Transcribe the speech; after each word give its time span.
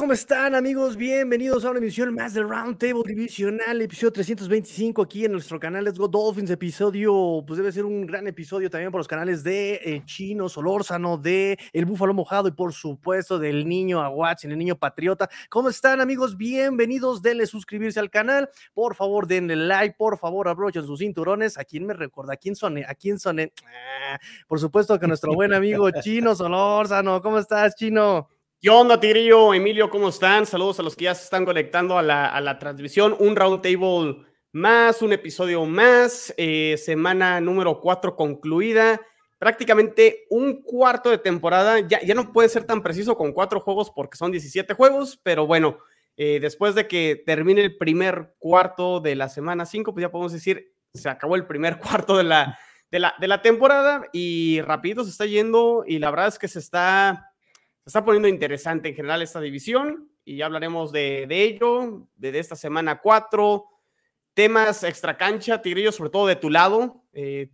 ¿cómo 0.00 0.14
están 0.14 0.54
amigos? 0.54 0.96
Bienvenidos 0.96 1.62
a 1.66 1.70
una 1.70 1.78
emisión 1.78 2.14
más 2.14 2.32
de 2.32 2.42
Roundtable 2.42 3.02
Divisional, 3.04 3.82
episodio 3.82 4.10
325 4.10 5.02
aquí 5.02 5.26
en 5.26 5.32
nuestro 5.32 5.60
canal 5.60 5.84
Let's 5.84 5.98
Go 5.98 6.08
Dolphins, 6.08 6.48
episodio, 6.48 7.44
pues 7.46 7.58
debe 7.58 7.70
ser 7.70 7.84
un 7.84 8.06
gran 8.06 8.26
episodio 8.26 8.70
también 8.70 8.90
por 8.90 8.98
los 8.98 9.06
canales 9.06 9.44
de 9.44 9.74
eh, 9.74 10.02
Chino, 10.06 10.48
Solórzano, 10.48 11.18
de 11.18 11.58
El 11.74 11.84
Búfalo 11.84 12.14
Mojado 12.14 12.48
y 12.48 12.52
por 12.52 12.72
supuesto 12.72 13.38
del 13.38 13.68
Niño 13.68 14.00
Aguatzin, 14.00 14.50
el 14.50 14.56
Niño 14.56 14.74
Patriota. 14.74 15.28
¿Cómo 15.50 15.68
están 15.68 16.00
amigos? 16.00 16.38
Bienvenidos, 16.38 17.20
denle 17.20 17.46
suscribirse 17.46 18.00
al 18.00 18.08
canal, 18.08 18.48
por 18.72 18.94
favor 18.94 19.26
denle 19.26 19.54
like, 19.54 19.96
por 19.98 20.16
favor 20.16 20.48
abrochen 20.48 20.86
sus 20.86 21.00
cinturones. 21.00 21.58
¿A 21.58 21.64
quién 21.64 21.84
me 21.84 21.92
recuerda? 21.92 22.32
¿A 22.32 22.36
quién 22.38 22.56
soné? 22.56 22.86
¿A 22.88 22.94
quién 22.94 23.18
soné? 23.18 23.52
Ah, 23.66 24.18
por 24.48 24.58
supuesto 24.58 24.98
que 24.98 25.06
nuestro 25.06 25.34
buen 25.34 25.52
amigo 25.52 25.90
Chino 25.90 26.34
Solórzano. 26.34 27.20
¿Cómo 27.20 27.38
estás, 27.38 27.76
Chino? 27.76 28.39
¿Qué 28.62 28.68
onda, 28.68 29.00
Tigrillo? 29.00 29.54
Emilio, 29.54 29.88
¿cómo 29.88 30.10
están? 30.10 30.44
Saludos 30.44 30.78
a 30.78 30.82
los 30.82 30.94
que 30.94 31.04
ya 31.04 31.14
se 31.14 31.24
están 31.24 31.46
conectando 31.46 31.96
a 31.96 32.02
la, 32.02 32.58
transmisión. 32.58 33.16
Un 33.18 33.34
roundtable 33.34 34.26
más, 34.52 35.00
un 35.00 35.14
episodio 35.14 35.64
más, 35.64 36.34
eh, 36.36 36.76
semana 36.76 37.40
número 37.40 37.80
4 37.80 38.14
concluida. 38.14 39.00
Prácticamente 39.38 40.26
un 40.28 40.60
cuarto 40.60 41.08
de 41.08 41.16
temporada. 41.16 41.80
Ya, 41.80 42.02
ya 42.02 42.14
no 42.14 42.34
puede 42.34 42.50
ser 42.50 42.64
tan 42.64 42.82
preciso 42.82 43.16
con 43.16 43.32
cuatro 43.32 43.60
juegos 43.60 43.90
porque 43.90 44.18
son 44.18 44.30
17 44.30 44.74
juegos, 44.74 45.18
pero 45.22 45.46
bueno, 45.46 45.78
eh, 46.18 46.38
después 46.38 46.74
de 46.74 46.86
que 46.86 47.22
termine 47.24 47.62
el 47.62 47.78
primer 47.78 48.34
cuarto 48.38 49.00
de 49.00 49.14
la 49.14 49.30
semana 49.30 49.64
5, 49.64 49.94
pues 49.94 50.02
ya 50.02 50.10
podemos 50.10 50.32
decir, 50.32 50.74
se 50.92 51.08
acabó 51.08 51.34
el 51.34 51.46
primer 51.46 51.78
cuarto 51.80 52.14
de 52.14 52.24
la, 52.24 52.58
de 52.90 52.98
la, 52.98 53.14
de 53.18 53.26
la 53.26 53.40
temporada 53.40 54.02
y 54.12 54.60
rapidito 54.60 55.02
se 55.02 55.12
está 55.12 55.24
yendo 55.24 55.82
y 55.86 55.98
la 55.98 56.10
verdad 56.10 56.28
es 56.28 56.38
que 56.38 56.46
se 56.46 56.58
está 56.58 57.29
se 57.84 57.88
está 57.88 58.04
poniendo 58.04 58.28
interesante 58.28 58.90
en 58.90 58.94
general 58.94 59.22
esta 59.22 59.40
división 59.40 60.10
y 60.24 60.36
ya 60.36 60.46
hablaremos 60.46 60.92
de, 60.92 61.26
ello, 61.30 62.06
de, 62.16 62.38
esta 62.38 62.56
semana 62.56 63.00
4. 63.00 63.64
Temas 64.34 64.84
extra 64.84 65.16
cancha, 65.16 65.62
Tigrillo, 65.62 65.90
sobre 65.90 66.10
todo 66.10 66.26
de 66.26 66.36
tu 66.36 66.50
lado. 66.50 67.02
Eh, 67.12 67.50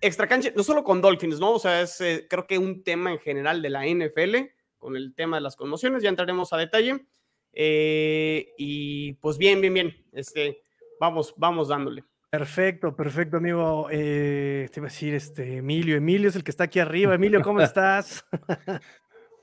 extra 0.00 0.28
cancha, 0.28 0.50
no 0.54 0.62
solo 0.62 0.84
con 0.84 1.00
Dolphins, 1.00 1.40
¿no? 1.40 1.52
O 1.52 1.58
sea, 1.58 1.82
es 1.82 2.00
eh, 2.00 2.26
creo 2.30 2.46
que 2.46 2.58
un 2.58 2.84
tema 2.84 3.10
en 3.10 3.18
general 3.18 3.60
de 3.60 3.70
la 3.70 3.86
NFL, 3.86 4.36
con 4.78 4.96
el 4.96 5.14
tema 5.14 5.38
de 5.38 5.42
las 5.42 5.56
conmociones, 5.56 6.02
ya 6.02 6.08
entraremos 6.08 6.52
a 6.52 6.58
detalle. 6.58 7.04
Eh, 7.52 8.54
y 8.56 9.14
pues 9.14 9.36
bien, 9.36 9.60
bien, 9.60 9.74
bien. 9.74 10.06
Este, 10.12 10.62
vamos, 11.00 11.34
vamos 11.36 11.68
dándole. 11.68 12.04
Perfecto, 12.30 12.94
perfecto, 12.94 13.38
amigo. 13.38 13.88
te 13.90 14.70
iba 14.74 14.86
a 14.86 14.90
decir, 14.90 15.12
este, 15.14 15.56
Emilio. 15.56 15.96
Emilio 15.96 16.28
es 16.28 16.36
el 16.36 16.44
que 16.44 16.50
está 16.50 16.64
aquí 16.64 16.78
arriba. 16.78 17.14
Emilio, 17.14 17.42
¿cómo 17.42 17.60
estás? 17.62 18.24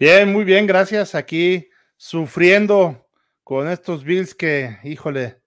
Bien, 0.06 0.34
muy 0.34 0.44
bien, 0.44 0.68
gracias. 0.68 1.16
Aquí 1.16 1.69
sufriendo 1.96 3.08
con 3.41 3.69
estos 3.69 4.03
Bills 4.03 4.36
que, 4.36 4.78
híjole, 4.84 5.41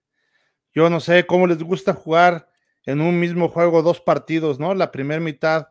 yo 0.73 0.89
no 0.89 0.99
sé 0.99 1.27
cómo 1.27 1.45
les 1.45 1.61
gusta 1.61 1.93
jugar 1.93 2.49
en 2.83 2.99
un 3.01 3.19
mismo 3.19 3.49
juego 3.49 3.83
dos 3.83 4.01
partidos, 4.01 4.59
¿no? 4.59 4.73
La 4.73 4.91
primera 4.91 5.21
mitad 5.21 5.67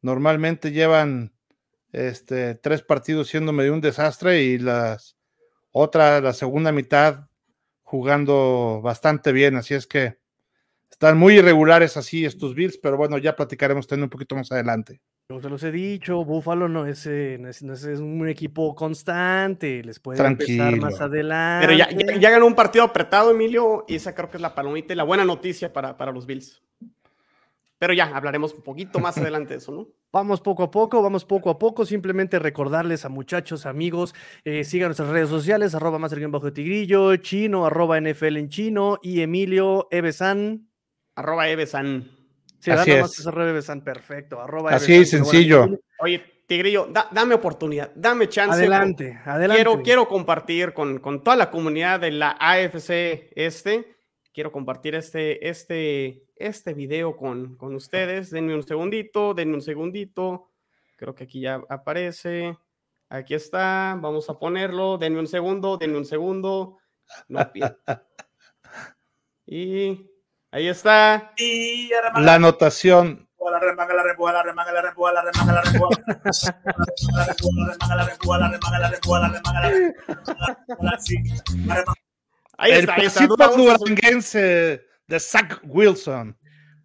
normalmente 0.00 0.70
llevan 0.70 1.34
este, 1.90 2.54
tres 2.54 2.82
partidos 2.82 3.26
siendo 3.26 3.52
medio 3.52 3.74
un 3.74 3.80
desastre 3.80 4.44
y 4.44 4.58
las 4.58 5.16
otra, 5.72 6.20
la 6.20 6.34
segunda 6.34 6.70
mitad 6.70 7.26
jugando 7.82 8.80
bastante 8.80 9.32
bien. 9.32 9.56
Así 9.56 9.74
es 9.74 9.88
que 9.88 10.18
están 10.88 11.18
muy 11.18 11.38
irregulares 11.38 11.96
así 11.96 12.24
estos 12.24 12.54
Bills, 12.54 12.78
pero 12.78 12.96
bueno, 12.96 13.18
ya 13.18 13.34
platicaremos 13.34 13.88
también 13.88 14.04
un 14.04 14.10
poquito 14.10 14.36
más 14.36 14.52
adelante. 14.52 15.00
Yo 15.30 15.40
se 15.40 15.48
los 15.48 15.62
he 15.62 15.72
dicho, 15.72 16.22
Buffalo 16.22 16.68
no 16.68 16.84
es, 16.84 17.06
eh, 17.06 17.38
no 17.38 17.48
es, 17.48 17.62
un 17.62 18.28
equipo 18.28 18.74
constante, 18.74 19.82
les 19.82 19.98
puede 19.98 20.22
empezar 20.22 20.76
más 20.76 21.00
adelante. 21.00 21.66
Pero 21.66 21.78
ya, 21.78 22.18
ya, 22.18 22.30
ganó 22.30 22.46
un 22.46 22.54
partido 22.54 22.84
apretado, 22.84 23.30
Emilio, 23.30 23.86
y 23.88 23.94
esa 23.94 24.14
creo 24.14 24.28
que 24.28 24.36
es 24.36 24.42
la 24.42 24.54
palomita 24.54 24.92
y 24.92 24.96
la 24.96 25.02
buena 25.02 25.24
noticia 25.24 25.72
para, 25.72 25.96
para 25.96 26.12
los 26.12 26.26
Bills. 26.26 26.62
Pero 27.78 27.94
ya 27.94 28.14
hablaremos 28.14 28.52
un 28.52 28.62
poquito 28.62 28.98
más 28.98 29.16
adelante 29.16 29.54
de 29.54 29.58
eso, 29.58 29.72
¿no? 29.72 29.88
Vamos 30.12 30.42
poco 30.42 30.62
a 30.62 30.70
poco, 30.70 31.02
vamos 31.02 31.24
poco 31.24 31.50
a 31.50 31.58
poco. 31.58 31.84
Simplemente 31.84 32.38
recordarles 32.38 33.04
a 33.04 33.08
muchachos, 33.08 33.66
amigos, 33.66 34.14
eh, 34.44 34.62
sigan 34.62 34.88
nuestras 34.88 35.08
redes 35.08 35.28
sociales, 35.28 35.74
arroba 35.74 35.98
más 35.98 36.14
bajo 36.30 36.52
tigrillo, 36.52 37.16
chino, 37.16 37.66
arroba 37.66 38.00
NFL 38.00 38.36
en 38.36 38.48
chino, 38.48 39.00
y 39.02 39.22
Emilio 39.22 39.88
Evesan. 39.90 40.68
Arroba 41.16 41.48
Evesan. 41.48 42.13
Sí, 42.64 42.70
Así 42.70 42.92
es. 42.92 43.26
perfecto. 43.84 44.40
Así 44.68 45.04
sencillo. 45.04 45.68
Oye, 45.98 46.24
Tigrillo, 46.46 46.88
dame 47.10 47.34
oportunidad, 47.34 47.92
dame 47.94 48.26
chance. 48.30 48.56
Adelante, 48.56 49.20
adelante. 49.22 49.62
Quiero, 49.62 49.82
quiero 49.82 50.08
compartir 50.08 50.72
con, 50.72 50.98
con, 50.98 51.22
toda 51.22 51.36
la 51.36 51.50
comunidad 51.50 52.00
de 52.00 52.12
la 52.12 52.38
AFC 52.40 53.30
este, 53.36 53.96
quiero 54.32 54.50
compartir 54.50 54.94
este, 54.94 55.46
este, 55.46 56.24
este 56.36 56.72
video 56.72 57.18
con, 57.18 57.56
con 57.56 57.74
ustedes. 57.74 58.30
Denme 58.30 58.54
un 58.54 58.62
segundito, 58.62 59.34
denme 59.34 59.56
un 59.56 59.62
segundito. 59.62 60.48
Creo 60.96 61.14
que 61.14 61.24
aquí 61.24 61.40
ya 61.40 61.62
aparece. 61.68 62.56
Aquí 63.10 63.34
está, 63.34 63.98
vamos 64.00 64.30
a 64.30 64.38
ponerlo. 64.38 64.96
Denme 64.96 65.18
un 65.18 65.26
segundo, 65.26 65.76
denme 65.76 65.98
un 65.98 66.06
segundo. 66.06 66.78
No, 67.28 67.40
y 69.46 70.13
Ahí 70.54 70.68
está. 70.68 71.32
la 72.14 72.34
anotación. 72.34 73.28
Ahí 82.56 82.70
está, 82.72 82.94
ahí 82.94 83.06
está. 83.06 83.26
de 85.08 85.18
Zach 85.18 85.60
Wilson. 85.64 86.38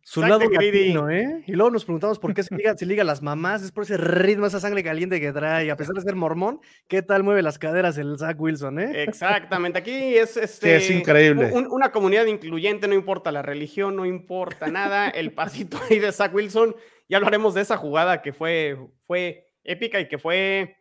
Su 0.03 0.21
lado 0.21 0.39
latino, 0.49 1.09
¿eh? 1.09 1.43
Y 1.45 1.53
luego 1.53 1.71
nos 1.71 1.85
preguntamos 1.85 2.19
por 2.19 2.33
qué 2.33 2.43
se 2.43 2.55
liga, 2.55 2.75
se 2.77 2.85
liga 2.85 3.03
las 3.03 3.21
mamás, 3.21 3.61
es 3.61 3.71
por 3.71 3.83
ese 3.83 3.97
ritmo, 3.97 4.45
esa 4.45 4.59
sangre 4.59 4.83
caliente 4.83 5.19
que 5.19 5.31
trae. 5.31 5.69
A 5.69 5.77
pesar 5.77 5.95
de 5.95 6.01
ser 6.01 6.15
mormón, 6.15 6.61
¿qué 6.87 7.01
tal 7.01 7.23
mueve 7.23 7.41
las 7.41 7.59
caderas 7.59 7.97
el 7.97 8.17
Zach 8.17 8.39
Wilson, 8.39 8.79
eh? 8.79 9.03
Exactamente, 9.03 9.79
aquí 9.79 10.15
es, 10.15 10.37
este, 10.37 10.77
es 10.77 10.89
increíble. 10.89 11.51
una 11.69 11.91
comunidad 11.91 12.25
incluyente, 12.25 12.87
no 12.87 12.95
importa 12.95 13.31
la 13.31 13.41
religión, 13.41 13.95
no 13.95 14.05
importa 14.05 14.67
nada. 14.67 15.09
el 15.09 15.31
pasito 15.33 15.79
ahí 15.89 15.99
de 15.99 16.11
Zach 16.11 16.33
Wilson, 16.33 16.75
ya 17.07 17.17
hablaremos 17.17 17.53
de 17.53 17.61
esa 17.61 17.77
jugada 17.77 18.21
que 18.21 18.33
fue, 18.33 18.77
fue 19.05 19.47
épica 19.63 19.99
y 19.99 20.07
que 20.07 20.17
fue 20.17 20.77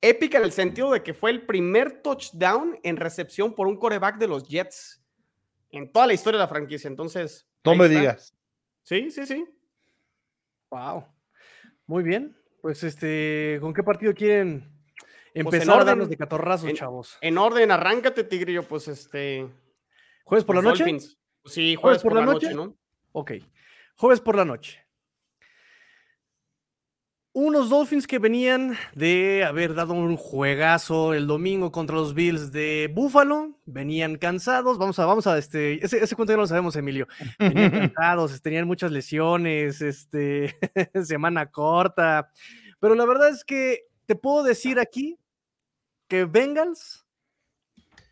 épica 0.00 0.38
en 0.38 0.44
el 0.44 0.52
sentido 0.52 0.92
de 0.92 1.02
que 1.02 1.14
fue 1.14 1.30
el 1.30 1.46
primer 1.46 2.02
touchdown 2.02 2.78
en 2.82 2.96
recepción 2.96 3.54
por 3.54 3.66
un 3.66 3.76
coreback 3.76 4.18
de 4.18 4.28
los 4.28 4.48
Jets 4.48 5.02
en 5.70 5.92
toda 5.92 6.06
la 6.06 6.14
historia 6.14 6.38
de 6.38 6.44
la 6.44 6.48
franquicia. 6.48 6.88
Entonces. 6.88 7.46
No 7.64 7.74
me 7.74 7.88
digas. 7.88 8.34
Sí, 8.90 9.08
sí, 9.12 9.24
sí. 9.24 9.46
Wow. 10.68 11.04
Muy 11.86 12.02
bien. 12.02 12.36
Pues 12.60 12.82
este, 12.82 13.58
¿con 13.60 13.72
qué 13.72 13.84
partido 13.84 14.12
quieren 14.12 14.62
pues, 15.32 15.46
empezar 15.46 15.88
a 15.88 15.94
de 15.94 16.16
catorrazos, 16.16 16.72
chavos? 16.72 17.16
En 17.20 17.38
orden, 17.38 17.70
arráncate, 17.70 18.24
Tigrillo, 18.24 18.64
pues 18.64 18.88
este. 18.88 19.48
¿Jueves 20.24 20.44
por 20.44 20.56
la 20.56 20.62
noche? 20.62 20.84
Sí, 21.44 21.76
jueves, 21.76 22.02
por, 22.02 22.16
la, 22.16 22.24
noche? 22.24 22.52
¿no? 22.52 22.76
Ok. 23.12 23.34
Jueves 23.94 24.20
por 24.20 24.34
la 24.34 24.44
noche 24.44 24.84
unos 27.40 27.70
Dolphins 27.70 28.06
que 28.06 28.18
venían 28.18 28.76
de 28.94 29.44
haber 29.44 29.74
dado 29.74 29.94
un 29.94 30.16
juegazo 30.16 31.14
el 31.14 31.26
domingo 31.26 31.72
contra 31.72 31.96
los 31.96 32.14
Bills 32.14 32.52
de 32.52 32.90
Buffalo, 32.94 33.58
venían 33.64 34.16
cansados, 34.16 34.78
vamos 34.78 34.98
a, 34.98 35.06
vamos 35.06 35.26
a, 35.26 35.38
este, 35.38 35.84
ese, 35.84 36.02
ese 36.02 36.14
cuento 36.16 36.32
ya 36.32 36.36
lo 36.36 36.46
sabemos, 36.46 36.76
Emilio, 36.76 37.06
venían 37.38 37.70
cansados, 37.94 38.42
tenían 38.42 38.66
muchas 38.66 38.92
lesiones, 38.92 39.80
este, 39.80 40.56
semana 41.04 41.50
corta, 41.50 42.30
pero 42.78 42.94
la 42.94 43.06
verdad 43.06 43.30
es 43.30 43.44
que 43.44 43.86
te 44.06 44.14
puedo 44.14 44.42
decir 44.42 44.78
aquí 44.78 45.18
que 46.08 46.26
Bengals 46.26 47.06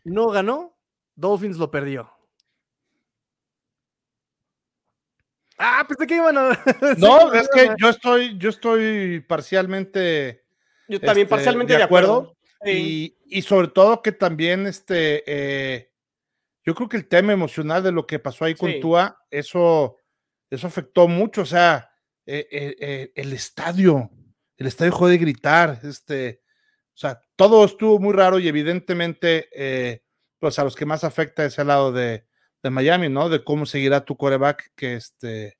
no 0.03 0.29
ganó, 0.29 0.75
Dolphins 1.15 1.57
lo 1.57 1.69
perdió. 1.69 2.18
Ah, 5.61 5.85
pensé 5.85 6.07
que 6.07 6.15
iban 6.15 6.37
a. 6.37 6.63
No, 6.97 7.33
es 7.33 7.49
que 7.53 7.75
yo 7.77 7.89
estoy, 7.89 8.37
yo 8.37 8.49
estoy 8.49 9.19
parcialmente. 9.19 10.45
Yo 10.87 11.01
también 11.01 11.25
este, 11.25 11.35
parcialmente 11.35 11.75
de 11.75 11.83
acuerdo. 11.83 12.37
Y, 12.65 13.13
sobre 13.41 13.67
todo 13.67 14.01
que 14.01 14.13
también 14.13 14.65
este. 14.65 15.23
Eh, 15.27 15.91
yo 16.63 16.73
creo 16.75 16.87
que 16.87 16.97
el 16.97 17.07
tema 17.07 17.33
emocional 17.33 17.83
de 17.83 17.91
lo 17.91 18.07
que 18.07 18.19
pasó 18.19 18.45
ahí 18.45 18.55
con 18.55 18.79
Tua, 18.79 19.17
eso, 19.29 19.97
eso 20.49 20.67
afectó 20.67 21.09
mucho. 21.09 21.41
O 21.41 21.45
sea, 21.45 21.91
eh, 22.25 22.47
eh, 22.51 23.11
el 23.15 23.33
estadio, 23.33 24.09
el 24.55 24.67
estadio 24.67 24.91
dejó 24.91 25.07
de 25.09 25.17
gritar. 25.17 25.81
Este, 25.83 26.41
o 26.93 26.97
sea, 26.97 27.21
todo 27.35 27.65
estuvo 27.65 27.99
muy 27.99 28.13
raro 28.13 28.39
y 28.39 28.47
evidentemente, 28.47 30.01
pues 30.39 30.57
a 30.57 30.63
los 30.63 30.75
que 30.77 30.85
más 30.85 31.03
afecta 31.03 31.43
es 31.43 31.59
el 31.59 31.67
lado 31.67 31.91
de, 31.91 32.28
de 32.63 32.69
Miami, 32.69 33.09
¿no? 33.09 33.29
De 33.29 33.43
cómo 33.43 33.65
seguirá 33.65 34.05
tu 34.05 34.17
coreback 34.17 34.71
que 34.75 34.95
este 34.95 35.57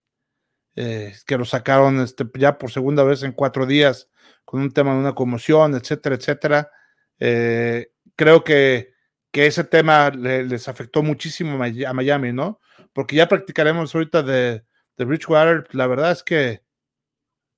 eh, 0.75 1.13
que 1.25 1.37
lo 1.37 1.45
sacaron 1.45 1.99
este, 1.99 2.25
ya 2.35 2.57
por 2.57 2.71
segunda 2.71 3.03
vez 3.03 3.23
en 3.23 3.33
cuatro 3.33 3.65
días 3.65 4.09
con 4.45 4.61
un 4.61 4.71
tema 4.71 4.93
de 4.93 4.99
una 4.99 5.13
conmoción, 5.13 5.75
etcétera, 5.75 6.15
etcétera. 6.15 6.71
Eh, 7.19 7.91
creo 8.15 8.43
que, 8.43 8.93
que 9.31 9.45
ese 9.45 9.63
tema 9.63 10.09
les 10.09 10.67
afectó 10.67 11.03
muchísimo 11.03 11.61
a 11.61 11.93
Miami, 11.93 12.31
¿no? 12.33 12.59
Porque 12.93 13.15
ya 13.15 13.27
practicaremos 13.27 13.93
ahorita 13.93 14.23
de, 14.23 14.63
de 14.97 15.05
Bridgewater, 15.05 15.67
la 15.71 15.87
verdad 15.87 16.11
es 16.11 16.23
que 16.23 16.63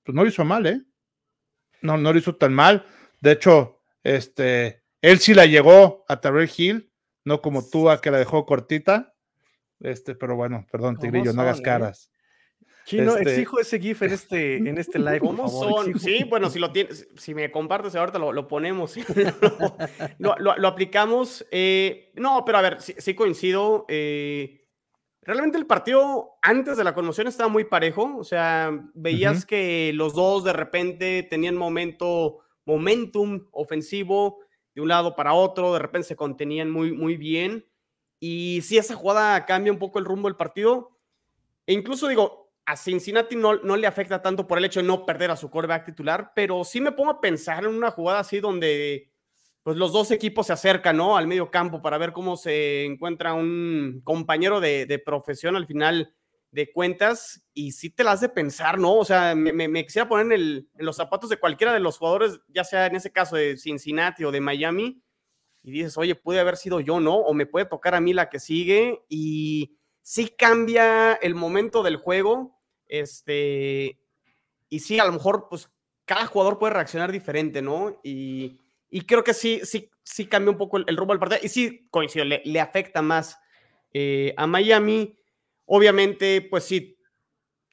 pues 0.03 0.15
no 0.15 0.23
lo 0.23 0.29
hizo 0.29 0.43
mal, 0.43 0.65
¿eh? 0.65 0.81
No, 1.81 1.97
no 1.97 2.11
lo 2.11 2.19
hizo 2.19 2.35
tan 2.35 2.53
mal. 2.53 2.85
De 3.19 3.33
hecho, 3.33 3.81
este, 4.03 4.83
él 5.01 5.19
sí 5.19 5.33
la 5.33 5.45
llegó 5.45 6.05
a 6.07 6.19
Terrell 6.19 6.49
Hill, 6.55 6.91
no 7.23 7.41
como 7.41 7.67
tú 7.67 7.89
a 7.89 8.01
que 8.01 8.11
la 8.11 8.17
dejó 8.17 8.45
cortita. 8.45 9.11
Este, 9.81 10.16
pero 10.16 10.36
bueno, 10.36 10.66
perdón, 10.72 10.98
Tigrillo, 10.98 11.33
no 11.33 11.42
hagas 11.42 11.60
eh? 11.60 11.63
caras. 11.63 12.12
Chino, 12.86 13.16
este... 13.16 13.31
exijo 13.31 13.60
ese 13.60 13.80
GIF 13.80 14.01
en 14.01 14.12
este, 14.12 14.56
en 14.57 14.78
este 14.78 14.98
live. 14.98 15.19
¿Cómo 15.19 15.48
son? 15.48 16.00
Sí, 16.00 16.24
bueno, 16.28 16.50
si 16.50 16.60
lo 16.60 16.72
tienes, 16.72 17.07
si 17.16 17.36
me 17.36 17.51
compartes 17.51 17.95
ahorita 17.95 18.18
lo, 18.18 18.33
lo 18.33 18.48
ponemos, 18.48 18.95
lo, 20.18 20.36
lo, 20.39 20.57
lo, 20.57 20.68
aplicamos. 20.68 21.45
Eh, 21.51 22.12
no, 22.16 22.44
pero 22.44 22.57
a 22.57 22.62
ver, 22.62 22.81
sí, 22.81 22.95
sí 22.98 23.13
coincido. 23.13 23.86
Eh, 23.88 24.62
Realmente 25.24 25.60
el 25.60 25.68
partido 25.68 26.31
antes 26.42 26.77
de 26.77 26.84
la 26.84 26.95
conmoción 26.95 27.27
estaba 27.27 27.48
muy 27.48 27.63
parejo, 27.63 28.18
o 28.18 28.24
sea, 28.24 28.72
veías 28.95 29.38
uh 29.38 29.42
-huh. 29.42 29.45
que 29.45 29.92
los 29.94 30.16
dos 30.16 30.44
de 30.44 30.54
repente 30.54 31.22
tenían 31.30 31.56
momento, 31.56 32.39
momentum 32.66 33.45
ofensivo 33.51 34.39
de 34.74 34.81
un 34.81 34.88
lado 34.88 35.16
para 35.16 35.34
otro, 35.34 35.74
de 35.74 35.80
repente 35.80 36.07
se 36.07 36.16
contenían 36.16 36.72
muy, 36.72 36.92
muy 36.92 37.18
bien. 37.18 37.66
Y 38.23 38.62
si 38.62 38.77
esa 38.77 38.94
jugada 38.94 39.47
cambia 39.47 39.73
un 39.73 39.79
poco 39.79 39.97
el 39.97 40.06
rumbo 40.06 40.29
del 40.29 40.38
partido, 40.38 40.95
e 41.65 41.73
incluso 41.73 42.07
digo, 42.07 42.53
a 42.65 42.77
Cincinnati 42.77 43.35
no, 43.35 43.56
no 43.56 43.75
le 43.75 43.88
afecta 43.88 44.21
tanto 44.21 44.47
por 44.47 44.59
el 44.59 44.65
hecho 44.65 44.79
de 44.79 44.85
no 44.85 45.07
perder 45.07 45.31
a 45.31 45.35
su 45.35 45.50
quarterback 45.50 45.85
titular, 45.85 46.31
pero 46.35 46.63
sí 46.63 46.79
me 46.79 46.91
pongo 46.91 47.09
a 47.09 47.19
pensar 47.19 47.63
en 47.63 47.71
una 47.71 47.89
jugada 47.89 48.19
así 48.19 48.39
donde 48.39 49.12
pues 49.63 49.75
los 49.75 49.91
dos 49.91 50.12
equipos 50.12 50.47
se 50.47 50.53
acercan, 50.53 50.97
¿no? 50.97 51.18
Al 51.18 51.25
medio 51.25 51.50
campo 51.50 51.81
para 51.81 51.97
ver 51.97 52.13
cómo 52.13 52.38
se 52.38 52.85
encuentra 52.85 53.33
un 53.33 54.01
compañero 54.03 54.59
de, 54.59 55.01
profesión 55.03 55.56
al 55.56 55.65
final 55.65 56.13
de 56.51 56.71
cuentas 56.71 57.44
y 57.56 57.71
sí 57.71 57.89
te 57.89 58.03
las 58.03 58.15
hace 58.15 58.29
pensar, 58.29 58.77
¿no? 58.77 58.97
O 58.97 59.06
sea, 59.06 59.33
me, 59.33 59.51
me, 59.51 59.67
me 59.67 59.83
quisiera 59.83 60.07
poner 60.07 60.27
en, 60.27 60.31
el, 60.31 60.69
en, 60.77 60.85
los 60.85 60.95
zapatos 60.95 61.29
de 61.29 61.38
cualquiera 61.38 61.74
de 61.74 61.79
los 61.79 61.97
jugadores, 61.97 62.39
ya 62.50 62.63
sea 62.63 62.85
en 62.85 62.95
ese 62.95 63.12
caso 63.12 63.35
de 63.35 63.57
Cincinnati 63.57 64.24
o 64.24 64.31
de 64.31 64.41
Miami, 64.41 65.01
y 65.63 65.72
dices, 65.72 65.98
oye, 65.98 66.16
puede 66.16 66.40
haber 66.40 66.58
sido 66.58 66.80
yo, 66.80 67.00
¿no? 67.00 67.16
O 67.16 67.34
me 67.34 67.46
puede 67.46 67.66
tocar 67.66 67.96
a 67.96 68.02
mí 68.02 68.13
la 68.13 68.30
que 68.30 68.40
sigue 68.40 69.04
y 69.10 69.78
sí 70.02 70.30
cambia 70.30 71.13
el 71.13 71.36
momento 71.36 71.84
del 71.84 71.98
juego, 71.98 72.60
este, 72.88 74.00
y 74.69 74.80
sí, 74.80 75.00
a 75.00 75.06
lo 75.06 75.13
mejor, 75.13 75.48
pues 75.50 75.69
cada 76.06 76.25
jugador 76.25 76.60
puede 76.60 76.74
reaccionar 76.74 77.12
diferente, 77.12 77.62
¿no? 77.62 78.00
Y 78.04 78.60
y 78.94 79.02
creo 79.02 79.24
que 79.24 79.34
sí, 79.34 79.62
sí, 79.63 79.90
sí 80.04 80.28
cambia 80.28 80.52
un 80.52 80.58
poco 80.58 80.78
el, 80.78 80.84
el 80.88 80.98
rumbo 80.98 81.13
del 81.13 81.19
partido. 81.19 81.40
Y 81.42 81.48
sí, 81.48 81.88
coincido, 81.90 82.25
le, 82.25 82.42
le 82.44 82.60
afecta 82.60 83.02
más 83.02 83.40
eh, 83.94 84.34
a 84.36 84.46
Miami. 84.46 85.18
Obviamente, 85.66 86.42
pues 86.42 86.66
sí, 86.66 86.98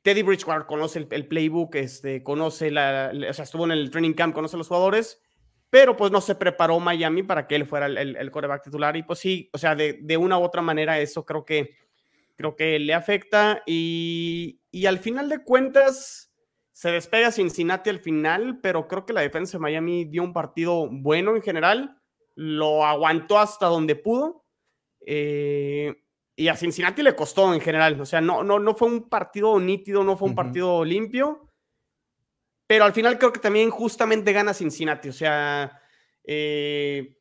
Teddy 0.05 0.23
Bridgewater 0.23 0.67
conoce 0.67 1.01
el, 1.01 1.09
el 1.11 1.27
playbook, 1.27 1.75
este, 1.75 2.23
conoce 2.23 2.71
la, 2.71 3.13
o 3.29 3.33
sea, 3.33 3.43
estuvo 3.43 3.65
en 3.65 3.73
el 3.73 3.91
training 3.91 4.15
camp, 4.15 4.33
conoce 4.33 4.55
a 4.55 4.59
los 4.59 4.69
jugadores, 4.69 5.21
pero 5.71 5.97
pues 5.97 6.11
no 6.11 6.21
se 6.21 6.35
preparó 6.35 6.81
Miami 6.81 7.23
para 7.23 7.47
que 7.47 7.57
él 7.57 7.67
fuera 7.67 7.87
el, 7.87 7.99
el, 7.99 8.17
el 8.17 8.31
coreback 8.31 8.65
titular. 8.65 8.97
Y 8.97 9.03
pues 9.03 9.19
sí, 9.19 9.51
o 9.53 9.59
sea, 9.59 9.75
de, 9.75 9.99
de, 10.01 10.17
una 10.17 10.39
u 10.39 10.43
otra 10.43 10.63
manera 10.63 10.99
eso 10.99 11.25
creo 11.25 11.45
que, 11.45 11.77
creo 12.37 12.57
que 12.57 12.79
le 12.79 12.95
afecta. 12.95 13.63
Y, 13.67 14.61
y 14.71 14.87
al 14.87 14.99
final 14.99 15.29
de 15.29 15.45
cuentas 15.45 16.33
se 16.73 16.91
despega 16.93 17.33
Cincinnati 17.33 17.91
al 17.91 17.99
final, 17.99 18.61
pero 18.63 18.87
creo 18.87 19.05
que 19.05 19.13
la 19.13 19.21
defensa 19.21 19.59
de 19.59 19.63
Miami 19.63 20.05
dio 20.05 20.23
un 20.23 20.33
partido 20.33 20.89
bueno 20.91 21.35
en 21.35 21.43
general, 21.43 22.01
lo 22.35 22.85
aguantó 22.85 23.39
hasta 23.39 23.67
donde 23.67 23.97
pudo. 23.97 24.45
Eh, 25.05 25.93
y 26.37 26.47
a 26.47 26.55
Cincinnati 26.57 27.03
le 27.03 27.17
costó 27.17 27.53
en 27.53 27.61
general, 27.61 28.01
o 28.01 28.07
sea, 28.07 28.21
no, 28.21 28.45
no, 28.45 28.61
no 28.61 28.77
fue 28.77 28.87
un 28.87 29.09
partido 29.09 29.59
nítido, 29.59 30.05
no 30.05 30.17
fue 30.17 30.27
un 30.27 30.31
uh 30.31 30.35
-huh. 30.35 30.37
partido 30.37 30.85
limpio, 30.85 31.48
pero 32.69 32.85
al 32.85 32.93
final 32.93 33.19
creo 33.19 33.33
que 33.33 33.41
también 33.41 33.71
justamente 33.71 34.33
gana 34.33 34.55
Cincinnati, 34.55 35.09
o 35.09 35.13
sea, 35.13 35.81
eh, 36.23 37.17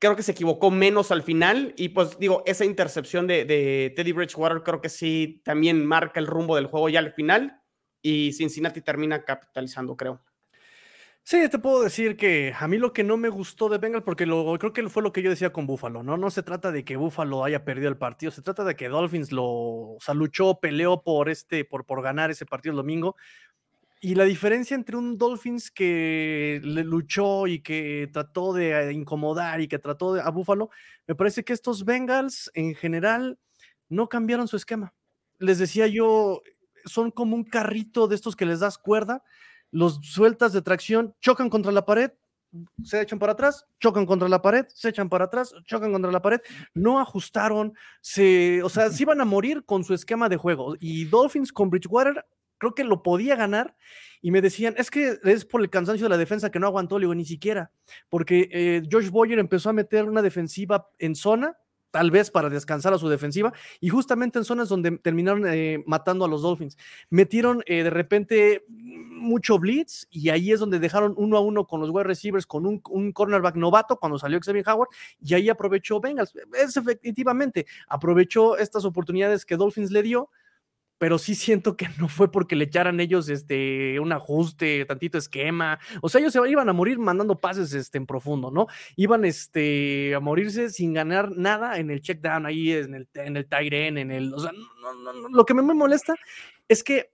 creo 0.00 0.16
que 0.16 0.24
se 0.24 0.32
equivocó 0.32 0.72
menos 0.72 1.12
al 1.12 1.22
final 1.22 1.72
y 1.76 1.90
pues 1.90 2.18
digo, 2.18 2.42
esa 2.44 2.64
intercepción 2.64 3.28
de, 3.28 3.92
Teddy 3.94 4.12
Bridgewater 4.12 4.62
creo 4.62 4.80
que 4.80 4.88
sí 4.88 5.40
también 5.44 5.86
marca 5.86 6.18
el 6.18 6.26
rumbo 6.26 6.56
del 6.56 6.66
juego 6.66 6.88
ya 6.88 6.98
al 6.98 7.12
final 7.12 7.62
y 8.02 8.32
Cincinnati 8.32 8.82
termina 8.82 9.24
capitalizando, 9.24 9.96
creo. 9.96 10.20
Sí, 11.22 11.48
te 11.48 11.58
puedo 11.58 11.82
decir 11.82 12.18
que 12.18 12.52
a 12.58 12.68
mí 12.68 12.76
lo 12.76 12.92
que 12.92 13.02
no 13.02 13.16
me 13.16 13.30
gustó 13.30 13.70
de 13.70 13.78
Bengals, 13.78 14.04
porque 14.04 14.26
lo, 14.26 14.58
creo 14.58 14.74
que 14.74 14.86
fue 14.90 15.02
lo 15.02 15.10
que 15.10 15.22
yo 15.22 15.30
decía 15.30 15.54
con 15.54 15.66
Buffalo, 15.66 16.02
¿no? 16.02 16.18
No 16.18 16.30
se 16.30 16.42
trata 16.42 16.70
de 16.70 16.84
que 16.84 16.96
Buffalo 16.96 17.44
haya 17.44 17.64
perdido 17.64 17.88
el 17.88 17.96
partido, 17.96 18.30
se 18.30 18.42
trata 18.42 18.62
de 18.62 18.76
que 18.76 18.90
Dolphins 18.90 19.32
lo, 19.32 19.96
luchó, 20.12 20.60
peleó 20.60 21.02
por, 21.02 21.30
este, 21.30 21.64
por, 21.64 21.86
por 21.86 22.02
ganar 22.02 22.30
ese 22.30 22.44
partido 22.44 22.72
el 22.72 22.76
domingo. 22.76 23.16
Y 24.04 24.16
la 24.16 24.24
diferencia 24.24 24.74
entre 24.74 24.98
un 24.98 25.16
Dolphins 25.16 25.70
que 25.70 26.60
luchó 26.62 27.46
y 27.46 27.62
que 27.62 28.10
trató 28.12 28.52
de 28.52 28.92
incomodar 28.92 29.62
y 29.62 29.66
que 29.66 29.78
trató 29.78 30.12
de, 30.12 30.20
a 30.20 30.28
Buffalo, 30.28 30.68
me 31.06 31.14
parece 31.14 31.42
que 31.42 31.54
estos 31.54 31.86
Bengals 31.86 32.50
en 32.52 32.74
general 32.74 33.38
no 33.88 34.10
cambiaron 34.10 34.46
su 34.46 34.56
esquema. 34.56 34.92
Les 35.38 35.58
decía 35.58 35.86
yo, 35.86 36.42
son 36.84 37.12
como 37.12 37.34
un 37.34 37.44
carrito 37.44 38.06
de 38.06 38.16
estos 38.16 38.36
que 38.36 38.44
les 38.44 38.60
das 38.60 38.76
cuerda, 38.76 39.24
los 39.70 40.00
sueltas 40.02 40.52
de 40.52 40.60
tracción, 40.60 41.14
chocan 41.22 41.48
contra 41.48 41.72
la 41.72 41.86
pared, 41.86 42.10
se 42.82 43.00
echan 43.00 43.18
para 43.18 43.32
atrás, 43.32 43.64
chocan 43.80 44.04
contra 44.04 44.28
la 44.28 44.42
pared, 44.42 44.66
se 44.74 44.90
echan 44.90 45.08
para 45.08 45.24
atrás, 45.24 45.54
chocan 45.64 45.92
contra 45.92 46.12
la 46.12 46.20
pared, 46.20 46.42
no 46.74 47.00
ajustaron, 47.00 47.72
se, 48.02 48.62
o 48.64 48.68
sea, 48.68 48.90
se 48.90 49.02
iban 49.02 49.22
a 49.22 49.24
morir 49.24 49.64
con 49.64 49.82
su 49.82 49.94
esquema 49.94 50.28
de 50.28 50.36
juego. 50.36 50.76
Y 50.78 51.06
Dolphins 51.06 51.50
con 51.54 51.70
Bridgewater 51.70 52.22
creo 52.64 52.74
que 52.74 52.84
lo 52.84 53.02
podía 53.02 53.36
ganar 53.36 53.76
y 54.22 54.30
me 54.30 54.40
decían, 54.40 54.74
es 54.78 54.90
que 54.90 55.18
es 55.22 55.44
por 55.44 55.60
el 55.60 55.68
cansancio 55.68 56.06
de 56.06 56.10
la 56.10 56.16
defensa 56.16 56.50
que 56.50 56.58
no 56.58 56.66
aguantó, 56.66 56.98
ni 56.98 57.24
siquiera, 57.26 57.70
porque 58.08 58.48
eh, 58.50 58.82
Josh 58.90 59.10
Boyer 59.10 59.38
empezó 59.38 59.68
a 59.68 59.74
meter 59.74 60.04
una 60.04 60.22
defensiva 60.22 60.88
en 60.98 61.14
zona, 61.14 61.58
tal 61.90 62.10
vez 62.10 62.30
para 62.30 62.48
descansar 62.48 62.94
a 62.94 62.98
su 62.98 63.10
defensiva, 63.10 63.52
y 63.80 63.90
justamente 63.90 64.38
en 64.38 64.46
zonas 64.46 64.70
donde 64.70 64.96
terminaron 64.98 65.46
eh, 65.46 65.84
matando 65.86 66.24
a 66.24 66.28
los 66.28 66.40
Dolphins. 66.40 66.78
Metieron 67.10 67.62
eh, 67.66 67.82
de 67.82 67.90
repente 67.90 68.64
mucho 68.66 69.58
blitz, 69.58 70.06
y 70.10 70.30
ahí 70.30 70.50
es 70.50 70.58
donde 70.58 70.78
dejaron 70.78 71.12
uno 71.18 71.36
a 71.36 71.40
uno 71.40 71.66
con 71.66 71.82
los 71.82 71.90
wide 71.90 72.04
receivers, 72.04 72.46
con 72.46 72.64
un, 72.64 72.80
un 72.88 73.12
cornerback 73.12 73.56
novato 73.56 73.98
cuando 73.98 74.18
salió 74.18 74.40
Xavier 74.40 74.66
Howard, 74.70 74.88
y 75.20 75.34
ahí 75.34 75.50
aprovechó 75.50 76.00
Bengals. 76.00 76.32
Es 76.54 76.78
efectivamente, 76.78 77.66
aprovechó 77.88 78.56
estas 78.56 78.86
oportunidades 78.86 79.44
que 79.44 79.56
Dolphins 79.56 79.90
le 79.90 80.02
dio, 80.02 80.30
pero 80.98 81.18
sí 81.18 81.34
siento 81.34 81.76
que 81.76 81.88
no 81.98 82.08
fue 82.08 82.30
porque 82.30 82.56
le 82.56 82.64
echaran 82.64 83.00
ellos 83.00 83.28
este, 83.28 83.98
un 84.00 84.12
ajuste, 84.12 84.84
tantito 84.84 85.18
esquema. 85.18 85.78
O 86.00 86.08
sea, 86.08 86.20
ellos 86.20 86.32
se 86.32 86.48
iban 86.48 86.68
a 86.68 86.72
morir 86.72 86.98
mandando 86.98 87.40
pases 87.40 87.72
este, 87.72 87.98
en 87.98 88.06
profundo, 88.06 88.50
¿no? 88.50 88.66
Iban 88.96 89.24
este, 89.24 90.14
a 90.14 90.20
morirse 90.20 90.70
sin 90.70 90.92
ganar 90.92 91.30
nada 91.36 91.78
en 91.78 91.90
el 91.90 92.00
check 92.00 92.20
down, 92.20 92.46
ahí 92.46 92.72
en 92.72 92.94
el, 92.94 93.08
en 93.14 93.36
el 93.36 93.46
end, 93.50 93.98
en 93.98 94.10
el. 94.10 94.32
O 94.34 94.38
sea, 94.38 94.52
no, 94.52 94.94
no, 94.94 95.12
no, 95.12 95.28
lo 95.28 95.44
que 95.44 95.54
me, 95.54 95.62
molesta 95.62 96.14
es 96.68 96.84
que, 96.84 97.12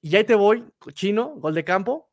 y 0.00 0.16
ahí 0.16 0.24
te 0.24 0.34
voy, 0.34 0.64
chino, 0.92 1.34
gol 1.36 1.54
de 1.54 1.64
campo. 1.64 2.10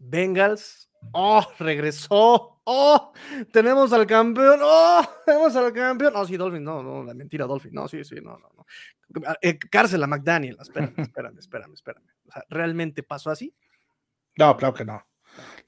Bengals, 0.00 0.88
oh, 1.12 1.44
regresó. 1.58 2.60
¡Oh! 2.70 3.12
Tenemos 3.50 3.94
al 3.94 4.06
campeón. 4.06 4.60
¡Oh! 4.62 5.02
Tenemos 5.24 5.56
al 5.56 5.72
campeón. 5.72 6.12
No, 6.12 6.24
sí, 6.26 6.36
Dolphin, 6.36 6.62
no, 6.62 6.82
no, 6.82 7.02
la 7.02 7.14
mentira, 7.14 7.46
Dolphin. 7.46 7.72
No, 7.72 7.88
sí, 7.88 8.04
sí, 8.04 8.16
no, 8.16 8.36
no, 8.38 8.50
no. 8.54 8.66
Eh, 9.42 9.58
cárcel 9.58 10.02
a 10.02 10.06
McDaniel. 10.06 10.56
Espérame, 10.60 10.94
espérame, 10.98 11.38
espérame, 11.38 11.74
espérame. 11.74 12.04
O 12.26 12.32
sea, 12.32 12.44
¿realmente 12.48 13.02
pasó 13.02 13.30
así? 13.30 13.54
No, 14.36 14.56
claro 14.56 14.74
que 14.74 14.84
no. 14.84 15.04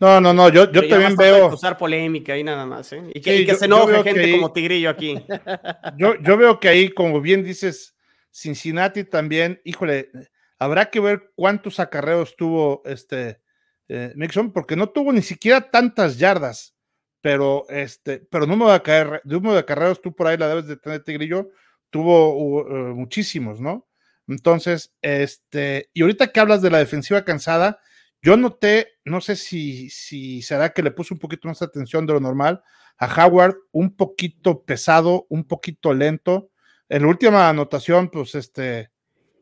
No, 0.00 0.20
no, 0.20 0.32
no, 0.32 0.48
yo, 0.48 0.70
yo 0.72 0.88
también 0.88 1.14
veo. 1.14 1.48
usar 1.48 1.76
polémica 1.76 2.32
ahí 2.32 2.42
nada 2.42 2.66
más, 2.66 2.92
¿eh? 2.92 3.02
Y 3.14 3.20
que, 3.20 3.36
sí, 3.36 3.42
y 3.42 3.46
que 3.46 3.52
yo, 3.52 3.58
se 3.58 3.66
enoje 3.66 4.02
gente 4.02 4.24
ahí, 4.24 4.32
como 4.32 4.52
Tigrillo 4.52 4.90
aquí. 4.90 5.14
Yo, 5.98 6.14
yo 6.20 6.36
veo 6.36 6.58
que 6.58 6.68
ahí, 6.68 6.90
como 6.90 7.20
bien 7.20 7.44
dices, 7.44 7.94
Cincinnati 8.32 9.04
también, 9.04 9.60
híjole, 9.64 10.10
habrá 10.58 10.90
que 10.90 10.98
ver 10.98 11.32
cuántos 11.36 11.78
acarreos 11.78 12.34
tuvo 12.36 12.82
este 12.84 13.42
eh, 13.88 14.12
Mixon, 14.16 14.52
porque 14.52 14.76
no 14.76 14.88
tuvo 14.88 15.12
ni 15.12 15.22
siquiera 15.22 15.70
tantas 15.70 16.18
yardas 16.18 16.74
pero 17.20 17.66
este, 17.68 18.18
pero 18.30 18.46
número 18.46 18.72
de, 18.72 18.82
carre, 18.82 19.20
número 19.24 19.54
de 19.54 19.64
carreras 19.64 20.00
tú 20.00 20.14
por 20.14 20.26
ahí 20.26 20.36
la 20.36 20.48
debes 20.48 20.66
de 20.66 20.76
tener 20.76 21.02
Tigrillo, 21.02 21.50
tuvo 21.90 22.34
uh, 22.34 22.94
muchísimos, 22.94 23.60
¿no? 23.60 23.88
Entonces, 24.28 24.94
este, 25.02 25.90
y 25.92 26.02
ahorita 26.02 26.32
que 26.32 26.40
hablas 26.40 26.62
de 26.62 26.70
la 26.70 26.78
defensiva 26.78 27.24
cansada, 27.24 27.80
yo 28.22 28.36
noté, 28.36 28.88
no 29.04 29.20
sé 29.20 29.34
si, 29.36 29.90
si 29.90 30.42
será 30.42 30.70
que 30.70 30.82
le 30.82 30.90
puse 30.90 31.14
un 31.14 31.20
poquito 31.20 31.48
más 31.48 31.62
atención 31.62 32.06
de 32.06 32.12
lo 32.12 32.20
normal, 32.20 32.62
a 32.98 33.26
Howard 33.26 33.56
un 33.72 33.96
poquito 33.96 34.62
pesado, 34.64 35.26
un 35.30 35.44
poquito 35.44 35.94
lento. 35.94 36.50
En 36.88 37.02
la 37.02 37.08
última 37.08 37.48
anotación, 37.48 38.10
pues 38.10 38.34
este, 38.34 38.90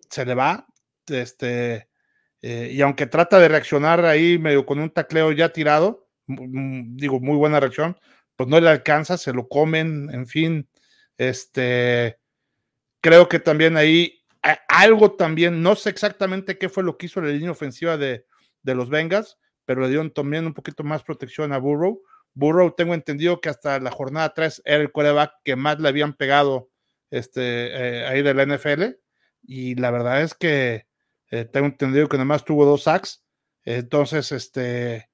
se 0.09 0.25
le 0.25 0.35
va, 0.35 0.67
este, 1.09 1.89
eh, 2.41 2.71
y 2.73 2.81
aunque 2.83 3.07
trata 3.07 3.39
de 3.41 3.49
reaccionar 3.49 4.05
ahí 4.05 4.39
medio 4.39 4.65
con 4.65 4.79
un 4.79 4.91
tacleo 4.91 5.33
ya 5.33 5.53
tirado, 5.53 6.09
digo, 6.27 7.21
muy 7.21 7.37
buena 7.37 7.59
reacción, 7.59 7.99
pues 8.37 8.49
no 8.49 8.61
le 8.61 8.69
alcanza, 8.69 9.19
se 9.19 9.33
lo 9.33 9.49
comen, 9.49 10.09
en 10.13 10.27
fin, 10.27 10.69
este, 11.17 12.18
creo 13.09 13.27
que 13.27 13.39
también 13.39 13.79
ahí 13.79 14.23
algo 14.69 15.13
también, 15.13 15.63
no 15.63 15.75
sé 15.77 15.89
exactamente 15.89 16.59
qué 16.59 16.69
fue 16.69 16.83
lo 16.83 16.99
que 16.99 17.07
hizo 17.07 17.23
la 17.23 17.29
línea 17.29 17.51
ofensiva 17.51 17.97
de, 17.97 18.27
de 18.63 18.75
los 18.75 18.91
Bengals, 18.91 19.39
pero 19.65 19.81
le 19.81 19.89
dieron 19.89 20.11
también 20.13 20.45
un 20.45 20.53
poquito 20.53 20.85
más 20.85 21.03
protección 21.03 21.55
a 21.55 21.59
Burrow. 21.59 22.03
Burrow, 22.35 22.75
tengo 22.77 22.93
entendido 22.93 23.41
que 23.41 23.49
hasta 23.49 23.81
la 23.81 23.91
jornada 23.91 24.35
3 24.35 24.61
era 24.67 24.83
el 24.83 24.93
quarterback 24.93 25.33
que 25.43 25.57
más 25.57 25.81
le 25.81 25.89
habían 25.89 26.13
pegado 26.13 26.69
este, 27.11 27.41
eh, 27.41 28.07
ahí 28.07 28.21
de 28.21 28.35
la 28.35 28.43
NFL, 28.43 28.85
y 29.43 29.75
la 29.77 29.91
verdad 29.91 30.21
es 30.21 30.35
que 30.35 30.87
eh, 31.31 31.47
tengo 31.47 31.67
entendido 31.67 32.09
que 32.09 32.17
además 32.17 32.45
tuvo 32.45 32.67
dos 32.67 32.83
sacks, 32.83 33.25
entonces, 33.65 34.33
este, 34.33 35.09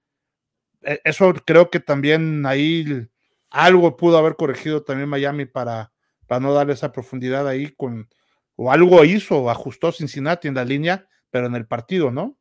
e, 0.82 1.00
eso 1.04 1.32
creo 1.46 1.70
que 1.70 1.78
también 1.78 2.44
ahí 2.44 3.06
algo 3.50 3.96
pudo 3.96 4.18
haber 4.18 4.34
corregido 4.34 4.82
también 4.82 5.08
Miami 5.08 5.46
para, 5.46 5.93
para 6.26 6.40
no 6.40 6.52
darle 6.52 6.72
esa 6.72 6.92
profundidad 6.92 7.46
ahí 7.46 7.72
con, 7.74 8.08
o 8.56 8.70
algo 8.70 9.04
hizo, 9.04 9.50
ajustó 9.50 9.92
Cincinnati 9.92 10.48
en 10.48 10.54
la 10.54 10.64
línea, 10.64 11.08
pero 11.30 11.46
en 11.46 11.54
el 11.54 11.66
partido, 11.66 12.10
¿no? 12.10 12.38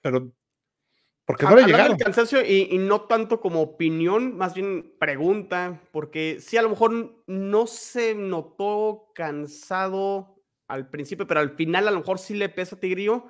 Pero 0.00 0.32
porque 1.24 1.46
no 1.46 1.56
le 1.56 1.64
llegaron. 1.64 1.96
cansancio 1.96 2.44
y, 2.44 2.76
no 2.76 3.02
tanto 3.02 3.40
como 3.40 3.62
opinión, 3.62 4.36
más 4.36 4.54
bien 4.54 4.94
pregunta, 4.98 5.80
porque 5.90 6.38
sí, 6.38 6.58
a 6.58 6.62
lo 6.62 6.68
mejor 6.68 7.22
no 7.26 7.66
se 7.66 8.14
notó 8.14 9.10
cansado 9.14 10.42
al 10.68 10.90
principio, 10.90 11.26
pero 11.26 11.40
al 11.40 11.50
final 11.50 11.88
a 11.88 11.90
lo 11.90 12.00
mejor 12.00 12.18
sí 12.18 12.34
le 12.34 12.50
pesa 12.50 12.76
a 12.76 12.80
Tigrillo 12.80 13.24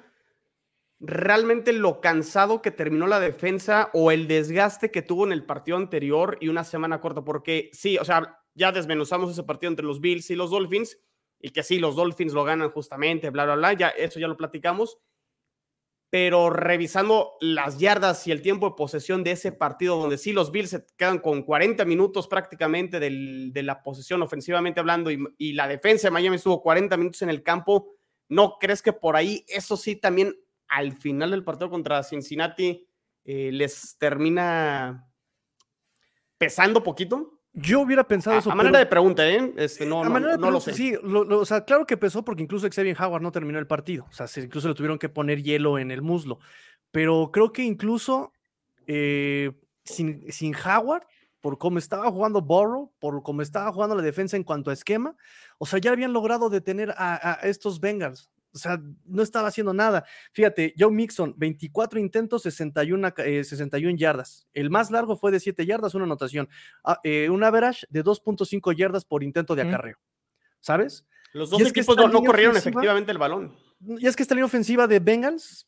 realmente 1.00 1.72
lo 1.72 2.00
cansado 2.00 2.62
que 2.62 2.70
terminó 2.70 3.06
la 3.06 3.20
defensa 3.20 3.90
o 3.92 4.10
el 4.10 4.26
desgaste 4.26 4.90
que 4.90 5.02
tuvo 5.02 5.26
en 5.26 5.32
el 5.32 5.44
partido 5.44 5.76
anterior 5.76 6.38
y 6.40 6.48
una 6.48 6.64
semana 6.64 7.00
corta, 7.00 7.22
porque 7.22 7.70
sí, 7.72 7.98
o 7.98 8.04
sea, 8.04 8.40
ya 8.54 8.72
desmenuzamos 8.72 9.30
ese 9.30 9.42
partido 9.42 9.70
entre 9.70 9.84
los 9.84 10.00
Bills 10.00 10.30
y 10.30 10.36
los 10.36 10.50
Dolphins, 10.50 10.98
y 11.40 11.50
que 11.50 11.62
sí, 11.62 11.78
los 11.78 11.96
Dolphins 11.96 12.32
lo 12.32 12.44
ganan 12.44 12.70
justamente, 12.70 13.30
bla, 13.30 13.44
bla, 13.44 13.56
bla, 13.56 13.72
ya 13.74 13.88
eso 13.88 14.18
ya 14.18 14.28
lo 14.28 14.36
platicamos, 14.36 14.98
pero 16.14 16.48
revisando 16.48 17.32
las 17.40 17.80
yardas 17.80 18.26
y 18.28 18.30
el 18.30 18.40
tiempo 18.40 18.68
de 18.68 18.76
posesión 18.76 19.24
de 19.24 19.32
ese 19.32 19.50
partido, 19.50 19.98
donde 19.98 20.16
sí 20.16 20.32
los 20.32 20.52
Bills 20.52 20.70
se 20.70 20.86
quedan 20.96 21.18
con 21.18 21.42
40 21.42 21.84
minutos 21.84 22.28
prácticamente 22.28 23.00
de 23.00 23.62
la 23.64 23.82
posesión 23.82 24.22
ofensivamente 24.22 24.78
hablando 24.78 25.10
y, 25.10 25.52
la 25.54 25.66
defensa 25.66 26.06
de 26.06 26.12
Miami 26.12 26.36
estuvo 26.36 26.62
40 26.62 26.96
minutos 26.96 27.22
en 27.22 27.30
el 27.30 27.42
campo, 27.42 27.96
¿no 28.28 28.58
crees 28.60 28.80
que 28.80 28.92
por 28.92 29.16
ahí 29.16 29.44
eso 29.48 29.76
sí 29.76 29.96
también 29.96 30.36
al 30.68 30.92
final 30.92 31.32
del 31.32 31.42
partido 31.42 31.68
contra 31.68 32.04
Cincinnati 32.04 32.86
eh, 33.24 33.50
les 33.52 33.98
termina 33.98 35.10
pesando 36.38 36.82
poquito? 36.82 37.33
Yo 37.56 37.80
hubiera 37.80 38.02
pensado 38.02 38.36
eso. 38.36 38.50
A 38.50 38.54
manera 38.56 38.80
de 38.80 38.86
pregunta, 38.86 39.28
¿eh? 39.28 39.52
Este, 39.56 39.86
no, 39.86 40.04
no, 40.04 40.50
lo 40.50 40.60
sé. 40.60 40.74
Sí, 40.74 40.96
o 40.96 41.44
sea, 41.44 41.64
claro 41.64 41.86
que 41.86 41.96
pesó 41.96 42.24
porque 42.24 42.42
incluso 42.42 42.68
Xavier 42.68 43.00
Howard 43.00 43.22
no 43.22 43.30
terminó 43.30 43.60
el 43.60 43.66
partido. 43.68 44.06
O 44.10 44.12
sea, 44.12 44.26
incluso 44.42 44.68
le 44.68 44.74
tuvieron 44.74 44.98
que 44.98 45.08
poner 45.08 45.40
hielo 45.40 45.78
en 45.78 45.92
el 45.92 46.02
muslo. 46.02 46.40
Pero 46.90 47.30
creo 47.32 47.52
que 47.52 47.62
incluso 47.62 48.32
eh, 48.88 49.52
sin, 49.84 50.30
sin 50.32 50.54
Howard, 50.54 51.06
por 51.40 51.58
cómo 51.58 51.78
estaba 51.78 52.10
jugando 52.10 52.42
Borrow, 52.42 52.92
por 52.98 53.22
cómo 53.22 53.40
estaba 53.40 53.72
jugando 53.72 53.94
la 53.94 54.02
defensa 54.02 54.36
en 54.36 54.42
cuanto 54.42 54.70
a 54.70 54.74
esquema, 54.74 55.14
o 55.58 55.66
sea, 55.66 55.78
ya 55.78 55.92
habían 55.92 56.12
logrado 56.12 56.50
detener 56.50 56.92
a, 56.96 57.34
a 57.40 57.48
estos 57.48 57.78
Bengals. 57.78 58.30
O 58.54 58.58
sea, 58.58 58.80
no 59.04 59.22
estaba 59.22 59.48
haciendo 59.48 59.74
nada. 59.74 60.04
Fíjate, 60.32 60.74
Joe 60.78 60.92
Mixon, 60.92 61.34
24 61.36 61.98
intentos, 61.98 62.42
61, 62.42 63.12
61 63.16 63.90
eh, 63.90 63.98
yardas. 63.98 64.46
El 64.52 64.70
más 64.70 64.92
largo 64.92 65.16
fue 65.16 65.32
de 65.32 65.40
7 65.40 65.66
yardas, 65.66 65.94
una 65.94 66.04
anotación. 66.04 66.48
Ah, 66.84 67.00
eh, 67.02 67.28
un 67.28 67.42
average 67.42 67.86
de 67.90 68.04
2.5 68.04 68.76
yardas 68.76 69.04
por 69.04 69.24
intento 69.24 69.56
de 69.56 69.62
acarreo. 69.62 69.98
¿Sabes? 70.60 71.04
Los 71.32 71.50
dos 71.50 71.60
equipos 71.62 71.96
no, 71.96 72.22
corrieron 72.22 72.56
efectivamente 72.56 73.10
el 73.10 73.18
balón. 73.18 73.56
Y 73.80 74.06
es 74.06 74.14
que 74.14 74.22
esta 74.22 74.36
línea 74.36 74.46
ofensiva 74.46 74.86
de 74.86 75.00
Bengals, 75.00 75.66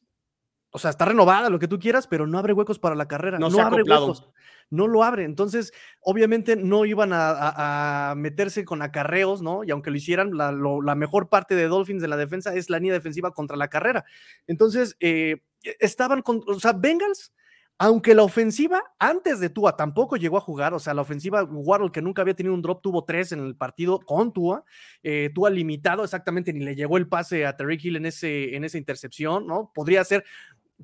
o 0.76 0.78
sea, 0.78 0.90
está 0.90 1.06
renovada, 1.06 1.48
lo 1.48 1.58
que 1.58 1.68
tú 1.68 1.78
quieras, 1.78 2.06
pero 2.06 2.26
no 2.26 2.38
abre 2.38 2.52
huecos 2.52 2.78
para 2.78 2.94
la 2.94 3.08
carrera. 3.08 3.38
No, 3.38 3.46
abre 3.60 3.82
huecos 3.82 4.28
no 4.70 4.88
lo 4.88 5.04
abre. 5.04 5.24
Entonces, 5.24 5.72
obviamente 6.00 6.56
no 6.56 6.84
iban 6.84 7.10
a, 7.12 8.14
meterse 8.16 8.64
con 8.64 8.82
acarreos, 8.82 9.42
¿no? 9.42 9.64
Y 9.64 9.70
aunque 9.70 9.90
lo 9.90 9.96
hicieran, 9.96 10.36
la, 10.36 10.94
mejor 10.94 11.28
parte 11.28 11.54
de 11.54 11.68
Dolphins 11.68 12.02
de 12.02 12.08
la 12.08 12.16
defensa 12.16 12.54
es 12.54 12.70
la 12.70 12.78
línea 12.78 12.94
defensiva 12.94 13.32
contra 13.32 13.56
la 13.56 13.68
carrera. 13.68 14.04
Entonces, 14.46 14.96
eh, 15.00 15.42
estaban 15.62 16.22
con, 16.22 16.42
o 16.46 16.60
sea, 16.60 16.72
Bengals, 16.72 17.32
aunque 17.78 18.14
la 18.14 18.22
ofensiva 18.22 18.82
antes 18.98 19.38
de 19.38 19.50
Tua 19.50 19.76
tampoco 19.76 20.16
llegó 20.16 20.38
a 20.38 20.40
jugar, 20.40 20.72
o 20.72 20.78
sea, 20.78 20.94
la 20.94 21.02
ofensiva 21.02 21.44
Waddle 21.44 21.92
que 21.92 22.00
nunca 22.00 22.22
había 22.22 22.34
tenido 22.34 22.54
un 22.54 22.62
drop 22.62 22.80
tuvo 22.80 23.04
tres 23.04 23.32
en 23.32 23.40
el 23.40 23.54
partido 23.54 24.00
con 24.00 24.32
Tua, 24.32 24.64
eh, 25.02 25.30
Tua 25.34 25.50
limitado 25.50 26.02
exactamente, 26.02 26.54
ni 26.54 26.64
le 26.64 26.74
llegó 26.74 26.96
el 26.96 27.06
pase 27.06 27.44
a 27.44 27.54
Terry 27.54 27.78
Hill 27.80 27.96
en, 27.96 28.06
ese, 28.06 28.56
en 28.56 28.64
esa 28.64 28.78
intercepción, 28.78 29.46
¿no? 29.46 29.72
Podría 29.74 30.02
ser 30.04 30.24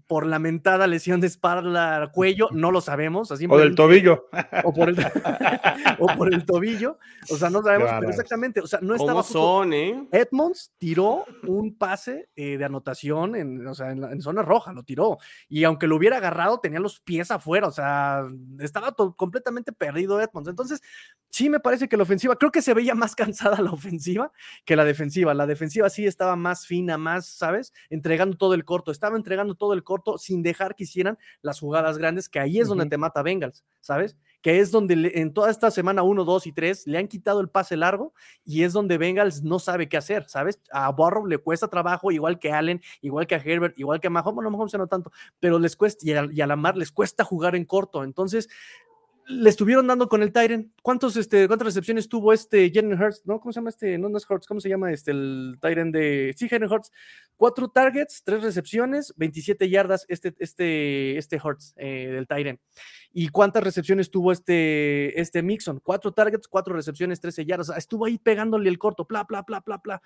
por 0.06 0.26
lamentada 0.26 0.86
lesión 0.86 1.20
de 1.20 1.26
espalda 1.26 2.10
cuello, 2.12 2.48
no 2.52 2.70
lo 2.70 2.80
sabemos. 2.80 3.30
Así 3.30 3.46
o 3.48 3.58
del 3.58 3.74
tobillo. 3.74 4.28
O 4.64 4.72
por 4.72 4.88
el, 4.88 4.96
o 5.98 6.06
por 6.16 6.32
el 6.32 6.44
tobillo. 6.44 6.98
O 7.30 7.36
sea, 7.36 7.50
no 7.50 7.62
sabemos, 7.62 7.90
pero 7.98 8.10
exactamente. 8.10 8.60
O 8.60 8.66
sea, 8.66 8.80
no 8.82 8.94
estaba. 8.94 9.22
son, 9.22 9.72
eh? 9.72 10.08
Edmonds 10.10 10.72
tiró 10.78 11.24
un 11.46 11.76
pase 11.76 12.28
eh, 12.36 12.56
de 12.56 12.64
anotación 12.64 13.36
en, 13.36 13.66
o 13.66 13.74
sea, 13.74 13.90
en, 13.90 14.22
zona 14.22 14.42
roja, 14.42 14.72
lo 14.72 14.82
tiró. 14.82 15.18
Y 15.48 15.64
aunque 15.64 15.86
lo 15.86 15.96
hubiera 15.96 16.16
agarrado, 16.16 16.60
tenía 16.60 16.80
los 16.80 17.00
pies 17.00 17.30
afuera. 17.30 17.66
O 17.66 17.72
sea, 17.72 18.26
estaba 18.60 18.94
completamente 19.16 19.72
perdido 19.72 20.20
Edmonds. 20.20 20.48
Entonces, 20.48 20.80
sí 21.30 21.50
me 21.50 21.60
parece 21.60 21.88
que 21.88 21.96
la 21.96 22.04
ofensiva, 22.04 22.36
creo 22.36 22.52
que 22.52 22.62
se 22.62 22.74
veía 22.74 22.94
más 22.94 23.14
cansada 23.16 23.60
la 23.60 23.72
ofensiva 23.72 24.32
que 24.64 24.76
la 24.76 24.84
defensiva. 24.84 25.34
La 25.34 25.46
defensiva 25.46 25.90
sí 25.90 26.06
estaba 26.06 26.36
más 26.36 26.66
fina, 26.66 26.96
más, 26.96 27.26
¿sabes? 27.26 27.72
Entregando 27.90 28.36
todo 28.36 28.54
el 28.54 28.64
corto. 28.64 28.90
Estaba 28.90 29.16
entregando 29.16 29.54
todo 29.54 29.74
el 29.74 29.81
corto 29.82 30.18
sin 30.18 30.42
dejar 30.42 30.74
que 30.74 30.84
hicieran 30.84 31.18
las 31.42 31.60
jugadas 31.60 31.98
grandes, 31.98 32.28
que 32.28 32.40
ahí 32.40 32.58
es 32.58 32.68
donde 32.68 32.86
te 32.86 32.98
mata 32.98 33.22
Bengals, 33.22 33.64
¿sabes? 33.80 34.16
Que 34.40 34.58
es 34.58 34.70
donde 34.70 35.12
en 35.14 35.32
toda 35.32 35.50
esta 35.50 35.70
semana 35.70 36.02
1, 36.02 36.24
2 36.24 36.46
y 36.46 36.52
3 36.52 36.86
le 36.86 36.98
han 36.98 37.08
quitado 37.08 37.40
el 37.40 37.48
pase 37.48 37.76
largo 37.76 38.12
y 38.44 38.62
es 38.62 38.72
donde 38.72 38.98
Bengals 38.98 39.42
no 39.42 39.58
sabe 39.58 39.88
qué 39.88 39.96
hacer, 39.96 40.28
¿sabes? 40.28 40.60
A 40.72 40.90
Barrow 40.92 41.26
le 41.26 41.38
cuesta 41.38 41.68
trabajo, 41.68 42.10
igual 42.10 42.38
que 42.38 42.52
Allen, 42.52 42.80
igual 43.00 43.26
que 43.26 43.34
a 43.34 43.38
Herbert, 43.38 43.78
igual 43.78 44.00
que 44.00 44.08
a 44.08 44.10
Mahomes, 44.10 44.34
bueno, 44.34 44.50
Mahomes 44.50 44.74
no 44.74 44.86
tanto, 44.86 45.12
pero 45.38 45.58
les 45.58 45.76
cuesta, 45.76 46.04
y 46.06 46.12
a, 46.12 46.28
y 46.30 46.40
a 46.40 46.46
Lamar 46.46 46.76
les 46.76 46.90
cuesta 46.90 47.24
jugar 47.24 47.54
en 47.54 47.64
corto. 47.64 48.04
Entonces, 48.04 48.48
le 49.26 49.48
estuvieron 49.50 49.86
dando 49.86 50.08
con 50.08 50.22
el 50.22 50.32
Tyren. 50.32 50.72
¿Cuántos, 50.82 51.16
este, 51.16 51.46
¿Cuántas 51.46 51.66
recepciones 51.66 52.08
tuvo 52.08 52.32
este 52.32 52.70
Jalen 52.72 53.00
Hurts? 53.00 53.22
¿No? 53.24 53.40
¿Cómo 53.40 53.52
se 53.52 53.60
llama 53.60 53.70
este? 53.70 53.98
No, 53.98 54.08
no 54.08 54.18
es 54.18 54.28
Hurts, 54.28 54.46
¿cómo 54.46 54.60
se 54.60 54.68
llama 54.68 54.92
este 54.92 55.10
el 55.12 55.56
Tyren 55.60 55.92
de. 55.92 56.34
Sí, 56.36 56.48
Jalen 56.48 56.70
Hurts. 56.70 56.90
Cuatro 57.36 57.68
targets, 57.68 58.22
tres 58.24 58.42
recepciones, 58.42 59.12
27 59.16 59.68
yardas 59.68 60.04
este, 60.08 60.34
este, 60.38 61.18
este 61.18 61.40
Hurts 61.42 61.74
eh, 61.76 62.08
del 62.12 62.26
Tyren. 62.26 62.60
¿Y 63.12 63.28
cuántas 63.28 63.62
recepciones 63.62 64.10
tuvo 64.10 64.32
este, 64.32 65.20
este 65.20 65.42
Mixon? 65.42 65.80
Cuatro 65.80 66.12
targets, 66.12 66.48
cuatro 66.48 66.74
recepciones, 66.74 67.20
13 67.20 67.44
yardas. 67.44 67.70
estuvo 67.76 68.06
ahí 68.06 68.18
pegándole 68.18 68.70
el 68.70 68.78
corto, 68.78 69.04
bla, 69.04 69.24
bla, 69.24 69.42
bla, 69.42 69.60
bla, 69.60 69.78
bla. 69.78 70.02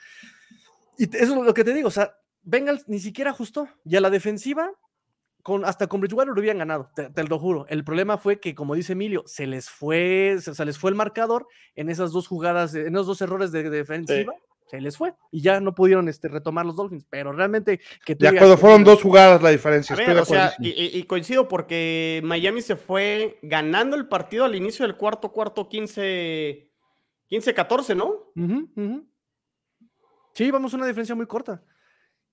Y 0.99 1.05
eso 1.17 1.39
es 1.39 1.47
lo 1.47 1.55
que 1.55 1.63
te 1.63 1.75
digo, 1.75 1.89
o 1.89 1.93
sea, 1.93 2.17
Bengals 2.43 2.89
ni 2.89 2.99
siquiera 2.99 3.31
ajustó. 3.31 3.69
Y 3.85 3.97
a 3.97 4.01
la 4.01 4.11
defensiva, 4.11 4.73
hasta 5.65 5.87
con 5.87 6.01
Bridgewater 6.01 6.33
lo 6.33 6.41
habían 6.41 6.59
ganado, 6.59 6.91
te, 6.95 7.25
lo 7.25 7.39
juro. 7.39 7.67
El 7.69 7.85
problema 7.85 8.19
fue 8.19 8.41
que, 8.41 8.55
como 8.55 8.75
dice 8.75 8.93
Emilio, 8.93 9.23
se 9.27 9.47
les 9.47 9.71
fue, 9.71 10.39
se, 10.41 10.65
les 10.65 10.79
fue 10.79 10.91
el 10.91 10.97
marcador 10.97 11.47
en 11.75 11.89
esas 11.89 12.13
dos 12.13 12.27
jugadas, 12.27 12.75
en 12.75 12.95
esos 12.95 13.07
dos 13.07 13.21
errores 13.21 13.53
de, 13.53 13.69
defensiva. 13.71 14.33
Se 14.69 14.81
les 14.81 14.97
fue 14.97 15.15
y 15.31 15.43
ya 15.43 15.61
no 15.61 15.77
pudieron 15.77 16.09
este, 16.09 16.27
retomar 16.27 16.67
los 16.67 16.75
Dolphins, 16.75 17.07
pero 17.09 17.33
realmente 17.33 17.81
que 18.05 18.17
De 18.17 18.27
acuerdo, 18.27 18.59
fueron 18.59 18.83
dos 18.83 19.01
jugadas 19.01 19.41
la 19.41 19.51
diferencia. 19.51 19.97
y, 20.59 21.03
coincido 21.05 21.47
porque 21.47 22.21
Miami 22.25 22.63
se 22.63 22.75
fue 22.75 23.39
ganando 23.43 23.95
el 23.95 24.09
partido 24.09 24.45
al 24.45 24.57
inicio 24.57 24.85
del 24.85 24.97
cuarto, 24.97 25.31
cuarto 25.31 25.69
15, 25.69 26.69
15-14, 27.31 27.97
¿no? 27.97 28.33
Sí, 30.35 30.51
vamos 30.51 30.75
a 30.75 30.77
una 30.77 30.87
diferencia 30.87 31.15
muy 31.15 31.27
corta. 31.27 31.63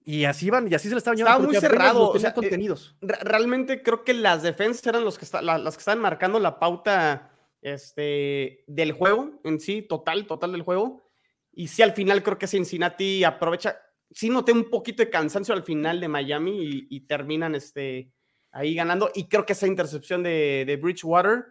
Y 0.05 0.25
así 0.25 0.49
van, 0.49 0.69
y 0.69 0.75
así 0.75 0.89
se 0.89 0.95
le 0.95 0.99
estaban 0.99 1.17
llevando. 1.17 1.49
Estaba 1.49 1.51
muy 1.51 1.77
cerrado. 1.77 2.09
O 2.09 2.19
sea, 2.19 2.31
eh, 2.31 2.33
contenidos. 2.33 2.95
realmente 3.01 3.81
creo 3.81 4.03
que 4.03 4.13
las 4.13 4.43
defensas 4.43 4.85
eran 4.87 5.03
los 5.03 5.17
que 5.17 5.25
las 5.41 5.75
que 5.75 5.79
estaban 5.79 6.01
marcando 6.01 6.39
la 6.39 6.59
pauta 6.59 7.31
este, 7.61 8.63
del 8.67 8.91
juego 8.91 9.39
en 9.43 9.59
sí, 9.59 9.81
total, 9.81 10.27
total 10.27 10.51
del 10.51 10.63
juego. 10.63 11.09
Y 11.53 11.67
sí, 11.67 11.81
al 11.81 11.93
final 11.93 12.21
creo 12.21 12.37
que 12.37 12.47
Cincinnati 12.47 13.23
aprovecha. 13.23 13.79
Sí, 14.11 14.29
noté 14.29 14.51
un 14.51 14.69
poquito 14.69 15.01
de 15.03 15.09
cansancio 15.09 15.53
al 15.55 15.63
final 15.63 15.99
de 15.99 16.07
Miami 16.07 16.85
y, 16.89 16.99
terminan 17.01 17.55
este, 17.55 18.11
ahí 18.51 18.75
ganando. 18.75 19.09
Y 19.15 19.27
creo 19.27 19.45
que 19.45 19.53
esa 19.53 19.67
intercepción 19.67 20.21
de, 20.21 20.65
de 20.67 20.77
Bridgewater 20.77 21.45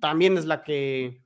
también 0.00 0.38
es 0.38 0.44
la 0.44 0.62
que 0.62 1.22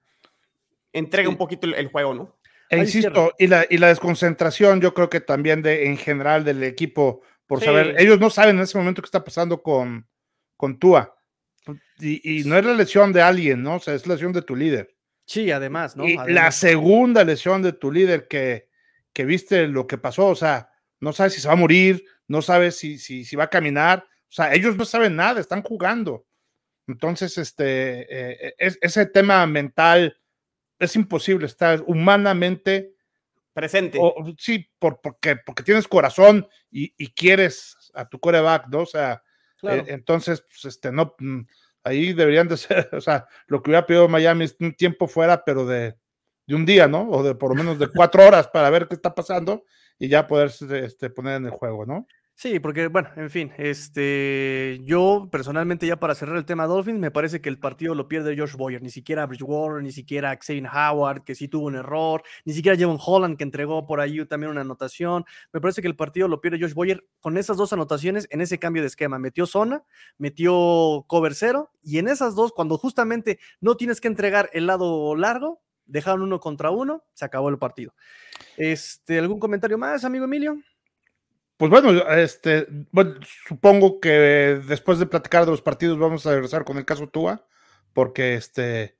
entrega 0.92 1.28
un 1.28 1.36
poquito 1.36 1.66
el 1.66 1.88
juego, 1.88 2.14
¿no? 2.14 2.39
E 2.70 2.78
insisto, 2.78 3.34
y 3.36 3.48
la, 3.48 3.66
y 3.68 3.78
la 3.78 3.88
desconcentración, 3.88 4.80
yo 4.80 4.94
creo 4.94 5.10
que 5.10 5.20
también 5.20 5.60
de, 5.60 5.86
en 5.86 5.96
general 5.96 6.44
del 6.44 6.62
equipo, 6.62 7.20
por 7.46 7.60
saber, 7.60 7.96
ellos 7.98 8.20
no 8.20 8.30
saben 8.30 8.56
en 8.56 8.62
ese 8.62 8.78
momento 8.78 9.02
qué 9.02 9.06
está 9.06 9.24
pasando 9.24 9.60
con, 9.60 10.06
con 10.56 10.78
Tua. 10.78 11.16
Y, 11.98 12.44
no 12.44 12.56
es 12.56 12.64
la 12.64 12.74
lesión 12.74 13.12
de 13.12 13.22
alguien, 13.22 13.62
¿no? 13.64 13.74
O 13.74 13.80
sea, 13.80 13.94
es 13.94 14.06
la 14.06 14.14
lesión 14.14 14.32
de 14.32 14.42
tu 14.42 14.54
líder. 14.54 14.94
Sí, 15.26 15.50
además, 15.50 15.96
¿no? 15.96 16.06
Y 16.06 16.16
la 16.28 16.52
segunda 16.52 17.24
lesión 17.24 17.60
de 17.60 17.72
tu 17.72 17.90
líder 17.90 18.28
que, 18.28 18.68
que 19.12 19.24
viste 19.24 19.66
lo 19.66 19.88
que 19.88 19.98
pasó, 19.98 20.28
o 20.28 20.36
sea, 20.36 20.70
no 21.00 21.12
sabes 21.12 21.34
si 21.34 21.40
se 21.40 21.48
va 21.48 21.54
a 21.54 21.56
morir, 21.56 22.04
no 22.28 22.40
sabes 22.40 22.76
si, 22.76 22.98
si, 22.98 23.24
si 23.24 23.34
va 23.34 23.44
a 23.44 23.50
caminar, 23.50 24.06
o 24.28 24.32
sea, 24.32 24.54
ellos 24.54 24.76
no 24.76 24.84
saben 24.84 25.16
nada, 25.16 25.40
están 25.40 25.62
jugando. 25.62 26.24
Entonces, 26.86 27.36
este, 27.36 28.48
eh, 28.48 28.54
ese 28.58 29.06
tema 29.06 29.44
mental 29.46 30.19
es 30.80 30.96
imposible 30.96 31.46
estar 31.46 31.82
humanamente 31.86 32.94
presente. 33.52 34.00
sí, 34.38 34.68
por, 34.78 35.00
porque, 35.00 35.36
porque 35.36 35.62
tienes 35.62 35.86
corazón 35.86 36.48
y, 36.70 37.12
quieres 37.12 37.76
a 37.94 38.08
tu 38.08 38.18
coreback, 38.18 38.66
¿no? 38.68 38.80
O 38.80 38.86
sea, 38.86 39.22
eh, 39.62 39.84
entonces, 39.88 40.40
pues, 40.40 40.64
este, 40.64 40.90
no, 40.90 41.14
mm, 41.18 41.40
ahí 41.84 42.12
deberían 42.14 42.48
de 42.48 42.56
ser, 42.56 42.88
o 42.92 43.00
sea, 43.00 43.26
lo 43.46 43.62
que 43.62 43.70
hubiera 43.70 43.86
pedido 43.86 44.08
Miami 44.08 44.44
es 44.44 44.56
un 44.58 44.74
tiempo 44.74 45.06
fuera, 45.06 45.44
pero 45.44 45.66
de, 45.66 45.96
de 46.46 46.54
un 46.54 46.64
día, 46.64 46.88
¿no? 46.88 47.08
O 47.10 47.22
de 47.22 47.34
por 47.34 47.50
lo 47.50 47.56
menos 47.56 47.78
de 47.78 47.88
cuatro 47.88 48.26
horas 48.26 48.48
para 48.48 48.70
ver 48.70 48.88
qué 48.88 48.94
está 48.94 49.14
pasando 49.14 49.64
y 49.98 50.08
ya 50.08 50.26
poder 50.26 50.50
este, 50.82 51.10
poner 51.10 51.36
en 51.36 51.44
el 51.46 51.50
juego, 51.50 51.84
¿no? 51.84 52.06
Sí, 52.42 52.58
porque, 52.58 52.86
bueno, 52.86 53.10
en 53.16 53.28
fin, 53.28 53.52
este, 53.58 54.80
yo 54.84 55.28
personalmente 55.30 55.86
ya 55.86 56.00
para 56.00 56.14
cerrar 56.14 56.38
el 56.38 56.46
tema 56.46 56.66
Dolphins, 56.66 56.98
me 56.98 57.10
parece 57.10 57.42
que 57.42 57.50
el 57.50 57.58
partido 57.58 57.94
lo 57.94 58.08
pierde 58.08 58.34
Josh 58.34 58.56
Boyer, 58.56 58.80
ni 58.80 58.88
siquiera 58.88 59.26
Bridgewater, 59.26 59.82
ni 59.82 59.92
siquiera 59.92 60.38
Xavier 60.40 60.66
Howard, 60.74 61.22
que 61.24 61.34
sí 61.34 61.48
tuvo 61.48 61.66
un 61.66 61.74
error, 61.74 62.22
ni 62.46 62.54
siquiera 62.54 62.78
Jevon 62.78 62.96
Holland, 62.98 63.36
que 63.36 63.44
entregó 63.44 63.86
por 63.86 64.00
ahí 64.00 64.24
también 64.24 64.52
una 64.52 64.62
anotación. 64.62 65.26
Me 65.52 65.60
parece 65.60 65.82
que 65.82 65.88
el 65.88 65.96
partido 65.96 66.28
lo 66.28 66.40
pierde 66.40 66.58
Josh 66.58 66.72
Boyer 66.72 67.04
con 67.20 67.36
esas 67.36 67.58
dos 67.58 67.74
anotaciones 67.74 68.26
en 68.30 68.40
ese 68.40 68.58
cambio 68.58 68.82
de 68.82 68.88
esquema. 68.88 69.18
Metió 69.18 69.44
zona, 69.44 69.84
metió 70.16 71.04
cover 71.08 71.34
cero, 71.34 71.70
y 71.82 71.98
en 71.98 72.08
esas 72.08 72.34
dos, 72.34 72.52
cuando 72.52 72.78
justamente 72.78 73.38
no 73.60 73.76
tienes 73.76 74.00
que 74.00 74.08
entregar 74.08 74.48
el 74.54 74.66
lado 74.66 75.14
largo, 75.14 75.60
dejaron 75.84 76.22
uno 76.22 76.40
contra 76.40 76.70
uno, 76.70 77.04
se 77.12 77.26
acabó 77.26 77.50
el 77.50 77.58
partido. 77.58 77.92
Este, 78.56 79.18
¿Algún 79.18 79.40
comentario 79.40 79.76
más, 79.76 80.06
amigo 80.06 80.24
Emilio? 80.24 80.56
Pues 81.60 81.70
bueno, 81.70 81.90
este, 82.08 82.66
supongo 83.46 84.00
que 84.00 84.62
después 84.66 84.98
de 84.98 85.04
platicar 85.04 85.44
de 85.44 85.50
los 85.50 85.60
partidos 85.60 85.98
vamos 85.98 86.24
a 86.24 86.30
regresar 86.30 86.64
con 86.64 86.78
el 86.78 86.86
caso 86.86 87.10
Tua, 87.10 87.46
porque 87.92 88.32
este, 88.32 88.96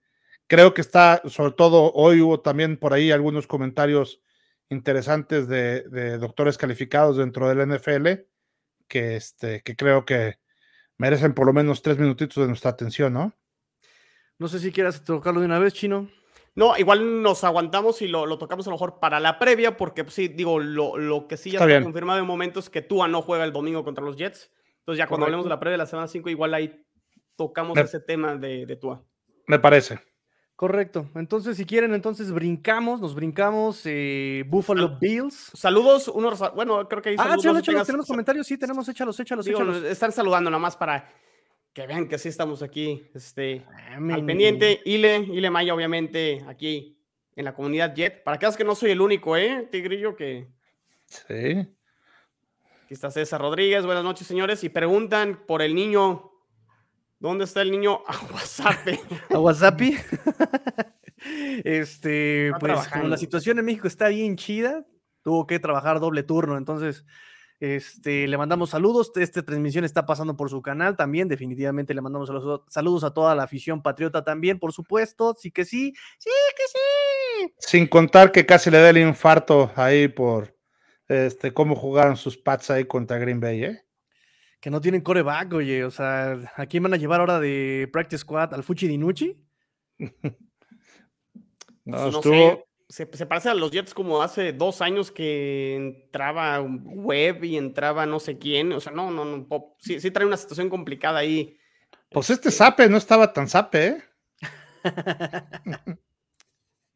creo 0.47 0.75
que 0.75 0.83
está, 0.83 1.23
sobre 1.25 1.55
todo 1.55 1.91
hoy 1.95 2.21
hubo 2.21 2.41
también 2.41 2.77
por 2.77 2.93
ahí 2.93 3.13
algunos 3.13 3.47
comentarios 3.47 4.21
interesantes 4.69 5.49
de, 5.49 6.19
doctores 6.19 6.59
calificados 6.59 7.17
dentro 7.17 7.49
del 7.49 7.67
NFL, 7.67 8.27
que, 8.89 9.17
este, 9.17 9.63
que 9.63 9.75
creo 9.75 10.05
que 10.05 10.39
merecen 10.99 11.33
por 11.33 11.47
lo 11.47 11.55
menos 11.55 11.81
tres 11.81 11.97
minutitos 11.97 12.43
de 12.43 12.49
nuestra 12.49 12.73
atención, 12.73 13.15
¿no? 13.15 13.33
No 14.39 14.49
sé 14.49 14.59
si 14.59 14.71
quieras 14.71 15.03
tocarlo 15.03 15.41
de 15.41 15.47
una 15.47 15.59
vez, 15.59 15.73
Chino. 15.73 16.11
No, 16.55 16.77
igual 16.77 17.23
nos 17.23 17.45
aguantamos 17.45 18.03
y 18.03 18.09
lo, 18.09 18.37
tocamos 18.39 18.67
a 18.67 18.71
lo 18.71 18.75
mejor 18.75 18.99
para 18.99 19.21
la 19.21 19.39
previa, 19.39 19.77
porque 19.77 20.05
pues, 20.05 20.15
sí, 20.15 20.29
digo, 20.29 20.59
lo, 20.59 21.27
que 21.29 21.37
sí 21.37 21.53
ya 21.53 21.61
está, 21.61 21.83
confirmado 21.83 22.19
en 22.19 22.27
momentos 22.27 22.65
es 22.65 22.71
que 22.71 22.83
Tua 22.83 23.09
no 23.09 23.23
juega 23.23 23.45
el 23.45 23.53
domingo 23.53 23.85
contra 23.85 24.05
los 24.05 24.17
Jets. 24.17 24.51
Entonces 24.81 24.99
ya 24.99 25.07
cuando 25.07 25.27
hablemos 25.27 25.45
de 25.45 25.51
la 25.51 25.61
previa 25.61 25.75
de 25.75 25.79
la 25.79 25.87
semana 25.87 26.09
5, 26.09 26.29
igual 26.29 26.55
ahí 26.55 26.85
tocamos 27.37 27.79
ese 27.79 28.01
tema 28.01 28.35
de, 28.37 28.67
de 28.67 28.77
Tua. 28.77 29.05
Me 29.47 29.59
parece. 29.59 30.01
Correcto. 30.61 31.09
Entonces, 31.15 31.57
si 31.57 31.65
quieren, 31.65 31.95
entonces 31.95 32.31
brincamos, 32.33 33.01
nos 33.01 33.15
brincamos 33.15 33.81
eh, 33.87 34.45
Buffalo 34.47 34.99
Bills. 35.01 35.53
Saludos, 35.55 36.07
unos, 36.09 36.39
bueno, 36.55 36.87
creo 36.87 37.01
que 37.01 37.09
hay 37.09 37.17
ah, 37.19 37.39
saludos. 37.39 37.67
Ah, 37.67 37.83
tenemos 37.83 38.07
comentarios, 38.07 38.47
sí, 38.47 38.59
tenemos, 38.59 38.87
échalos, 38.87 39.19
échalos, 39.19 39.47
échalos. 39.47 39.83
Están 39.85 40.13
saludando 40.13 40.51
nada 40.51 40.61
más 40.61 40.77
para 40.77 41.11
que 41.73 41.87
vean 41.87 42.09
que 42.09 42.19
sí 42.19 42.29
estamos 42.29 42.63
aquí, 42.63 43.07
este, 43.15 43.65
ah, 43.69 43.97
al 43.97 44.25
pendiente. 44.25 44.81
Ile, 44.85 45.19
Ile 45.19 45.51
Maya, 45.51 45.75
obviamente, 45.75 46.45
aquí 46.49 46.99
en 47.37 47.45
la 47.45 47.55
comunidad 47.55 47.95
Jet. 47.95 48.23
Para 48.25 48.39
que 48.39 48.47
veas 48.47 48.57
que 48.57 48.65
no 48.65 48.75
soy 48.75 48.91
el 48.91 49.01
único, 49.01 49.37
¿eh, 49.37 49.69
Tigrillo? 49.71 50.17
Que... 50.17 50.49
Sí. 51.07 51.67
Aquí 52.85 52.95
está 52.95 53.11
César 53.11 53.41
Rodríguez. 53.41 53.87
Buenas 53.87 54.05
noches, 54.05 54.27
señores. 54.27 54.65
Y 54.65 54.69
preguntan 54.69 55.45
por 55.47 55.63
el 55.63 55.75
niño. 55.75 56.33
¿Dónde 57.19 57.45
está 57.45 57.63
el 57.63 57.71
niño? 57.71 58.01
A 58.07 58.19
WhatsApp. 58.33 58.89
¿A 59.31 59.39
WhatsApp? 59.39 59.81
este, 61.65 62.53
pues 62.59 62.89
como 62.89 63.05
la 63.09 63.17
situación 63.17 63.59
en 63.59 63.67
México 63.67 63.87
está 63.87 64.09
bien 64.09 64.37
chida, 64.37 64.87
tuvo 65.23 65.47
que 65.47 65.59
trabajar 65.59 66.01
doble 66.01 66.23
turno, 66.23 66.57
entonces 66.57 67.05
este, 67.61 68.27
le 68.27 68.39
mandamos 68.39 68.71
saludos. 68.71 69.13
Esta 69.17 69.43
transmisión 69.43 69.85
está 69.85 70.07
pasando 70.07 70.35
por 70.35 70.49
su 70.49 70.63
canal 70.63 70.97
también. 70.97 71.29
Definitivamente 71.29 71.93
le 71.93 72.01
mandamos 72.01 72.31
saludos 72.69 73.05
a 73.05 73.13
toda 73.13 73.35
la 73.35 73.43
afición 73.43 73.83
patriota 73.83 74.25
también, 74.25 74.59
por 74.59 74.73
supuesto. 74.73 75.37
Sí 75.39 75.51
que 75.51 75.67
sí, 75.67 75.93
sí 76.19 76.31
que 76.57 76.63
sí. 76.67 77.55
Sin 77.59 77.87
contar 77.87 78.33
que 78.33 78.47
casi 78.47 78.71
le 78.71 78.79
da 78.79 78.89
el 78.89 78.97
infarto 78.97 79.71
ahí 79.77 80.09
por 80.09 80.57
este, 81.07 81.53
cómo 81.53 81.77
jugaron 81.77 82.17
sus 82.17 82.39
Pats 82.39 82.71
ahí 82.71 82.87
contra 82.87 83.19
Green 83.19 83.41
Bay, 83.41 83.65
¿eh? 83.65 83.85
Que 84.59 84.71
no 84.71 84.81
tienen 84.81 85.03
coreback, 85.03 85.53
oye. 85.53 85.85
O 85.85 85.91
sea, 85.91 86.39
¿a 86.57 86.67
quién 86.67 86.83
van 86.83 86.95
a 86.95 86.97
llevar 86.97 87.21
ahora 87.21 87.41
de 87.41 87.91
Practice 87.93 88.21
Squad? 88.21 88.55
¿Al 88.55 88.63
Fuchi 88.63 88.89
Dinucci? 88.89 89.37
no, 91.85 92.09
estuvo, 92.09 92.65
se, 92.91 93.07
parece 93.07 93.49
a 93.49 93.55
los 93.55 93.71
Jets 93.71 93.95
como 93.95 94.21
hace 94.21 94.53
dos 94.53 94.83
años 94.83 95.13
que 95.13 95.77
entraba 95.77 96.61
Web 96.61 97.45
y 97.45 97.57
entraba 97.57 98.05
no 98.05 98.19
sé 98.19 98.37
quién. 98.37 98.73
O 98.73 98.81
sea, 98.81 98.93
no, 98.93 99.13
no, 99.13 99.25
no. 99.25 99.47
Sí, 99.79 100.01
sí 100.01 100.11
trae 100.11 100.27
una 100.27 100.37
situación 100.37 100.69
complicada 100.69 101.21
ahí. 101.21 101.57
Pues 102.11 102.31
este 102.31 102.51
Sape 102.51 102.89
no 102.89 102.97
estaba 102.97 103.33
tan 103.33 103.49
Sape, 103.49 103.87
¿eh? 103.87 104.03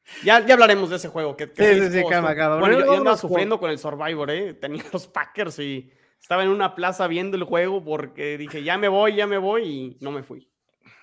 ya, 0.24 0.44
ya 0.44 0.54
hablaremos 0.54 0.90
de 0.90 0.96
ese 0.96 1.08
juego. 1.08 1.36
Que, 1.36 1.46
sí, 1.46 1.52
sí, 1.56 1.90
sí, 1.92 2.02
Bueno, 2.02 2.80
yo, 2.80 2.92
andaba 2.92 3.16
sufriendo 3.16 3.60
con 3.60 3.70
el 3.70 3.78
Survivor, 3.78 4.28
¿eh? 4.32 4.54
Tenía 4.60 4.82
los 4.92 5.06
Packers 5.06 5.60
y 5.60 5.92
estaba 6.20 6.42
en 6.42 6.48
una 6.48 6.74
plaza 6.74 7.06
viendo 7.06 7.36
el 7.36 7.44
juego 7.44 7.84
porque 7.84 8.36
dije, 8.36 8.64
ya 8.64 8.78
me 8.78 8.88
voy, 8.88 9.14
ya 9.14 9.28
me 9.28 9.38
voy 9.38 9.62
y 9.62 9.98
no 10.00 10.10
me 10.10 10.24
fui. 10.24 10.50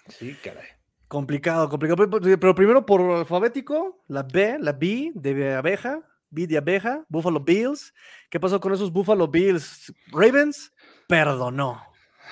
Sí, 0.09 0.35
caray. 0.43 0.67
Complicado, 1.11 1.67
complicado. 1.67 2.09
Pero 2.39 2.55
primero 2.55 2.85
por 2.85 3.01
alfabético, 3.01 4.01
la 4.07 4.23
B, 4.23 4.55
la 4.61 4.71
B 4.71 5.11
de 5.13 5.55
abeja, 5.55 5.99
B 6.29 6.47
de 6.47 6.57
abeja, 6.57 7.03
Buffalo 7.09 7.41
Bills. 7.41 7.93
¿Qué 8.29 8.39
pasó 8.39 8.61
con 8.61 8.71
esos 8.71 8.93
Buffalo 8.93 9.27
Bills? 9.27 9.93
Ravens 10.13 10.71
perdonó. 11.09 11.83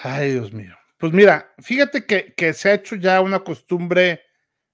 Ay, 0.01 0.31
Dios 0.31 0.53
mío. 0.53 0.77
Pues 0.97 1.11
mira, 1.11 1.53
fíjate 1.57 2.05
que, 2.05 2.53
se 2.53 2.69
ha 2.69 2.75
hecho 2.75 2.95
ya 2.95 3.19
una 3.19 3.39
costumbre 3.41 4.21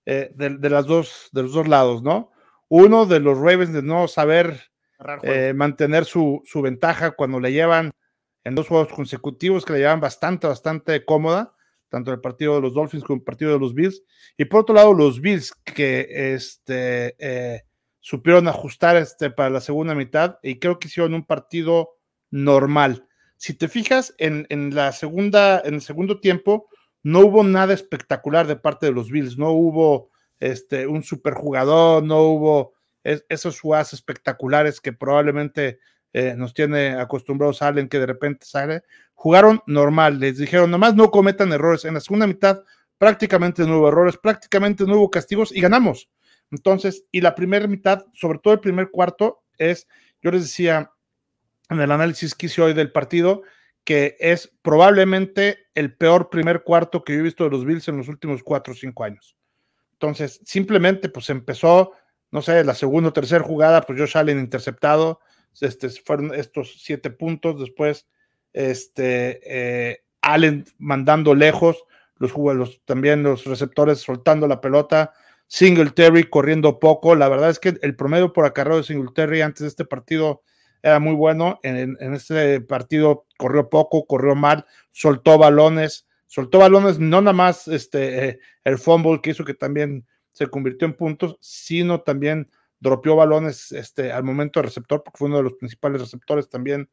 eh, 0.06 0.30
de, 0.36 0.70
las 0.70 0.86
dos, 0.86 1.30
de 1.32 1.42
los 1.42 1.54
dos 1.54 1.68
lados, 1.68 2.04
¿no? 2.04 2.32
Uno 2.68 3.08
de 3.08 3.20
los 3.20 3.40
Ravens 3.40 3.74
de 3.74 3.82
no 3.82 4.08
saber 4.08 4.70
eh, 5.24 5.54
mantener 5.56 6.06
su, 6.06 6.44
su, 6.46 6.62
ventaja 6.62 7.10
cuando 7.10 7.40
le 7.40 7.52
llevan 7.52 7.92
en 8.44 8.54
dos 8.54 8.68
juegos 8.68 8.94
consecutivos 8.94 9.66
que 9.66 9.74
le 9.74 9.80
llevan 9.80 10.00
bastante, 10.00 10.46
bastante 10.46 11.04
cómoda 11.06 11.55
tanto 11.90 12.12
el 12.12 12.22
partido 12.22 12.56
de 12.56 12.62
los 12.62 12.74
Dolphins 12.74 13.04
como 13.04 13.18
el 13.18 13.24
partido 13.24 13.54
de 13.54 13.60
los 13.60 13.74
Bills. 13.74 14.04
Y 14.38 14.46
por 14.46 14.62
otro 14.62 14.76
lado, 14.76 14.94
los 14.94 15.22
Bills 15.22 15.54
que 15.64 16.34
este, 16.34 17.16
eh, 17.20 17.64
supieron 18.00 18.48
ajustar 18.48 18.98
este, 18.98 19.30
para 19.30 19.50
la 19.50 19.62
segunda 19.62 19.96
mitad 19.96 20.38
y 20.44 20.60
creo 20.60 20.78
que 20.78 20.88
hicieron 20.88 21.14
un 21.14 21.26
partido 21.26 21.96
normal. 22.30 23.08
Si 23.38 23.54
te 23.54 23.68
fijas 23.68 24.14
en, 24.18 24.48
la 24.74 24.92
segunda, 24.92 25.62
en 25.66 25.76
el 25.76 25.82
segundo 25.82 26.20
tiempo, 26.20 26.68
no 27.04 27.20
hubo 27.22 27.44
nada 27.44 27.74
espectacular 27.74 28.48
de 28.48 28.56
parte 28.56 28.86
de 28.86 28.92
los 28.92 29.10
Bills, 29.12 29.38
no 29.38 29.52
hubo 29.52 30.10
este, 30.40 30.88
un 30.88 31.04
superjugador, 31.04 32.04
no 32.04 32.22
hubo 32.22 32.76
esos 33.04 33.60
jugadas 33.60 33.94
espectaculares 33.94 34.82
que 34.82 34.94
probablemente 34.94 35.80
eh, 36.14 36.34
nos 36.36 36.54
tiene 36.54 37.00
acostumbrados 37.00 37.62
a 37.62 37.68
alguien 37.68 37.90
que 37.90 38.00
de 38.00 38.06
repente 38.06 38.46
sale, 38.46 38.84
jugaron 39.16 39.62
normal, 39.66 40.20
les 40.20 40.38
dijeron, 40.38 40.70
nomás 40.70 40.94
no 40.94 41.10
cometan 41.10 41.52
errores. 41.52 41.86
En 41.86 41.96
la 41.96 42.00
segunda 42.00 42.28
mitad 42.28 42.64
prácticamente 42.98 43.66
no 43.66 43.80
hubo 43.80 43.88
errores, 43.88 44.18
prácticamente 44.18 44.86
no 44.86 44.98
hubo 44.98 45.10
castigos 45.10 45.52
y 45.52 45.62
ganamos. 45.62 46.10
Entonces, 46.52 47.06
y 47.12 47.22
la 47.22 47.34
primera 47.34 47.68
mitad, 47.68 48.06
sobre 48.14 48.40
todo 48.40 48.54
el 48.54 48.60
primer 48.60 48.92
cuarto, 48.92 49.44
es, 49.58 49.88
yo 50.22 50.32
les 50.32 50.44
decía 50.44 50.92
en 51.70 51.82
el 51.82 51.92
análisis 51.92 52.36
que 52.36 52.46
hice 52.46 52.62
hoy 52.62 52.74
del 52.74 52.92
partido, 52.92 53.42
que 53.84 54.16
es 54.20 54.52
probablemente 54.62 55.68
el 55.74 55.96
peor 55.96 56.30
primer 56.30 56.64
cuarto 56.64 57.04
que 57.04 57.14
yo 57.14 57.20
he 57.20 57.24
visto 57.24 57.44
de 57.44 57.52
los 57.52 57.66
Bills 57.66 57.88
en 57.88 57.98
los 57.98 58.08
últimos 58.08 58.44
cuatro 58.44 58.74
o 58.74 58.78
cinco 58.78 59.04
años. 59.04 59.36
Entonces, 59.94 60.42
simplemente, 60.44 61.10
pues 61.10 61.30
empezó, 61.30 61.94
no 62.32 62.42
sé, 62.42 62.64
la 62.64 62.76
segunda 62.76 63.10
o 63.10 63.14
tercera 63.14 63.44
jugada, 63.44 63.82
pues 63.82 64.00
Josh 64.00 64.18
Allen 64.18 64.40
interceptado, 64.40 65.20
este, 65.62 65.90
fueron 65.90 66.34
estos 66.34 66.82
siete 66.84 67.10
puntos, 67.10 67.60
después 67.60 68.08
este, 68.56 69.42
eh, 69.44 70.04
Allen 70.22 70.66
mandando 70.80 71.36
lejos, 71.36 71.84
los, 72.16 72.32
jugadores, 72.32 72.82
también 72.86 73.22
los 73.22 73.46
receptores 73.46 74.00
soltando 74.00 74.48
la 74.48 74.62
pelota, 74.62 75.14
Singletary 75.48 76.30
corriendo 76.30 76.80
poco, 76.80 77.14
la 77.16 77.30
verdad 77.30 77.50
es 77.50 77.60
que 77.60 77.78
el 77.82 77.96
promedio 77.96 78.34
por 78.34 78.46
acarreo 78.46 78.78
de 78.78 78.84
Singletary 78.84 79.42
antes 79.42 79.62
de 79.62 79.68
este 79.68 79.86
partido 79.86 80.42
era 80.82 81.00
muy 81.00 81.14
bueno, 81.14 81.60
en, 81.64 81.98
este 82.14 82.62
partido 82.62 83.26
corrió 83.38 83.70
poco, 83.70 84.06
corrió 84.06 84.36
mal, 84.36 84.66
soltó 84.92 85.38
balones, 85.38 86.08
soltó 86.28 86.60
balones, 86.60 86.98
no 86.98 87.22
nada 87.22 87.34
más 87.34 87.68
este, 87.68 88.30
eh, 88.30 88.40
el 88.64 88.78
fumble 88.78 89.20
que 89.22 89.32
hizo 89.32 89.44
que 89.44 89.54
también 89.54 90.06
se 90.32 90.48
convirtió 90.48 90.88
en 90.88 90.94
puntos, 90.94 91.38
sino 91.42 92.02
también 92.02 92.50
dropeó 92.80 93.16
balones 93.16 93.72
este, 93.72 94.12
al 94.12 94.24
momento 94.24 94.60
de 94.60 94.68
receptor, 94.68 95.04
porque 95.04 95.18
fue 95.18 95.28
uno 95.28 95.38
de 95.38 95.44
los 95.44 95.54
principales 95.54 96.02
receptores 96.02 96.50
también 96.50 96.90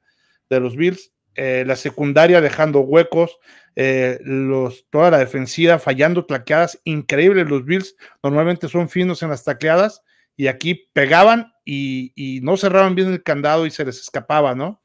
de 0.48 0.61
los 0.61 0.77
Bills. 0.77 1.12
Eh, 1.34 1.64
la 1.66 1.76
secundaria 1.76 2.40
dejando 2.40 2.80
huecos, 2.80 3.38
eh, 3.74 4.18
los, 4.22 4.86
toda 4.90 5.10
la 5.10 5.18
defensiva 5.18 5.78
fallando 5.78 6.26
tlaqueadas, 6.26 6.78
increíbles 6.84 7.48
los 7.48 7.64
Bills, 7.64 7.96
normalmente 8.22 8.68
son 8.68 8.90
finos 8.90 9.22
en 9.22 9.30
las 9.30 9.44
tacleadas 9.44 10.02
y 10.36 10.48
aquí 10.48 10.90
pegaban 10.92 11.52
y, 11.64 12.40
no 12.42 12.56
cerraban 12.56 12.94
bien 12.94 13.12
el 13.12 13.22
candado 13.22 13.64
y 13.66 13.70
se 13.70 13.84
les 13.84 14.00
escapaba, 14.00 14.54
¿no? 14.54 14.82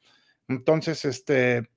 Entonces, 0.48 1.04
este, 1.04 1.68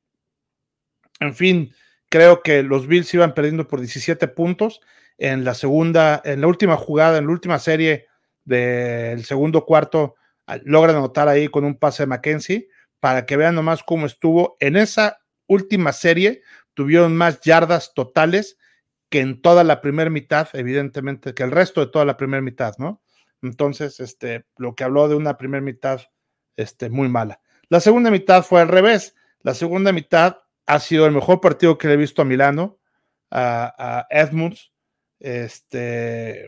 en 1.19 1.36
fin, 1.36 1.73
creo 2.10 2.41
que 2.41 2.63
los 2.63 2.88
Bills 2.88 3.13
iban 3.13 3.34
perdiendo 3.34 3.67
por 3.67 3.79
17 3.79 4.27
puntos 4.29 4.79
en 5.17 5.43
la 5.43 5.53
segunda, 5.53 6.21
en 6.23 6.41
la 6.41 6.47
última 6.47 6.77
jugada, 6.77 7.17
en 7.17 7.25
la 7.25 7.31
última 7.31 7.60
serie 7.60 8.07
del 8.45 9.25
segundo 9.25 9.65
cuarto, 9.65 10.15
logran 10.63 10.95
anotar 10.95 11.27
ahí 11.27 11.47
con 11.47 11.65
un 11.65 11.75
pase 11.75 12.03
de 12.03 12.07
Mackenzie 12.07 12.69
para 13.02 13.26
que 13.26 13.36
vean 13.36 13.56
nomás 13.56 13.84
cómo 13.84 14.06
estuvo. 14.06 14.56
En 14.62 14.78
esa 14.78 15.20
última 15.48 15.92
serie 15.92 16.44
tuvieron 16.74 17.18
más 17.18 17.42
yardas 17.42 17.94
totales 17.94 18.58
que 19.10 19.20
en 19.20 19.42
toda 19.42 19.66
la 19.66 19.82
primera 19.82 20.10
mitad, 20.10 20.48
evidentemente, 20.54 21.34
que 21.34 21.44
el 21.44 21.52
resto 21.52 21.82
de 21.82 21.92
toda 21.92 22.06
la 22.06 22.16
primera 22.16 22.42
mitad, 22.42 22.74
¿no? 22.78 23.02
Entonces, 23.42 24.00
este, 24.00 24.46
lo 24.56 24.76
que 24.76 24.86
habló 24.86 25.10
de 25.10 25.16
una 25.16 25.38
primera 25.38 25.62
mitad, 25.62 26.00
este, 26.56 26.90
muy 26.90 27.10
mala. 27.10 27.42
La 27.68 27.82
segunda 27.82 28.12
mitad 28.12 28.44
fue 28.44 28.62
al 28.62 28.70
revés. 28.70 29.16
La 29.42 29.54
segunda 29.54 29.92
mitad 29.92 30.38
ha 30.66 30.80
sido 30.80 31.08
el 31.08 31.12
mejor 31.12 31.42
partido 31.42 31.78
que 31.78 31.88
le 31.88 31.96
he 31.96 31.98
visto 31.98 32.22
a 32.22 32.26
Milano, 32.26 32.80
a, 33.32 33.74
a 33.78 34.08
Edmunds. 34.10 34.72
Este, 35.20 36.48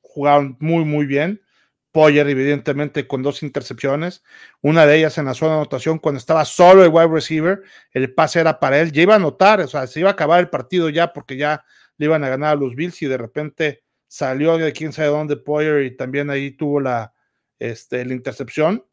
jugaron 0.00 0.56
muy, 0.60 0.84
muy 0.84 1.04
bien. 1.06 1.42
Poyer, 1.92 2.28
evidentemente, 2.28 3.06
con 3.06 3.22
dos 3.22 3.42
intercepciones, 3.42 4.22
una 4.60 4.86
de 4.86 4.98
ellas 4.98 5.16
en 5.18 5.24
la 5.24 5.34
zona 5.34 5.52
de 5.52 5.58
anotación 5.58 5.98
cuando 5.98 6.18
estaba 6.18 6.44
solo 6.44 6.84
el 6.84 6.90
wide 6.90 7.08
receiver, 7.08 7.62
el 7.92 8.12
pase 8.14 8.40
era 8.40 8.60
para 8.60 8.78
él, 8.78 8.92
ya 8.92 9.02
iba 9.02 9.14
a 9.14 9.16
anotar, 9.16 9.60
o 9.60 9.68
sea, 9.68 9.86
se 9.86 10.00
iba 10.00 10.10
a 10.10 10.12
acabar 10.12 10.40
el 10.40 10.50
partido 10.50 10.90
ya 10.90 11.12
porque 11.12 11.36
ya 11.36 11.64
le 11.96 12.06
iban 12.06 12.24
a 12.24 12.28
ganar 12.28 12.52
a 12.52 12.60
los 12.60 12.74
Bills 12.74 13.00
y 13.02 13.06
de 13.06 13.16
repente 13.16 13.84
salió 14.06 14.58
de 14.58 14.72
quién 14.72 14.92
sabe 14.92 15.08
dónde 15.08 15.36
Poyer 15.36 15.82
y 15.82 15.96
también 15.96 16.30
ahí 16.30 16.50
tuvo 16.50 16.80
la, 16.80 17.14
este, 17.58 18.02
intercepción, 18.02 18.84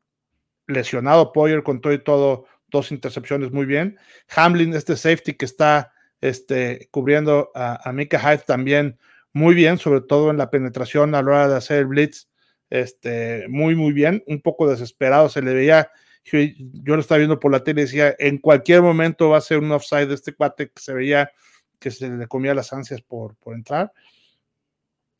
lesionado 0.67 1.31
Poyer 1.33 1.63
con 1.63 1.81
todo 1.81 1.93
y 1.93 2.03
todo, 2.03 2.45
dos 2.69 2.91
intercepciones 2.91 3.51
muy 3.51 3.65
bien. 3.65 3.97
Hamlin, 4.35 4.73
este 4.73 4.95
safety 4.95 5.33
que 5.33 5.45
está 5.45 5.93
este, 6.21 6.87
cubriendo 6.91 7.51
a, 7.55 7.87
a 7.87 7.93
Mika 7.93 8.19
Hyde 8.19 8.43
también 8.45 8.97
muy 9.33 9.53
bien, 9.53 9.77
sobre 9.77 10.01
todo 10.01 10.31
en 10.31 10.37
la 10.37 10.49
penetración 10.49 11.13
a 11.13 11.21
la 11.21 11.29
hora 11.29 11.47
de 11.49 11.55
hacer 11.57 11.79
el 11.79 11.87
blitz 11.87 12.29
este, 12.69 13.45
muy, 13.47 13.75
muy 13.75 13.93
bien, 13.93 14.23
un 14.27 14.41
poco 14.41 14.69
desesperado, 14.69 15.29
se 15.29 15.41
le 15.41 15.53
veía, 15.53 15.89
yo, 16.23 16.39
lo 16.95 16.99
estaba 16.99 17.19
viendo 17.19 17.39
por 17.39 17.51
la 17.51 17.63
tele 17.63 17.83
decía, 17.83 18.15
en 18.17 18.37
cualquier 18.37 18.81
momento 18.81 19.29
va 19.29 19.37
a 19.37 19.41
ser 19.41 19.59
un 19.59 19.71
offside 19.71 20.07
de 20.07 20.15
este 20.15 20.33
cuate 20.33 20.69
que 20.69 20.81
se 20.81 20.93
veía 20.93 21.31
que 21.79 21.91
se 21.91 22.09
le 22.09 22.27
comía 22.27 22.55
las 22.55 22.73
ansias 22.73 23.01
por, 23.01 23.35
por 23.35 23.53
entrar. 23.53 23.91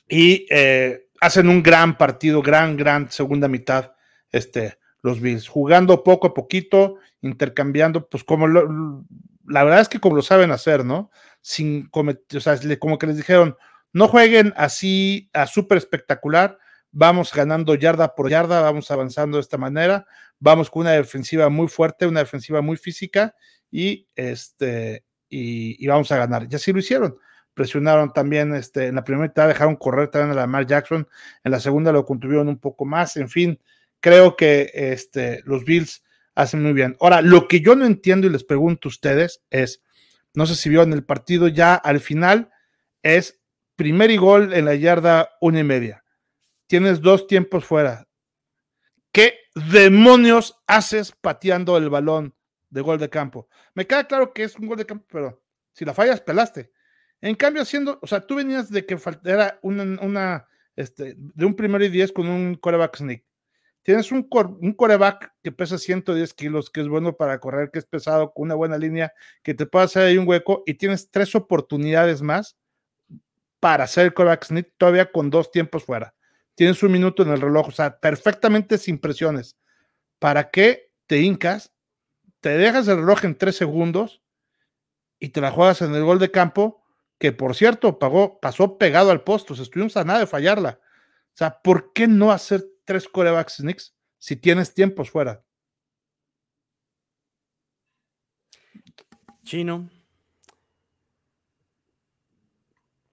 Y 0.07 0.47
eh, 0.49 1.07
hacen 1.19 1.49
un 1.49 1.61
gran 1.61 1.97
partido, 1.97 2.41
gran, 2.41 2.77
gran 2.77 3.11
segunda 3.11 3.47
mitad, 3.47 3.93
este, 4.31 4.77
los 5.01 5.21
Bills, 5.21 5.47
jugando 5.47 6.03
poco 6.03 6.27
a 6.27 6.33
poquito, 6.33 6.97
intercambiando, 7.21 8.07
pues 8.09 8.23
como 8.23 8.47
la 8.47 9.63
verdad 9.63 9.81
es 9.81 9.89
que 9.89 9.99
como 9.99 10.15
lo 10.15 10.21
saben 10.21 10.51
hacer, 10.51 10.83
¿no? 10.83 11.11
Sin 11.41 11.87
cometer, 11.89 12.37
o 12.37 12.41
sea, 12.41 12.57
como 12.79 12.97
que 12.97 13.07
les 13.07 13.17
dijeron, 13.17 13.55
no 13.93 14.07
jueguen 14.07 14.53
así 14.57 15.29
a 15.33 15.47
súper 15.47 15.77
espectacular, 15.77 16.57
vamos 16.95 17.33
ganando 17.33 17.75
yarda 17.75 18.15
por 18.15 18.29
yarda, 18.29 18.61
vamos 18.61 18.89
avanzando 18.89 19.35
de 19.37 19.41
esta 19.41 19.57
manera, 19.57 20.07
vamos 20.39 20.69
con 20.69 20.81
una 20.81 20.91
defensiva 20.91 21.49
muy 21.49 21.67
fuerte, 21.67 22.07
una 22.07 22.21
defensiva 22.21 22.61
muy 22.61 22.77
física 22.77 23.35
y 23.69 24.07
este 24.15 25.03
y, 25.29 25.85
vamos 25.87 26.09
a 26.13 26.17
ganar. 26.17 26.47
Y 26.49 26.55
así 26.55 26.71
lo 26.71 26.79
hicieron. 26.79 27.17
Presionaron 27.53 28.13
también 28.13 28.55
este, 28.55 28.87
en 28.87 28.95
la 28.95 29.03
primera 29.03 29.27
mitad, 29.27 29.49
dejaron 29.49 29.75
correr 29.75 30.07
también 30.07 30.31
a 30.31 30.35
la 30.35 30.41
Lamar 30.41 30.65
Jackson, 30.65 31.05
en 31.43 31.51
la 31.51 31.59
segunda 31.59 31.91
lo 31.91 32.05
contuvieron 32.05 32.47
un 32.47 32.59
poco 32.59 32.85
más, 32.85 33.17
en 33.17 33.29
fin, 33.29 33.59
creo 33.99 34.37
que 34.37 34.71
este, 34.73 35.41
los 35.45 35.65
Bills 35.65 36.03
hacen 36.33 36.63
muy 36.63 36.71
bien. 36.71 36.95
Ahora, 37.01 37.21
lo 37.21 37.49
que 37.49 37.59
yo 37.59 37.75
no 37.75 37.85
entiendo 37.85 38.27
y 38.27 38.29
les 38.29 38.45
pregunto 38.45 38.87
a 38.87 38.89
ustedes 38.89 39.41
es, 39.49 39.83
no 40.33 40.45
sé 40.45 40.55
si 40.55 40.69
vio 40.69 40.83
en 40.83 40.93
el 40.93 41.03
partido 41.03 41.49
ya 41.49 41.75
al 41.75 41.99
final, 41.99 42.51
es 43.03 43.41
primer 43.75 44.17
gol 44.17 44.53
en 44.53 44.63
la 44.63 44.75
yarda 44.75 45.31
una 45.41 45.59
y 45.59 45.63
media 45.65 46.04
tienes 46.67 47.01
dos 47.01 47.27
tiempos 47.27 47.65
fuera. 47.65 48.07
¿Qué 49.11 49.39
demonios 49.55 50.61
haces 50.67 51.13
pateando 51.13 51.77
el 51.77 51.89
balón 51.89 52.35
de 52.69 52.81
gol 52.81 52.99
de 52.99 53.09
campo? 53.09 53.47
Me 53.73 53.87
queda 53.87 54.05
claro 54.05 54.33
que 54.33 54.43
es 54.43 54.57
un 54.57 54.67
gol 54.67 54.77
de 54.77 54.85
campo, 54.85 55.05
pero 55.09 55.41
si 55.71 55.85
la 55.85 55.93
fallas, 55.93 56.21
pelaste. 56.21 56.71
En 57.21 57.35
cambio, 57.35 57.61
haciendo, 57.61 57.97
o 58.01 58.07
sea, 58.07 58.21
tú 58.21 58.35
venías 58.35 58.69
de 58.69 58.85
que 58.85 58.97
una, 59.61 59.83
una 60.01 60.47
este, 60.75 61.15
de 61.17 61.45
un 61.45 61.55
primero 61.55 61.83
y 61.85 61.89
diez 61.89 62.11
con 62.11 62.27
un 62.27 62.55
coreback 62.55 62.97
sneak. 62.97 63.23
Tienes 63.81 64.11
un, 64.11 64.27
un 64.59 64.73
coreback 64.73 65.31
que 65.43 65.51
pesa 65.51 65.77
110 65.77 66.33
kilos, 66.33 66.69
que 66.69 66.81
es 66.81 66.87
bueno 66.87 67.15
para 67.15 67.39
correr, 67.39 67.69
que 67.71 67.79
es 67.79 67.85
pesado, 67.85 68.33
con 68.33 68.45
una 68.45 68.55
buena 68.55 68.77
línea, 68.77 69.13
que 69.43 69.53
te 69.53 69.67
puede 69.67 69.85
hacer 69.85 70.03
ahí 70.03 70.17
un 70.17 70.27
hueco 70.27 70.63
y 70.65 70.73
tienes 70.73 71.09
tres 71.11 71.35
oportunidades 71.35 72.21
más 72.21 72.57
para 73.59 73.85
hacer 73.85 74.07
el 74.07 74.13
coreback 74.13 74.43
sneak 74.43 74.73
todavía 74.77 75.11
con 75.11 75.29
dos 75.29 75.51
tiempos 75.51 75.83
fuera 75.83 76.15
tienes 76.55 76.81
un 76.83 76.91
minuto 76.91 77.23
en 77.23 77.29
el 77.29 77.41
reloj, 77.41 77.67
o 77.67 77.71
sea, 77.71 77.99
perfectamente 77.99 78.77
sin 78.77 78.97
presiones. 78.97 79.57
¿Para 80.19 80.49
qué 80.49 80.91
te 81.05 81.21
hincas, 81.21 81.73
te 82.39 82.57
dejas 82.57 82.87
el 82.87 82.97
reloj 82.97 83.25
en 83.25 83.37
tres 83.37 83.55
segundos 83.55 84.21
y 85.19 85.29
te 85.29 85.41
la 85.41 85.51
juegas 85.51 85.81
en 85.81 85.93
el 85.93 86.03
gol 86.03 86.19
de 86.19 86.31
campo, 86.31 86.83
que 87.19 87.31
por 87.31 87.55
cierto 87.55 87.99
pagó, 87.99 88.39
pasó 88.39 88.77
pegado 88.77 89.11
al 89.11 89.23
posto, 89.23 89.53
o 89.53 89.55
sea, 89.55 89.63
estuvimos 89.63 89.95
a 89.97 90.03
nada 90.03 90.19
de 90.19 90.27
fallarla. 90.27 90.79
O 90.81 91.37
sea, 91.37 91.61
¿por 91.61 91.93
qué 91.93 92.07
no 92.07 92.31
hacer 92.31 92.65
tres 92.85 93.07
corebacks 93.07 93.57
sneaks 93.57 93.95
si 94.17 94.35
tienes 94.35 94.73
tiempos 94.73 95.09
fuera? 95.11 95.43
Chino. 99.43 99.89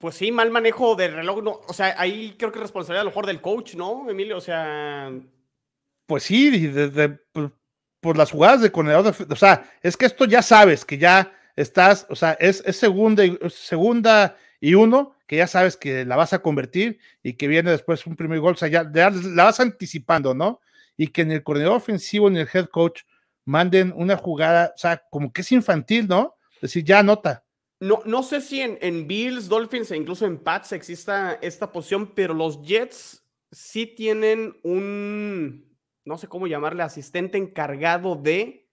Pues 0.02 0.16
sí, 0.16 0.32
mal 0.32 0.50
manejo 0.50 0.96
del 0.96 1.14
reloj. 1.14 1.44
No, 1.44 1.60
o 1.64 1.72
sea, 1.72 1.94
ahí 1.96 2.34
creo 2.36 2.50
que 2.50 2.58
es 2.58 2.62
responsabilidad 2.62 3.02
a 3.02 3.04
lo 3.04 3.10
mejor 3.10 3.24
del 3.24 3.40
coach, 3.40 3.76
¿no, 3.76 4.10
Emilio? 4.10 4.36
O 4.36 4.40
sea. 4.40 5.12
Pues 6.06 6.24
sí, 6.24 6.68
pues, 7.32 7.50
por, 8.00 8.16
las 8.16 8.32
jugadas 8.32 8.62
de 8.62 8.72
corredor. 8.72 9.14
o 9.30 9.36
sea, 9.36 9.70
es 9.80 9.96
que 9.96 10.06
esto 10.06 10.24
ya 10.24 10.42
sabes 10.42 10.84
que 10.84 10.98
ya 10.98 11.32
estás, 11.54 12.04
o 12.10 12.16
sea, 12.16 12.32
es, 12.40 12.64
segunda, 12.76 13.24
y, 13.24 13.38
segunda 13.48 14.36
y 14.60 14.74
uno, 14.74 15.14
que 15.28 15.36
ya 15.36 15.46
sabes 15.46 15.76
que 15.76 16.04
la 16.04 16.16
vas 16.16 16.32
a 16.32 16.40
convertir 16.40 16.98
y 17.22 17.34
que 17.34 17.46
viene 17.46 17.70
después 17.70 18.04
un 18.04 18.16
primer 18.16 18.40
gol. 18.40 18.54
O 18.54 18.56
sea, 18.56 18.66
ya, 18.66 18.82
la 18.82 19.44
vas 19.44 19.60
anticipando, 19.60 20.34
¿no? 20.34 20.60
Y 20.96 21.06
que 21.06 21.22
en 21.22 21.30
el 21.30 21.44
coordinador 21.44 21.76
ofensivo 21.76 22.28
ni 22.28 22.40
el 22.40 22.48
head 22.52 22.66
coach 22.66 23.02
manden 23.44 23.92
una 23.94 24.16
jugada, 24.16 24.72
o 24.74 24.78
sea, 24.78 25.00
como 25.12 25.32
que 25.32 25.42
es 25.42 25.52
infantil, 25.52 26.08
¿no? 26.08 26.34
Es 26.56 26.62
decir, 26.62 26.82
ya 26.82 26.98
anota 26.98 27.44
no, 27.82 28.00
no 28.04 28.22
sé 28.22 28.40
si 28.40 28.60
en, 28.60 29.08
Bills, 29.08 29.48
Dolphins 29.48 29.90
e 29.90 29.96
incluso 29.96 30.24
en 30.24 30.38
Pats 30.38 30.70
exista 30.70 31.36
esta 31.42 31.72
posición, 31.72 32.14
pero 32.14 32.32
los 32.32 32.62
Jets 32.62 33.26
sí 33.50 33.88
tienen 33.88 34.56
un, 34.62 35.76
no 36.04 36.16
sé 36.16 36.28
cómo 36.28 36.46
llamarle, 36.46 36.84
asistente 36.84 37.38
encargado 37.38 38.14
de 38.14 38.70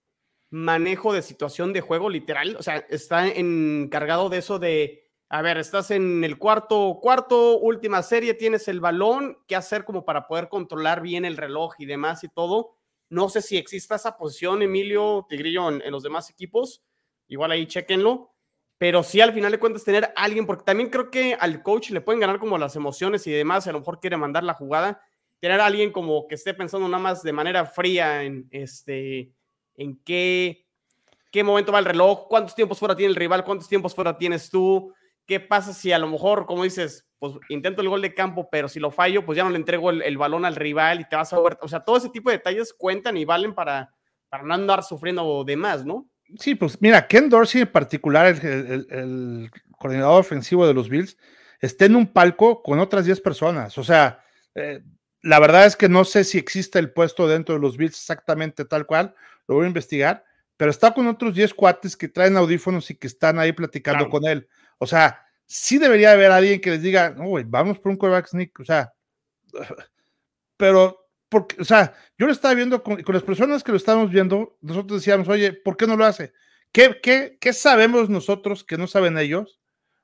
manejo 0.52 1.12
de 1.12 1.24
situación 1.24 1.74
de 1.74 1.82
juego 1.82 2.12
literal. 2.12 2.56
O 2.56 2.62
sea, 2.62 2.86
está 2.88 3.28
encargado 3.28 4.30
de 4.30 4.38
eso 4.38 4.60
de, 4.60 5.10
a 5.28 5.42
ver, 5.42 5.58
estás 5.58 5.90
en 5.90 6.24
el 6.24 6.38
cuarto, 6.38 7.00
cuarto, 7.02 7.58
última 7.58 8.04
serie, 8.04 8.36
tienes 8.36 8.68
el 8.68 8.80
balón, 8.80 9.40
¿qué 9.48 9.56
hacer 9.56 9.86
como 9.86 10.06
para 10.06 10.28
poder 10.28 10.50
controlar 10.50 11.02
bien 11.02 11.26
el 11.26 11.36
reloj 11.36 11.74
y 11.80 11.88
demás 11.88 12.24
y 12.24 12.30
todo? 12.30 12.76
No 13.10 13.28
sé 13.30 13.42
si 13.42 13.58
exista 13.58 13.96
esa 13.96 14.18
posición, 14.18 14.62
Emilio 14.62 15.26
Tigrillo, 15.28 15.68
en 15.72 15.92
los 15.92 16.04
demás 16.04 16.30
equipos. 16.30 16.84
Igual 17.28 17.50
ahí 17.50 17.66
chequenlo 17.66 18.36
pero 18.80 19.04
sí 19.04 19.20
al 19.20 19.34
final 19.34 19.52
de 19.52 19.60
cuentas 19.60 19.84
tener 19.84 20.12
alguien, 20.16 20.46
porque 20.46 20.64
también 20.64 20.90
creo 20.90 21.12
que 21.12 21.36
al 21.36 21.62
coach 21.62 21.92
le 21.92 22.00
pueden 22.00 22.22
ganar 22.22 22.40
como 22.40 22.58
las 22.58 22.78
emociones 22.78 23.28
y 23.28 23.32
demás, 23.32 23.68
a 23.68 23.74
lo 23.74 23.80
mejor 23.80 24.00
quiere 24.00 24.16
mandar 24.16 24.44
la 24.44 24.54
jugada, 24.54 25.02
tener 25.42 25.60
a 25.60 25.66
alguien 25.66 25.92
como 25.92 26.28
que 26.28 26.36
esté 26.36 26.54
pensando 26.54 26.88
nada 26.88 27.04
más 27.04 27.22
de 27.22 27.34
manera 27.34 27.66
fría 27.66 28.24
en 28.24 28.48
este, 28.52 29.34
en 29.76 30.02
qué, 30.06 30.66
qué 31.30 31.44
momento 31.44 31.74
va 31.74 31.80
el 31.80 31.86
reloj, 31.86 32.28
cuántos 32.30 32.56
tiempos 32.56 32.80
fuera 32.80 32.96
tiene 32.96 33.10
el 33.12 33.18
rival, 33.18 33.44
cuántos 33.44 33.68
tiempos 33.68 33.94
fuera 33.94 34.18
tienes 34.18 34.50
tú, 34.50 34.94
qué 35.26 35.42
pasa 35.42 35.74
si 35.74 35.92
a 35.92 36.00
lo 36.00 36.08
mejor, 36.08 36.46
como 36.46 36.64
dices, 36.64 37.06
pues 37.20 37.34
intento 37.50 37.82
el 37.82 37.90
gol 37.90 38.02
de 38.02 38.14
campo, 38.14 38.48
pero 38.50 38.70
si 38.70 38.80
lo 38.80 38.92
fallo, 38.92 39.26
pues 39.26 39.36
ya 39.36 39.44
no 39.44 39.50
le 39.50 39.58
entrego 39.58 39.92
el, 39.92 40.18
balón 40.18 40.46
al 40.46 40.56
rival 40.56 41.02
y 41.02 41.06
te 41.08 41.18
vas 41.18 41.34
a 41.34 41.40
ver, 41.42 41.58
o 41.62 41.68
sea, 41.68 41.82
todo 41.82 41.98
ese 41.98 42.10
tipo 42.10 42.30
de 42.30 42.38
detalles 42.38 42.74
cuentan 42.74 43.18
y 43.18 43.26
valen 43.26 43.54
para, 43.54 43.94
para 44.30 44.44
no 44.44 44.54
andar 44.54 44.84
sufriendo 44.84 45.44
de 45.44 45.58
más, 45.58 45.86
¿no? 45.86 46.09
Sí, 46.38 46.56
pues 46.56 46.80
mira, 46.82 47.08
Ken 47.08 47.30
Dorsey 47.30 47.62
en 47.62 47.72
particular, 47.72 48.28
el, 48.28 49.50
coordinador 49.78 50.20
ofensivo 50.20 50.68
de 50.68 50.74
los 50.74 50.90
Bills, 50.90 51.18
está 51.60 51.86
en 51.86 51.96
un 51.96 52.12
palco 52.12 52.62
con 52.62 52.80
otras 52.80 53.06
10 53.06 53.22
personas. 53.22 53.78
O 53.78 53.84
sea, 53.84 54.24
eh, 54.56 54.82
la 55.22 55.40
verdad 55.40 55.66
es 55.66 55.76
que 55.76 55.90
no 55.90 56.04
sé 56.06 56.24
si 56.24 56.38
existe 56.38 56.80
el 56.80 56.92
puesto 56.92 57.28
dentro 57.28 57.56
de 57.56 57.62
los 57.62 57.78
Bills 57.78 57.96
exactamente 57.96 58.66
tal 58.66 58.86
cual, 58.86 59.16
lo 59.48 59.56
voy 59.56 59.66
a 59.66 59.68
investigar, 59.68 60.24
pero 60.58 60.72
está 60.72 60.94
con 60.94 61.08
otros 61.08 61.34
10 61.34 61.54
cuates 61.54 61.96
que 61.96 62.10
traen 62.10 62.38
audífonos 62.38 62.92
y 62.92 62.96
que 62.96 63.08
están 63.08 63.40
ahí 63.40 63.54
platicando 63.54 64.10
con 64.10 64.26
él. 64.26 64.48
O 64.78 64.86
sea, 64.86 65.26
sí 65.46 65.78
debería 65.78 66.12
haber 66.12 66.32
alguien 66.32 66.62
que 66.62 66.72
les 66.72 66.82
diga, 66.82 67.12
no, 67.12 67.28
güey, 67.28 67.46
vamos 67.48 67.80
por 67.80 67.92
un 67.92 67.98
quarterback 67.98 68.28
sneak. 68.28 68.60
O 68.60 68.66
sea, 68.66 68.94
pero, 70.58 70.99
porque, 71.30 71.62
o 71.62 71.66
sea, 71.66 71.94
yo 72.18 72.26
lo 72.26 72.32
estaba 72.32 72.56
viendo 72.56 72.84
con, 72.84 73.02
las 73.08 73.24
personas 73.24 73.64
que 73.64 73.72
lo 73.72 73.78
estábamos 73.78 74.10
viendo, 74.10 74.58
nosotros 74.62 75.02
decíamos, 75.02 75.28
oye, 75.28 75.54
¿por 75.54 75.78
qué 75.78 75.88
no 75.88 75.96
lo 75.96 76.06
hace? 76.06 76.34
¿Qué, 76.72 77.00
qué, 77.02 77.38
qué 77.40 77.54
sabemos 77.54 78.10
nosotros 78.10 78.64
que 78.64 78.78
no 78.78 78.88
saben 78.88 79.18
ellos? 79.18 79.60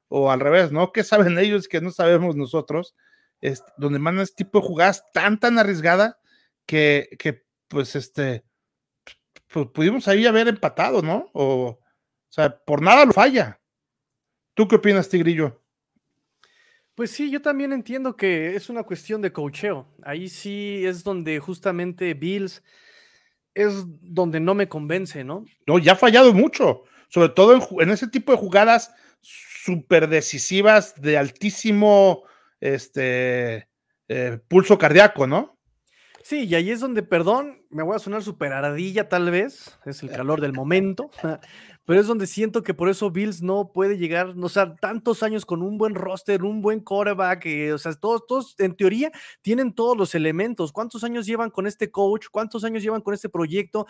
O 0.07 0.31
al 0.31 0.39
revés, 0.39 0.71
¿no? 0.71 0.91
¿Qué 0.91 1.03
saben 1.03 1.37
ellos 1.39 1.67
que 1.67 1.81
no 1.81 1.91
sabemos 1.91 2.35
nosotros? 2.35 2.95
donde 3.77 3.99
mandan 3.99 4.23
este 4.23 4.43
tipo 4.43 4.59
de 4.59 4.65
jugadas 4.65 5.03
tan, 5.13 5.39
tan 5.39 5.59
arriesgada 5.59 6.17
que, 6.65 7.09
que 7.19 7.43
pues, 7.67 7.95
este, 7.95 8.43
pues 9.51 9.67
pudimos 9.67 10.07
ahí 10.07 10.25
haber 10.25 10.47
empatado, 10.47 11.03
¿no? 11.03 11.29
O, 11.33 11.79
o 11.79 11.79
sea, 12.29 12.57
por 12.57 12.81
nada 12.81 13.05
lo 13.05 13.13
falla. 13.13 13.61
¿Tú 14.55 14.67
qué 14.67 14.77
opinas, 14.77 15.09
Tigrillo? 15.09 15.64
Pues 16.95 17.11
sí, 17.11 17.29
yo 17.29 17.41
también 17.41 17.73
entiendo 17.73 18.15
que 18.15 18.55
es 18.55 18.69
una 18.69 18.83
cuestión 18.83 19.21
de 19.21 19.33
cocheo. 19.33 19.85
Ahí 20.01 20.29
sí 20.29 20.85
es 20.85 21.03
donde 21.03 21.39
justamente 21.39 22.13
Bills 22.13 22.63
es 23.53 23.83
donde 24.01 24.39
no 24.39 24.53
me 24.55 24.69
convence, 24.69 25.23
¿no? 25.23 25.45
No, 25.67 25.77
ya 25.77 25.93
ha 25.93 25.97
fallado 25.97 26.33
mucho, 26.33 26.83
sobre 27.09 27.29
todo 27.29 27.53
en, 27.53 27.61
en 27.81 27.89
ese 27.89 28.07
tipo 28.07 28.31
de 28.31 28.37
jugadas 28.37 28.93
súper 29.21 30.07
decisivas 30.07 30.93
de 31.01 31.17
altísimo 31.17 32.23
este, 32.59 33.67
eh, 34.07 34.39
pulso 34.47 34.77
cardíaco, 34.77 35.27
¿no? 35.27 35.57
Sí, 36.23 36.45
y 36.45 36.55
ahí 36.55 36.71
es 36.71 36.79
donde, 36.79 37.03
perdón, 37.03 37.65
me 37.69 37.83
voy 37.83 37.95
a 37.95 37.99
sonar 37.99 38.23
súper 38.23 38.51
aradilla 38.51 39.09
tal 39.09 39.29
vez, 39.29 39.77
es 39.85 40.01
el 40.01 40.09
calor 40.09 40.41
del 40.41 40.53
momento, 40.53 41.11
pero 41.85 42.01
es 42.01 42.07
donde 42.07 42.25
siento 42.25 42.63
que 42.63 42.73
por 42.73 42.89
eso 42.89 43.11
Bills 43.11 43.43
no 43.43 43.71
puede 43.71 43.97
llegar, 43.97 44.33
o 44.41 44.49
sea, 44.49 44.75
tantos 44.75 45.21
años 45.21 45.45
con 45.45 45.61
un 45.61 45.77
buen 45.77 45.93
roster, 45.93 46.43
un 46.43 46.61
buen 46.61 46.79
quarterback, 46.79 47.45
eh, 47.45 47.73
o 47.73 47.77
sea, 47.77 47.93
todos, 47.93 48.25
todos 48.25 48.55
en 48.57 48.75
teoría 48.75 49.11
tienen 49.41 49.71
todos 49.71 49.95
los 49.95 50.15
elementos. 50.15 50.71
¿Cuántos 50.71 51.03
años 51.03 51.27
llevan 51.27 51.51
con 51.51 51.67
este 51.67 51.91
coach? 51.91 52.25
¿Cuántos 52.31 52.63
años 52.63 52.81
llevan 52.81 53.01
con 53.01 53.13
este 53.13 53.29
proyecto? 53.29 53.85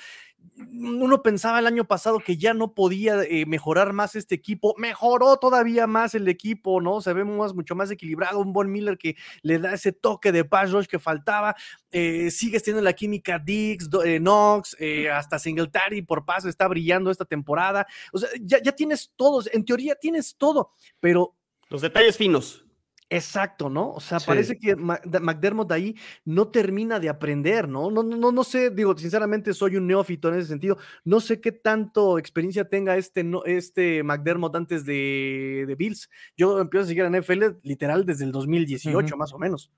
Uno 0.58 1.24
pensaba 1.24 1.60
el 1.60 1.68
año 1.68 1.86
pasado 1.86 2.20
que 2.20 2.38
ya 2.38 2.54
no 2.54 2.74
podía 2.74 3.24
eh, 3.24 3.46
mejorar 3.46 3.94
más 3.94 4.16
este 4.16 4.36
equipo, 4.36 4.76
mejoró 4.78 5.38
todavía 5.38 5.88
más 5.88 6.16
el 6.16 6.28
equipo, 6.28 6.82
¿no? 6.82 7.00
Se 7.00 7.14
ve 7.14 7.24
mucho 7.24 7.76
más 7.76 7.90
equilibrado, 7.92 8.40
un 8.40 8.52
Von 8.52 8.72
Miller 8.72 8.98
que 8.98 9.16
le 9.42 9.58
da 9.58 9.74
ese 9.74 9.94
toque 9.94 10.34
de 10.34 10.44
pass 10.44 10.72
rush 10.72 10.88
que 10.88 11.00
faltaba, 11.00 11.56
eh, 11.92 12.30
sigues 12.30 12.62
teniendo 12.62 12.84
la 12.84 12.94
química 12.94 13.40
Dix, 13.40 13.90
Knox, 13.90 14.76
hasta 15.14 15.40
Singletary 15.40 16.02
por 16.02 16.26
paso 16.26 16.50
está 16.50 16.68
brillando 16.68 17.10
esta 17.10 17.26
temporada 17.26 17.85
o 18.12 18.18
sea, 18.18 18.30
ya, 18.42 18.72
tienes 18.72 19.12
todos, 19.16 19.50
en 19.54 19.66
teoría 19.66 19.96
tienes 19.96 20.36
todo, 20.38 20.72
pero... 21.00 21.36
Los 21.70 21.82
detalles 21.82 22.18
finos. 22.18 22.66
Exacto, 23.08 23.70
¿no? 23.70 23.92
O 23.92 24.00
sea, 24.00 24.20
parece 24.20 24.58
que 24.58 24.76
McDermott 24.76 25.72
ahí 25.72 25.96
no 26.24 26.48
termina 26.48 27.00
de 27.00 27.08
aprender, 27.08 27.68
¿no? 27.68 27.92
No, 27.92 28.02
no, 28.02 28.32
no 28.32 28.44
sé, 28.44 28.72
digo, 28.72 28.98
sinceramente 28.98 29.54
soy 29.54 29.76
un 29.76 29.86
neófito 29.86 30.30
en 30.30 30.40
ese 30.40 30.48
sentido. 30.48 30.78
No 31.04 31.20
sé 31.20 31.40
qué 31.40 31.52
tanto 31.52 32.18
experiencia 32.18 32.68
tenga 32.68 32.98
este, 32.98 33.24
no, 33.24 33.44
este 33.46 34.02
McDermott 34.02 34.56
antes 34.56 34.86
de, 34.86 35.66
de 35.68 35.76
Bills. 35.76 36.10
Yo 36.36 36.60
empiezo 36.60 36.86
a 36.86 36.88
seguir 36.88 37.04
en 37.04 37.20
NFL 37.20 37.60
literal 37.62 38.06
desde 38.08 38.26
el 38.26 38.32
2018, 38.32 39.16
más 39.18 39.34
o 39.34 39.38
menos. 39.38 39.72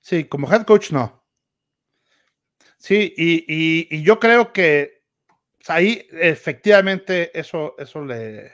Sí, 0.00 0.24
como 0.24 0.50
head 0.50 0.62
coach 0.64 0.92
no. 0.92 1.22
Sí, 2.78 3.12
y 3.16 4.02
yo 4.02 4.18
creo 4.18 4.52
que 4.52 4.93
ahí 5.68 6.06
efectivamente 6.12 7.38
eso, 7.38 7.74
eso 7.78 8.04
le, 8.04 8.52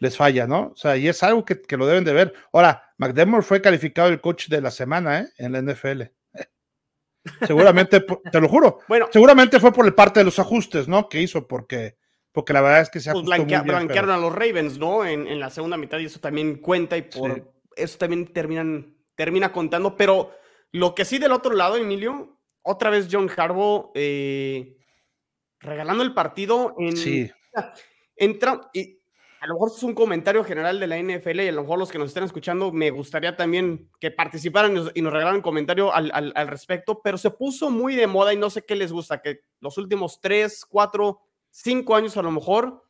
les 0.00 0.16
falla, 0.16 0.46
¿no? 0.46 0.70
O 0.72 0.76
sea, 0.76 0.96
y 0.96 1.08
es 1.08 1.22
algo 1.22 1.44
que, 1.44 1.60
lo 1.76 1.86
deben 1.86 2.04
de 2.04 2.12
ver. 2.12 2.34
Ahora, 2.52 2.92
McDermott 2.98 3.42
fue 3.42 3.60
calificado 3.60 4.08
el 4.08 4.20
coach 4.20 4.48
de 4.48 4.60
la 4.60 4.70
semana, 4.70 5.20
¿eh? 5.20 5.28
En 5.38 5.52
la 5.52 5.62
NFL. 5.62 6.02
Seguramente, 7.46 8.00
te 8.00 8.40
lo 8.40 8.48
juro. 8.48 8.80
Bueno, 8.88 9.08
seguramente 9.10 9.60
fue 9.60 9.72
por 9.72 9.84
el 9.84 9.94
parte 9.94 10.20
de 10.20 10.24
los 10.24 10.38
ajustes, 10.38 10.88
¿no? 10.88 11.08
Que 11.08 11.20
hizo, 11.20 11.46
porque, 11.46 11.96
porque 12.32 12.52
la 12.52 12.60
verdad 12.60 12.82
es 12.82 12.90
que 12.90 13.00
se 13.00 13.12
pues 13.12 13.24
blanquearon 13.24 14.10
a 14.10 14.16
los 14.16 14.34
Ravens, 14.34 14.78
¿no? 14.78 15.04
En, 15.04 15.38
la 15.38 15.50
segunda 15.50 15.76
mitad 15.76 15.98
y 15.98 16.06
eso 16.06 16.20
también 16.20 16.56
cuenta 16.58 16.96
y 16.96 17.02
por 17.02 17.52
eso 17.76 17.98
también 17.98 18.32
terminan, 18.32 18.96
termina 19.14 19.52
contando. 19.52 19.96
Pero 19.96 20.32
lo 20.72 20.94
que 20.94 21.04
sí 21.04 21.18
del 21.18 21.32
otro 21.32 21.54
lado, 21.54 21.76
Emilio, 21.76 22.38
otra 22.62 22.88
vez 22.88 23.08
John 23.10 23.30
Harbaugh 23.34 23.90
eh, 23.94 24.77
regalando 25.60 26.02
el 26.02 26.14
partido 26.14 26.74
en. 26.78 26.96
Sí. 26.96 27.30
Entra, 28.16 28.68
y 28.72 28.98
a 29.40 29.46
lo 29.46 29.54
mejor 29.54 29.70
es 29.74 29.82
un 29.82 29.94
comentario 29.94 30.42
general 30.42 30.80
de 30.80 30.86
la 30.88 30.98
NFL 30.98 31.40
y 31.40 31.48
a 31.48 31.52
lo 31.52 31.62
mejor 31.62 31.78
los 31.78 31.90
que 31.90 31.98
nos 31.98 32.08
estén 32.08 32.24
escuchando 32.24 32.72
me 32.72 32.90
gustaría 32.90 33.36
también 33.36 33.88
que 34.00 34.10
participaran 34.10 34.72
y 34.72 35.02
nos, 35.02 35.12
regalaran 35.12 35.36
un 35.36 35.42
comentario 35.42 35.94
al, 35.94 36.10
al, 36.12 36.48
respecto, 36.48 37.00
pero 37.02 37.16
se 37.16 37.30
puso 37.30 37.70
muy 37.70 37.94
de 37.94 38.08
moda 38.08 38.32
y 38.32 38.36
no 38.36 38.50
sé 38.50 38.64
qué 38.64 38.74
les 38.74 38.90
gusta, 38.90 39.22
que 39.22 39.42
los 39.60 39.78
últimos 39.78 40.20
tres, 40.20 40.64
cuatro, 40.64 41.20
cinco 41.50 41.94
años 41.94 42.16
a 42.16 42.22
lo 42.22 42.32
mejor 42.32 42.82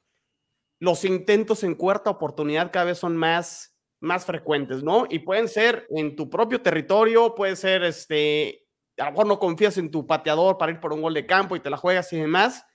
los 0.81 1.05
intentos 1.05 1.65
en 1.65 1.75
cuarta 1.75 2.11
oportunidad 2.11 2.73
cada 2.73 2.87
vez 2.87 2.99
son 2.99 3.17
más, 3.17 3.77
más 4.01 4.25
frecuentes, 4.25 4.83
¿no? 4.83 5.07
Y 5.11 5.21
pueden 5.21 5.49
ser 5.49 5.87
en 5.91 6.17
tu 6.17 6.31
propio 6.31 6.63
territorio, 6.63 7.35
puede 7.35 7.57
ser 7.57 7.83
este, 7.83 8.68
a 8.99 9.05
lo 9.07 9.11
mejor 9.13 9.27
no 9.27 9.39
confías 9.39 9.79
en 9.79 9.91
tu 9.91 10.07
pateador 10.07 10.59
para 10.59 10.73
ir 10.73 10.81
por 10.81 10.93
un 10.93 11.03
gol 11.03 11.15
de 11.15 11.27
campo 11.27 11.57
y 11.57 11.61
te 11.61 11.71
la 11.71 11.77
juegas 11.77 12.13
y 12.13 12.19
demás. 12.19 12.67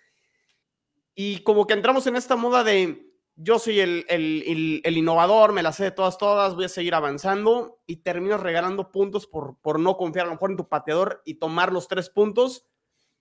Y 1.16 1.40
como 1.44 1.68
que 1.68 1.74
entramos 1.74 2.08
en 2.08 2.16
esta 2.16 2.36
moda 2.36 2.64
de 2.64 3.14
yo 3.36 3.58
soy 3.58 3.80
el, 3.80 4.06
el, 4.10 4.98
innovador, 4.98 5.54
me 5.54 5.64
la 5.64 5.72
sé 5.72 5.86
de 5.86 5.92
todas, 5.92 6.18
todas, 6.18 6.56
voy 6.56 6.66
a 6.66 6.70
seguir 6.70 6.94
avanzando 6.94 7.82
y 7.88 7.98
terminas 7.98 8.42
regalando 8.42 8.92
puntos 8.92 9.26
por, 9.26 9.58
por 9.60 9.80
no 9.80 9.98
confiar 9.98 10.26
a 10.26 10.30
lo 10.30 10.36
mejor 10.36 10.52
en 10.52 10.58
tu 10.58 10.70
pateador 10.70 11.22
y 11.26 11.36
tomar 11.36 11.74
los 11.74 11.88
tres 11.88 12.10
puntos. 12.10 12.68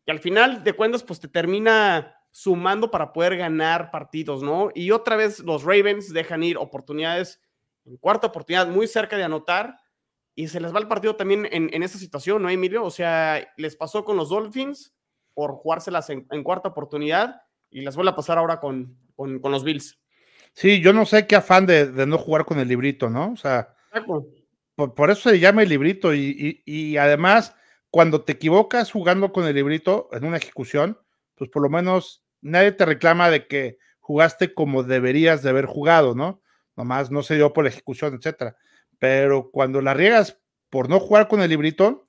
Y 0.05 0.11
al 0.11 0.19
final 0.19 0.65
de 0.65 0.73
cuentas, 0.75 1.03
pues 1.03 1.19
te 1.21 1.29
termina 1.29 2.19
sumando 2.31 2.91
para 2.91 3.13
poder 3.13 3.37
ganar 3.37 3.91
partidos, 3.91 4.43
¿no? 4.43 4.71
Y 4.75 4.91
otra 4.91 5.17
vez 5.17 5.41
los 5.41 5.65
Ravens 5.65 6.13
dejan 6.13 6.43
ir 6.43 6.59
oportunidades 6.59 7.41
en 7.85 7.97
cuarta 7.97 8.29
oportunidad 8.29 8.69
muy 8.69 8.87
cerca 8.87 9.17
de 9.17 9.25
anotar 9.25 9.77
y 10.35 10.49
se 10.49 10.61
les 10.61 10.75
va 10.75 10.79
el 10.79 10.89
partido 10.89 11.17
también 11.17 11.47
en, 11.51 11.71
en 11.73 11.83
esta 11.83 11.99
situación, 11.99 12.43
¿no, 12.43 12.49
Emilio? 12.49 12.85
O 12.85 12.91
sea, 12.91 13.53
les 13.57 13.77
pasó 13.77 14.05
con 14.05 14.17
los 14.17 14.31
Dolphins 14.31 14.95
por 15.35 15.53
jugárselas 15.53 16.11
en, 16.11 16.43
cuarta 16.43 16.69
oportunidad 16.69 17.43
y 17.71 17.81
les 17.81 17.97
vuelve 17.97 18.11
a 18.11 18.17
pasar 18.17 18.39
ahora 18.39 18.61
con, 18.61 18.97
con, 19.17 19.41
los 19.43 19.65
Bills. 19.65 19.99
Sí, 20.53 20.81
yo 20.81 20.93
no 20.93 21.07
sé 21.07 21.27
qué 21.27 21.37
afán 21.37 21.67
de, 21.67 21.91
de, 21.91 22.07
no 22.07 22.19
jugar 22.19 22.45
con 22.45 22.59
el 22.59 22.69
librito, 22.69 23.09
¿no? 23.09 23.33
O 23.33 23.37
sea, 23.37 23.75
por, 24.77 24.95
por, 24.95 25.11
eso 25.11 25.31
se 25.31 25.41
llama 25.41 25.63
el 25.63 25.69
librito 25.69 26.15
y, 26.15 26.63
y, 26.67 26.73
y, 26.73 26.97
además, 26.97 27.55
cuando 27.91 28.23
te 28.23 28.33
equivocas 28.33 28.91
jugando 28.91 29.33
con 29.33 29.47
el 29.47 29.55
librito 29.55 30.09
en 30.13 30.25
una 30.25 30.37
ejecución, 30.37 30.99
pues 31.35 31.51
por 31.51 31.63
lo 31.63 31.71
menos 31.71 32.25
nadie 32.41 32.73
te 32.73 32.85
reclama 32.85 33.31
de 33.31 33.47
que 33.47 33.79
jugaste 34.01 34.53
como 34.53 34.83
deberías 34.83 35.43
de 35.43 35.51
haber 35.51 35.67
jugado, 35.67 36.15
¿no? 36.15 36.43
Nomás 36.77 37.11
no 37.11 37.23
se 37.23 37.37
dio 37.37 37.53
por 37.53 37.65
la 37.65 37.71
ejecución, 37.71 38.15
etcétera. 38.15 38.57
Pero 39.03 39.51
cuando 39.51 39.81
la 39.81 39.95
riegas 39.95 40.41
por 40.71 40.89
no 40.89 41.01
jugar 41.01 41.27
con 41.27 41.43
el 41.43 41.51
librito, 41.51 42.09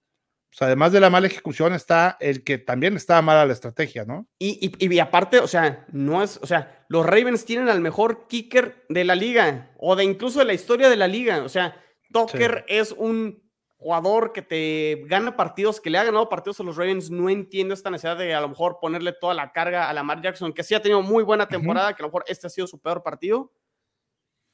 pues 0.51 0.61
además 0.61 0.91
de 0.91 0.99
la 0.99 1.09
mala 1.09 1.25
ejecución 1.25 1.73
está 1.73 2.17
el 2.19 2.43
que 2.43 2.59
también 2.59 2.95
estaba 2.95 3.23
mala 3.23 3.47
la 3.47 3.53
estrategia, 3.53 4.05
¿no? 4.05 4.27
Y, 4.37 4.71
y, 4.77 4.99
aparte, 4.99 5.39
o 5.39 5.47
sea, 5.47 5.87
no 5.91 6.21
es, 6.21 6.37
o 6.37 6.45
sea, 6.45 6.85
los 6.89 7.03
Ravens 7.03 7.45
tienen 7.45 7.67
al 7.67 7.81
mejor 7.81 8.27
kicker 8.27 8.85
de 8.89 9.05
la 9.05 9.15
liga 9.15 9.71
o 9.79 9.95
de 9.95 10.03
incluso 10.03 10.37
de 10.37 10.45
la 10.45 10.53
historia 10.53 10.87
de 10.87 10.95
la 10.95 11.07
liga. 11.07 11.41
O 11.41 11.49
sea, 11.49 11.83
Tucker 12.11 12.63
es 12.67 12.91
un 12.91 13.41
jugador 13.75 14.31
que 14.31 14.43
te 14.43 15.03
gana 15.07 15.35
partidos, 15.35 15.81
que 15.81 15.89
le 15.89 15.97
ha 15.97 16.03
ganado 16.03 16.29
partidos 16.29 16.59
a 16.59 16.63
los 16.63 16.77
Ravens. 16.77 17.09
No 17.09 17.27
entiendo 17.27 17.73
esta 17.73 17.89
necesidad 17.89 18.19
de 18.19 18.35
a 18.35 18.41
lo 18.41 18.49
mejor 18.49 18.77
ponerle 18.79 19.13
toda 19.13 19.33
la 19.33 19.51
carga 19.51 19.89
a 19.89 19.93
Lamar 19.93 20.21
Jackson, 20.21 20.53
que 20.53 20.61
sí 20.61 20.75
ha 20.75 20.81
tenido 20.83 21.01
muy 21.01 21.23
buena 21.23 21.47
temporada, 21.47 21.95
que 21.95 22.03
a 22.03 22.05
lo 22.05 22.09
mejor 22.09 22.25
este 22.27 22.45
ha 22.45 22.51
sido 22.51 22.67
su 22.67 22.79
peor 22.79 23.01
partido. 23.01 23.51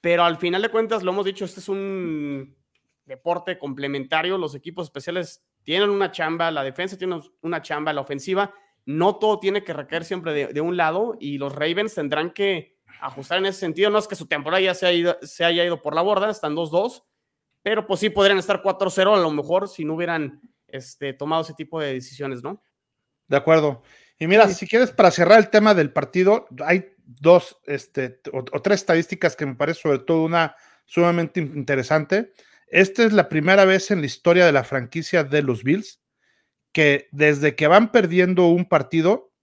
Pero 0.01 0.23
al 0.23 0.37
final 0.37 0.61
de 0.61 0.69
cuentas, 0.69 1.03
lo 1.03 1.11
hemos 1.11 1.25
dicho, 1.25 1.45
este 1.45 1.59
es 1.59 1.69
un 1.69 2.55
deporte 3.05 3.57
complementario. 3.57 4.37
Los 4.37 4.55
equipos 4.55 4.87
especiales 4.87 5.43
tienen 5.63 5.89
una 5.89 6.11
chamba, 6.11 6.51
la 6.51 6.63
defensa 6.63 6.97
tiene 6.97 7.19
una 7.41 7.61
chamba, 7.61 7.91
la 7.91 8.01
ofensiva. 8.01 8.53
No 8.85 9.17
todo 9.17 9.39
tiene 9.39 9.63
que 9.63 9.73
recaer 9.73 10.05
siempre 10.05 10.53
de, 10.53 10.61
un 10.61 10.77
lado 10.77 11.17
y 11.19 11.37
los 11.37 11.53
Ravens 11.53 11.95
tendrán 11.95 12.31
que 12.31 12.77
ajustar 13.01 13.39
en 13.39 13.47
ese 13.47 13.59
sentido. 13.59 13.89
No 13.89 13.99
es 13.99 14.07
que 14.07 14.15
su 14.15 14.27
temporada 14.27 14.61
ya 14.61 14.73
se, 14.73 14.87
haya 15.45 15.65
ido 15.65 15.81
por 15.81 15.93
la 15.93 16.01
borda, 16.01 16.29
están 16.29 16.55
2-2, 16.55 17.03
pero 17.61 17.85
pues 17.85 17.99
sí 17.99 18.09
podrían 18.09 18.39
estar 18.39 18.63
4-0 18.63 19.13
a 19.13 19.19
lo 19.19 19.31
mejor 19.31 19.67
si 19.67 19.83
no 19.83 19.95
hubieran 19.95 20.41
este, 20.67 21.13
tomado 21.13 21.41
ese 21.41 21.53
tipo 21.53 21.79
de 21.79 21.93
decisiones, 21.93 22.41
¿no? 22.41 22.63
De 23.27 23.37
acuerdo. 23.37 23.83
Y 24.17 24.27
mira, 24.27 24.47
si 24.47 24.65
quieres, 24.67 24.91
para 24.91 25.11
cerrar 25.11 25.39
el 25.39 25.49
tema 25.49 25.73
del 25.73 25.93
partido, 25.93 26.47
hay 26.65 26.95
dos 27.19 27.57
este, 27.65 28.21
o, 28.31 28.43
tres 28.61 28.81
estadísticas 28.81 29.35
que 29.35 29.45
me 29.45 29.55
parece 29.55 29.81
sobre 29.81 29.99
todo 29.99 30.23
una 30.23 30.55
sumamente 30.85 31.39
interesante. 31.39 32.33
Esta 32.67 33.03
es 33.03 33.13
la 33.13 33.29
primera 33.29 33.65
vez 33.65 33.89
en 33.89 34.01
la 34.01 34.05
historia 34.05 34.45
de 34.45 34.51
la 34.51 34.63
franquicia 34.63 35.23
de 35.23 35.41
los 35.41 35.63
Bills 35.63 36.01
que 36.71 37.07
desde 37.11 37.55
que 37.55 37.67
van 37.67 37.91
perdiendo 37.91 38.47
un 38.47 38.65
partido, 38.65 39.33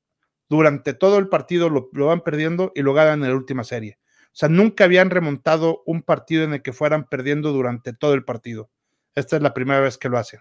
durante 0.48 0.94
todo 0.94 1.18
el 1.18 1.28
partido 1.28 1.68
lo, 1.68 1.90
van 1.92 2.20
perdiendo 2.20 2.70
y 2.74 2.82
lo 2.82 2.94
ganan 2.94 3.24
en 3.24 3.30
la 3.30 3.36
última 3.36 3.64
serie. 3.64 3.98
O 4.26 4.38
sea, 4.38 4.48
nunca 4.48 4.84
habían 4.84 5.10
remontado 5.10 5.82
un 5.86 6.02
partido 6.02 6.44
en 6.44 6.54
el 6.54 6.62
que 6.62 6.72
fueran 6.72 7.08
perdiendo 7.08 7.52
durante 7.52 7.92
todo 7.92 8.14
el 8.14 8.24
partido. 8.24 8.70
Esta 9.16 9.36
es 9.36 9.42
la 9.42 9.54
primera 9.54 9.80
vez 9.80 9.98
que 9.98 10.08
lo 10.08 10.18
hacen. 10.18 10.40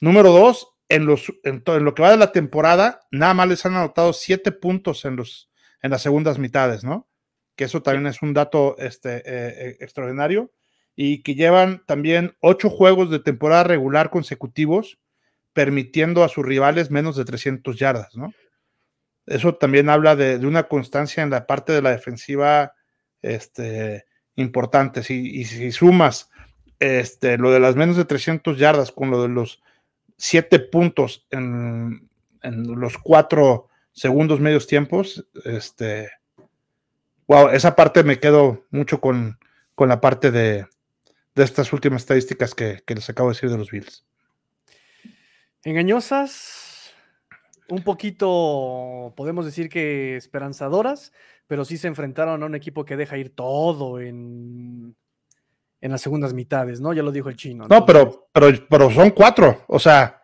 Número 0.00 0.32
dos, 0.32 0.68
en, 0.90 1.06
los, 1.06 1.32
en, 1.44 1.62
lo 1.64 1.94
que 1.94 2.02
va 2.02 2.10
de 2.10 2.18
la 2.18 2.32
temporada, 2.32 3.00
nada 3.10 3.32
más 3.32 3.48
les 3.48 3.64
han 3.64 3.74
anotado 3.74 4.12
siete 4.12 4.52
puntos 4.52 5.04
en, 5.06 5.16
los, 5.16 5.50
en 5.82 5.90
las 5.90 6.02
segundas 6.02 6.38
mitades, 6.38 6.84
¿no? 6.84 7.08
Que 7.54 7.64
eso 7.64 7.82
también 7.82 8.06
es 8.06 8.22
un 8.22 8.34
dato 8.34 8.76
este, 8.78 9.16
eh, 9.18 9.22
eh, 9.26 9.76
extraordinario. 9.80 10.52
Y 10.94 11.22
que 11.22 11.34
llevan 11.34 11.84
también 11.86 12.36
ocho 12.40 12.70
juegos 12.70 13.10
de 13.10 13.18
temporada 13.18 13.64
regular 13.64 14.08
consecutivos, 14.10 14.98
permitiendo 15.52 16.24
a 16.24 16.28
sus 16.28 16.44
rivales 16.44 16.90
menos 16.90 17.16
de 17.16 17.24
300 17.24 17.78
yardas, 17.78 18.16
¿no? 18.16 18.32
Eso 19.26 19.56
también 19.56 19.90
habla 19.90 20.16
de, 20.16 20.38
de 20.38 20.46
una 20.46 20.68
constancia 20.68 21.22
en 21.22 21.30
la 21.30 21.46
parte 21.46 21.72
de 21.72 21.82
la 21.82 21.90
defensiva 21.90 22.72
este, 23.22 24.06
importante. 24.36 25.02
Si, 25.02 25.40
y 25.40 25.44
si 25.44 25.72
sumas 25.72 26.30
este, 26.78 27.38
lo 27.38 27.50
de 27.50 27.60
las 27.60 27.76
menos 27.76 27.96
de 27.96 28.04
300 28.04 28.58
yardas 28.58 28.92
con 28.92 29.10
lo 29.10 29.22
de 29.22 29.28
los 29.28 29.62
siete 30.16 30.58
puntos 30.58 31.26
en, 31.30 32.08
los 32.42 32.96
cuatro 32.98 33.68
segundos 33.96 34.40
medios 34.40 34.66
tiempos, 34.66 35.26
este, 35.44 36.10
wow, 37.26 37.48
esa 37.48 37.74
parte 37.74 38.04
me 38.04 38.20
quedo 38.20 38.66
mucho 38.70 39.00
con, 39.00 39.38
con 39.74 39.88
la 39.88 40.00
parte 40.00 40.30
de, 40.30 40.66
de, 41.34 41.44
estas 41.44 41.72
últimas 41.72 42.02
estadísticas 42.02 42.54
que, 42.54 42.82
que, 42.86 42.94
les 42.94 43.08
acabo 43.08 43.30
de 43.30 43.34
decir 43.34 43.50
de 43.50 43.56
los 43.56 43.70
Bills. 43.70 44.04
Engañosas, 45.64 46.94
un 47.70 47.82
poquito, 47.82 49.14
podemos 49.16 49.46
decir 49.46 49.70
que 49.70 50.16
esperanzadoras, 50.16 51.12
pero 51.46 51.64
sí 51.64 51.78
se 51.78 51.88
enfrentaron 51.88 52.42
a 52.42 52.46
un 52.46 52.54
equipo 52.54 52.84
que 52.84 52.98
deja 52.98 53.16
ir 53.16 53.34
todo 53.34 53.98
en, 53.98 54.94
en 55.80 55.90
las 55.90 56.02
segundas 56.02 56.34
mitades, 56.34 56.82
¿no? 56.82 56.92
Ya 56.92 57.02
lo 57.02 57.12
dijo 57.12 57.30
el 57.30 57.36
chino. 57.36 57.66
No, 57.68 57.86
pero, 57.86 58.28
pero, 58.30 58.48
pero 58.68 58.90
son 58.90 59.10
cuatro. 59.10 59.64
O 59.68 59.78
sea, 59.78 60.15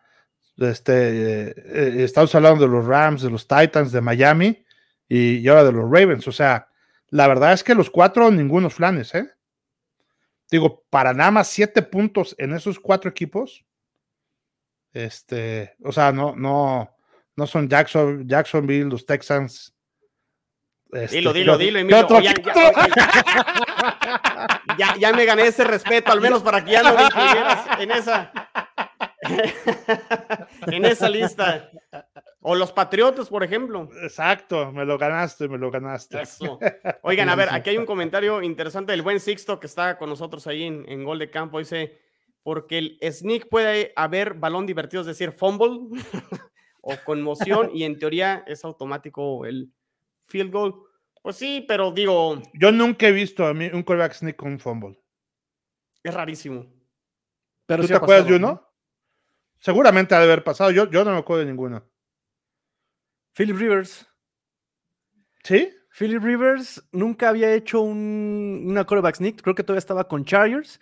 este, 0.58 1.50
eh, 1.50 2.04
estamos 2.04 2.34
hablando 2.34 2.66
de 2.66 2.70
los 2.70 2.86
Rams, 2.86 3.22
de 3.22 3.30
los 3.30 3.46
Titans, 3.46 3.92
de 3.92 4.00
Miami 4.00 4.64
y, 5.08 5.46
ahora 5.48 5.64
de 5.64 5.72
los 5.72 5.84
Ravens. 5.84 6.26
O 6.28 6.32
sea, 6.32 6.68
la 7.08 7.28
verdad 7.28 7.52
es 7.52 7.64
que 7.64 7.74
los 7.74 7.90
cuatro, 7.90 8.30
ningunos 8.30 8.74
flanes, 8.74 9.14
¿eh? 9.14 9.30
Digo, 10.50 10.84
para 10.90 11.14
nada 11.14 11.30
más 11.30 11.48
siete 11.48 11.82
puntos 11.82 12.34
en 12.38 12.52
esos 12.52 12.78
cuatro 12.78 13.10
equipos. 13.10 13.64
Este, 14.92 15.74
o 15.82 15.92
sea, 15.92 16.12
no, 16.12 16.36
no, 16.36 16.94
no 17.34 17.46
son 17.46 17.68
Jackson, 17.68 18.28
Jacksonville, 18.28 18.90
los 18.90 19.06
Texans, 19.06 19.74
este, 20.92 21.16
dilo, 21.16 21.32
dilo, 21.32 21.56
dilo, 21.56 21.78
Emilio. 21.78 22.06
ya, 24.76 24.94
ya, 24.98 25.12
me 25.14 25.24
gané 25.24 25.46
ese 25.46 25.64
respeto, 25.64 26.12
al 26.12 26.20
menos 26.20 26.42
para 26.42 26.62
que 26.62 26.72
ya 26.72 26.82
me 26.82 27.02
incluyeras 27.02 27.80
en 27.80 27.90
esa. 27.92 28.30
en 30.66 30.84
esa 30.84 31.08
lista. 31.08 31.70
O 32.40 32.54
los 32.54 32.72
Patriotas, 32.72 33.28
por 33.28 33.44
ejemplo. 33.44 33.88
Exacto, 34.02 34.72
me 34.72 34.84
lo 34.84 34.98
ganaste, 34.98 35.48
me 35.48 35.58
lo 35.58 35.70
ganaste. 35.70 36.20
Eso. 36.20 36.58
Oigan, 37.02 37.28
a 37.28 37.36
ver, 37.36 37.48
aquí 37.50 37.70
hay 37.70 37.78
un 37.78 37.86
comentario 37.86 38.42
interesante 38.42 38.92
del 38.92 39.02
buen 39.02 39.20
Sixto 39.20 39.60
que 39.60 39.66
está 39.66 39.98
con 39.98 40.08
nosotros 40.08 40.46
ahí 40.46 40.64
en, 40.64 40.84
en 40.88 41.04
Gol 41.04 41.18
de 41.18 41.30
Campo. 41.30 41.58
Dice, 41.58 42.00
porque 42.42 42.78
el 42.78 42.98
sneak 43.12 43.48
puede 43.48 43.92
haber 43.96 44.34
balón 44.34 44.66
divertido, 44.66 45.02
es 45.02 45.06
decir, 45.06 45.32
fumble 45.32 46.00
o 46.80 46.96
conmoción, 47.04 47.70
y 47.72 47.84
en 47.84 47.98
teoría 47.98 48.44
es 48.46 48.64
automático 48.64 49.46
el, 49.46 49.70
field 50.32 50.50
goal. 50.50 50.74
Pues 51.20 51.36
sí, 51.36 51.64
pero 51.68 51.92
digo. 51.92 52.42
Yo 52.54 52.72
nunca 52.72 53.06
he 53.06 53.12
visto 53.12 53.46
a 53.46 53.54
mí 53.54 53.70
un 53.72 53.82
quarterback 53.82 54.14
sneak 54.14 54.36
con 54.36 54.52
un 54.52 54.58
fumble. 54.58 54.98
Es 56.02 56.12
rarísimo. 56.12 56.66
Pero 57.66 57.82
¿Tú 57.82 57.88
te 57.88 57.94
acuerdas 57.94 58.26
de 58.26 58.36
uno? 58.36 58.68
Seguramente 59.62 60.16
ha 60.16 60.18
de 60.18 60.24
haber 60.24 60.42
pasado. 60.42 60.72
Yo, 60.72 60.90
yo 60.90 61.04
no 61.04 61.12
me 61.12 61.18
acuerdo 61.18 61.44
de 61.44 61.46
ninguno. 61.46 61.84
Philip 63.32 63.56
Rivers. 63.56 64.08
¿Sí? 65.44 65.72
Philip 65.96 66.20
Rivers 66.20 66.82
nunca 66.90 67.28
había 67.28 67.54
hecho 67.54 67.80
un, 67.80 68.64
una 68.66 68.84
quarterback 68.84 69.16
sneak. 69.16 69.40
Creo 69.40 69.54
que 69.54 69.62
todavía 69.62 69.78
estaba 69.78 70.08
con 70.08 70.24
Chargers 70.24 70.80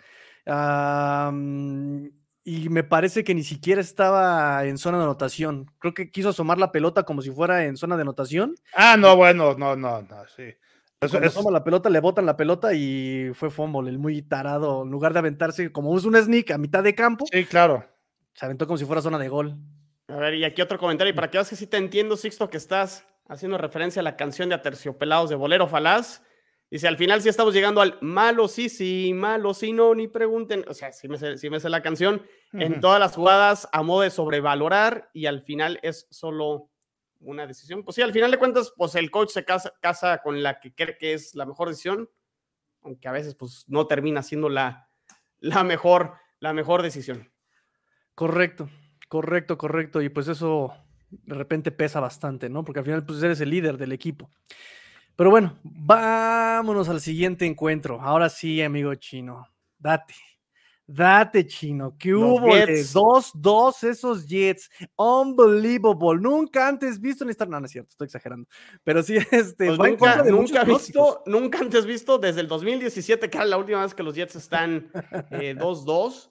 y 2.43 2.69
me 2.69 2.83
parece 2.83 3.23
que 3.23 3.35
ni 3.35 3.43
siquiera 3.43 3.81
estaba 3.81 4.65
en 4.65 4.79
zona 4.79 4.97
de 4.97 5.03
anotación. 5.03 5.71
Creo 5.77 5.93
que 5.93 6.09
quiso 6.09 6.29
asomar 6.29 6.57
la 6.57 6.71
pelota 6.71 7.03
como 7.03 7.21
si 7.21 7.29
fuera 7.29 7.65
en 7.65 7.77
zona 7.77 7.97
de 7.97 8.01
anotación. 8.01 8.55
Ah, 8.73 8.97
no, 8.97 9.15
bueno, 9.15 9.53
no, 9.59 9.75
no, 9.75 10.01
no, 10.01 10.27
sí. 10.35 10.55
Eso, 11.01 11.19
es... 11.19 11.37
asoma 11.37 11.51
la 11.51 11.63
pelota, 11.63 11.87
le 11.91 11.99
botan 11.99 12.25
la 12.25 12.35
pelota 12.35 12.73
y 12.73 13.29
fue 13.35 13.51
fumble, 13.51 13.91
el 13.91 13.99
muy 13.99 14.23
tarado. 14.23 14.81
En 14.81 14.89
lugar 14.89 15.13
de 15.13 15.19
aventarse 15.19 15.71
como 15.71 15.95
es 15.95 16.03
un 16.05 16.15
sneak 16.15 16.49
a 16.49 16.57
mitad 16.57 16.83
de 16.83 16.95
campo. 16.95 17.25
Sí, 17.31 17.45
claro. 17.45 17.85
Se 18.33 18.45
aventó 18.45 18.65
como 18.65 18.77
si 18.77 18.85
fuera 18.85 19.01
zona 19.01 19.17
de 19.17 19.29
gol. 19.29 19.57
A 20.07 20.15
ver, 20.17 20.35
y 20.35 20.43
aquí 20.43 20.61
otro 20.61 20.77
comentario. 20.77 21.11
Y 21.11 21.15
para 21.15 21.29
que 21.29 21.37
veas 21.37 21.49
que 21.49 21.55
sí 21.55 21.67
te 21.67 21.77
entiendo, 21.77 22.17
Sixto, 22.17 22.49
que 22.49 22.57
estás 22.57 23.05
haciendo 23.27 23.57
referencia 23.57 24.01
a 24.01 24.03
la 24.03 24.17
canción 24.17 24.49
de 24.49 24.55
Aterciopelados 24.55 25.29
de 25.29 25.35
Bolero 25.35 25.67
Falaz. 25.67 26.21
Dice, 26.69 26.87
al 26.87 26.97
final 26.97 27.21
sí 27.21 27.27
estamos 27.27 27.53
llegando 27.53 27.81
al 27.81 27.97
malo 28.01 28.47
sí, 28.47 28.69
sí, 28.69 29.11
malo 29.13 29.53
sí, 29.53 29.73
no, 29.73 29.93
ni 29.93 30.07
pregunten. 30.07 30.63
O 30.69 30.73
sea, 30.73 30.93
sí 30.93 31.07
me 31.09 31.17
sé, 31.17 31.49
me 31.49 31.59
sé 31.59 31.69
la 31.69 31.81
canción. 31.81 32.25
En 32.53 32.79
todas 32.79 32.99
las 32.99 33.15
jugadas 33.15 33.67
a 33.71 33.83
modo 33.83 34.01
de 34.01 34.09
sobrevalorar 34.09 35.09
y 35.13 35.25
al 35.25 35.41
final 35.41 35.79
es 35.81 36.07
solo 36.09 36.69
una 37.19 37.45
decisión. 37.45 37.83
Pues 37.83 37.95
sí, 37.95 38.01
al 38.01 38.13
final 38.13 38.31
de 38.31 38.37
cuentas, 38.37 38.73
pues 38.75 38.95
el 38.95 39.11
coach 39.11 39.29
se 39.29 39.45
casa, 39.45 39.73
casa 39.81 40.21
con 40.21 40.41
la 40.43 40.59
que 40.59 40.73
cree 40.73 40.97
que 40.97 41.13
es 41.13 41.35
la 41.35 41.45
mejor 41.45 41.69
decisión, 41.69 42.09
aunque 42.81 43.07
a 43.07 43.11
veces 43.11 43.35
pues 43.35 43.65
no 43.67 43.87
termina 43.87 44.23
siendo 44.23 44.49
la, 44.49 44.89
la, 45.39 45.63
mejor, 45.63 46.13
la 46.39 46.53
mejor 46.53 46.81
decisión. 46.81 47.30
Correcto, 48.15 48.69
correcto, 49.07 49.57
correcto. 49.57 50.01
Y 50.01 50.09
pues 50.09 50.27
eso 50.27 50.73
de 51.09 51.35
repente 51.35 51.71
pesa 51.71 51.99
bastante, 51.99 52.49
¿no? 52.49 52.63
Porque 52.63 52.79
al 52.79 52.85
final 52.85 53.05
pues 53.05 53.21
eres 53.21 53.41
el 53.41 53.49
líder 53.49 53.77
del 53.77 53.91
equipo. 53.91 54.29
Pero 55.15 55.29
bueno, 55.29 55.59
vámonos 55.63 56.89
al 56.89 57.01
siguiente 57.01 57.45
encuentro. 57.45 58.01
Ahora 58.01 58.29
sí, 58.29 58.61
amigo 58.61 58.95
chino, 58.95 59.47
date. 59.77 60.15
Date, 60.93 61.47
chino. 61.47 61.95
¿Qué 61.97 62.13
hubo? 62.13 62.53
Dos, 62.91 63.31
dos, 63.33 63.83
esos 63.83 64.27
Jets. 64.27 64.69
Unbelievable. 64.97 66.19
Nunca 66.19 66.67
antes 66.67 66.99
visto 66.99 67.23
en 67.23 67.29
esta. 67.29 67.45
No, 67.45 67.59
no 67.59 67.65
es 67.65 67.71
cierto, 67.71 67.91
estoy 67.91 68.05
exagerando. 68.05 68.49
Pero 68.83 69.01
sí, 69.01 69.15
este. 69.31 69.67
Pues 69.67 69.77
nunca, 69.77 70.23
nunca 70.23 70.63
visto, 70.65 71.23
nunca 71.25 71.59
antes 71.59 71.85
visto 71.85 72.17
desde 72.17 72.41
el 72.41 72.47
2017, 72.47 73.29
que 73.29 73.37
era 73.37 73.45
la 73.45 73.57
última 73.57 73.81
vez 73.81 73.93
que 73.93 74.03
los 74.03 74.15
Jets 74.15 74.35
están 74.35 74.91
2-2. 74.91 75.31
Eh, 75.31 76.30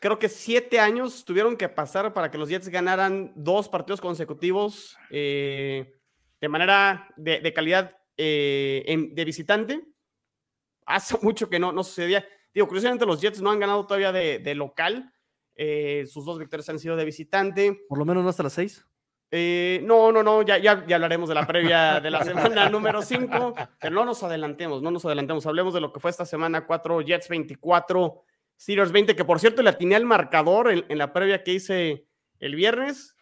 Creo 0.00 0.18
que 0.18 0.28
siete 0.28 0.80
años 0.80 1.24
tuvieron 1.24 1.56
que 1.56 1.68
pasar 1.68 2.12
para 2.12 2.30
que 2.30 2.38
los 2.38 2.48
Jets 2.48 2.68
ganaran 2.68 3.32
dos 3.34 3.68
partidos 3.68 4.00
consecutivos. 4.00 4.96
Eh, 5.10 5.98
de 6.40 6.48
manera 6.48 7.08
de, 7.16 7.52
calidad 7.52 7.96
eh, 8.16 9.10
de 9.12 9.24
visitante. 9.24 9.84
Hace 10.86 11.16
mucho 11.22 11.48
que 11.48 11.58
no, 11.58 11.72
no 11.72 11.82
sucedía. 11.82 12.24
Digo, 12.54 12.66
curiosamente 12.66 13.06
los 13.06 13.20
Jets 13.20 13.40
no 13.40 13.50
han 13.50 13.60
ganado 13.60 13.86
todavía 13.86 14.12
de, 14.12 14.54
local. 14.54 15.12
Eh, 15.54 16.06
sus 16.06 16.24
dos 16.24 16.38
victorias 16.38 16.68
han 16.68 16.78
sido 16.78 16.96
de 16.96 17.04
visitante. 17.04 17.80
Por 17.88 17.98
lo 17.98 18.04
menos 18.04 18.22
no 18.22 18.30
hasta 18.30 18.44
las 18.44 18.52
seis. 18.52 18.84
Eh, 19.30 19.80
no, 19.84 20.10
no, 20.10 20.22
no, 20.22 20.40
ya, 20.40 20.56
ya, 20.56 20.86
ya, 20.86 20.96
hablaremos 20.96 21.28
de 21.28 21.34
la 21.34 21.46
previa 21.46 22.00
de 22.00 22.10
la 22.10 22.24
semana 22.24 22.66
número 22.70 23.02
5, 23.02 23.54
pero 23.78 23.94
no 23.94 24.06
nos 24.06 24.22
adelantemos, 24.22 24.80
no 24.80 24.90
nos 24.90 25.04
adelantemos, 25.04 25.44
hablemos 25.44 25.74
de 25.74 25.82
lo 25.82 25.92
que 25.92 26.00
fue 26.00 26.10
esta 26.10 26.24
semana 26.24 26.66
4, 26.66 27.02
Jets 27.02 27.28
24, 27.28 28.24
Steelers 28.60 28.92
20, 28.92 29.14
que 29.14 29.24
por 29.24 29.40
cierto 29.40 29.62
le 29.62 29.70
atiné 29.70 29.94
al 29.94 30.04
marcador 30.04 30.70
en, 30.70 30.98
la 30.98 31.12
previa 31.12 31.44
que 31.44 31.52
hice 31.52 32.06
el 32.40 32.56
viernes, 32.56 33.16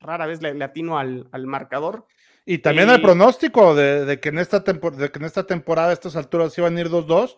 rara 0.00 0.26
vez 0.26 0.40
le, 0.40 0.64
atino 0.64 0.98
al, 0.98 1.28
marcador. 1.46 2.06
Y 2.46 2.58
también 2.58 2.88
el 2.90 3.02
pronóstico 3.02 3.74
de, 3.74 4.18
que 4.20 4.30
en 4.30 4.38
esta 4.38 4.64
que 4.64 5.18
en 5.18 5.24
esta 5.24 5.46
temporada 5.46 5.90
a 5.90 5.92
estas 5.92 6.16
alturas 6.16 6.56
iban 6.56 6.76
a 6.76 6.80
ir 6.80 6.88
2-2 6.88 7.36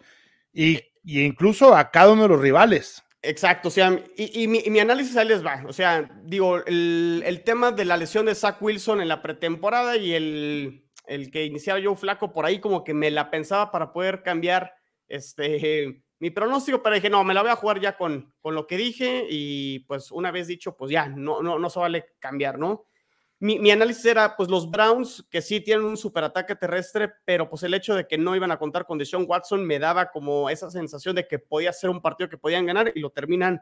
y, 0.52 0.80
incluso 1.04 1.74
a 1.74 1.90
cada 1.90 2.12
uno 2.12 2.22
de 2.22 2.28
los 2.28 2.40
rivales. 2.40 3.02
Exacto, 3.24 3.68
o 3.68 3.70
sea, 3.70 4.00
y, 4.16 4.48
mi, 4.48 4.80
análisis 4.80 5.16
ahí 5.16 5.28
les 5.28 5.44
va. 5.44 5.62
O 5.66 5.72
sea, 5.72 6.08
digo, 6.24 6.64
el, 6.64 7.42
tema 7.44 7.72
de 7.72 7.84
la 7.84 7.96
lesión 7.96 8.26
de 8.26 8.34
Zach 8.34 8.60
Wilson 8.60 9.00
en 9.00 9.08
la 9.08 9.22
pretemporada 9.22 9.96
y 9.96 10.12
el, 10.14 10.84
el 11.06 11.30
que 11.30 11.44
iniciaba 11.44 11.78
yo 11.78 11.94
flaco 11.94 12.32
por 12.32 12.46
ahí, 12.46 12.60
como 12.60 12.84
que 12.84 12.94
me 12.94 13.10
la 13.10 13.30
pensaba 13.30 13.70
para 13.70 13.92
poder 13.92 14.22
cambiar 14.22 14.74
este 15.08 16.02
mi 16.22 16.30
pronóstico, 16.30 16.80
pero 16.80 16.94
dije, 16.94 17.10
no, 17.10 17.24
me 17.24 17.34
la 17.34 17.42
voy 17.42 17.50
a 17.50 17.56
jugar 17.56 17.80
ya 17.80 17.96
con, 17.96 18.32
con 18.40 18.54
lo 18.54 18.64
que 18.68 18.76
dije 18.76 19.26
y 19.28 19.80
pues 19.80 20.12
una 20.12 20.30
vez 20.30 20.46
dicho, 20.46 20.76
pues 20.76 20.92
ya, 20.92 21.08
no, 21.08 21.42
no, 21.42 21.58
no 21.58 21.68
se 21.68 21.80
vale 21.80 22.14
cambiar, 22.20 22.60
¿no? 22.60 22.86
mi, 23.42 23.72
análisis 23.72 24.04
era, 24.04 24.36
pues 24.36 24.48
los 24.48 24.70
Browns, 24.70 25.26
que 25.28 25.42
sí 25.42 25.60
tienen 25.60 25.84
un 25.84 25.96
superataque 25.96 26.54
terrestre, 26.54 27.10
pero 27.24 27.50
pues 27.50 27.64
el 27.64 27.74
hecho 27.74 27.96
de 27.96 28.06
que 28.06 28.16
no 28.16 28.36
iban 28.36 28.52
a 28.52 28.56
contar 28.56 28.86
con 28.86 28.98
Deshaun 28.98 29.26
Watson 29.28 29.66
me 29.66 29.80
daba 29.80 30.12
como 30.12 30.48
esa 30.48 30.70
sensación 30.70 31.16
de 31.16 31.26
que 31.26 31.40
podía 31.40 31.72
ser 31.72 31.90
un 31.90 32.00
partido 32.00 32.30
que 32.30 32.38
podían 32.38 32.66
ganar 32.66 32.92
y 32.94 33.00
lo 33.00 33.10
terminan 33.10 33.60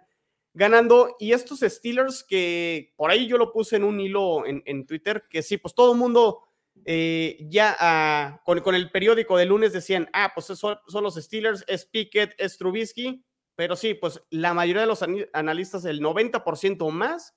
ganando. 0.52 1.16
Y 1.18 1.32
estos 1.32 1.60
Steelers 1.60 2.22
que 2.22 2.92
por 2.94 3.10
ahí 3.10 3.26
yo 3.26 3.38
lo 3.38 3.52
puse 3.52 3.76
en 3.76 3.84
un 3.84 3.98
hilo 4.00 4.44
en, 4.44 4.84
Twitter, 4.84 5.24
que 5.30 5.40
sí, 5.40 5.56
pues 5.56 5.74
todo 5.74 5.92
el 5.92 5.98
mundo 5.98 6.42
eh, 6.84 7.38
ya 7.48 7.76
ah, 7.78 8.42
con, 8.44 8.74
el 8.74 8.90
periódico 8.90 9.36
de 9.36 9.46
lunes 9.46 9.72
decían, 9.72 10.08
ah, 10.12 10.32
pues 10.34 10.46
son, 10.46 10.78
son 10.86 11.04
los 11.04 11.14
Steelers, 11.14 11.64
es 11.68 11.86
Pickett, 11.86 12.34
es 12.38 12.58
Trubisky, 12.58 13.24
pero 13.56 13.76
sí, 13.76 13.94
pues 13.94 14.22
la 14.30 14.54
mayoría 14.54 14.82
de 14.82 14.88
los 14.88 15.04
analistas, 15.32 15.84
el 15.84 16.00
90% 16.00 16.78
o 16.80 16.90
más, 16.90 17.36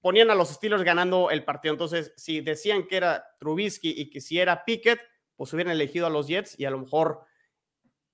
ponían 0.00 0.30
a 0.30 0.34
los 0.34 0.48
Steelers 0.48 0.82
ganando 0.82 1.30
el 1.30 1.44
partido. 1.44 1.74
Entonces, 1.74 2.12
si 2.16 2.40
decían 2.40 2.86
que 2.86 2.96
era 2.96 3.24
Trubisky 3.38 3.94
y 3.96 4.10
que 4.10 4.20
si 4.20 4.38
era 4.38 4.64
Pickett, 4.64 5.00
pues 5.36 5.52
hubieran 5.52 5.72
elegido 5.72 6.06
a 6.06 6.10
los 6.10 6.26
Jets 6.28 6.58
y 6.58 6.64
a 6.64 6.70
lo 6.70 6.78
mejor 6.78 7.20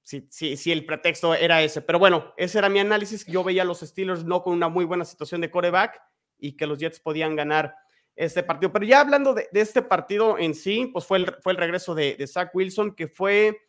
si, 0.02 0.26
si, 0.30 0.56
si 0.56 0.72
el 0.72 0.86
pretexto 0.86 1.34
era 1.34 1.62
ese. 1.62 1.82
Pero 1.82 1.98
bueno, 1.98 2.34
ese 2.36 2.58
era 2.58 2.68
mi 2.68 2.78
análisis. 2.78 3.26
Yo 3.26 3.42
veía 3.42 3.62
a 3.62 3.64
los 3.64 3.80
Steelers 3.80 4.24
no 4.24 4.42
con 4.42 4.52
una 4.52 4.68
muy 4.68 4.84
buena 4.84 5.04
situación 5.04 5.40
de 5.40 5.50
coreback 5.50 6.00
y 6.38 6.56
que 6.56 6.66
los 6.66 6.78
Jets 6.78 7.00
podían 7.00 7.36
ganar 7.36 7.74
este 8.16 8.42
partido. 8.42 8.72
Pero 8.72 8.84
ya 8.84 9.00
hablando 9.00 9.34
de, 9.34 9.48
este 9.52 9.82
partido 9.82 10.38
en 10.38 10.54
sí, 10.54 10.90
pues 10.92 11.04
fue 11.04 11.18
el, 11.18 11.36
fue 11.42 11.52
el 11.52 11.58
regreso 11.58 11.94
de, 11.94 12.26
Zach 12.26 12.50
Wilson, 12.54 12.94
que 12.94 13.06
fue, 13.06 13.60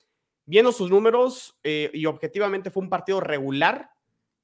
viendo 0.46 0.72
sus 0.72 0.90
números 0.90 1.60
eh, 1.64 1.92
y 1.94 2.06
objetivamente 2.06 2.72
fue 2.72 2.84
un 2.84 2.90
partido 2.90 3.20
regular, 3.20 3.92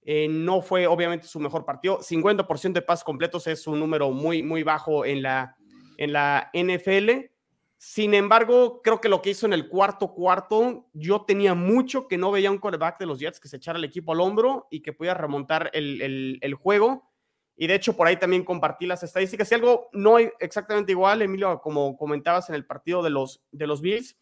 eh, 0.05 0.27
no 0.29 0.61
fue 0.61 0.85
obviamente 0.85 1.27
su 1.27 1.39
mejor 1.39 1.65
partido. 1.65 1.99
50% 1.99 2.73
de 2.73 2.81
pases 2.81 3.03
completos 3.03 3.47
es 3.47 3.65
un 3.65 3.79
número 3.79 4.11
muy, 4.11 4.43
muy 4.43 4.61
bajo 4.63 5.05
en 5.05 5.21
la, 5.21 5.55
en 5.97 6.13
la 6.13 6.51
NFL. 6.53 7.31
Sin 7.77 8.13
embargo, 8.13 8.81
creo 8.81 9.01
que 9.01 9.09
lo 9.09 9.21
que 9.21 9.31
hizo 9.31 9.45
en 9.45 9.53
el 9.53 9.67
cuarto 9.67 10.13
cuarto, 10.13 10.87
yo 10.93 11.23
tenía 11.23 11.53
mucho 11.53 12.07
que 12.07 12.17
no 12.17 12.31
veía 12.31 12.51
un 12.51 12.57
quarterback 12.57 12.97
de 12.97 13.05
los 13.05 13.19
Jets 13.19 13.39
que 13.39 13.49
se 13.49 13.57
echara 13.57 13.77
el 13.77 13.83
equipo 13.83 14.13
al 14.13 14.21
hombro 14.21 14.67
y 14.71 14.81
que 14.81 14.93
pudiera 14.93 15.17
remontar 15.17 15.69
el, 15.73 16.39
el, 16.41 16.53
juego. 16.53 17.11
Y 17.55 17.67
de 17.67 17.75
hecho, 17.75 17.95
por 17.95 18.07
ahí 18.07 18.17
también 18.17 18.43
compartí 18.43 18.85
las 18.85 19.03
estadísticas. 19.03 19.47
Si 19.47 19.55
algo 19.55 19.89
no 19.93 20.17
exactamente 20.17 20.91
igual, 20.91 21.21
Emilio, 21.21 21.61
como 21.61 21.95
comentabas 21.97 22.49
en 22.49 22.55
el 22.55 22.65
partido 22.65 23.03
de 23.03 23.11
los, 23.11 23.43
de 23.51 23.67
los 23.67 23.81
Bills, 23.81 24.17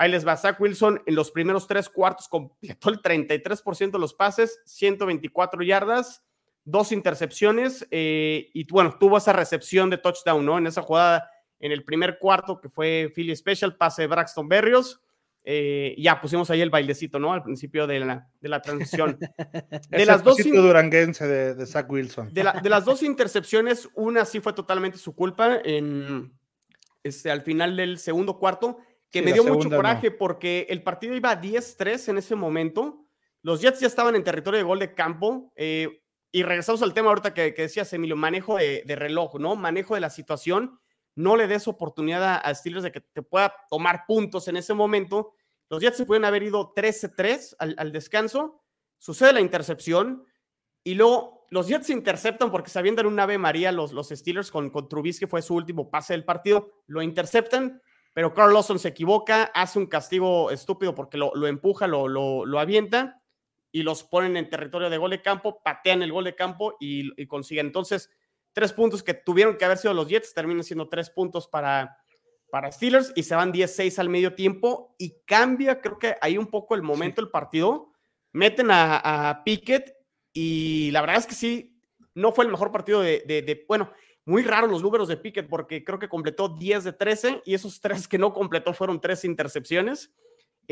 Ahí 0.00 0.10
les 0.10 0.26
va. 0.26 0.34
Zach 0.34 0.58
Wilson 0.58 1.02
en 1.04 1.14
los 1.14 1.30
primeros 1.30 1.66
tres 1.66 1.90
cuartos 1.90 2.26
completó 2.26 2.88
el 2.88 3.02
33% 3.02 3.90
de 3.90 3.98
los 3.98 4.14
pases, 4.14 4.58
124 4.64 5.62
yardas, 5.62 6.24
dos 6.64 6.90
intercepciones 6.90 7.86
eh, 7.90 8.48
y 8.54 8.66
bueno, 8.72 8.96
tuvo 8.98 9.18
esa 9.18 9.34
recepción 9.34 9.90
de 9.90 9.98
touchdown, 9.98 10.42
¿no? 10.42 10.56
En 10.56 10.66
esa 10.66 10.80
jugada 10.80 11.30
en 11.58 11.72
el 11.72 11.84
primer 11.84 12.18
cuarto 12.18 12.60
que 12.60 12.70
fue 12.70 13.12
Philly 13.14 13.36
Special, 13.36 13.76
pase 13.76 14.02
de 14.02 14.08
Braxton 14.08 14.48
Berrios. 14.48 15.02
Eh, 15.52 15.96
ya 15.98 16.20
pusimos 16.20 16.48
ahí 16.50 16.60
el 16.60 16.70
bailecito, 16.70 17.18
¿no? 17.18 17.32
Al 17.32 17.42
principio 17.42 17.88
de 17.88 17.98
la, 17.98 18.28
de 18.40 18.48
la 18.48 18.62
transición. 18.62 19.18
De 19.90 20.06
las 20.06 20.22
dos 20.22 20.36
duranguense 20.36 21.26
de, 21.26 21.54
de 21.54 21.66
Zach 21.66 21.90
Wilson. 21.90 22.32
De, 22.32 22.46
de, 22.62 22.68
las 22.68 22.84
dos 22.84 23.02
intercepciones, 23.02 23.88
una 23.94 24.24
sí 24.24 24.38
fue 24.38 24.52
totalmente 24.52 24.96
su 24.96 25.14
culpa 25.14 25.60
en, 25.64 26.32
este, 27.02 27.30
al 27.30 27.42
final 27.42 27.76
del 27.76 27.98
segundo 27.98 28.38
cuarto 28.38 28.78
que 29.10 29.22
me 29.22 29.32
dio 29.32 29.42
mucho 29.42 29.68
coraje 29.68 30.12
porque 30.12 30.66
el 30.70 30.82
partido 30.82 31.16
iba 31.16 31.40
10-3 31.40 32.10
en 32.10 32.18
ese 32.18 32.36
momento. 32.36 33.06
Los 33.42 33.60
Jets 33.60 33.80
ya 33.80 33.88
estaban 33.88 34.14
en 34.14 34.22
territorio 34.22 34.58
de 34.58 34.64
gol 34.64 34.78
de 34.78 34.94
campo. 34.94 35.52
Eh, 35.56 36.00
y 36.30 36.44
regresamos 36.44 36.80
al 36.82 36.94
tema 36.94 37.08
ahorita 37.08 37.34
que, 37.34 37.54
que 37.54 37.62
decías, 37.62 37.92
Emilio, 37.92 38.14
manejo 38.14 38.56
de, 38.56 38.84
reloj, 38.86 39.40
¿no? 39.40 39.56
Manejo 39.56 39.94
de 39.94 40.00
la 40.00 40.10
situación. 40.10 40.78
No 41.16 41.34
le 41.34 41.48
des 41.48 41.66
oportunidad 41.66 42.40
a, 42.44 42.54
Steelers 42.54 42.84
de 42.84 42.92
que 42.92 43.00
te 43.00 43.22
pueda 43.22 43.52
tomar 43.68 44.04
puntos 44.06 44.46
en 44.46 44.56
ese 44.56 44.74
momento. 44.74 45.32
Los 45.70 45.80
Jets 45.80 45.96
se 45.96 46.04
pueden 46.04 46.26
haber 46.26 46.42
ido 46.42 46.74
13-3 46.74 47.56
al, 47.58 47.92
descanso. 47.92 48.62
Sucede 48.98 49.32
la 49.32 49.40
intercepción. 49.40 50.26
Y 50.84 50.94
luego 50.94 51.46
los 51.50 51.68
Jets 51.68 51.88
interceptan 51.88 52.50
porque 52.50 52.70
se 52.70 52.78
avientan 52.78 53.06
un 53.06 53.18
ave 53.18 53.38
María 53.38 53.72
los, 53.72 53.92
los 53.92 54.08
Steelers 54.08 54.50
con, 54.50 54.70
con 54.70 54.88
Trubisky, 54.88 55.26
fue 55.26 55.40
su 55.40 55.54
último 55.54 55.90
pase 55.90 56.12
del 56.12 56.24
partido. 56.24 56.82
Lo 56.86 57.00
interceptan 57.00 57.80
pero 58.12 58.34
Carl 58.34 58.52
Lawson 58.52 58.78
se 58.78 58.88
equivoca, 58.88 59.44
hace 59.54 59.78
un 59.78 59.86
castigo 59.86 60.50
estúpido 60.50 60.94
porque 60.94 61.16
lo, 61.16 61.46
empuja, 61.46 61.86
lo, 61.86 62.08
lo, 62.08 62.58
avienta 62.58 63.22
y 63.70 63.82
los 63.82 64.02
ponen 64.02 64.36
en 64.36 64.50
territorio 64.50 64.90
de 64.90 64.98
gol 64.98 65.10
de 65.10 65.22
campo, 65.22 65.62
patean 65.62 66.02
el 66.02 66.12
gol 66.12 66.24
de 66.24 66.34
campo 66.34 66.76
y, 66.80 67.26
consiguen. 67.26 67.66
Entonces, 67.66 68.10
tres 68.52 68.72
puntos 68.72 69.02
que 69.02 69.14
tuvieron 69.14 69.56
que 69.56 69.64
haber 69.64 69.78
sido 69.78 69.94
los 69.94 70.08
Jets, 70.08 70.34
terminan 70.34 70.64
siendo 70.64 70.88
tres 70.88 71.10
puntos 71.10 71.46
para, 71.46 71.98
para 72.50 72.72
Steelers 72.72 73.12
y 73.14 73.22
se 73.22 73.34
van 73.34 73.52
10-6 73.52 73.98
al 73.98 74.08
medio 74.08 74.34
tiempo 74.34 74.94
y 74.98 75.16
cambia, 75.24 75.80
creo 75.80 75.98
que 75.98 76.16
ahí 76.20 76.38
un 76.38 76.46
poco 76.46 76.74
el 76.74 76.82
momento 76.82 77.20
del 77.20 77.30
partido. 77.30 77.92
Meten 78.32 78.70
a, 78.70 79.30
a, 79.30 79.44
Pickett 79.44 79.94
y 80.32 80.90
la 80.92 81.00
verdad 81.00 81.16
es 81.18 81.26
que 81.26 81.34
sí, 81.34 81.80
no 82.14 82.32
fue 82.32 82.44
el 82.44 82.50
mejor 82.50 82.70
partido 82.70 83.00
de, 83.00 83.24
de, 83.26 83.42
de 83.42 83.64
bueno, 83.66 83.90
muy 84.24 84.42
raro 84.42 84.66
los 84.66 84.82
números 84.82 85.08
de 85.08 85.16
Pickett 85.16 85.48
porque 85.48 85.82
creo 85.82 85.98
que 85.98 86.08
completó 86.08 86.48
10 86.48 86.84
de 86.84 86.92
13 86.92 87.42
y 87.44 87.54
esos 87.54 87.80
tres 87.80 88.06
que 88.06 88.18
no 88.18 88.32
completó 88.32 88.72
fueron 88.72 89.00
tres 89.00 89.24
intercepciones. 89.24 90.12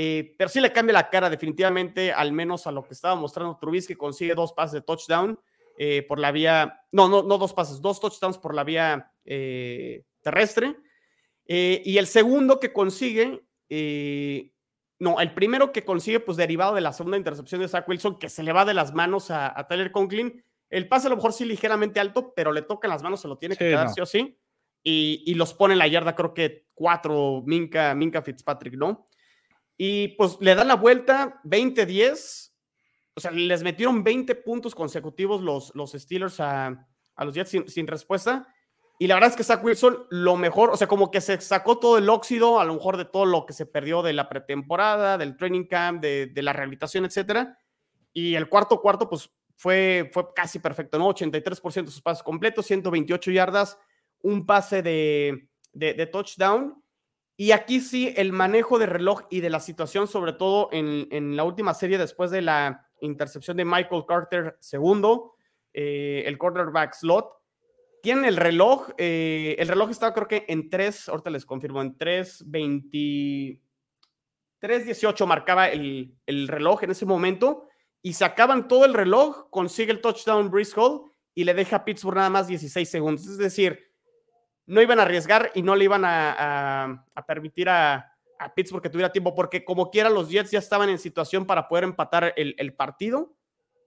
Eh, 0.00 0.36
pero 0.38 0.48
sí 0.48 0.60
le 0.60 0.72
cambia 0.72 0.92
la 0.92 1.10
cara 1.10 1.28
definitivamente, 1.28 2.12
al 2.12 2.30
menos 2.30 2.68
a 2.68 2.72
lo 2.72 2.84
que 2.84 2.94
estaba 2.94 3.16
mostrando 3.16 3.58
Trubisky, 3.58 3.96
consigue 3.96 4.36
dos 4.36 4.52
pases 4.52 4.74
de 4.74 4.80
touchdown 4.82 5.40
eh, 5.76 6.04
por 6.06 6.20
la 6.20 6.30
vía, 6.30 6.82
no, 6.92 7.08
no, 7.08 7.24
no 7.24 7.36
dos 7.36 7.52
pases, 7.52 7.80
dos 7.80 7.98
touchdowns 7.98 8.38
por 8.38 8.54
la 8.54 8.62
vía 8.62 9.10
eh, 9.24 10.04
terrestre. 10.22 10.76
Y 11.48 11.98
el 11.98 12.06
segundo 12.06 12.60
que 12.60 12.72
consigue, 12.72 13.42
no, 15.00 15.20
el 15.20 15.34
primero 15.34 15.72
que 15.72 15.84
consigue, 15.84 16.20
pues 16.20 16.36
derivado 16.36 16.74
de 16.74 16.82
la 16.82 16.92
segunda 16.92 17.16
intercepción 17.16 17.60
de 17.60 17.68
Zach 17.68 17.88
Wilson, 17.88 18.18
que 18.18 18.28
se 18.28 18.42
le 18.42 18.52
va 18.52 18.64
de 18.64 18.74
las 18.74 18.94
manos 18.94 19.30
a, 19.30 19.58
a 19.58 19.66
Tyler 19.66 19.90
Conklin, 19.90 20.42
el 20.70 20.88
pase 20.88 21.06
a 21.06 21.10
lo 21.10 21.16
mejor 21.16 21.32
sí 21.32 21.44
ligeramente 21.44 22.00
alto, 22.00 22.32
pero 22.34 22.52
le 22.52 22.62
toca 22.62 22.86
en 22.86 22.92
las 22.92 23.02
manos, 23.02 23.20
se 23.20 23.28
lo 23.28 23.38
tiene 23.38 23.56
que 23.56 23.64
quedar 23.70 23.90
sí 23.90 24.00
o 24.00 24.06
sí. 24.06 24.38
Y, 24.82 25.34
los 25.34 25.52
pone 25.52 25.74
en 25.74 25.78
la 25.78 25.88
yarda, 25.88 26.14
creo 26.14 26.32
que 26.32 26.66
cuatro, 26.72 27.42
Minka, 27.44 27.94
Minka 27.94 28.22
Fitzpatrick, 28.22 28.74
¿no? 28.74 29.04
Y 29.76 30.08
pues 30.08 30.38
le 30.40 30.54
dan 30.54 30.68
la 30.68 30.76
vuelta, 30.76 31.40
20-10. 31.44 32.52
O 33.14 33.20
sea, 33.20 33.30
les 33.30 33.62
metieron 33.62 34.02
20 34.02 34.34
puntos 34.36 34.74
consecutivos 34.74 35.42
los, 35.42 35.74
los 35.74 35.92
Steelers 35.92 36.40
a, 36.40 36.86
los 37.18 37.34
Jets 37.34 37.64
sin, 37.66 37.86
respuesta. 37.86 38.48
Y 39.00 39.06
la 39.06 39.14
verdad 39.14 39.30
es 39.30 39.36
que 39.36 39.44
Zach 39.44 39.62
Wilson, 39.62 40.06
lo 40.10 40.36
mejor, 40.36 40.70
o 40.70 40.76
sea, 40.76 40.88
como 40.88 41.10
que 41.10 41.20
se 41.20 41.40
sacó 41.40 41.78
todo 41.78 41.98
el 41.98 42.08
óxido, 42.08 42.58
a 42.58 42.64
lo 42.64 42.74
mejor 42.74 42.96
de 42.96 43.04
todo 43.04 43.26
lo 43.26 43.46
que 43.46 43.52
se 43.52 43.64
perdió 43.64 44.02
de 44.02 44.12
la 44.12 44.28
pretemporada, 44.28 45.16
del 45.16 45.36
training 45.36 45.66
camp, 45.66 46.02
de, 46.02 46.32
la 46.34 46.52
rehabilitación, 46.52 47.04
etcétera. 47.04 47.56
Y 48.12 48.34
el 48.34 48.48
cuarto 48.48 48.80
cuarto, 48.80 49.08
pues 49.08 49.30
fue, 49.54 50.10
fue 50.12 50.34
casi 50.34 50.58
perfecto, 50.58 50.98
¿no? 50.98 51.08
83% 51.08 51.84
de 51.84 51.90
sus 51.92 52.02
pases 52.02 52.24
completos, 52.24 52.66
128 52.66 53.30
yardas, 53.30 53.78
un 54.20 54.44
pase 54.44 54.82
de, 54.82 55.48
de, 55.72 56.06
touchdown. 56.06 56.82
Y 57.36 57.52
aquí 57.52 57.80
sí, 57.80 58.12
el 58.16 58.32
manejo 58.32 58.80
de 58.80 58.86
reloj 58.86 59.22
y 59.30 59.40
de 59.40 59.50
la 59.50 59.60
situación, 59.60 60.08
sobre 60.08 60.32
todo 60.32 60.70
en, 60.72 61.06
en 61.12 61.36
la 61.36 61.44
última 61.44 61.72
serie 61.72 61.98
después 61.98 62.32
de 62.32 62.42
la 62.42 62.88
intercepción 63.00 63.56
de 63.56 63.64
Michael 63.64 64.04
Carter 64.08 64.56
segundo, 64.60 65.36
eh, 65.72 66.24
el 66.26 66.36
quarterback 66.36 66.94
slot. 66.94 67.37
Tienen 68.02 68.24
el 68.24 68.36
reloj, 68.36 68.90
eh, 68.96 69.56
el 69.58 69.68
reloj 69.68 69.90
estaba 69.90 70.14
creo 70.14 70.28
que 70.28 70.44
en 70.48 70.70
3, 70.70 71.08
ahorita 71.08 71.30
les 71.30 71.44
confirmo, 71.44 71.82
en 71.82 71.96
3, 71.96 72.44
20, 72.46 72.98
3.18 74.60 75.26
marcaba 75.26 75.68
el, 75.68 76.14
el 76.26 76.48
reloj 76.48 76.84
en 76.84 76.90
ese 76.90 77.06
momento 77.06 77.68
y 78.02 78.12
se 78.12 78.24
acaban 78.24 78.68
todo 78.68 78.84
el 78.84 78.94
reloj, 78.94 79.50
consigue 79.50 79.92
el 79.92 80.00
touchdown 80.00 80.50
Brice 80.50 80.78
Hall 80.78 81.02
y 81.34 81.44
le 81.44 81.54
deja 81.54 81.76
a 81.76 81.84
Pittsburgh 81.84 82.16
nada 82.16 82.30
más 82.30 82.48
16 82.48 82.88
segundos. 82.88 83.26
Es 83.26 83.38
decir, 83.38 83.88
no 84.68 84.82
iban 84.82 84.98
a 84.98 85.02
arriesgar 85.02 85.50
y 85.54 85.62
no 85.62 85.74
le 85.74 85.84
iban 85.84 86.02
a, 86.04 87.04
permitir 87.26 87.68
a, 87.68 88.14
Pittsburgh 88.54 88.82
que 88.82 88.90
tuviera 88.90 89.10
tiempo, 89.10 89.34
porque 89.34 89.64
como 89.64 89.90
quiera 89.90 90.10
los 90.10 90.28
Jets 90.28 90.52
ya 90.52 90.60
estaban 90.60 90.88
en 90.90 90.98
situación 90.98 91.44
para 91.44 91.66
poder 91.66 91.84
empatar 91.84 92.34
el, 92.36 92.74
partido 92.74 93.34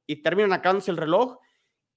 y 0.07 0.17
terminan 0.17 0.51
acabándose 0.51 0.91
el 0.91 0.97
reloj. 0.97 1.37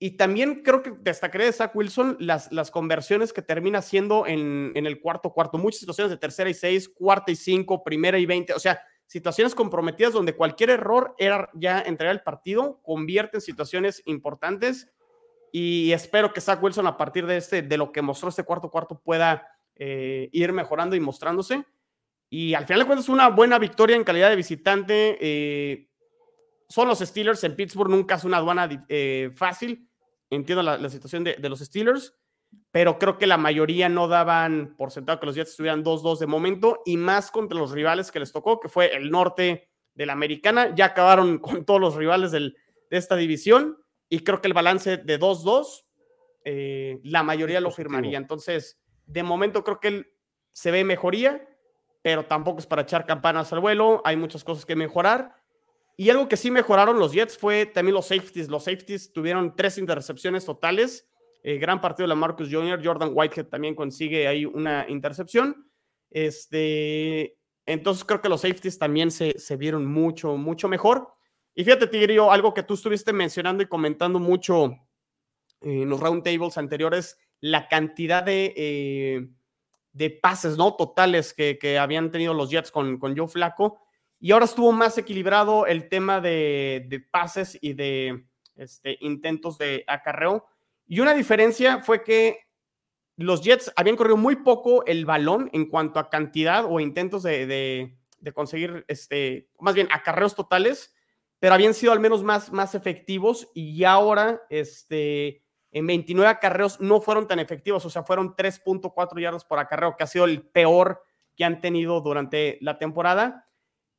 Y 0.05 0.18
también 0.18 0.62
creo 0.62 0.82
que 0.82 0.92
destacaré 1.00 1.46
de 1.46 1.52
Zach 1.52 1.74
Wilson 1.74 2.18
las, 2.20 2.52
las 2.52 2.70
conversiones 2.70 3.32
que 3.32 3.40
termina 3.40 3.78
haciendo 3.78 4.26
en, 4.26 4.70
en 4.74 4.84
el 4.84 5.00
cuarto 5.00 5.32
cuarto. 5.32 5.57
Muchas 5.57 5.80
situaciones 5.80 6.11
de 6.11 6.18
tercera 6.18 6.50
y 6.50 6.52
seis, 6.52 6.90
cuarta 6.90 7.32
y 7.32 7.36
cinco, 7.36 7.82
primera 7.82 8.18
y 8.18 8.26
veinte. 8.26 8.52
O 8.52 8.59
sea, 8.59 8.82
situaciones 9.07 9.55
comprometidas 9.55 10.12
donde 10.12 10.36
cualquier 10.36 10.68
error 10.68 11.14
era 11.16 11.48
ya 11.55 11.80
entregar 11.80 12.14
el 12.14 12.20
partido, 12.20 12.82
convierte 12.82 13.38
en 13.38 13.40
situaciones 13.40 14.02
importantes 14.05 14.92
y 15.50 15.90
espero 15.92 16.34
que 16.34 16.42
Zach 16.42 16.62
Wilson 16.62 16.86
a 16.86 16.98
partir 16.98 17.24
de, 17.24 17.38
este, 17.38 17.62
de 17.62 17.78
lo 17.78 17.90
que 17.90 18.02
mostró 18.02 18.28
este 18.28 18.44
cuarto 18.44 18.70
cuarto 18.70 19.00
pueda 19.02 19.48
eh, 19.74 20.28
ir 20.32 20.52
mejorando 20.52 20.96
y 20.96 21.00
mostrándose. 21.00 21.64
Y 22.28 22.52
al 22.52 22.66
final 22.66 22.80
de 22.80 22.86
cuentas 22.88 23.09
una 23.09 23.30
buena 23.30 23.59
victoria 23.59 23.96
en 23.96 24.05
calidad 24.05 24.28
de 24.28 24.36
visitante. 24.36 25.16
Eh, 25.18 25.88
son 26.68 26.88
los 26.88 26.98
Steelers 26.98 27.42
en 27.44 27.57
Pittsburgh, 27.57 27.88
nunca 27.88 28.16
es 28.16 28.24
una 28.24 28.36
aduana 28.36 28.68
eh, 28.90 29.30
fácil. 29.34 29.88
Entiendo 30.35 30.62
la, 30.62 30.89
situación 30.89 31.24
de, 31.24 31.37
de, 31.37 31.49
los 31.49 31.61
Steelers. 31.61 32.14
pero 32.70 32.99
creo 32.99 33.18
que 33.18 33.26
la 33.26 33.37
mayoría 33.37 33.89
no 33.89 34.09
daban 34.09 34.74
por 34.76 34.91
sentado 34.91 35.20
que 35.20 35.26
los 35.26 35.35
Jets 35.35 35.51
estuvieran 35.51 35.85
2-2 35.85 36.18
de 36.18 36.26
momento 36.26 36.82
y 36.85 36.97
más 36.97 37.30
contra 37.30 37.59
los 37.59 37.72
rivales 37.72 38.12
que 38.12 38.20
les 38.20 38.32
tocó, 38.32 38.61
que 38.61 38.68
fue 38.68 38.95
el 38.95 39.11
norte 39.11 39.68
de 39.95 40.07
la 40.07 40.12
americana. 40.12 40.74
Ya 40.74 40.87
acabaron 40.87 41.39
con 41.41 41.64
todos 41.64 41.80
los 41.80 41.95
rivales 41.97 42.32
de 42.32 42.53
esta 42.91 43.16
división 43.16 43.78
y 44.09 44.20
creo 44.20 44.41
que 44.41 44.49
el 44.49 44.55
balance 44.55 44.99
de 44.99 45.18
2-2, 45.18 45.85
eh, 46.45 47.01
la 47.05 47.22
mayoría 47.22 47.61
lo 47.61 47.70
firmaría. 47.70 48.18
Entonces, 48.18 48.80
de 49.07 49.22
momento 49.22 49.64
creo 49.64 49.80
que 49.80 49.89
él 49.89 50.12
se 50.53 50.70
ve 50.70 50.85
mejoría, 50.85 51.49
pero 52.03 52.26
tampoco 52.26 52.61
es 52.61 52.66
para 52.66 52.82
echar 52.82 53.07
campanas 53.07 53.53
al 53.53 53.61
vuelo. 53.61 54.03
Hay 54.05 54.16
muchas 54.16 54.45
cosas 54.45 54.66
que 54.66 54.76
mejorar. 54.76 55.35
Y 55.97 56.11
algo 56.11 56.28
que 56.28 56.36
sí 56.36 56.51
mejoraron 56.51 56.99
los 56.99 57.12
Jets 57.12 57.38
fue 57.38 57.66
también 57.66 57.95
los 57.95 58.07
safeties. 58.07 58.49
Los 58.49 58.64
safeties 58.64 59.12
tuvieron 59.12 59.55
tres 59.55 59.78
intercepciones 59.78 60.45
totales 60.45 61.09
eh, 61.47 61.59
gran 61.59 61.78
partido 61.78 62.05
de 62.05 62.09
la 62.09 62.14
Marcus 62.14 62.49
Jr., 62.51 62.80
Jordan 62.82 63.11
Whitehead 63.12 63.49
también 63.49 63.74
consigue 63.74 64.26
ahí 64.26 64.47
una 64.47 64.86
intercepción. 64.88 65.70
Este, 66.11 67.36
entonces 67.66 68.03
creo 68.05 68.22
que 68.22 68.30
los 68.30 68.40
safeties 68.40 68.78
también 68.78 69.11
se, 69.11 69.38
se 69.38 69.57
vieron 69.57 69.84
mucho, 69.84 70.38
mucho 70.38 70.68
mejor. 70.68 71.12
Y 71.55 71.62
fíjate, 71.62 71.86
Tigrillo, 71.86 72.32
algo 72.32 72.55
que 72.55 72.62
tú 72.62 72.74
estuviste 72.74 73.12
mencionando 73.12 73.62
y 73.62 73.66
comentando 73.66 74.18
mucho 74.18 74.74
en 75.61 75.88
los 75.88 76.01
roundtables 76.01 76.57
anteriores, 76.57 77.18
la 77.40 77.68
cantidad 77.68 78.22
de, 78.22 78.55
eh, 78.57 79.28
de 79.92 80.11
pases 80.11 80.57
no 80.57 80.76
totales 80.76 81.34
que, 81.34 81.59
que, 81.59 81.78
habían 81.78 82.11
tenido 82.11 82.32
los 82.32 82.49
Jets 82.49 82.70
con, 82.70 82.99
con 82.99 83.14
Joe 83.14 83.28
Flaco. 83.28 83.82
Y 84.21 84.33
ahora 84.33 84.47
estuvo 84.47 84.73
más 84.73 84.97
equilibrado 84.99 85.67
el 85.67 85.89
tema 85.89 86.21
de, 86.21 86.87
de 86.89 87.01
pases 87.01 87.59
y 87.61 87.75
de 87.75 88.25
este, 88.57 88.97
intentos 89.01 89.59
de 89.59 89.85
acarreo. 89.87 90.47
Y 90.87 91.01
una 91.01 91.15
diferencia 91.15 91.81
fue 91.81 92.03
que 92.05 92.39
los 93.17 93.43
Jets 93.43 93.73
habían 93.77 93.97
corrido 93.97 94.17
muy 94.17 94.37
poco 94.37 94.85
el 94.87 95.07
balón 95.07 95.51
en 95.53 95.69
cuanto 95.69 95.99
a 95.99 96.11
cantidad 96.11 96.65
o 96.65 96.81
intentos 96.81 97.23
de, 97.23 97.97
conseguir, 98.35 98.85
este, 98.89 99.51
más 99.59 99.75
bien 99.75 99.89
acarreos 99.93 100.35
totales, 100.35 100.95
pero 101.39 101.55
habían 101.55 101.75
sido 101.75 101.93
al 101.93 102.01
menos 102.01 102.23
más, 102.23 102.75
efectivos 102.75 103.49
y 103.55 103.85
ahora, 103.85 104.43
este, 104.51 105.45
en 105.71 105.87
29 105.87 106.29
acarreos 106.29 106.81
no 106.81 107.01
fueron 107.01 107.29
tan 107.29 107.39
efectivos, 107.39 107.85
o 107.85 107.91
sea, 107.91 108.03
fueron 108.03 108.35
3.4 108.35 109.21
yardas 109.21 109.45
por 109.45 109.59
acarreo, 109.59 109.97
que 109.97 110.05
ha 110.05 110.09
sido 110.09 110.25
el 110.25 110.43
peor 110.43 111.03
que 111.37 111.45
han 111.45 111.61
tenido 111.61 112.01
durante 112.01 112.59
la 112.61 112.79
temporada. 112.79 113.49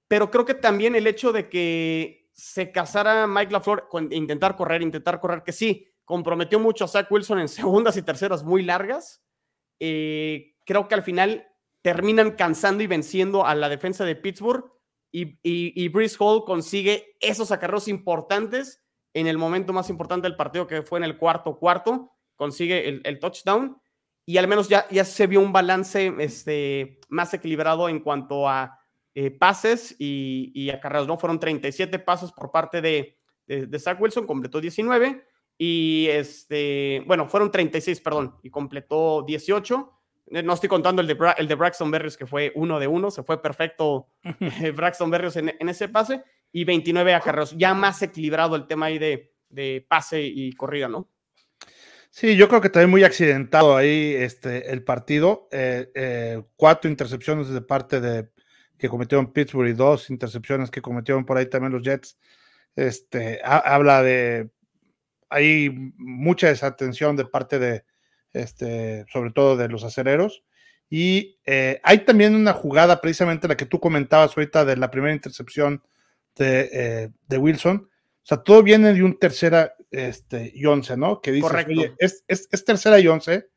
Pero 0.07 0.29
creo 0.31 0.45
que 0.45 0.53
también 0.53 0.95
el 0.95 1.07
hecho 1.07 1.31
de 1.31 1.49
que 1.49 2.29
se 2.33 2.71
casara 2.71 3.27
Mike 3.27 3.51
LaFleur 3.51 3.87
con 3.89 4.11
intentar 4.11 4.55
correr, 4.55 4.81
intentar 4.81 5.19
correr, 5.19 5.43
que 5.43 5.53
sí, 5.53 5.87
comprometió 6.03 6.59
mucho 6.59 6.85
a 6.85 6.87
Zach 6.87 7.11
Wilson 7.11 7.39
en 7.39 7.47
segundas 7.49 7.97
y 7.97 8.01
terceras 8.01 8.43
muy 8.43 8.63
largas. 8.63 9.23
Eh, 9.79 10.55
creo 10.65 10.87
que 10.87 10.95
al 10.95 11.03
final 11.03 11.47
terminan 11.81 12.31
cansando 12.31 12.83
y 12.83 12.87
venciendo 12.87 13.45
a 13.45 13.55
la 13.55 13.69
defensa 13.69 14.05
de 14.05 14.15
Pittsburgh 14.15 14.71
y, 15.11 15.39
y, 15.43 15.87
Breeze 15.89 16.17
Hall 16.19 16.43
consigue 16.43 17.15
esos 17.21 17.51
acarreos 17.51 17.87
importantes 17.87 18.83
en 19.13 19.27
el 19.27 19.37
momento 19.37 19.71
más 19.71 19.89
importante 19.89 20.27
del 20.27 20.35
partido 20.35 20.67
que 20.67 20.81
fue 20.81 20.99
en 20.99 21.05
el 21.05 21.17
cuarto 21.17 21.57
cuarto, 21.57 22.11
consigue 22.35 23.01
el, 23.01 23.19
touchdown 23.19 23.79
y 24.25 24.37
al 24.37 24.49
menos 24.49 24.67
ya, 24.67 24.87
ya 24.89 25.05
se 25.05 25.27
vio 25.27 25.39
un 25.39 25.53
balance 25.53 26.13
este, 26.19 26.99
más 27.07 27.33
equilibrado 27.33 27.87
en 27.87 28.01
cuanto 28.01 28.49
a 28.49 28.77
eh, 29.15 29.31
pases 29.31 29.95
y, 29.97 30.51
y, 30.53 30.69
acarreos, 30.69 31.07
¿no? 31.07 31.17
Fueron 31.17 31.39
37 31.39 31.99
pasos 31.99 32.31
por 32.33 32.51
parte 32.51 32.81
de, 32.81 33.15
de, 33.47 33.65
de 33.65 33.79
Zach 33.79 33.99
Wilson, 33.99 34.27
completó 34.27 34.61
19 34.61 35.25
y 35.57 36.07
este, 36.09 37.01
bueno, 37.07 37.27
fueron 37.27 37.49
36, 37.49 38.01
perdón, 38.01 38.35
y 38.43 38.49
completó 38.49 39.23
18. 39.25 39.93
Eh, 40.31 40.43
no 40.43 40.53
estoy 40.53 40.67
contando 40.69 41.01
el 41.01 41.07
de, 41.07 41.17
el 41.37 41.47
de 41.47 41.55
Braxton 41.55 41.91
Berrios, 41.91 42.17
que 42.17 42.25
fue 42.25 42.51
uno 42.55 42.79
de 42.79 42.87
uno, 42.87 43.09
se 43.09 43.23
fue 43.23 43.41
perfecto 43.41 44.09
eh, 44.61 44.71
Braxton 44.71 45.09
Berrios 45.09 45.37
en, 45.37 45.53
ese 45.59 45.87
pase, 45.87 46.23
y 46.51 46.65
29 46.65 47.13
acarreos, 47.13 47.55
ya 47.57 47.73
más 47.73 48.01
equilibrado 48.01 48.55
el 48.55 48.67
tema 48.67 48.87
ahí 48.87 48.97
de, 48.97 49.33
de, 49.49 49.85
pase 49.87 50.21
y 50.23 50.51
corrida, 50.53 50.87
¿no? 50.87 51.09
Sí, 52.09 52.37
yo 52.37 52.47
creo 52.47 52.61
que 52.61 52.69
también 52.69 52.89
muy 52.89 53.03
accidentado 53.03 53.75
ahí 53.75 54.13
este, 54.15 54.71
el 54.71 54.83
partido. 54.83 55.49
Eh, 55.51 56.41
cuatro 56.55 56.89
intercepciones 56.89 57.49
de 57.49 57.59
parte 57.59 57.99
de 57.99 58.29
que 58.77 58.89
cometieron 58.89 59.31
Pittsburgh 59.31 59.69
y 59.69 59.73
dos 59.73 60.09
intercepciones 60.09 60.71
que 60.71 60.81
cometieron 60.81 61.25
por 61.25 61.37
ahí 61.37 61.47
también 61.47 61.73
los 61.73 61.83
Jets. 61.83 62.17
Este, 62.75 63.39
habla 63.43 64.03
de 64.03 64.49
hay 65.29 65.69
mucha 65.97 66.47
desatención 66.47 67.15
de 67.15 67.25
parte 67.25 67.59
de, 67.59 67.83
este, 68.33 69.05
sobre 69.11 69.31
todo 69.31 69.57
de 69.57 69.67
los 69.67 69.83
acereros. 69.83 70.43
Y 70.89 71.39
eh, 71.45 71.79
hay 71.83 71.99
también 72.05 72.35
una 72.35 72.53
jugada, 72.53 73.01
precisamente 73.01 73.47
la 73.47 73.57
que 73.57 73.65
tú 73.65 73.79
comentabas 73.79 74.37
ahorita 74.37 74.65
de 74.65 74.77
la 74.77 74.91
primera 74.91 75.13
intercepción 75.13 75.81
de, 76.35 76.69
eh, 76.71 77.09
de 77.27 77.37
Wilson. 77.37 77.89
O 77.89 78.27
sea, 78.27 78.37
todo 78.37 78.63
viene 78.63 78.93
de 78.93 79.03
un 79.03 79.17
tercera 79.17 79.75
este, 79.91 80.51
y 80.53 80.65
once, 80.65 80.95
¿no? 80.95 81.21
Que 81.21 81.31
dice, 81.31 81.65
oye, 81.67 81.93
es, 81.97 82.23
es, 82.27 82.47
es, 82.51 82.65
tercera 82.65 82.99
y 82.99 83.07
once, 83.07 83.49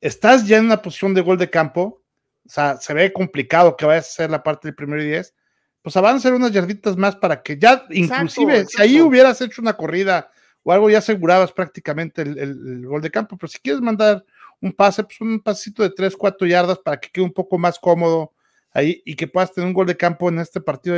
estás 0.00 0.46
ya 0.46 0.58
en 0.58 0.66
una 0.66 0.82
posición 0.82 1.14
de 1.14 1.20
gol 1.20 1.38
de 1.38 1.50
campo, 1.50 2.02
o 2.48 2.50
sea, 2.50 2.78
se 2.78 2.94
ve 2.94 3.12
complicado 3.12 3.76
que 3.76 3.84
vaya 3.84 4.00
a 4.00 4.02
ser 4.02 4.30
la 4.30 4.42
parte 4.42 4.68
del 4.68 4.74
primero 4.74 5.02
y 5.02 5.06
diez, 5.06 5.34
pues 5.82 5.94
avanzar 5.98 6.32
unas 6.32 6.50
yarditas 6.50 6.96
más 6.96 7.14
para 7.14 7.42
que 7.42 7.58
ya, 7.58 7.84
inclusive, 7.90 8.64
si 8.64 8.80
ahí 8.80 9.02
hubieras 9.02 9.38
hecho 9.42 9.60
una 9.60 9.74
corrida 9.74 10.30
o 10.62 10.72
algo 10.72 10.88
ya 10.88 10.98
asegurabas 10.98 11.52
prácticamente 11.52 12.22
el, 12.22 12.86
gol 12.86 13.02
de 13.02 13.10
campo, 13.10 13.36
pero 13.36 13.48
si 13.48 13.58
quieres 13.58 13.82
mandar 13.82 14.24
un 14.62 14.72
pase, 14.72 15.04
pues 15.04 15.20
un 15.20 15.40
pasito 15.40 15.82
de 15.82 15.90
3, 15.90 16.16
4 16.16 16.46
yardas 16.46 16.78
para 16.78 16.98
que 16.98 17.10
quede 17.10 17.26
un 17.26 17.34
poco 17.34 17.58
más 17.58 17.78
cómodo 17.78 18.32
ahí 18.72 19.02
y 19.04 19.14
que 19.14 19.28
puedas 19.28 19.52
tener 19.52 19.68
un 19.68 19.74
gol 19.74 19.86
de 19.86 19.98
campo 19.98 20.30
en 20.30 20.38
este 20.38 20.62
partido, 20.62 20.96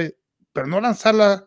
pero 0.52 0.68
no 0.68 0.80
lanzarla 0.80 1.46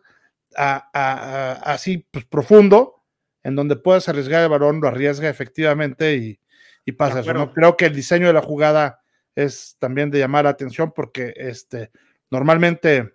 así 0.54 2.06
pues, 2.10 2.26
profundo, 2.26 3.02
en 3.42 3.56
donde 3.56 3.76
puedas 3.76 4.06
arriesgar 4.10 4.42
el 4.42 4.50
balón, 4.50 4.82
lo 4.82 4.88
arriesga 4.88 5.30
efectivamente 5.30 6.14
y, 6.16 6.38
y 6.84 6.92
pasa 6.92 7.20
eso. 7.20 7.32
¿no? 7.32 7.54
Creo 7.54 7.74
que 7.78 7.86
el 7.86 7.94
diseño 7.94 8.26
de 8.26 8.34
la 8.34 8.42
jugada 8.42 9.00
es 9.34 9.76
también 9.78 10.10
de 10.10 10.18
llamar 10.18 10.44
la 10.44 10.50
atención 10.50 10.92
porque 10.94 11.34
este, 11.36 11.90
normalmente 12.30 13.14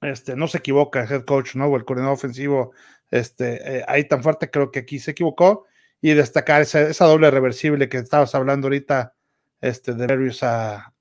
este, 0.00 0.36
no 0.36 0.48
se 0.48 0.58
equivoca 0.58 1.02
el 1.02 1.10
head 1.10 1.24
coach, 1.24 1.54
¿no? 1.54 1.66
O 1.66 1.76
el 1.76 1.84
coordinador 1.84 2.14
ofensivo 2.14 2.72
este, 3.10 3.78
eh, 3.78 3.84
ahí 3.88 4.04
tan 4.04 4.22
fuerte, 4.22 4.50
creo 4.50 4.70
que 4.70 4.80
aquí 4.80 4.98
se 4.98 5.12
equivocó. 5.12 5.66
Y 6.00 6.12
destacar 6.12 6.62
esa, 6.62 6.82
esa 6.82 7.06
doble 7.06 7.30
reversible 7.30 7.88
que 7.88 7.96
estabas 7.96 8.34
hablando 8.34 8.66
ahorita, 8.66 9.14
este, 9.60 9.94
de 9.94 10.06
Berrios 10.06 10.42
a, 10.42 10.92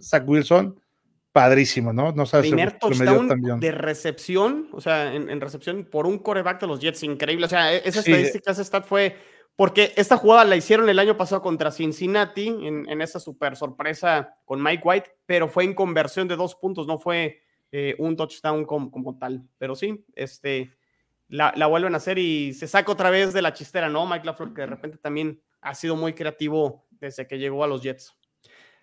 Zach 0.00 0.26
Wilson, 0.26 0.80
padrísimo, 1.30 1.92
¿no? 1.92 2.12
No 2.12 2.24
sabes 2.24 2.46
Primer 2.46 2.78
touchdown 2.78 3.60
de 3.60 3.70
recepción, 3.70 4.70
o 4.72 4.80
sea, 4.80 5.14
en, 5.14 5.38
recepción 5.38 5.84
por 5.84 6.06
un 6.06 6.18
coreback 6.18 6.62
de 6.62 6.66
los 6.66 6.80
Jets, 6.80 7.02
increíble. 7.02 7.44
O 7.44 7.48
sea, 7.50 7.74
e, 7.74 7.82
esa 7.84 8.00
estadística, 8.00 8.50
esa 8.50 8.64
stat 8.64 8.86
fue 8.86 9.14
porque 9.56 9.92
esta 9.96 10.18
jugada 10.18 10.44
la 10.44 10.56
hicieron 10.56 10.88
el 10.88 10.98
año 10.98 11.16
pasado 11.16 11.42
contra 11.42 11.70
Cincinnati 11.70 12.48
en, 12.48 12.88
en 12.88 13.02
esa 13.02 13.18
super 13.18 13.56
sorpresa 13.56 14.34
con 14.44 14.62
Mike 14.62 14.82
White, 14.84 15.10
pero 15.24 15.48
fue 15.48 15.64
en 15.64 15.74
conversión 15.74 16.28
de 16.28 16.36
dos 16.36 16.54
puntos, 16.54 16.86
no 16.86 16.98
fue 16.98 17.42
eh, 17.72 17.96
un 17.98 18.16
touchdown 18.16 18.64
como, 18.64 18.90
como, 18.90 19.18
tal. 19.18 19.42
Pero 19.58 19.74
sí, 19.74 20.04
este, 20.14 20.76
la, 21.28 21.52
vuelven 21.66 21.94
a 21.94 21.96
hacer 21.96 22.18
y 22.18 22.52
se 22.52 22.68
saca 22.68 22.92
otra 22.92 23.10
vez 23.10 23.32
de 23.32 23.42
la 23.42 23.52
chistera, 23.52 23.88
¿no? 23.88 24.06
Mike 24.06 24.24
LaFleur, 24.24 24.54
que 24.54 24.60
de 24.62 24.66
repente 24.66 24.98
también 24.98 25.42
ha 25.60 25.74
sido 25.74 25.96
muy 25.96 26.12
creativo 26.12 26.86
desde 26.90 27.26
que 27.26 27.38
llegó 27.38 27.64
a 27.64 27.66
los 27.66 27.82
Jets. 27.82 28.14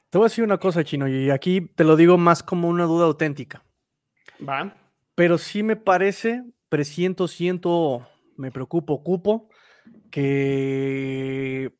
Te 0.09 0.17
voy 0.17 0.25
a 0.25 0.29
decir 0.29 0.43
una 0.43 0.59
cosa, 0.59 0.83
Chino, 0.83 1.07
y 1.07 1.29
aquí 1.29 1.61
te 1.61 1.83
lo 1.83 1.95
digo 1.95 2.17
más 2.17 2.43
como 2.43 2.67
una 2.67 2.83
duda 2.83 3.05
auténtica. 3.05 3.63
Va. 4.47 4.75
Pero 5.15 5.37
sí 5.37 5.63
me 5.63 5.75
parece, 5.75 6.43
presiento, 6.69 7.27
siento, 7.27 8.07
me 8.35 8.51
preocupo, 8.51 8.93
ocupo, 8.93 9.49
que 10.13 11.73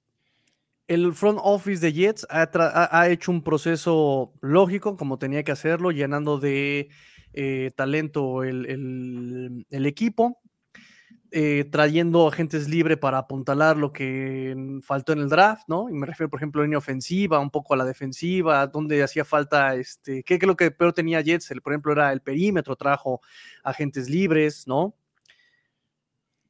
el 0.88 1.14
front 1.14 1.38
office 1.44 1.86
de 1.86 1.94
Jets 1.94 2.26
ha, 2.32 3.08
hecho 3.08 3.32
un 3.32 3.44
proceso 3.44 4.34
lógico, 4.42 4.98
como 4.98 5.20
tenía 5.20 5.44
que 5.44 5.52
hacerlo, 5.52 5.92
llenando 5.92 6.40
de 6.40 6.90
eh, 7.34 7.70
talento 7.76 8.44
el, 8.44 9.66
equipo, 9.70 10.42
eh, 11.30 11.66
trayendo 11.72 12.28
agentes 12.28 12.68
libres 12.68 12.98
para 12.98 13.20
apuntalar 13.20 13.78
lo 13.78 13.94
que 13.94 14.56
faltó 14.82 15.14
en 15.14 15.20
el 15.20 15.30
draft, 15.30 15.66
¿no? 15.68 15.88
Y 15.92 15.94
me 15.94 16.08
refiero, 16.08 16.32
por 16.32 16.40
ejemplo, 16.40 16.62
a 16.62 16.64
la 16.64 16.66
línea 16.66 16.80
ofensiva, 16.80 17.40
un 17.40 17.52
poco 17.52 17.76
a 17.76 17.78
la 17.78 17.86
defensiva, 17.86 18.66
donde 18.66 19.04
hacía 19.04 19.26
falta, 19.26 19.76
este, 19.76 20.24
¿qué, 20.24 20.36
es 20.36 20.44
lo 20.44 20.56
que 20.56 20.72
peor 20.72 20.94
tenía 20.94 21.22
Jets? 21.22 21.52
El, 21.52 21.62
por 21.62 21.74
ejemplo, 21.74 21.94
era 21.94 22.12
el 22.12 22.22
perímetro, 22.22 22.76
trajo 22.76 23.22
agentes 23.64 24.10
libres, 24.10 24.68
¿no? 24.68 24.96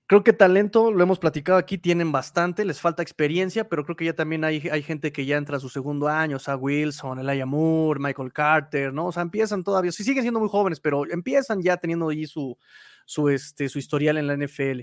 Creo 0.07 0.23
que 0.23 0.33
talento, 0.33 0.91
lo 0.91 1.01
hemos 1.01 1.17
platicado 1.17 1.57
aquí, 1.57 1.77
tienen 1.77 2.11
bastante, 2.11 2.65
les 2.65 2.81
falta 2.81 3.01
experiencia, 3.01 3.69
pero 3.69 3.85
creo 3.85 3.95
que 3.95 4.05
ya 4.05 4.13
también 4.13 4.43
hay, 4.43 4.67
hay 4.69 4.83
gente 4.83 5.11
que 5.11 5.25
ya 5.25 5.37
entra 5.37 5.57
a 5.57 5.59
su 5.59 5.69
segundo 5.69 6.09
año, 6.09 6.35
o 6.37 6.39
sea, 6.39 6.57
Wilson, 6.57 7.19
Elijah 7.19 7.45
Moore, 7.45 7.99
Michael 8.01 8.33
Carter, 8.33 8.93
¿no? 8.93 9.07
O 9.07 9.11
sea, 9.11 9.23
empiezan 9.23 9.63
todavía, 9.63 9.91
sí 9.91 10.03
siguen 10.03 10.23
siendo 10.23 10.41
muy 10.41 10.49
jóvenes, 10.49 10.79
pero 10.81 11.09
empiezan 11.09 11.61
ya 11.61 11.77
teniendo 11.77 12.09
allí 12.09 12.27
su, 12.27 12.57
su, 13.05 13.29
este, 13.29 13.69
su 13.69 13.79
historial 13.79 14.17
en 14.17 14.27
la 14.27 14.33
NFL. 14.35 14.81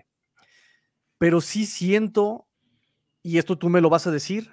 Pero 1.19 1.43
sí 1.43 1.67
siento 1.67 2.47
y 3.23 3.39
esto 3.39 3.59
tú 3.59 3.69
me 3.69 3.81
lo 3.81 3.91
vas 3.91 4.07
a 4.07 4.11
decir, 4.11 4.51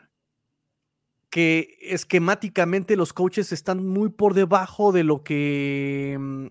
que 1.30 1.78
esquemáticamente 1.82 2.96
los 2.96 3.14
coaches 3.14 3.52
están 3.52 3.86
muy 3.86 4.10
por 4.10 4.34
debajo 4.34 4.92
de 4.92 5.04
lo 5.04 5.24
que 5.24 6.18
mm, 6.20 6.48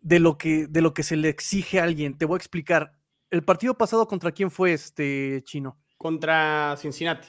de 0.00 0.20
lo 0.20 0.38
que 0.38 0.66
de 0.66 0.80
lo 0.82 0.94
que 0.94 1.02
se 1.02 1.16
le 1.16 1.28
exige 1.28 1.80
a 1.80 1.84
alguien. 1.84 2.16
Te 2.18 2.26
voy 2.26 2.36
a 2.36 2.38
explicar. 2.38 2.95
El 3.30 3.42
partido 3.42 3.76
pasado 3.76 4.06
contra 4.06 4.32
quién 4.32 4.50
fue 4.50 4.72
este 4.72 5.42
chino? 5.44 5.78
Contra 5.96 6.76
Cincinnati. 6.78 7.28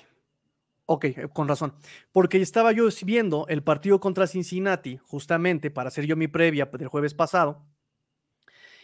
Ok, 0.86 1.06
eh, 1.06 1.28
con 1.34 1.48
razón. 1.48 1.76
Porque 2.12 2.42
estaba 2.42 2.72
yo 2.72 2.88
viendo 3.04 3.46
el 3.50 3.64
partido 3.64 4.00
contra 4.00 4.28
Cincinnati, 4.28 4.98
justamente 4.98 5.70
para 5.72 5.90
hacer 5.90 6.06
yo 6.06 6.16
mi 6.16 6.28
previa 6.28 6.66
del 6.66 6.88
jueves 6.88 7.14
pasado, 7.14 7.66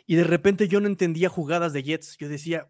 y 0.05 0.15
de 0.15 0.23
repente 0.23 0.67
yo 0.67 0.81
no 0.81 0.87
entendía 0.87 1.29
jugadas 1.29 1.71
de 1.73 1.83
Jets. 1.83 2.17
Yo 2.17 2.27
decía, 2.27 2.69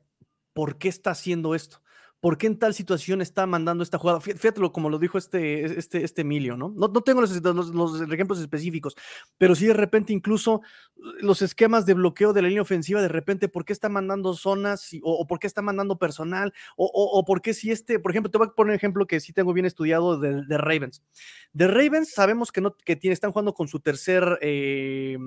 ¿por 0.54 0.78
qué 0.78 0.88
está 0.88 1.12
haciendo 1.12 1.56
esto? 1.56 1.82
¿Por 2.24 2.38
qué 2.38 2.48
en 2.48 2.58
tal 2.58 2.74
situación 2.74 3.22
está 3.22 3.46
mandando 3.46 3.84
esta 3.84 3.98
jugada? 3.98 4.22
Fíjate 4.22 4.62
como 4.72 4.90
lo 4.90 4.98
dijo 4.98 5.18
este, 5.18 5.66
este, 5.78 6.06
este 6.06 6.22
Emilio, 6.22 6.56
¿no? 6.56 6.70
¿no? 6.70 6.88
No, 6.88 7.02
tengo 7.02 7.20
los, 7.20 7.34
los, 7.44 8.02
ejemplos 8.10 8.40
específicos, 8.40 8.96
pero 9.38 9.56
sí 9.56 9.66
de 9.66 9.74
repente 9.74 10.14
incluso 10.14 10.62
los 10.96 11.42
esquemas 11.42 11.86
de 11.86 11.96
bloqueo 11.96 12.32
de 12.32 12.42
la 12.42 12.48
línea 12.48 12.62
ofensiva, 12.62 13.02
de 13.02 13.10
repente, 13.10 13.50
¿por 13.50 13.66
qué 13.66 13.74
está 13.74 13.90
mandando 13.90 14.36
zonas 14.36 14.90
o, 15.02 15.28
por 15.28 15.38
qué 15.38 15.48
está 15.48 15.62
mandando 15.62 15.98
personal? 15.98 16.54
O, 16.78 16.90
o, 16.94 17.26
por 17.26 17.42
qué 17.42 17.54
si 17.54 17.72
este, 17.72 18.00
por 18.00 18.12
ejemplo, 18.12 18.32
te 18.32 18.38
voy 18.38 18.48
a 18.48 18.52
poner 18.52 18.72
un 18.72 18.78
ejemplo 18.78 19.06
que 19.06 19.20
sí 19.20 19.34
tengo 19.34 19.52
bien 19.52 19.66
estudiado 19.66 20.18
de, 20.18 20.46
de 20.46 20.58
Ravens. 20.58 21.04
De 21.52 21.68
Ravens 21.68 22.14
sabemos 22.14 22.54
que, 22.54 22.62
no, 22.62 22.74
que 22.74 22.96
tiene, 22.96 23.16
están 23.16 23.34
jugando 23.34 23.54
con 23.54 23.68
su 23.68 23.82
tercer... 23.82 24.40
Eh, 24.42 25.18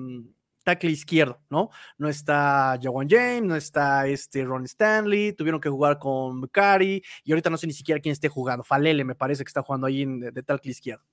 tackle 0.67 0.91
izquierdo, 0.91 1.39
¿no? 1.49 1.69
No 1.97 2.09
está 2.09 2.77
Jawan 2.81 3.07
James, 3.09 3.43
no 3.43 3.55
está 3.55 4.05
este 4.05 4.43
Ron 4.43 4.65
Stanley, 4.65 5.31
tuvieron 5.31 5.61
que 5.61 5.69
jugar 5.69 5.97
con 5.97 6.41
Macari 6.41 7.01
y 7.23 7.31
ahorita 7.31 7.49
no 7.49 7.55
sé 7.55 7.67
ni 7.67 7.71
siquiera 7.71 8.01
quién 8.01 8.11
esté 8.11 8.27
jugando. 8.27 8.65
Falele 8.65 9.05
me 9.05 9.15
parece 9.15 9.45
que 9.45 9.47
está 9.47 9.63
jugando 9.63 9.87
ahí 9.87 10.05
de, 10.05 10.31
de 10.31 10.43
tackle 10.43 10.71
izquierdo. 10.71 11.05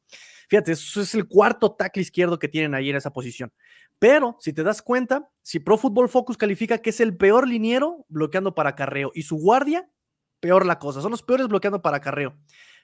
Fíjate, 0.48 0.72
eso 0.72 1.00
es 1.00 1.14
el 1.14 1.28
cuarto 1.28 1.70
tackle 1.70 2.02
izquierdo 2.02 2.36
que 2.36 2.48
tienen 2.48 2.74
ahí 2.74 2.90
en 2.90 2.96
esa 2.96 3.12
posición. 3.12 3.52
Pero 4.00 4.36
si 4.40 4.52
te 4.52 4.64
das 4.64 4.82
cuenta, 4.82 5.30
si 5.40 5.60
Pro 5.60 5.78
Football 5.78 6.08
Focus 6.08 6.36
califica 6.36 6.78
que 6.78 6.90
es 6.90 6.98
el 6.98 7.16
peor 7.16 7.46
liniero 7.46 8.04
bloqueando 8.08 8.56
para 8.56 8.74
carreo 8.74 9.12
y 9.14 9.22
su 9.22 9.36
guardia, 9.36 9.88
peor 10.40 10.66
la 10.66 10.80
cosa. 10.80 11.00
Son 11.00 11.12
los 11.12 11.22
peores 11.22 11.46
bloqueando 11.46 11.80
para 11.80 12.00
carreo. 12.00 12.36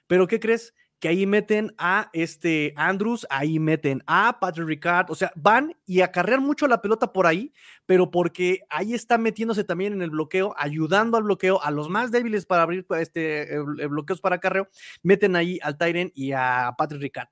Pero 0.07 0.25
¿qué 0.25 0.39
crees? 0.39 0.73
Que 1.01 1.07
ahí 1.07 1.25
meten 1.25 1.73
a 1.79 2.11
este 2.13 2.73
Andrews, 2.77 3.25
ahí 3.31 3.57
meten 3.57 4.03
a 4.05 4.39
Patrick 4.39 4.67
Ricard, 4.67 5.09
o 5.09 5.15
sea, 5.15 5.33
van 5.35 5.75
y 5.87 6.01
acarrean 6.01 6.43
mucho 6.43 6.67
la 6.67 6.79
pelota 6.79 7.11
por 7.11 7.25
ahí, 7.25 7.51
pero 7.87 8.11
porque 8.11 8.59
ahí 8.69 8.93
está 8.93 9.17
metiéndose 9.17 9.63
también 9.63 9.93
en 9.93 10.03
el 10.03 10.11
bloqueo, 10.11 10.53
ayudando 10.57 11.17
al 11.17 11.23
bloqueo 11.23 11.59
a 11.63 11.71
los 11.71 11.89
más 11.89 12.11
débiles 12.11 12.45
para 12.45 12.61
abrir 12.61 12.85
este, 12.99 13.57
bloqueos 13.89 14.21
para 14.21 14.35
acarreo, 14.35 14.69
meten 15.01 15.35
ahí 15.35 15.57
al 15.63 15.75
Tyren 15.75 16.11
y 16.13 16.33
a 16.33 16.75
Patrick 16.77 17.01
Ricard. 17.01 17.29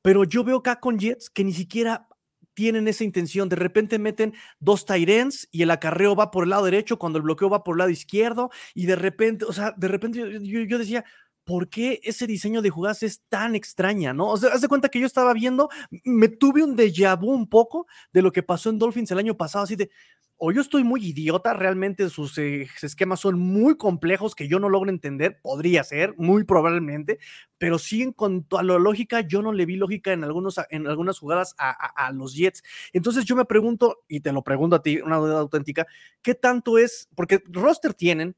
Pero 0.00 0.22
yo 0.22 0.44
veo 0.44 0.58
acá 0.58 0.78
con 0.78 0.96
Jets 0.96 1.30
que 1.30 1.42
ni 1.42 1.52
siquiera 1.52 2.06
tienen 2.54 2.86
esa 2.86 3.02
intención. 3.02 3.48
De 3.48 3.56
repente 3.56 3.98
meten 3.98 4.32
dos 4.60 4.84
Tyrens 4.86 5.48
y 5.50 5.62
el 5.62 5.72
acarreo 5.72 6.14
va 6.14 6.30
por 6.30 6.44
el 6.44 6.50
lado 6.50 6.64
derecho 6.64 7.00
cuando 7.00 7.18
el 7.18 7.24
bloqueo 7.24 7.50
va 7.50 7.64
por 7.64 7.74
el 7.74 7.78
lado 7.78 7.90
izquierdo 7.90 8.50
y 8.74 8.86
de 8.86 8.94
repente, 8.94 9.44
o 9.44 9.52
sea, 9.52 9.74
de 9.76 9.88
repente 9.88 10.18
yo 10.40 10.78
decía, 10.78 11.04
¿por 11.48 11.70
qué 11.70 11.98
ese 12.02 12.26
diseño 12.26 12.60
de 12.60 12.68
jugadas 12.68 13.02
es 13.02 13.22
tan 13.30 13.54
extraña, 13.54 14.12
no? 14.12 14.28
O 14.28 14.36
sea, 14.36 14.50
haz 14.50 14.60
de 14.60 14.68
cuenta 14.68 14.90
que 14.90 15.00
yo 15.00 15.06
estaba 15.06 15.32
viendo, 15.32 15.70
me 16.04 16.28
tuve 16.28 16.62
un 16.62 16.76
déjà 16.76 17.18
vu 17.18 17.32
un 17.32 17.48
poco 17.48 17.86
de 18.12 18.20
lo 18.20 18.32
que 18.32 18.42
pasó 18.42 18.68
en 18.68 18.78
Dolphins 18.78 19.10
el 19.12 19.18
año 19.18 19.34
pasado, 19.34 19.64
así 19.64 19.74
de, 19.74 19.88
o 20.36 20.52
yo 20.52 20.60
estoy 20.60 20.84
muy 20.84 21.02
idiota, 21.02 21.54
realmente 21.54 22.10
sus 22.10 22.36
eh, 22.36 22.68
esquemas 22.82 23.20
son 23.20 23.38
muy 23.38 23.78
complejos 23.78 24.34
que 24.34 24.46
yo 24.46 24.58
no 24.58 24.68
logro 24.68 24.90
entender, 24.90 25.40
podría 25.40 25.82
ser, 25.84 26.14
muy 26.18 26.44
probablemente, 26.44 27.18
pero 27.56 27.78
sí 27.78 28.02
en 28.02 28.12
cuanto 28.12 28.58
a 28.58 28.62
la 28.62 28.78
lógica, 28.78 29.22
yo 29.22 29.40
no 29.40 29.54
le 29.54 29.64
vi 29.64 29.76
lógica 29.76 30.12
en, 30.12 30.24
algunos, 30.24 30.60
en 30.68 30.86
algunas 30.86 31.18
jugadas 31.18 31.54
a, 31.56 31.70
a, 31.70 32.12
los 32.12 32.34
Jets. 32.34 32.62
Entonces 32.92 33.24
yo 33.24 33.36
me 33.36 33.46
pregunto, 33.46 34.04
y 34.06 34.20
te 34.20 34.32
lo 34.32 34.44
pregunto 34.44 34.76
a 34.76 34.82
ti, 34.82 35.00
una 35.00 35.16
duda 35.16 35.40
auténtica, 35.40 35.86
¿qué 36.20 36.34
tanto 36.34 36.76
es? 36.76 37.08
Porque 37.14 37.42
roster 37.46 37.94
tienen, 37.94 38.36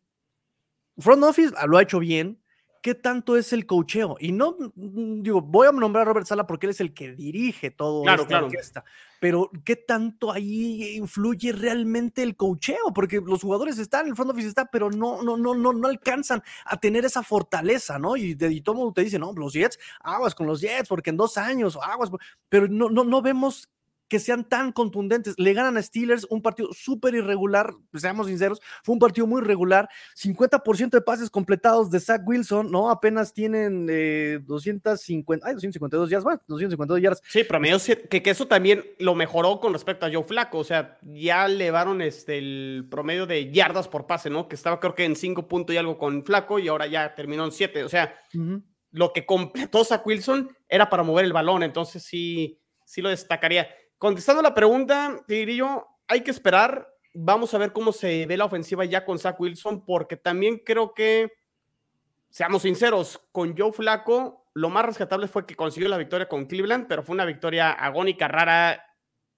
front 0.97 1.25
office 1.25 1.53
lo 1.67 1.77
ha 1.77 1.83
hecho 1.83 1.99
bien, 1.99 2.41
qué 2.81 2.95
tanto 2.95 3.37
es 3.37 3.53
el 3.53 3.67
cocheo. 3.67 4.17
Y 4.21 4.33
no, 4.33 4.57
mm, 4.75 5.23
digo, 5.23 5.41
voy 5.43 5.69
a 5.69 5.73
nombrar 5.73 6.03
a 6.03 6.05
Robert 6.07 6.27
Sala 6.27 6.47
porque 6.47 6.67
él 6.67 6.71
es 6.71 6.81
el 6.81 6.95
que 6.95 7.13
dirige 7.13 7.71
todo 7.71 8.03
claro, 8.03 8.23
esta 8.23 8.45
orquesta, 8.45 8.85
pero 9.21 9.51
qué 9.65 9.77
tanto 9.77 10.33
ahí 10.33 10.97
influye 10.97 11.53
realmente 11.53 12.23
el 12.23 12.37
cocheo, 12.37 12.93
porque 12.95 13.21
los 13.21 13.43
jugadores 13.43 13.79
están, 13.79 14.07
el 14.07 14.17
front 14.17 14.31
office 14.31 14.49
está, 14.49 14.67
pero 14.67 14.91
no, 14.91 15.23
no, 15.23 15.37
no, 15.37 15.55
no, 15.55 15.73
no 15.73 15.89
alcanzan 15.89 16.43
a 16.65 16.79
tener 16.79 17.05
esa 17.05 17.23
fortaleza, 17.23 17.99
¿no? 17.99 18.17
Y, 18.17 18.35
de, 18.35 18.53
y 18.53 18.61
todo 18.61 18.77
mundo 18.77 18.93
te 18.93 19.05
dice, 19.05 19.19
no, 19.19 19.33
los 19.33 19.53
Jets, 19.53 19.79
aguas 20.01 20.35
con 20.35 20.47
los 20.47 20.61
Jets, 20.61 20.89
porque 20.89 21.11
en 21.11 21.17
dos 21.17 21.37
años, 21.37 21.79
aguas, 21.83 22.11
pero 22.49 22.69
no, 22.69 22.89
no, 22.89 23.05
no 23.05 23.23
vemos 23.23 23.69
que 24.11 24.19
sean 24.19 24.47
tan 24.47 24.73
contundentes. 24.73 25.37
Le 25.39 25.55
ganan 25.55 25.77
a 25.77 25.83
Steelers 25.83 26.27
un 26.29 26.43
partido 26.43 26.71
súper 26.73 27.15
irregular, 27.15 27.73
seamos 27.95 28.27
sinceros, 28.27 28.61
fue 28.83 28.95
un 28.95 28.99
partido 28.99 29.27
muy 29.27 29.41
irregular. 29.41 29.89
50% 30.17 30.91
de 30.91 31.01
pases 31.01 31.31
completados 31.31 31.93
de 31.93 32.01
Zach 32.01 32.21
Wilson, 32.27 32.73
¿no? 32.73 32.91
Apenas 32.91 33.33
tienen 33.33 33.87
250, 34.45 35.47
ay, 35.47 35.55
252 35.55 36.11
yardas, 36.11 36.41
252 36.49 37.01
yardas. 37.01 37.23
Sí, 37.29 37.45
promedio, 37.45 37.79
que, 38.11 38.21
que 38.21 38.31
eso 38.31 38.49
también 38.49 38.85
lo 38.99 39.15
mejoró 39.15 39.61
con 39.61 39.73
respecto 39.73 40.05
a 40.05 40.11
Joe 40.13 40.25
Flaco, 40.25 40.59
o 40.59 40.65
sea, 40.65 40.99
ya 41.03 41.47
elevaron 41.47 42.03
este, 42.03 42.39
el 42.39 42.89
promedio 42.91 43.27
de 43.27 43.53
yardas 43.53 43.87
por 43.87 44.09
pase, 44.09 44.29
¿no? 44.29 44.49
Que 44.49 44.57
estaba 44.57 44.81
creo 44.81 44.97
que 44.97 45.05
en 45.05 45.15
5 45.15 45.47
puntos 45.47 45.73
y 45.73 45.79
algo 45.79 45.99
con 45.99 46.25
Flaco 46.25 46.59
y 46.59 46.67
ahora 46.67 46.89
ya 46.89 47.15
terminó 47.15 47.45
en 47.45 47.53
7, 47.53 47.85
o 47.85 47.89
sea, 47.89 48.13
lo 48.91 49.13
que 49.13 49.25
completó 49.25 49.85
Zach 49.85 50.05
Wilson 50.05 50.51
era 50.69 50.91
para 50.91 51.05
mover 51.05 51.25
el 51.25 51.33
balón, 51.33 51.63
entonces 51.63 52.03
sí, 52.03 52.61
sí 52.85 53.01
lo 53.01 53.09
destacaría. 53.09 53.69
Contestando 54.01 54.41
la 54.41 54.55
pregunta, 54.55 55.23
te 55.29 55.35
diría 55.35 55.57
yo, 55.57 55.87
hay 56.09 56.23
que 56.23 56.31
esperar. 56.31 56.89
Vamos 57.13 57.53
a 57.53 57.59
ver 57.59 57.75
cómo 57.75 57.93
se 57.93 58.25
ve 58.25 58.39
la 58.39 58.47
ofensiva 58.47 58.87
ya 58.87 59.05
con 59.05 59.19
Zach 59.19 59.39
Wilson, 59.39 59.85
porque 59.85 60.17
también 60.17 60.63
creo 60.65 60.95
que, 60.95 61.31
seamos 62.31 62.63
sinceros, 62.63 63.21
con 63.31 63.55
Joe 63.55 63.73
Flaco, 63.73 64.49
lo 64.55 64.71
más 64.71 64.87
rescatable 64.87 65.29
fue 65.29 65.45
que 65.45 65.55
consiguió 65.55 65.91
la 65.91 65.99
victoria 65.99 66.31
con 66.31 66.47
Cleveland, 66.47 66.87
pero 66.89 67.03
fue 67.03 67.13
una 67.13 67.27
victoria 67.27 67.73
agónica, 67.73 68.27
rara, 68.27 68.87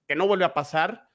que 0.07 0.15
no 0.15 0.27
volvió 0.27 0.45
a 0.45 0.53
pasar. 0.53 1.09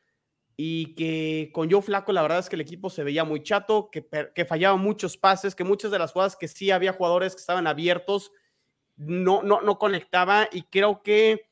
Y 0.59 0.95
que 0.95 1.51
con 1.55 1.71
Joe 1.71 1.81
Flaco, 1.81 2.13
la 2.13 2.21
verdad 2.21 2.41
es 2.41 2.51
que 2.51 2.57
el 2.57 2.61
equipo 2.61 2.91
se 2.91 3.03
veía 3.03 3.25
muy 3.25 3.43
chato, 3.43 3.89
que, 3.91 4.07
que 4.35 4.45
fallaba 4.45 4.77
muchos 4.77 5.17
pases, 5.17 5.55
que 5.55 5.65
muchas 5.65 5.91
de 5.91 5.99
las 5.99 6.13
jugadas 6.13 6.37
que 6.37 6.49
sí 6.49 6.71
había 6.71 6.93
jugadores 6.93 7.35
que 7.35 7.41
estaban 7.41 7.67
abiertos, 7.67 8.31
no, 8.97 9.43
no, 9.43 9.63
no 9.63 9.79
conectaba. 9.79 10.51
Y 10.53 10.65
creo 10.65 11.03
que 11.03 11.48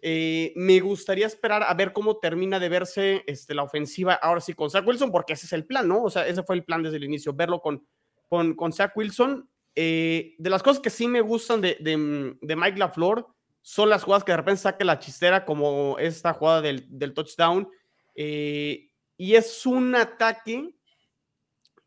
eh, 0.00 0.52
me 0.54 0.80
gustaría 0.80 1.26
esperar 1.26 1.62
a 1.62 1.74
ver 1.74 1.92
cómo 1.92 2.18
termina 2.18 2.58
de 2.60 2.68
verse 2.68 3.24
este, 3.26 3.54
la 3.54 3.64
ofensiva 3.64 4.14
ahora 4.14 4.40
sí 4.40 4.54
con 4.54 4.70
Zach 4.70 4.86
Wilson, 4.86 5.10
porque 5.10 5.32
ese 5.32 5.46
es 5.46 5.52
el 5.52 5.66
plan, 5.66 5.88
¿no? 5.88 6.04
O 6.04 6.10
sea, 6.10 6.26
ese 6.26 6.42
fue 6.42 6.56
el 6.56 6.64
plan 6.64 6.82
desde 6.82 6.96
el 6.98 7.04
inicio, 7.04 7.32
verlo 7.32 7.60
con, 7.60 7.86
con, 8.28 8.54
con 8.54 8.72
Zach 8.72 8.96
Wilson. 8.96 9.48
Eh, 9.74 10.34
de 10.38 10.50
las 10.50 10.62
cosas 10.62 10.80
que 10.80 10.90
sí 10.90 11.08
me 11.08 11.20
gustan 11.20 11.60
de, 11.60 11.76
de, 11.80 12.56
Mike 12.56 12.78
LaFleur 12.78 13.26
son 13.62 13.90
las 13.90 14.02
jugadas 14.02 14.24
que 14.24 14.32
de 14.32 14.38
repente 14.38 14.62
saque 14.62 14.84
la 14.84 14.98
chistera, 14.98 15.44
como 15.44 15.96
esta 15.98 16.32
jugada 16.32 16.62
del, 16.62 16.86
del 16.88 17.14
touchdown. 17.14 17.68
Eh, 18.14 18.90
y 19.16 19.34
es 19.34 19.66
un 19.66 19.94
ataque 19.94 20.74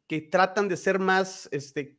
que 0.07 0.21
tratan 0.21 0.67
de 0.67 0.75
ser 0.77 0.99
más, 0.99 1.47
este, 1.51 1.97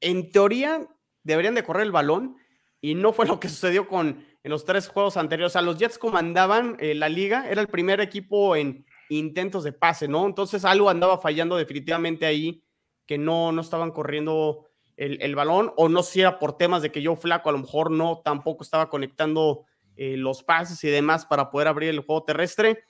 en 0.00 0.32
teoría, 0.32 0.88
deberían 1.22 1.54
de 1.54 1.64
correr 1.64 1.84
el 1.84 1.92
balón, 1.92 2.36
y 2.80 2.94
no 2.94 3.12
fue 3.12 3.26
lo 3.26 3.40
que 3.40 3.48
sucedió 3.48 3.88
con 3.88 4.24
en 4.44 4.50
los 4.50 4.64
tres 4.64 4.88
juegos 4.88 5.16
anteriores. 5.16 5.52
O 5.52 5.54
sea, 5.54 5.62
los 5.62 5.78
Jets 5.78 5.98
comandaban 5.98 6.76
eh, 6.78 6.94
la 6.94 7.08
liga, 7.08 7.48
era 7.48 7.60
el 7.60 7.68
primer 7.68 8.00
equipo 8.00 8.54
en 8.54 8.86
intentos 9.08 9.64
de 9.64 9.72
pase, 9.72 10.06
¿no? 10.06 10.26
Entonces 10.26 10.64
algo 10.64 10.90
andaba 10.90 11.18
fallando 11.18 11.56
definitivamente 11.56 12.26
ahí, 12.26 12.62
que 13.06 13.18
no, 13.18 13.52
no 13.52 13.60
estaban 13.60 13.90
corriendo 13.90 14.66
el, 14.96 15.34
balón, 15.34 15.72
o 15.76 15.88
no 15.88 16.04
si 16.04 16.20
era 16.20 16.38
por 16.38 16.56
temas 16.56 16.80
de 16.80 16.92
que 16.92 17.02
yo 17.02 17.16
flaco, 17.16 17.48
a 17.48 17.52
lo 17.52 17.58
mejor 17.58 17.90
no, 17.90 18.22
tampoco 18.24 18.62
estaba 18.62 18.88
conectando 18.88 19.64
eh, 19.96 20.16
los 20.16 20.44
pases 20.44 20.82
y 20.84 20.88
demás 20.88 21.26
para 21.26 21.50
poder 21.50 21.66
abrir 21.66 21.90
el 21.90 22.00
juego 22.00 22.22
terrestre. 22.22 22.84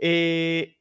Eh, 0.00 0.76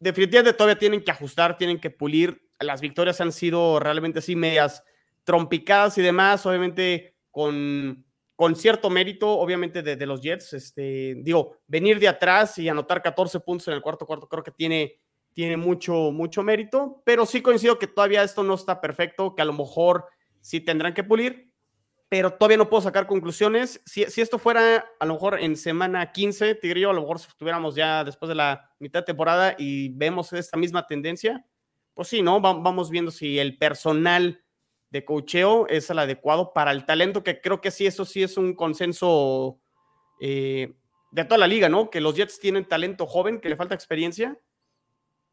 definitivamente 0.00 0.56
todavía 0.56 0.78
tienen 0.78 1.04
que 1.04 1.12
ajustar, 1.12 1.56
tienen 1.56 1.78
que 1.78 1.90
pulir. 1.90 2.42
Las 2.58 2.80
victorias 2.80 3.20
han 3.20 3.30
sido 3.30 3.78
realmente 3.78 4.18
así 4.18 4.34
medias 4.34 4.82
trompicadas 5.22 5.96
y 5.98 6.02
demás, 6.02 6.44
obviamente 6.46 7.14
con 7.30 8.04
con 8.38 8.54
cierto 8.54 8.88
mérito, 8.88 9.28
obviamente, 9.36 9.82
de, 9.82 10.06
los 10.06 10.20
Jets. 10.20 10.52
Este, 10.52 11.16
digo, 11.22 11.56
venir 11.66 11.98
de 11.98 12.06
atrás 12.06 12.56
y 12.58 12.68
anotar 12.68 13.02
14 13.02 13.40
puntos 13.40 13.66
en 13.66 13.74
el 13.74 13.82
cuarto 13.82 14.06
cuarto 14.06 14.28
creo 14.28 14.44
que 14.44 14.52
tiene, 14.52 15.00
tiene 15.32 15.56
mucho, 15.56 16.12
mucho 16.12 16.44
mérito, 16.44 17.02
pero 17.04 17.26
sí 17.26 17.42
coincido 17.42 17.80
que 17.80 17.88
todavía 17.88 18.22
esto 18.22 18.44
no 18.44 18.54
está 18.54 18.80
perfecto, 18.80 19.34
que 19.34 19.42
a 19.42 19.44
lo 19.44 19.54
mejor 19.54 20.04
sí 20.40 20.60
tendrán 20.60 20.94
que 20.94 21.02
pulir, 21.02 21.52
pero 22.08 22.32
todavía 22.32 22.58
no 22.58 22.70
puedo 22.70 22.80
sacar 22.80 23.08
conclusiones. 23.08 23.82
Si, 23.84 24.04
si 24.04 24.20
esto 24.20 24.38
fuera 24.38 24.86
a 25.00 25.04
lo 25.04 25.14
mejor 25.14 25.40
en 25.40 25.56
semana 25.56 26.12
15, 26.12 26.54
te 26.54 26.68
diría, 26.68 26.90
a 26.90 26.92
lo 26.92 27.00
mejor 27.00 27.18
si 27.18 27.26
estuviéramos 27.26 27.74
ya 27.74 28.04
después 28.04 28.28
de 28.28 28.36
la 28.36 28.70
mitad 28.78 29.00
de 29.00 29.06
temporada 29.06 29.56
y 29.58 29.88
vemos 29.88 30.32
esta 30.32 30.56
misma 30.56 30.86
tendencia, 30.86 31.44
pues 31.92 32.06
sí, 32.06 32.22
¿no? 32.22 32.40
vamos 32.40 32.88
viendo 32.88 33.10
si 33.10 33.40
el 33.40 33.58
personal 33.58 34.44
de 34.90 35.04
cocheo 35.04 35.66
es 35.68 35.90
el 35.90 35.98
adecuado 35.98 36.52
para 36.52 36.72
el 36.72 36.84
talento, 36.84 37.22
que 37.22 37.40
creo 37.40 37.60
que 37.60 37.70
sí, 37.70 37.86
eso 37.86 38.04
sí 38.04 38.22
es 38.22 38.36
un 38.36 38.54
consenso 38.54 39.60
eh, 40.20 40.74
de 41.10 41.24
toda 41.24 41.38
la 41.38 41.46
liga, 41.46 41.68
¿no? 41.68 41.90
Que 41.90 42.00
los 42.00 42.14
Jets 42.14 42.40
tienen 42.40 42.66
talento 42.66 43.06
joven, 43.06 43.40
que 43.40 43.48
le 43.48 43.56
falta 43.56 43.74
experiencia, 43.74 44.38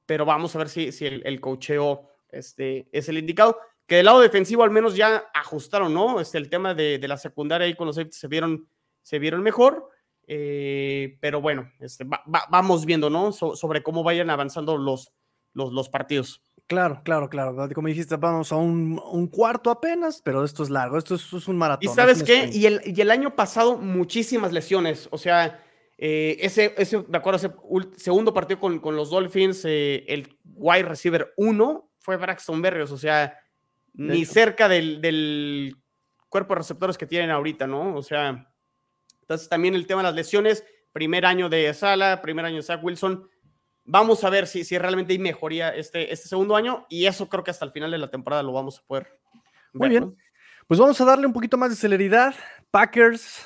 pero 0.06 0.26
vamos 0.26 0.56
a 0.56 0.60
ver 0.60 0.70
si, 0.70 0.91
si 0.91 1.06
el, 1.06 1.22
el 1.26 1.39
cocheo 1.39 2.10
este, 2.36 2.88
es 2.91 3.10
el 3.10 3.18
indicado. 3.18 3.58
Que 3.88 3.97
del 3.97 4.06
lado 4.06 4.20
defensivo 4.20 4.64
al 4.64 4.72
menos 4.72 4.95
ya 4.95 5.30
ajustaron, 5.34 5.93
¿no? 5.93 6.20
Este, 6.20 6.38
el 6.38 6.49
tema 6.49 6.74
de, 6.74 6.99
la 7.08 7.18
secundaria 7.18 7.66
ahí 7.68 7.76
con 7.76 7.88
los 7.88 7.95
safeties 7.95 8.20
se 8.20 8.28
vieron, 8.28 8.68
se 9.01 9.20
vieron 9.20 9.41
mejor. 9.41 9.89
Eh, 10.28 11.18
pero 11.22 11.39
bueno, 11.39 11.72
este, 11.80 12.03
vamos 12.49 12.86
viendo, 12.86 13.12
¿no? 13.12 13.32
sobre 13.32 13.84
cómo 13.84 14.01
vayan 14.03 14.32
avanzando 14.32 14.76
los, 14.78 15.12
los, 15.53 15.89
partidos. 15.89 16.41
Claro, 16.68 17.01
claro, 17.03 17.30
claro. 17.30 17.70
Como 17.76 17.88
dijiste, 17.88 18.16
vamos 18.16 18.51
a 18.51 18.55
un, 18.55 18.99
un 19.11 19.28
cuarto 19.28 19.70
apenas, 19.70 20.22
pero 20.24 20.43
esto 20.43 20.63
es 20.63 20.72
largo, 20.72 20.97
esto 20.97 21.16
es, 21.16 21.47
un 21.47 21.57
maratón. 21.57 21.91
¿Y 21.91 21.93
sabes 21.93 22.24
qué? 22.24 22.49
Y 22.51 22.66
el, 22.66 22.82
y 22.86 22.99
el, 22.99 23.11
año 23.11 23.36
pasado, 23.36 23.78
muchísimas 23.78 24.51
lesiones. 24.51 25.07
O 25.11 25.20
sea, 25.20 25.63
eh, 25.97 26.38
ese, 26.39 26.74
ese, 26.78 27.03
de 27.07 27.18
acuerdo, 27.18 27.38
ese 27.38 27.51
segundo 27.97 28.34
partido 28.34 28.59
con, 28.59 28.80
con 28.80 28.95
los 28.95 29.11
Dolphins, 29.11 29.63
eh, 29.66 30.05
el 30.07 30.38
wide 30.43 30.84
receiver 30.84 31.34
1 31.38 31.91
fue 31.99 32.18
Braxton 32.18 32.61
Berrios, 32.61 32.91
o 32.91 32.97
sea, 32.97 33.38
ni 33.93 34.26
cerca 34.26 34.68
del, 34.68 35.01
del 35.01 35.76
cuerpo 36.30 36.55
de 36.55 36.59
receptores 36.59 36.97
que 36.97 37.05
tienen 37.05 37.30
ahorita, 37.30 37.68
¿no? 37.68 37.95
O 37.95 38.01
sea, 38.01 38.51
entonces 39.22 39.47
también 39.47 39.76
el 39.76 39.86
tema 39.88 40.01
de 40.01 40.07
las 40.07 40.16
lesiones, 40.16 40.66
primer 40.91 41.26
año 41.26 41.47
de 41.47 41.74
Sala, 41.74 42.22
primer 42.22 42.45
año 42.45 42.57
de 42.57 42.63
Zach 42.63 42.84
Wilson, 42.84 43.30
vamos 43.86 44.23
a 44.23 44.29
ver 44.29 44.47
si, 44.47 44.63
si 44.63 44.77
realmente 44.77 45.13
hay 45.13 45.19
mejoría 45.19 45.69
este, 45.69 46.11
este 46.11 46.27
segundo 46.27 46.55
año 46.55 46.86
y 46.89 47.05
eso 47.05 47.29
creo 47.29 47.43
que 47.43 47.51
hasta 47.51 47.65
el 47.65 47.71
final 47.71 47.91
de 47.91 47.97
la 47.97 48.09
temporada 48.09 48.43
lo 48.43 48.51
vamos 48.51 48.79
a 48.79 48.83
poder. 48.86 49.07
Muy 49.73 49.89
bien, 49.89 50.15
pues 50.67 50.79
vamos 50.79 50.99
a 50.99 51.05
darle 51.05 51.27
un 51.27 51.33
poquito 51.33 51.57
más 51.57 51.69
de 51.69 51.75
celeridad. 51.75 52.33
Packers 52.71 53.45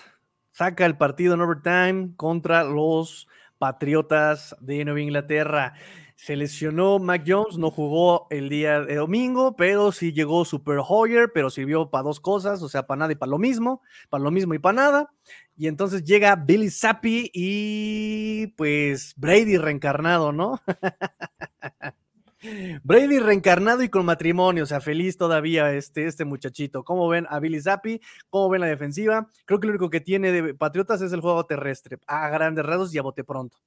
saca 0.52 0.86
el 0.86 0.98
partido 0.98 1.34
en 1.34 1.42
overtime 1.42 2.14
contra 2.16 2.64
los 2.64 3.28
Patriotas 3.58 4.56
de 4.62 4.86
Nueva 4.86 5.02
Inglaterra. 5.02 5.74
Se 6.22 6.36
lesionó 6.36 7.00
Mac 7.00 7.24
Jones, 7.26 7.58
no 7.58 7.72
jugó 7.72 8.28
el 8.30 8.50
día 8.50 8.82
de 8.82 8.96
domingo, 8.96 9.56
pero 9.56 9.94
sí 9.94 10.12
llegó 10.12 10.44
Super 10.44 10.80
Hoyer, 10.86 11.32
pero 11.34 11.50
sirvió 11.50 11.90
para 11.90 12.04
dos 12.04 12.20
cosas, 12.20 12.62
o 12.62 12.68
sea, 12.68 12.86
para 12.86 13.00
nada 13.00 13.14
y 13.14 13.16
para 13.16 13.30
lo 13.30 13.38
mismo, 13.38 13.82
para 14.10 14.26
lo 14.26 14.30
mismo 14.30 14.54
y 14.54 14.60
para 14.60 14.76
nada. 14.76 15.14
Y 15.56 15.68
entonces 15.68 16.04
llega 16.04 16.36
Billy 16.36 16.70
Zappi 16.70 17.32
y 17.34 18.48
pues 18.58 19.14
Brady 19.16 19.58
reencarnado, 19.58 20.34
¿no? 20.34 20.62
Brady 22.84 23.20
reencarnado 23.20 23.82
y 23.82 23.88
con 23.88 24.06
matrimonio, 24.06 24.64
o 24.64 24.68
sea, 24.68 24.82
feliz 24.82 25.16
todavía 25.16 25.74
este, 25.74 26.06
este 26.06 26.26
muchachito. 26.26 26.84
¿Cómo 26.84 27.08
ven 27.08 27.28
a 27.30 27.40
Billy 27.40 27.62
Zappi? 27.62 28.02
¿Cómo 28.30 28.50
ven 28.50 28.60
la 28.60 28.68
defensiva? 28.68 29.30
Creo 29.46 29.62
que 29.62 29.68
lo 29.68 29.72
único 29.72 29.90
que 29.90 30.02
tiene 30.02 30.34
de 30.34 30.54
Patriotas 30.54 31.02
es 31.02 31.14
el 31.14 31.22
juego 31.22 31.46
terrestre, 31.46 31.98
a 32.08 32.28
grandes 32.28 32.66
rasgos 32.66 32.94
y 32.94 32.98
a 32.98 33.04
bote 33.04 33.24
pronto. 33.24 33.58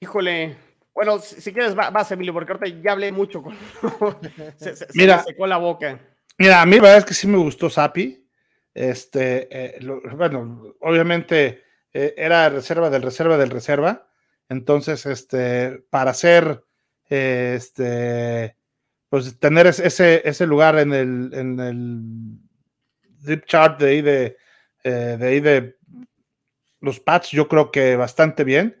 Híjole, 0.00 0.56
bueno, 0.94 1.18
si, 1.20 1.52
quieres, 1.52 1.74
vas, 1.74 2.10
Emilio, 2.10 2.32
porque 2.32 2.52
ahorita 2.52 2.82
ya 2.82 2.92
hablé 2.92 3.12
mucho 3.12 3.42
con. 3.42 3.54
se, 4.56 4.74
mira, 4.94 5.22
secó 5.22 5.46
la 5.46 5.56
boca. 5.56 6.00
Mira, 6.38 6.62
a 6.62 6.66
mí 6.66 6.76
la 6.76 6.82
verdad 6.82 6.98
es 6.98 7.04
que 7.04 7.14
sí 7.14 7.26
me 7.26 7.38
gustó 7.38 7.70
Sapi. 7.70 8.26
Este, 8.74 9.48
eh, 9.50 9.78
bueno, 10.16 10.74
obviamente 10.80 11.62
eh, 11.92 12.14
era 12.16 12.48
reserva 12.48 12.90
del 12.90 13.02
reserva 13.02 13.36
del 13.36 13.50
reserva. 13.50 14.08
Entonces, 14.48 15.04
este, 15.06 15.84
para 15.90 16.12
hacer, 16.12 16.64
eh, 17.10 17.54
este, 17.56 18.56
pues 19.08 19.38
tener 19.38 19.66
ese, 19.66 20.22
ese 20.24 20.46
lugar 20.46 20.78
en 20.78 20.92
el, 20.94 21.30
en 21.32 21.60
el 21.60 22.38
deep 23.24 23.44
chart 23.46 23.80
de 23.80 23.88
ahí 23.88 24.02
de, 24.02 24.36
de 24.84 25.26
ahí 25.26 25.40
de 25.40 25.76
los 26.80 27.00
pads, 27.00 27.30
yo 27.30 27.48
creo 27.48 27.70
que 27.70 27.96
bastante 27.96 28.44
bien. 28.44 28.76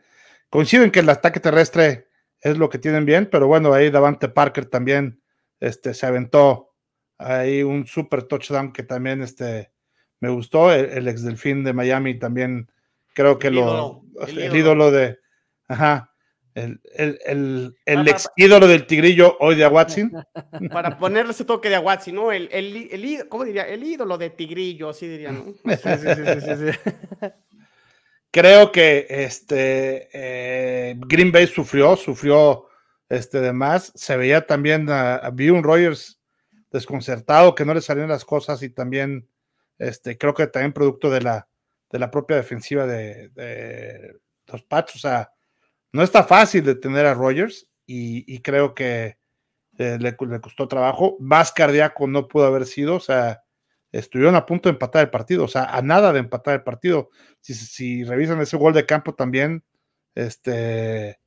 Coincido 0.50 0.84
en 0.84 0.90
que 0.90 1.00
el 1.00 1.10
ataque 1.10 1.40
terrestre 1.40 2.08
es 2.40 2.56
lo 2.56 2.68
que 2.68 2.78
tienen 2.78 3.04
bien, 3.04 3.28
pero 3.30 3.46
bueno, 3.46 3.72
ahí 3.72 3.90
Davante 3.90 4.28
Parker 4.28 4.66
también 4.66 5.20
este, 5.60 5.94
se 5.94 6.06
aventó 6.06 6.74
ahí 7.18 7.62
un 7.62 7.86
super 7.86 8.22
touchdown 8.22 8.72
que 8.72 8.82
también 8.82 9.22
este, 9.22 9.72
me 10.20 10.30
gustó. 10.30 10.72
El, 10.72 11.08
ex 11.08 11.22
delfín 11.22 11.64
de 11.64 11.72
Miami 11.72 12.18
también 12.18 12.70
creo 13.14 13.38
que 13.38 13.50
lo. 13.50 14.02
el, 14.26 14.56
ídolo. 14.56 14.90
de. 14.90 15.18
Ajá. 15.66 16.12
El, 16.54 16.80
el, 16.96 17.76
el 17.84 18.08
ex 18.08 18.28
ídolo 18.36 18.66
del 18.66 18.86
tigrillo 18.86 19.36
hoy 19.38 19.54
de 19.54 19.64
Aguatzin. 19.64 20.10
Para 20.72 20.98
ponerle 20.98 21.32
ese 21.32 21.44
toque 21.44 21.68
de 21.68 21.76
Aguatzin, 21.76 22.14
¿no? 22.14 22.32
El, 22.32 22.48
el, 22.50 23.28
¿cómo 23.28 23.44
diría? 23.44 23.62
El 23.68 23.84
ídolo 23.84 24.18
de 24.18 24.30
tigrillo, 24.30 24.88
así 24.88 25.06
diría, 25.06 25.30
¿no? 25.30 25.44
sí, 25.44 25.52
sí, 25.64 26.40
sí, 26.40 26.72
sí. 26.72 26.90
Creo 28.38 28.70
que 28.70 29.04
este 29.10 30.10
eh, 30.12 30.94
Green 31.08 31.32
Bay 31.32 31.48
sufrió, 31.48 31.96
sufrió 31.96 32.68
este 33.08 33.40
de 33.40 33.52
más. 33.52 33.90
Se 33.96 34.16
veía 34.16 34.46
también 34.46 34.88
a, 34.90 35.28
vi 35.32 35.50
un 35.50 35.64
Rogers 35.64 36.20
desconcertado, 36.70 37.56
que 37.56 37.64
no 37.64 37.74
le 37.74 37.80
salían 37.80 38.10
las 38.10 38.24
cosas 38.24 38.62
y 38.62 38.70
también 38.70 39.28
este, 39.76 40.16
creo 40.16 40.34
que 40.34 40.46
también 40.46 40.72
producto 40.72 41.10
de 41.10 41.20
la, 41.20 41.48
de 41.90 41.98
la 41.98 42.12
propia 42.12 42.36
defensiva 42.36 42.86
de, 42.86 44.12
los 44.46 44.62
Pats. 44.62 44.94
O 44.94 44.98
sea, 45.00 45.32
no 45.90 46.04
está 46.04 46.22
fácil 46.22 46.62
detener 46.62 47.06
a 47.06 47.14
Rogers 47.14 47.66
y, 47.86 48.40
creo 48.42 48.72
que 48.72 49.18
eh, 49.78 49.98
le, 49.98 50.16
le, 50.16 50.40
costó 50.40 50.68
trabajo. 50.68 51.16
Más 51.18 51.50
cardíaco 51.50 52.06
no 52.06 52.28
pudo 52.28 52.46
haber 52.46 52.66
sido, 52.66 52.94
o 52.94 53.00
sea, 53.00 53.42
estuvieron 53.92 54.34
a 54.34 54.46
punto 54.46 54.68
de 54.68 54.74
empatar 54.74 55.02
el 55.02 55.10
partido, 55.10 55.44
o 55.44 55.48
sea, 55.48 55.64
a 55.64 55.82
nada 55.82 56.12
de 56.12 56.20
empatar 56.20 56.54
el 56.54 56.62
partido. 56.62 57.10
Si, 57.40 58.04
revisan 58.04 58.40
ese 58.40 58.56
gol 58.56 58.72
de 58.72 58.86
campo 58.86 59.14
también, 59.14 59.64
este, 60.14 61.18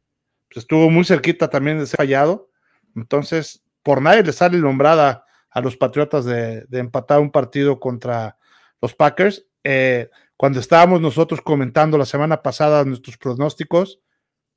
pues 0.49 0.63
estuvo 0.63 0.89
muy 0.89 1.05
cerquita 1.05 1.49
también 1.49 1.79
de 1.79 1.87
ser 1.87 1.97
fallado. 1.97 2.49
Entonces, 2.95 3.63
por 3.83 4.01
nadie 4.01 4.23
le 4.23 4.33
sale 4.33 4.57
nombrada 4.57 5.25
a 5.49 5.61
los 5.61 5.77
Patriotas 5.77 6.25
de, 6.25 6.65
empatar 6.71 7.19
un 7.19 7.31
partido 7.31 7.79
contra 7.79 8.37
los 8.81 8.93
Packers. 8.93 9.45
Eh, 9.63 10.09
cuando 10.37 10.59
estábamos 10.59 11.01
nosotros 11.01 11.41
comentando 11.41 11.97
la 11.97 12.05
semana 12.05 12.41
pasada 12.41 12.83
nuestros 12.83 13.17
pronósticos, 13.17 13.99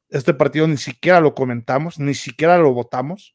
este 0.08 0.34
partido 0.34 0.66
ni 0.66 0.76
siquiera 0.76 1.20
lo 1.20 1.34
comentamos, 1.34 1.98
ni 1.98 2.14
siquiera 2.14 2.58
lo 2.58 2.72
votamos. 2.72 3.34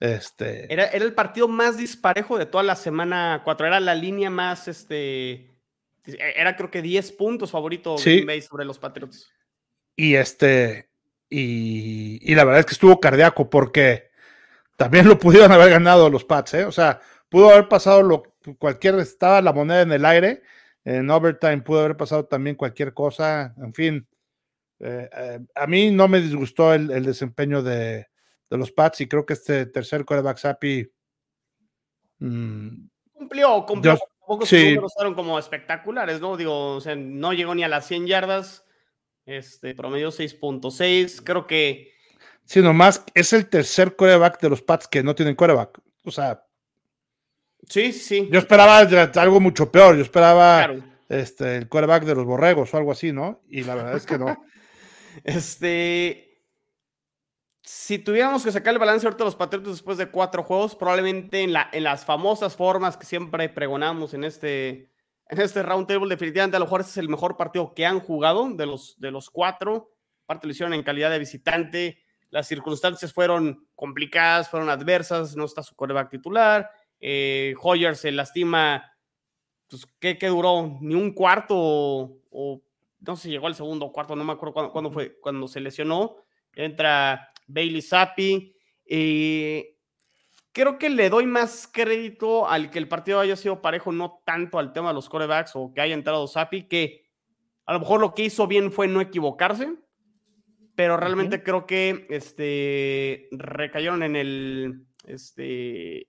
Este... 0.00 0.72
Era, 0.72 0.86
era, 0.86 1.04
el 1.04 1.14
partido 1.14 1.48
más 1.48 1.76
disparejo 1.76 2.38
de 2.38 2.46
toda 2.46 2.62
la 2.62 2.76
semana 2.76 3.42
4. 3.44 3.66
Era 3.66 3.80
la 3.80 3.94
línea 3.94 4.30
más, 4.30 4.68
este, 4.68 5.50
era 6.16 6.56
creo 6.56 6.70
que 6.70 6.82
10 6.82 7.12
puntos 7.12 7.50
favorito 7.50 7.98
sobre 7.98 8.64
los 8.64 8.78
Patriots. 8.78 9.30
Y 9.96 10.14
este, 10.14 10.90
y, 11.28 12.34
la 12.34 12.44
verdad 12.44 12.60
es 12.60 12.66
que 12.66 12.74
estuvo 12.74 13.00
cardíaco 13.00 13.50
porque 13.50 14.10
también 14.76 15.08
lo 15.08 15.18
pudieron 15.18 15.52
haber 15.52 15.70
ganado 15.70 16.08
los 16.08 16.24
Pats, 16.24 16.54
¿eh? 16.54 16.64
O 16.64 16.72
sea, 16.72 17.00
pudo 17.28 17.50
haber 17.50 17.68
pasado 17.68 18.02
lo, 18.02 18.22
cualquier, 18.58 18.94
estaba 18.96 19.42
la 19.42 19.52
moneda 19.52 19.82
en 19.82 19.92
el 19.92 20.04
aire, 20.04 20.42
en 20.84 21.10
overtime 21.10 21.62
pudo 21.62 21.80
haber 21.80 21.96
pasado 21.96 22.26
también 22.26 22.56
cualquier 22.56 22.94
cosa, 22.94 23.54
en 23.58 23.74
fin. 23.74 24.08
Eh, 24.80 25.10
eh, 25.12 25.40
a 25.56 25.66
mí 25.66 25.90
no 25.90 26.06
me 26.06 26.20
disgustó 26.20 26.72
el 26.72 27.04
desempeño 27.04 27.62
de, 27.62 28.07
de 28.50 28.56
los 28.56 28.72
Pats 28.72 29.00
y 29.00 29.08
creo 29.08 29.26
que 29.26 29.34
este 29.34 29.66
tercer 29.66 30.04
quarterback 30.04 30.38
Sapi 30.38 30.90
mm, 32.18 32.68
cumplió, 33.12 33.66
cumplió. 33.66 33.98
Tampoco 34.20 34.46
sí. 34.46 34.76
fueron 34.94 35.14
como 35.14 35.38
espectaculares, 35.38 36.20
¿no? 36.20 36.36
Digo, 36.36 36.76
o 36.76 36.80
sea, 36.80 36.94
no 36.94 37.32
llegó 37.32 37.54
ni 37.54 37.64
a 37.64 37.68
las 37.68 37.86
100 37.86 38.06
yardas, 38.06 38.66
este, 39.24 39.74
promedio 39.74 40.10
6.6, 40.10 41.22
creo 41.24 41.46
que... 41.46 41.92
Sí, 42.44 42.60
nomás 42.60 43.04
es 43.14 43.32
el 43.32 43.48
tercer 43.48 43.96
quarterback 43.96 44.40
de 44.40 44.50
los 44.50 44.62
Pats 44.62 44.86
que 44.86 45.02
no 45.02 45.14
tienen 45.14 45.34
quarterback, 45.34 45.80
o 46.04 46.10
sea... 46.10 46.44
Sí, 47.68 47.92
sí. 47.92 48.28
Yo 48.30 48.38
esperaba 48.38 48.78
algo 48.78 49.40
mucho 49.40 49.70
peor, 49.70 49.96
yo 49.96 50.02
esperaba 50.02 50.74
este, 51.08 51.56
el 51.56 51.68
quarterback 51.68 52.04
de 52.04 52.14
los 52.14 52.24
Borregos 52.24 52.72
o 52.72 52.76
algo 52.76 52.92
así, 52.92 53.12
¿no? 53.12 53.42
Y 53.48 53.64
la 53.64 53.74
verdad 53.74 53.96
es 53.96 54.06
que 54.06 54.18
no. 54.18 54.44
este, 55.24 56.27
si 57.70 57.98
tuviéramos 57.98 58.42
que 58.42 58.50
sacar 58.50 58.72
el 58.72 58.78
balance 58.78 59.06
ahorita 59.06 59.24
de 59.24 59.26
los 59.26 59.36
Patriotas 59.36 59.72
después 59.72 59.98
de 59.98 60.10
cuatro 60.10 60.42
juegos, 60.42 60.74
probablemente 60.74 61.42
en, 61.42 61.52
la, 61.52 61.68
en 61.70 61.84
las 61.84 62.02
famosas 62.02 62.56
formas 62.56 62.96
que 62.96 63.04
siempre 63.04 63.46
pregonamos 63.50 64.14
en 64.14 64.24
este, 64.24 64.90
en 65.28 65.38
este 65.38 65.62
roundtable, 65.62 66.08
definitivamente 66.08 66.56
a 66.56 66.60
lo 66.60 66.64
mejor 66.64 66.80
este 66.80 66.92
es 66.92 66.96
el 66.96 67.10
mejor 67.10 67.36
partido 67.36 67.74
que 67.74 67.84
han 67.84 68.00
jugado 68.00 68.48
de 68.48 68.64
los, 68.64 68.98
de 68.98 69.10
los 69.10 69.28
cuatro. 69.28 69.92
Aparte 70.24 70.46
lo 70.46 70.52
hicieron 70.52 70.72
en 70.72 70.82
calidad 70.82 71.10
de 71.10 71.18
visitante. 71.18 71.98
Las 72.30 72.48
circunstancias 72.48 73.12
fueron 73.12 73.68
complicadas, 73.74 74.48
fueron 74.48 74.70
adversas. 74.70 75.36
No 75.36 75.44
está 75.44 75.62
su 75.62 75.76
coreback 75.76 76.08
titular. 76.08 76.70
Eh, 77.00 77.54
Hoyer 77.60 77.96
se 77.96 78.12
lastima. 78.12 78.82
Pues, 79.68 79.86
¿qué, 79.98 80.16
¿qué, 80.16 80.28
duró? 80.28 80.78
Ni 80.80 80.94
un 80.94 81.12
cuarto 81.12 81.54
o, 81.54 82.62
no 83.00 83.16
sé, 83.16 83.28
llegó 83.28 83.46
al 83.46 83.54
segundo 83.54 83.92
cuarto, 83.92 84.16
no 84.16 84.24
me 84.24 84.32
acuerdo 84.32 84.72
cuándo 84.72 84.90
fue, 84.90 85.20
cuando 85.20 85.46
se 85.48 85.60
lesionó. 85.60 86.16
Entra 86.54 87.30
Bailey 87.48 87.82
Zappi. 87.82 88.54
Eh, 88.86 89.76
creo 90.52 90.78
que 90.78 90.90
le 90.90 91.10
doy 91.10 91.26
más 91.26 91.68
crédito 91.72 92.48
al 92.48 92.70
que 92.70 92.78
el 92.78 92.88
partido 92.88 93.20
haya 93.20 93.36
sido 93.36 93.60
parejo, 93.60 93.92
no 93.92 94.22
tanto 94.24 94.58
al 94.58 94.72
tema 94.72 94.88
de 94.88 94.94
los 94.94 95.08
corebacks 95.08 95.52
o 95.54 95.72
que 95.74 95.80
haya 95.80 95.94
entrado 95.94 96.26
Sapi, 96.26 96.68
que 96.68 97.06
a 97.66 97.72
lo 97.72 97.80
mejor 97.80 98.00
lo 98.00 98.14
que 98.14 98.24
hizo 98.24 98.46
bien 98.46 98.72
fue 98.72 98.88
no 98.88 99.00
equivocarse, 99.00 99.74
pero 100.74 100.96
realmente 100.96 101.42
creo 101.42 101.66
que 101.66 102.06
este, 102.08 103.28
recayeron 103.32 104.02
en 104.02 104.16
el, 104.16 104.86
este, 105.04 106.08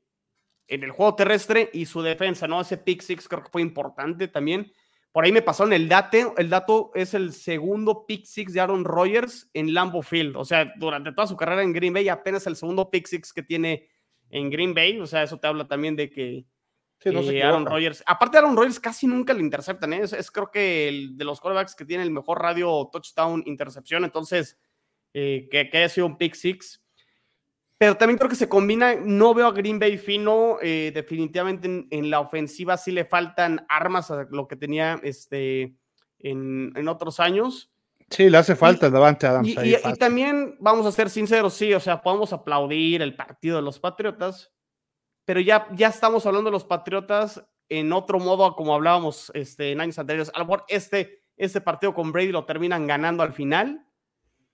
en 0.68 0.84
el 0.84 0.92
juego 0.92 1.16
terrestre 1.16 1.70
y 1.74 1.86
su 1.86 2.02
defensa, 2.02 2.48
¿no? 2.48 2.62
Ese 2.62 2.78
pick 2.78 3.02
six 3.02 3.28
creo 3.28 3.44
que 3.44 3.52
fue 3.52 3.62
importante 3.62 4.28
también. 4.28 4.72
Por 5.12 5.26
ahí 5.26 5.32
me 5.32 5.42
pasaron 5.42 5.74
el 5.74 5.90
dato. 5.90 6.36
El 6.38 6.50
dato 6.50 6.92
es 6.94 7.14
el 7.14 7.34
segundo 7.34 8.06
pick 8.06 8.26
six 8.26 8.54
de 8.54 8.62
Aaron 8.62 8.86
Rodgers 8.86 9.50
en 9.54 9.74
Lambeau 9.74 10.04
Field. 10.04 10.36
O 10.38 10.46
sea, 10.46 10.72
durante 10.78 11.12
toda 11.12 11.28
su 11.28 11.36
carrera 11.36 11.64
en 11.64 11.74
Green 11.74 11.94
Bay, 11.94 12.10
apenas 12.10 12.46
el 12.48 12.56
segundo 12.56 12.90
pick 12.90 13.08
six 13.08 13.34
que 13.34 13.44
tiene 13.44 13.88
en 14.30 14.50
Green 14.50 14.74
Bay. 14.74 15.00
O 15.00 15.08
sea, 15.08 15.24
eso 15.24 15.40
te 15.40 15.48
habla 15.48 15.68
también 15.68 15.96
de 15.96 16.10
que 16.10 16.46
Aaron 17.06 17.66
Rodgers. 17.66 18.04
Aparte, 18.06 18.38
Aaron 18.38 18.56
Rodgers 18.56 18.80
casi 18.80 19.08
nunca 19.08 19.34
le 19.34 19.42
interceptan. 19.42 19.94
¿eh? 19.94 20.02
Es, 20.04 20.30
creo 20.32 20.52
que 20.52 20.88
el 20.88 21.18
de 21.18 21.26
los 21.26 21.40
quarterbacks 21.40 21.76
que 21.76 21.86
tiene 21.86 22.04
el 22.04 22.12
mejor 22.12 22.40
radio 22.42 22.90
touchdown 22.92 23.44
intercepción. 23.46 24.04
Entonces, 24.04 24.58
eh, 25.14 25.48
que, 25.50 25.70
que 25.70 25.78
haya 25.80 25.90
sido 25.90 26.06
un 26.06 26.18
pick 26.18 26.36
six 26.36 26.84
pero 27.80 27.96
también 27.96 28.18
creo 28.18 28.30
que 28.30 28.36
se 28.36 28.50
combina, 28.50 28.96
no 28.96 29.34
veo 29.34 29.48
a 29.48 29.54
Green 29.54 29.80
Bay 29.80 29.98
fino, 29.98 30.58
eh, 30.62 30.92
definitivamente 30.94 31.88
en, 31.90 32.10
la 32.10 32.20
ofensiva 32.20 32.76
sí 32.76 32.92
le 32.92 33.06
faltan 33.06 33.66
armas 33.70 34.12
a 34.12 34.28
lo 34.30 34.50
que 34.50 34.58
tenía 34.58 35.00
este, 35.02 35.78
en, 36.20 36.88
otros 36.90 37.22
años. 37.22 37.72
Sí, 38.10 38.30
le 38.30 38.38
hace 38.38 38.58
falta 38.58 38.88
el 38.88 38.92
Davante 38.92 39.28
Adams. 39.28 39.48
Y, 39.48 39.58
ahí 39.58 39.78
y, 39.82 39.94
también, 39.94 40.58
vamos 40.60 40.86
a 40.88 40.92
ser 40.92 41.10
sinceros, 41.10 41.54
sí, 41.54 41.74
o 41.74 41.80
sea, 41.80 42.02
podemos 42.02 42.34
aplaudir 42.34 43.02
el 43.02 43.16
partido 43.16 43.56
de 43.56 43.62
los 43.62 43.80
Patriotas, 43.80 44.52
pero 45.24 45.40
ya, 45.40 45.66
ya 45.74 45.88
estamos 45.88 46.26
hablando 46.26 46.50
de 46.50 46.56
los 46.56 46.66
Patriotas 46.66 47.42
en 47.70 47.94
otro 47.94 48.20
modo, 48.20 48.58
como 48.58 48.76
hablábamos 48.76 49.32
este, 49.34 49.72
en 49.72 49.80
años 49.80 49.98
anteriores. 49.98 50.32
A 50.36 50.40
lo 50.40 50.46
mejor 50.46 50.66
este, 50.68 51.24
este 51.38 51.62
partido 51.62 51.94
con 51.94 52.12
Brady 52.12 52.34
lo 52.34 52.44
terminan 52.44 52.88
ganando 52.88 53.24
al 53.24 53.32
final, 53.32 53.86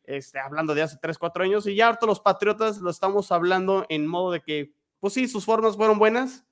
este, 0.08 0.40
hablando 0.40 0.76
de 0.76 0.82
hace 0.82 0.98
3, 1.02 1.18
4 1.18 1.44
años, 1.44 1.68
y 1.68 1.76
ya 1.76 1.88
harto 1.88 2.06
los 2.06 2.20
Patriotas 2.20 2.80
lo 2.80 2.90
estamos 2.90 3.32
hablando 3.32 3.86
en 3.90 4.08
modo 4.08 4.32
de 4.32 4.42
que, 4.42 4.74
pues 5.00 5.14
sí, 5.14 5.28
sus 5.28 5.46
formas 5.46 5.76
fueron 5.76 6.00
buenas, 6.00 6.46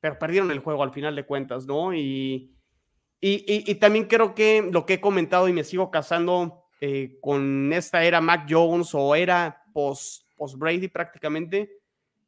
pero 0.00 0.18
perdieron 0.18 0.50
el 0.50 0.60
juego 0.60 0.82
al 0.82 0.92
final 0.92 1.16
de 1.16 1.26
cuentas, 1.26 1.66
¿no? 1.66 1.94
Y, 1.94 2.52
y, 3.20 3.74
también 3.76 4.06
creo 4.06 4.34
que 4.34 4.68
lo 4.70 4.86
que 4.86 4.94
he 4.94 5.00
comentado 5.00 5.48
y 5.48 5.52
me 5.52 5.64
sigo 5.64 5.90
casando 5.90 6.64
eh, 6.80 7.18
con 7.20 7.72
esta 7.72 8.04
era 8.04 8.20
Mac 8.20 8.46
Jones 8.48 8.94
o 8.94 9.14
era 9.14 9.64
post, 9.72 10.24
post 10.36 10.56
Brady 10.56 10.88
prácticamente, 10.88 11.80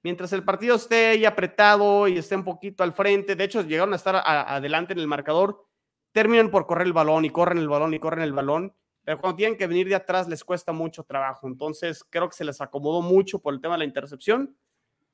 mientras 0.03 0.33
el 0.33 0.43
partido 0.43 0.77
esté 0.77 1.09
ahí 1.09 1.25
apretado 1.25 2.09
y 2.09 2.19
esté 2.19 2.37
un 2.37 2.45
poquito 2.45 2.83
al 2.83 2.95
frente, 2.95 3.37
de 3.37 3.45
hecho 3.45 3.63
llegaron 3.63 3.93
a 3.93 3.97
estar 3.97 4.17
adelante 4.25 4.93
en 4.93 4.99
el 4.99 5.07
marcador, 5.07 5.67
terminan 6.13 6.51
por 6.51 6.67
correr 6.67 6.87
el 6.87 6.93
balón 6.93 7.25
y 7.25 7.31
corren 7.31 7.59
el 7.59 7.69
balón 7.69 7.95
y 7.95 7.99
corren 7.99 8.25
el 8.25 8.33
balón 8.33 8.75
pero 9.09 9.23
cuando 9.23 9.37
tienen 9.37 9.57
que 9.57 9.67
venir 9.67 9.89
de 9.89 9.95
atrás 9.95 10.29
les 10.29 10.45
cuesta 10.45 10.71
mucho 10.71 11.03
trabajo. 11.03 11.49
Entonces 11.49 12.05
creo 12.11 12.29
que 12.29 12.37
se 12.37 12.45
les 12.45 12.61
acomodó 12.61 13.01
mucho 13.01 13.39
por 13.39 13.55
el 13.55 13.61
tema 13.63 13.73
de 13.73 13.79
la 13.79 13.85
intercepción 13.87 14.55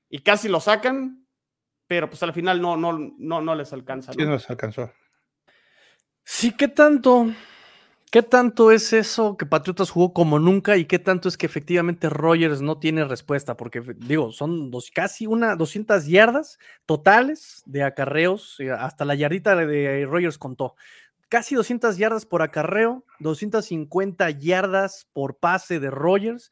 y 0.08 0.18
casi 0.18 0.48
lo 0.48 0.58
sacan, 0.58 1.24
pero 1.86 2.08
pues 2.10 2.20
al 2.24 2.32
final 2.32 2.60
no, 2.60 2.76
no, 2.76 2.92
no, 2.92 3.40
no 3.40 3.54
les 3.54 3.72
alcanza. 3.72 4.10
¿no? 4.10 4.18
Sí, 4.18 4.24
no 4.24 4.32
les 4.32 4.50
alcanzó. 4.50 4.90
Sí, 6.24 6.56
¿qué 6.56 6.66
tanto? 6.66 7.28
¿Qué 8.10 8.24
tanto 8.24 8.72
es 8.72 8.92
eso 8.92 9.36
que 9.36 9.46
Patriotas 9.46 9.90
jugó 9.90 10.12
como 10.12 10.40
nunca 10.40 10.76
y 10.76 10.86
qué 10.86 10.98
tanto 10.98 11.28
es 11.28 11.36
que 11.36 11.46
efectivamente 11.46 12.08
Rogers 12.08 12.62
no 12.62 12.78
tiene 12.78 13.04
respuesta? 13.04 13.56
Porque 13.56 13.80
digo, 13.98 14.32
son 14.32 14.72
dos, 14.72 14.90
casi 14.92 15.28
una 15.28 15.54
200 15.54 16.06
yardas 16.06 16.58
totales 16.84 17.62
de 17.66 17.84
acarreos, 17.84 18.58
eh, 18.58 18.72
hasta 18.72 19.04
la 19.04 19.14
yardita 19.14 19.54
de 19.54 20.04
Rogers 20.04 20.38
contó 20.38 20.74
casi 21.28 21.54
200 21.54 21.96
yardas 21.96 22.26
por 22.26 22.42
acarreo, 22.42 23.04
250 23.20 24.30
yardas 24.30 25.06
por 25.12 25.38
pase 25.38 25.80
de 25.80 25.90
Rogers, 25.90 26.50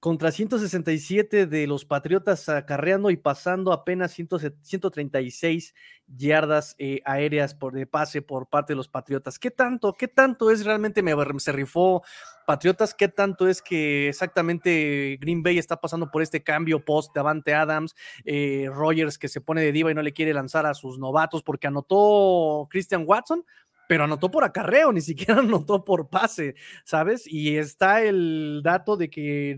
contra 0.00 0.32
167 0.32 1.46
de 1.46 1.66
los 1.66 1.84
Patriotas 1.84 2.48
acarreando 2.48 3.10
y 3.10 3.18
pasando 3.18 3.70
apenas 3.70 4.12
136 4.12 5.74
yardas 6.06 6.74
eh, 6.78 7.02
aéreas 7.04 7.54
por 7.54 7.74
de 7.74 7.86
pase 7.86 8.22
por 8.22 8.48
parte 8.48 8.72
de 8.72 8.78
los 8.78 8.88
Patriotas. 8.88 9.38
¿Qué 9.38 9.50
tanto, 9.50 9.92
qué 9.92 10.08
tanto 10.08 10.50
es 10.50 10.64
realmente 10.64 11.02
me, 11.02 11.12
se 11.38 11.52
rifó 11.52 12.02
Patriotas? 12.46 12.94
¿Qué 12.94 13.08
tanto 13.08 13.46
es 13.46 13.60
que 13.60 14.08
exactamente 14.08 15.18
Green 15.20 15.42
Bay 15.42 15.58
está 15.58 15.76
pasando 15.76 16.10
por 16.10 16.22
este 16.22 16.42
cambio 16.42 16.82
post 16.82 17.14
Davante 17.14 17.52
Adams, 17.52 17.94
eh, 18.24 18.70
Rogers 18.72 19.18
que 19.18 19.28
se 19.28 19.42
pone 19.42 19.60
de 19.60 19.70
diva 19.70 19.90
y 19.90 19.94
no 19.94 20.02
le 20.02 20.14
quiere 20.14 20.32
lanzar 20.32 20.64
a 20.64 20.72
sus 20.72 20.98
novatos 20.98 21.42
porque 21.42 21.66
anotó 21.66 22.66
Christian 22.70 23.04
Watson? 23.06 23.44
Pero 23.90 24.04
anotó 24.04 24.30
por 24.30 24.44
acarreo, 24.44 24.92
ni 24.92 25.00
siquiera 25.00 25.34
anotó 25.40 25.84
por 25.84 26.10
pase, 26.10 26.54
¿sabes? 26.84 27.26
Y 27.26 27.56
está 27.56 28.04
el 28.04 28.60
dato 28.62 28.96
de 28.96 29.10
que 29.10 29.56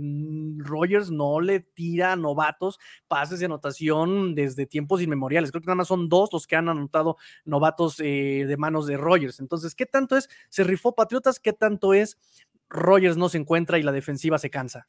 Rogers 0.57 1.11
no 1.11 1.39
le 1.43 1.61
tira 1.61 2.12
a 2.12 2.16
novatos 2.16 2.78
pases 3.09 3.41
de 3.41 3.45
anotación 3.45 4.35
desde 4.35 4.64
tiempos 4.64 5.03
inmemoriales. 5.03 5.51
Creo 5.51 5.61
que 5.61 5.66
nada 5.66 5.76
más 5.76 5.89
son 5.89 6.09
dos 6.09 6.30
los 6.33 6.47
que 6.47 6.57
han 6.57 6.70
anotado 6.70 7.18
novatos 7.45 8.01
eh, 8.01 8.47
de 8.49 8.57
manos 8.57 8.87
de 8.87 8.97
Rogers. 8.97 9.39
Entonces, 9.39 9.74
¿qué 9.74 9.85
tanto 9.85 10.16
es? 10.16 10.30
¿Se 10.49 10.64
rifó 10.64 10.95
Patriotas? 10.95 11.39
¿Qué 11.39 11.53
tanto 11.53 11.93
es? 11.93 12.16
Rogers 12.70 13.18
no 13.18 13.28
se 13.28 13.37
encuentra 13.37 13.78
y 13.78 13.83
la 13.83 13.93
defensiva 13.93 14.39
se 14.39 14.49
cansa. 14.49 14.89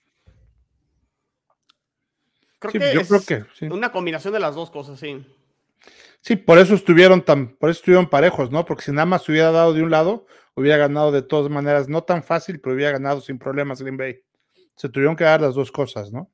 Creo 2.60 2.72
que 2.72 2.94
yo 2.94 3.02
es 3.02 3.10
creo 3.10 3.46
que 3.60 3.66
una 3.66 3.92
combinación 3.92 4.34
de 4.34 4.40
las 4.40 4.56
dos 4.56 4.72
cosas, 4.72 5.02
sí. 5.02 5.22
Sí, 6.24 6.38
por 6.38 6.58
eso 6.58 6.74
estuvieron 6.74 7.22
tan, 7.22 7.50
por 7.58 7.70
eso 7.70 7.80
estuvieron 7.80 8.10
parejos, 8.10 8.50
¿no? 8.50 8.64
Porque 8.64 8.84
si 8.84 8.92
nada 8.94 9.06
más 9.06 9.28
hubiera 9.28 9.52
dado 9.52 9.74
de 9.74 9.84
un 9.84 9.92
lado, 9.92 10.26
hubiera 10.56 10.78
ganado 10.78 11.12
de 11.12 11.22
todas 11.22 11.52
maneras, 11.52 11.90
no 11.90 12.04
tan 12.04 12.24
fácil, 12.24 12.62
pero 12.62 12.76
hubiera 12.76 12.94
ganado 12.94 13.20
sin 13.20 13.38
problemas 13.38 13.82
Green 13.82 13.98
Bay. 13.98 14.22
Se 14.78 14.88
tuvieron 14.88 15.18
que 15.18 15.26
dar 15.26 15.42
las 15.42 15.54
dos 15.54 15.70
cosas, 15.70 16.14
¿no? 16.14 16.32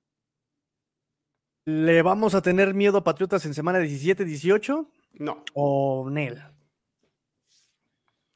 ¿Le 1.66 2.04
vamos 2.04 2.36
a 2.36 2.44
tener 2.44 2.76
miedo 2.76 3.00
a 3.00 3.04
Patriotas 3.04 3.44
en 3.48 3.56
semana 3.56 3.80
17, 3.80 4.26
18? 4.26 4.92
No. 5.14 5.44
¿O 5.56 6.08
Nel? 6.12 6.40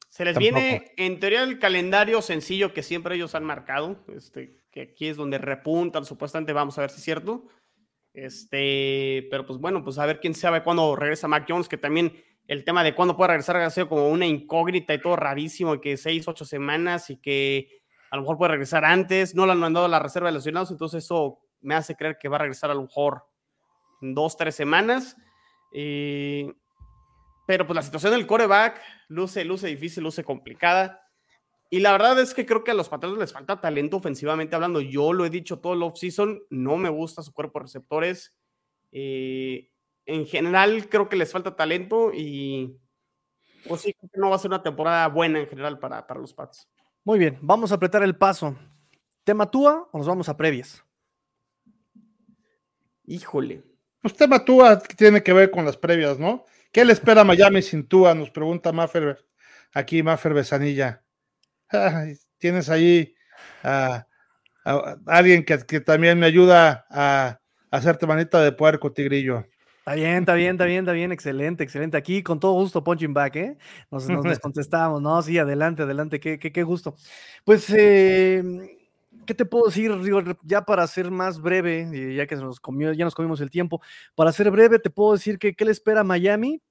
Se 0.10 0.26
les 0.26 0.36
viene, 0.36 0.92
en 0.98 1.20
teoría, 1.20 1.44
el 1.44 1.60
calendario 1.60 2.24
sencillo 2.24 2.74
que 2.74 2.82
siempre 2.82 3.14
ellos 3.14 3.36
han 3.36 3.44
marcado, 3.44 4.04
este, 4.08 4.58
que 4.72 4.82
aquí 4.82 5.08
es 5.08 5.18
donde 5.18 5.38
repuntan, 5.38 6.04
supuestamente, 6.04 6.52
vamos 6.52 6.80
a 6.80 6.82
ver 6.82 6.90
si 6.90 6.98
es 6.98 7.04
cierto. 7.04 7.48
Este, 8.14 9.28
pero 9.32 9.46
pues 9.46 9.60
bueno, 9.60 9.84
pues 9.84 9.98
a 9.98 10.06
ver 10.06 10.20
quién 10.20 10.36
sabe 10.36 10.64
cuándo 10.64 10.96
regresa 10.96 11.28
Mac 11.28 11.46
Jones, 11.48 11.68
que 11.68 11.78
también 11.78 12.24
el 12.48 12.64
tema 12.64 12.84
de 12.84 12.94
cuándo 12.94 13.16
puede 13.16 13.30
regresar 13.30 13.58
ha 13.58 13.70
sido 13.70 13.90
como 13.90 14.10
una 14.10 14.26
incógnita 14.26 14.94
y 14.94 15.02
todo 15.02 15.16
rarísimo, 15.16 15.80
que 15.82 15.98
seis, 15.98 16.28
ocho 16.28 16.46
semanas 16.46 17.10
y 17.10 17.18
que 17.18 17.82
a 18.12 18.16
lo 18.16 18.22
mejor 18.22 18.38
puede 18.38 18.52
regresar 18.52 18.86
antes. 18.86 19.34
No 19.34 19.46
lo 19.46 19.54
han 19.54 19.60
mandado 19.60 19.86
a 19.86 19.90
la 19.90 20.00
reserva 20.00 20.30
de 20.30 20.36
lesionados, 20.36 20.72
entonces 20.72 21.04
eso 21.04 21.40
me 21.62 21.76
hace 21.76 21.96
creer 21.96 22.18
que 22.20 22.28
va 22.28 22.36
a 22.36 22.40
regresar 22.40 22.70
a 22.70 22.76
lo 22.76 22.84
mejor 22.84 23.24
en 24.02 24.14
dos, 24.14 24.38
tres 24.38 24.56
semanas. 24.56 25.16
Eh, 25.74 26.54
pero 27.48 27.66
pues 27.66 27.76
la 27.76 27.82
situación 27.82 28.12
del 28.14 28.28
coreback 28.28 28.80
luce, 29.08 29.44
luce 29.44 29.68
difícil, 29.68 30.04
luce 30.04 30.24
complicada. 30.24 31.03
Y 31.74 31.80
la 31.80 31.92
verdad 31.92 32.20
es 32.20 32.36
que 32.36 32.46
creo 32.46 32.64
que 32.64 32.70
a 32.70 32.76
los 32.76 32.88
Patriotas 32.88 33.18
les 33.20 33.34
falta 33.34 33.60
talento 33.60 33.98
ofensivamente 33.98 34.54
hablando. 34.54 34.80
Yo 34.80 35.12
lo 35.12 35.26
he 35.26 35.32
dicho 35.32 35.58
todo 35.58 35.74
el 35.74 35.82
offseason, 35.82 36.44
no 36.52 36.78
me 36.78 36.88
gusta 36.88 37.24
su 37.24 37.34
cuerpo 37.34 37.58
de 37.58 37.64
receptores. 37.64 38.38
Eh, 38.92 39.72
en 40.06 40.28
general 40.28 40.88
creo 40.88 41.10
que 41.10 41.16
les 41.16 41.32
falta 41.32 41.56
talento 41.56 42.12
y 42.14 42.80
pues 43.68 43.82
sí, 43.82 43.96
creo 43.96 44.08
que 44.14 44.20
no 44.20 44.30
va 44.30 44.36
a 44.36 44.38
ser 44.38 44.50
una 44.52 44.62
temporada 44.62 45.08
buena 45.08 45.40
en 45.40 45.48
general 45.48 45.80
para, 45.80 46.06
para 46.06 46.20
los 46.20 46.32
Pats. 46.32 46.70
Muy 47.04 47.18
bien, 47.18 47.40
vamos 47.42 47.72
a 47.72 47.76
apretar 47.76 48.04
el 48.04 48.16
paso. 48.16 48.56
¿Tema 49.24 49.50
Tua 49.50 49.90
o 49.92 49.98
nos 49.98 50.06
vamos 50.06 50.30
a 50.30 50.38
previas? 50.38 50.86
Híjole. 53.06 53.64
Pues 54.00 54.16
tema 54.16 54.46
Tua 54.46 54.78
tiene 54.80 55.24
que 55.24 55.34
ver 55.34 55.50
con 55.50 55.66
las 55.66 55.78
previas, 55.78 56.20
¿no? 56.20 56.46
¿Qué 56.72 56.86
le 56.86 56.94
espera 56.94 57.22
a 57.22 57.24
Miami 57.26 57.64
sin 57.64 57.88
Tua? 57.88 58.14
Nos 58.14 58.30
pregunta 58.30 58.72
Maffer, 58.72 59.26
aquí 59.74 60.04
Maffer 60.04 60.36
Besanilla 60.36 61.03
tienes 62.38 62.70
ahí 62.70 63.14
a, 63.64 64.06
alguien 65.06 65.44
que, 65.44 65.58
también 65.82 66.20
me 66.20 66.26
ayuda 66.26 66.86
a, 66.90 67.40
hacerte 67.72 68.06
manita 68.06 68.42
de 68.42 68.52
puerco, 68.52 68.92
tigrillo. 68.92 69.46
Está 69.80 69.96
bien, 69.96 70.20
está 70.20 70.34
bien, 70.36 70.52
está 70.52 70.66
bien, 70.66 70.80
está 70.80 70.92
bien, 70.94 71.12
excelente, 71.12 71.64
excelente. 71.64 71.98
Aquí 71.98 72.24
con 72.24 72.40
todo 72.40 72.54
gusto, 72.54 72.84
punching 72.84 73.14
back, 73.14 73.36
¿eh? 73.36 73.58
Nos, 73.92 74.08
nos 74.08 74.40
contestamos, 74.40 75.02
¿no? 75.02 75.22
Sí, 75.22 75.38
adelante, 75.38 75.84
adelante, 75.84 76.20
qué, 76.20 76.40
qué, 76.40 76.52
qué 76.54 76.64
gusto. 76.64 76.96
Pues, 77.44 77.70
eh, 77.76 78.42
¿qué 79.26 79.34
te 79.34 79.46
puedo 79.46 79.66
decir? 79.66 79.92
ya 80.44 80.62
para 80.62 80.88
ser 80.88 81.12
más 81.12 81.42
breve, 81.42 82.16
ya 82.16 82.28
que 82.28 82.36
nos 82.36 82.60
comió, 82.60 82.94
ya 82.94 83.06
nos 83.06 83.16
comimos 83.16 83.42
el 83.42 83.50
tiempo, 83.50 83.82
para 84.16 84.32
ser 84.32 84.50
breve, 84.52 84.80
te 84.80 84.90
puedo 84.90 85.14
decir 85.14 85.38
que 85.38 85.54
qué 85.54 85.66
le 85.66 85.72
espera 85.72 86.02
a 86.02 86.04
Miami 86.04 86.62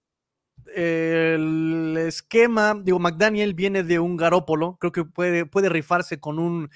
el 0.74 1.96
esquema, 1.98 2.74
digo, 2.82 2.98
McDaniel 2.98 3.55
viene 3.55 3.82
de 3.82 3.98
un 3.98 4.16
Garópolo, 4.16 4.76
creo 4.80 4.92
que 4.92 5.05
puede, 5.05 5.46
puede 5.46 5.68
rifarse 5.68 6.18
con 6.18 6.38
un 6.38 6.70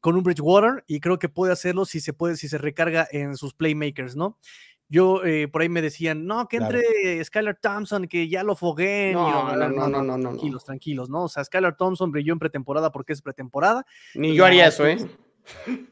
con 0.00 0.16
un 0.16 0.24
Bridgewater 0.24 0.82
y 0.88 0.98
creo 0.98 1.20
que 1.20 1.28
puede 1.28 1.52
hacerlo 1.52 1.84
si 1.84 2.00
se 2.00 2.12
puede, 2.12 2.36
si 2.36 2.48
se 2.48 2.58
recarga 2.58 3.06
en 3.12 3.36
sus 3.36 3.54
playmakers, 3.54 4.16
¿no? 4.16 4.36
Yo 4.88 5.24
eh, 5.24 5.48
por 5.48 5.62
ahí 5.62 5.68
me 5.68 5.80
decían, 5.80 6.26
no, 6.26 6.48
que 6.48 6.58
entre 6.58 7.24
Skylar 7.24 7.56
Thompson, 7.62 8.08
que 8.08 8.28
ya 8.28 8.42
lo. 8.42 8.56
No, 8.60 9.56
no, 9.56 9.68
no, 9.68 9.88
no, 9.88 10.02
no, 10.02 10.18
no, 10.18 10.28
Tranquilos, 10.30 10.64
tranquilos, 10.64 11.08
¿no? 11.08 11.24
O 11.24 11.28
sea, 11.28 11.44
Skylar 11.44 11.76
Thompson 11.76 12.10
brilló 12.10 12.32
en 12.32 12.40
pretemporada 12.40 12.90
porque 12.90 13.12
es 13.12 13.22
pretemporada. 13.22 13.86
Ni 14.14 14.34
yo 14.34 14.44
haría 14.44 14.66
eso, 14.66 14.86
¿eh? 14.86 14.98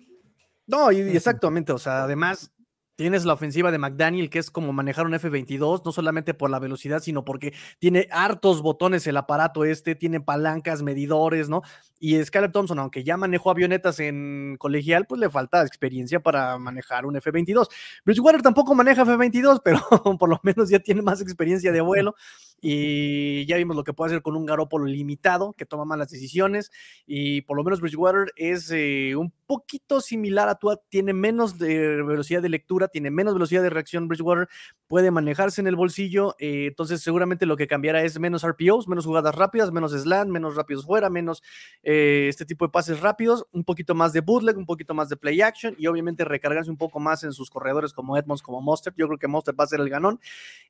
No, 0.67 0.93
y, 0.93 1.01
exactamente, 1.01 1.73
o 1.73 1.79
sea, 1.79 2.05
además 2.05 2.53
Tienes 3.01 3.25
la 3.25 3.33
ofensiva 3.33 3.71
de 3.71 3.79
McDaniel, 3.79 4.29
que 4.29 4.39
es 4.39 4.51
como 4.51 4.75
manejar 4.75 5.07
un 5.07 5.15
F-22, 5.15 5.81
no 5.87 5.91
solamente 5.91 6.35
por 6.35 6.51
la 6.51 6.59
velocidad, 6.59 7.01
sino 7.01 7.25
porque 7.25 7.55
tiene 7.79 8.07
hartos 8.11 8.61
botones 8.61 9.07
el 9.07 9.17
aparato 9.17 9.65
este, 9.65 9.95
tiene 9.95 10.21
palancas, 10.21 10.83
medidores, 10.83 11.49
¿no? 11.49 11.63
Y 11.99 12.23
Skyler 12.23 12.53
Thompson, 12.53 12.79
aunque 12.79 13.03
ya 13.03 13.17
manejó 13.17 13.51
avionetas 13.51 14.01
en 14.01 14.57
colegial, 14.59 15.07
pues 15.07 15.19
le 15.19 15.31
falta 15.31 15.63
experiencia 15.63 16.21
para 16.21 16.59
manejar 16.59 17.07
un 17.07 17.17
F-22. 17.17 17.69
Bridgewater 18.05 18.43
tampoco 18.43 18.75
maneja 18.75 19.01
F-22, 19.01 19.63
pero 19.65 19.81
por 20.19 20.29
lo 20.29 20.39
menos 20.43 20.69
ya 20.69 20.79
tiene 20.79 21.01
más 21.01 21.23
experiencia 21.23 21.73
de 21.73 21.81
vuelo 21.81 22.15
y 22.61 23.47
ya 23.47 23.57
vimos 23.57 23.77
lo 23.77 23.85
que 23.85 23.93
puede 23.93 24.11
hacer 24.11 24.23
con 24.23 24.37
un 24.37 24.47
Garópolo 24.47 24.85
limitado, 24.87 25.53
que 25.55 25.67
toma 25.67 25.85
malas 25.85 26.11
decisiones, 26.11 26.71
y 27.07 27.43
por 27.43 27.57
lo 27.57 27.65
menos 27.65 27.81
Bridgewater 27.81 28.33
es 28.37 28.71
eh, 28.71 29.15
un 29.17 29.33
poquito 29.47 30.01
similar 30.01 30.49
a 30.49 30.57
Tua, 30.57 30.81
tiene 30.89 31.13
menos 31.13 31.59
velocidad 31.59 32.43
de 32.43 32.49
lectura, 32.49 32.89
tiene 32.89 33.11
menos 33.11 33.35
velocidad 33.35 33.63
de 33.63 33.71
reacción 33.71 34.09
Bridgewater, 34.09 34.49
puede 34.87 35.11
manejarse 35.11 35.61
en 35.61 35.67
el 35.67 35.77
bolsillo, 35.77 36.37
eh, 36.39 36.67
entonces 36.69 37.01
seguramente 37.01 37.47
lo 37.47 37.57
que 37.57 37.67
cambiará 37.67 38.03
es 38.03 38.19
menos 38.19 38.45
RPOs, 38.45 38.89
menos 38.89 39.07
jugadas 39.07 39.35
rápidas, 39.35 39.73
menos 39.73 39.93
slant, 39.93 40.31
menos 40.31 40.57
rápidos 40.57 40.85
fuera, 40.85 41.11
menos 41.11 41.43
eh, 41.83 42.27
este 42.29 42.45
tipo 42.45 42.67
de 42.67 42.71
pases 42.71 43.01
rápidos, 43.01 43.47
un 43.53 43.65
poquito 43.65 43.95
más 43.95 44.13
de 44.13 44.21
bootleg, 44.21 44.57
un 44.57 44.67
poquito 44.67 44.95
más 44.95 45.09
de 45.09 45.17
play 45.17 45.41
action, 45.41 45.75
y 45.79 45.87
obviamente 45.87 46.25
recargarse 46.25 46.71
un 46.71 46.77
poco 46.77 47.01
más 47.01 47.25
en 47.25 47.33
sus 47.33 47.51
corredores 47.51 47.93
como 47.93 48.17
Edmonds, 48.17 48.43
como 48.43 48.61
Monster, 48.61 48.93
yo 48.97 49.07
creo 49.07 49.19
que 49.19 49.29
Monster 49.29 49.55
va 49.59 49.65
a 49.65 49.69
ser 49.69 49.81
el 49.81 49.89
ganón, 49.89 50.21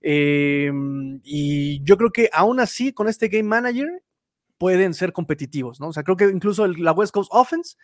y 0.03 1.80
yo 1.83 1.97
creo 1.97 2.11
que 2.11 2.31
aún 2.33 2.61
así 2.61 2.93
con 2.93 3.09
este 3.09 3.29
Game 3.29 3.45
Manager 3.45 3.89
pueden 4.59 4.95
ser 4.95 5.13
competitivos, 5.13 5.81
¿no? 5.81 5.89
O 5.89 5.93
sea, 5.93 6.03
creo 6.03 6.17
que 6.17 6.25
incluso 6.25 6.67
la 6.67 6.93
West 6.93 7.13
Coast 7.13 7.31
Offense 7.33 7.77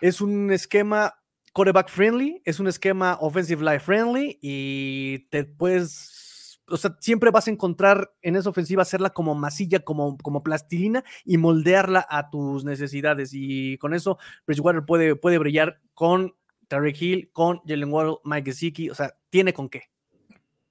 es 0.00 0.20
un 0.20 0.52
esquema 0.52 1.14
quarterback 1.52 1.88
friendly, 1.88 2.42
es 2.44 2.60
un 2.60 2.66
esquema 2.66 3.16
offensive 3.20 3.64
line 3.64 3.80
friendly 3.80 4.38
y 4.42 5.26
te 5.30 5.44
puedes, 5.44 6.60
o 6.68 6.76
sea, 6.76 6.96
siempre 7.00 7.30
vas 7.30 7.46
a 7.46 7.50
encontrar 7.50 8.12
en 8.22 8.36
esa 8.36 8.50
ofensiva 8.50 8.82
hacerla 8.82 9.10
como 9.10 9.34
masilla, 9.34 9.80
como, 9.80 10.16
como 10.18 10.42
plastilina 10.42 11.04
y 11.24 11.36
moldearla 11.36 12.06
a 12.08 12.30
tus 12.30 12.64
necesidades. 12.64 13.30
Y 13.32 13.78
con 13.78 13.94
eso 13.94 14.18
Bridgewater 14.46 14.84
puede, 14.84 15.16
puede 15.16 15.38
brillar 15.38 15.80
con 15.94 16.34
Tarek 16.68 17.00
Hill, 17.00 17.30
con 17.32 17.60
Jalen 17.66 17.92
Waddle, 17.92 18.18
Mike 18.24 18.50
Gesicki, 18.50 18.90
o 18.90 18.94
sea, 18.94 19.16
tiene 19.30 19.52
con 19.52 19.68
qué. 19.68 19.84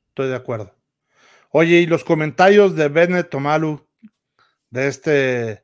Estoy 0.09 0.29
de 0.29 0.35
acuerdo. 0.35 0.82
Oye, 1.55 1.81
y 1.81 1.85
los 1.85 2.03
comentarios 2.03 2.75
de 2.75 2.87
Bennett 2.89 3.29
Tomalu, 3.29 3.87
de 4.71 4.87
este, 4.87 5.63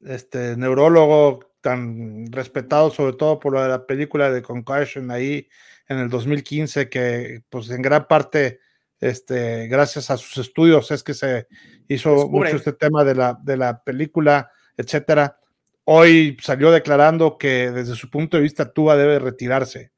este 0.00 0.56
neurólogo 0.56 1.52
tan 1.60 2.32
respetado, 2.32 2.90
sobre 2.90 3.12
todo 3.12 3.38
por 3.38 3.54
la 3.54 3.86
película 3.86 4.32
de 4.32 4.42
Concussion 4.42 5.12
ahí 5.12 5.48
en 5.88 5.98
el 5.98 6.08
2015, 6.08 6.88
que 6.88 7.44
pues 7.48 7.70
en 7.70 7.80
gran 7.80 8.08
parte, 8.08 8.58
este, 8.98 9.68
gracias 9.68 10.10
a 10.10 10.16
sus 10.16 10.36
estudios, 10.38 10.90
es 10.90 11.04
que 11.04 11.14
se 11.14 11.46
hizo 11.86 12.28
mucho 12.28 12.56
este 12.56 12.72
tema 12.72 13.04
de 13.04 13.14
la, 13.14 13.38
de 13.40 13.56
la 13.56 13.84
película, 13.84 14.50
etcétera. 14.76 15.38
Hoy 15.84 16.36
salió 16.42 16.72
declarando 16.72 17.38
que 17.38 17.70
desde 17.70 17.94
su 17.94 18.10
punto 18.10 18.36
de 18.36 18.42
vista 18.42 18.72
Tua 18.72 18.96
debe 18.96 19.20
retirarse. 19.20 19.92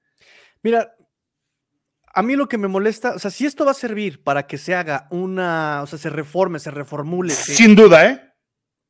Mira, 0.63 0.95
a 2.17 2.23
mí 2.23 2.35
lo 2.35 2.49
que 2.49 2.57
me 2.57 2.67
molesta, 2.67 3.13
o 3.15 3.19
sea, 3.19 3.31
si 3.31 3.45
esto 3.45 3.67
va 3.67 3.73
a 3.73 3.75
servir 3.75 4.25
para 4.25 4.47
que 4.47 4.57
se 4.57 4.75
haga 4.75 5.07
una, 5.11 5.83
o 5.83 5.87
sea, 5.87 5.99
se 5.99 6.09
reforme, 6.09 6.59
se 6.59 6.71
reformule. 6.71 7.31
Sin 7.31 7.77
duda, 7.77 8.07
¿eh? 8.07 8.33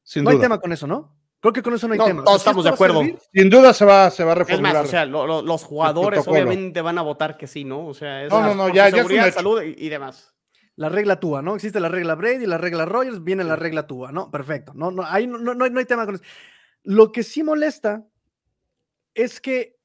Sin 0.04 0.22
no 0.22 0.30
hay 0.30 0.38
tema 0.38 0.60
con 0.60 0.72
eso, 0.72 0.86
¿no? 0.86 1.18
Creo 1.40 1.52
que 1.52 1.60
con 1.60 1.74
eso 1.74 1.88
no 1.88 1.94
hay 1.94 1.98
tema. 1.98 2.22
Todos 2.22 2.40
estamos 2.40 2.62
de 2.62 2.70
acuerdo. 2.70 3.02
Sin 3.32 3.50
duda 3.50 3.74
se 3.74 3.84
va, 3.84 4.12
se 4.12 4.22
va 4.22 4.30
a 4.30 4.34
reformular. 4.36 4.76
Es 4.76 4.78
más, 4.78 4.86
o 4.86 4.90
sea, 4.90 5.04
los 5.06 5.64
jugadores 5.64 6.22
obviamente 6.24 6.80
van 6.80 6.98
a 6.98 7.02
votar 7.02 7.36
que 7.36 7.48
sí, 7.48 7.64
¿no? 7.64 7.88
O 7.88 7.94
sea, 7.94 8.22
es 8.22 8.30
no, 8.30 8.40
no, 8.42 8.54
no, 8.54 8.68
ya, 8.68 8.92
seguridad, 8.92 9.34
salud 9.34 9.60
y, 9.60 9.88
demás. 9.88 10.32
La 10.76 10.88
regla 10.88 11.18
TUA, 11.18 11.42
¿no? 11.42 11.56
Existe 11.56 11.80
la 11.80 11.88
regla 11.88 12.14
Brady, 12.14 12.46
la 12.46 12.58
regla 12.58 12.84
Rogers, 12.84 13.24
viene 13.24 13.42
la 13.42 13.56
regla 13.56 13.88
TUA, 13.88 14.12
¿no? 14.12 14.30
Perfecto. 14.30 14.70
No, 14.72 14.92
no, 14.92 15.04
hay, 15.04 15.26
no, 15.26 15.38
no, 15.38 15.52
no 15.52 15.78
hay 15.80 15.84
tema 15.84 16.06
con 16.06 16.14
eso. 16.14 16.24
Lo 16.84 17.10
que 17.10 17.24
sí 17.24 17.42
molesta 17.42 18.06
es 19.14 19.40
que 19.40 19.80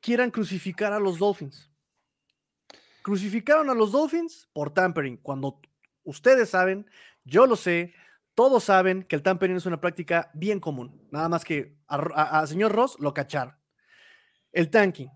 quieran 0.00 0.30
crucificar 0.30 0.92
a 0.92 1.00
los 1.00 1.18
Dolphins. 1.18 1.69
Crucificaron 3.02 3.70
a 3.70 3.74
los 3.74 3.92
Dolphins 3.92 4.48
por 4.52 4.72
tampering, 4.72 5.16
cuando 5.16 5.60
ustedes 6.04 6.50
saben, 6.50 6.86
yo 7.24 7.46
lo 7.46 7.56
sé, 7.56 7.94
todos 8.34 8.64
saben 8.64 9.02
que 9.04 9.16
el 9.16 9.22
tampering 9.22 9.56
es 9.56 9.66
una 9.66 9.80
práctica 9.80 10.30
bien 10.34 10.60
común. 10.60 11.06
Nada 11.10 11.28
más 11.28 11.44
que 11.44 11.76
a, 11.88 12.46
señor 12.46 12.72
Ross 12.72 12.96
lo 12.98 13.14
cacharon. 13.14 13.54
El 14.52 14.70
tanking 14.70 15.10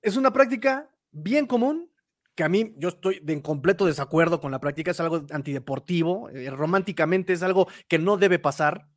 es 0.00 0.16
una 0.16 0.32
práctica 0.32 0.90
bien 1.10 1.46
común 1.46 1.90
que 2.34 2.44
a 2.44 2.48
mí 2.48 2.74
yo 2.78 2.88
estoy 2.88 3.22
en 3.26 3.40
completo 3.40 3.84
desacuerdo 3.84 4.40
con 4.40 4.50
la 4.50 4.60
práctica, 4.60 4.90
es 4.90 5.00
algo 5.00 5.22
antideportivo, 5.30 6.30
eh, 6.30 6.50
románticamente 6.50 7.34
es 7.34 7.42
algo 7.42 7.68
que 7.88 7.98
no 7.98 8.16
debe 8.16 8.38
pasar, 8.38 8.88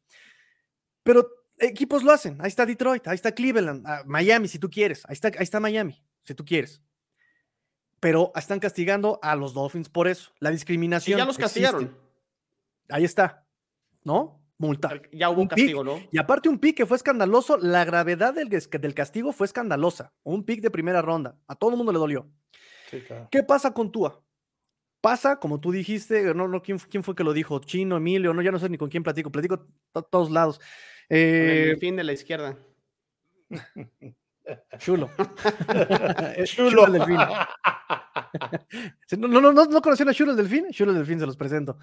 pero 1.03 1.27
equipos 1.57 2.03
lo 2.03 2.13
hacen. 2.13 2.37
Ahí 2.39 2.47
está 2.47 2.65
Detroit, 2.65 3.05
ahí 3.07 3.15
está 3.15 3.33
Cleveland, 3.33 3.85
ah, 3.85 4.03
Miami 4.05 4.47
si 4.47 4.57
tú 4.57 4.69
quieres, 4.69 5.03
ahí 5.05 5.13
está, 5.13 5.27
ahí 5.27 5.43
está 5.43 5.59
Miami 5.59 6.01
si 6.23 6.33
tú 6.33 6.45
quieres 6.45 6.81
pero 8.05 8.31
están 8.35 8.59
castigando 8.59 9.17
a 9.23 9.35
los 9.35 9.55
Dolphins 9.55 9.89
por 9.89 10.07
eso. 10.07 10.31
La 10.39 10.51
discriminación. 10.51 11.17
ya 11.17 11.25
los 11.25 11.39
castigaron. 11.39 11.97
Ahí 12.87 13.03
está, 13.03 13.47
¿no? 14.03 14.45
Multa. 14.59 15.01
Ya 15.11 15.31
hubo 15.31 15.41
un 15.41 15.47
castigo, 15.47 15.83
¿no? 15.83 15.99
Y 16.11 16.19
aparte 16.19 16.47
un 16.47 16.59
pick 16.59 16.77
que 16.77 16.85
fue 16.85 16.97
escandaloso, 16.97 17.57
la 17.57 17.83
gravedad 17.83 18.35
del, 18.35 18.47
del 18.47 18.93
castigo 18.93 19.33
fue 19.33 19.47
escandalosa. 19.47 20.13
Un 20.21 20.43
pick 20.43 20.61
de 20.61 20.69
primera 20.69 21.01
ronda. 21.01 21.39
A 21.47 21.55
todo 21.55 21.71
el 21.71 21.77
mundo 21.77 21.91
le 21.91 21.97
dolió. 21.97 22.29
¿Qué 23.31 23.41
pasa 23.41 23.73
con 23.73 23.91
Tua? 23.91 24.23
Pasa, 25.01 25.39
como 25.39 25.59
tú 25.59 25.71
dijiste, 25.71 26.31
no, 26.35 26.47
no, 26.47 26.61
¿quién, 26.61 26.77
¿quién, 26.77 27.01
fue 27.01 27.15
que 27.15 27.23
lo 27.23 27.33
dijo? 27.33 27.57
Chino, 27.57 27.97
Emilio, 27.97 28.35
no, 28.35 28.43
ya 28.43 28.51
no 28.51 28.59
sé 28.59 28.69
ni 28.69 28.77
con 28.77 28.89
quién 28.89 29.01
platico, 29.01 29.31
platico 29.31 29.65
a 29.95 30.03
todos 30.03 30.29
lados. 30.29 30.61
el 31.09 31.71
eh, 31.71 31.77
fin 31.79 31.95
de 31.95 32.03
la 32.03 32.13
izquierda. 32.13 32.55
Chulo. 34.79 35.09
Chulo 36.45 36.87
el 36.87 36.93
delfín. 36.93 37.17
no, 39.17 39.27
no, 39.27 39.53
no, 39.53 39.65
no 39.65 39.81
conocían 39.81 40.09
a 40.09 40.13
Chulo 40.13 40.31
el 40.31 40.37
delfín. 40.37 40.67
Chulo 40.71 40.91
el 40.91 40.97
delfín 40.97 41.19
se 41.19 41.25
los 41.25 41.37
presento. 41.37 41.77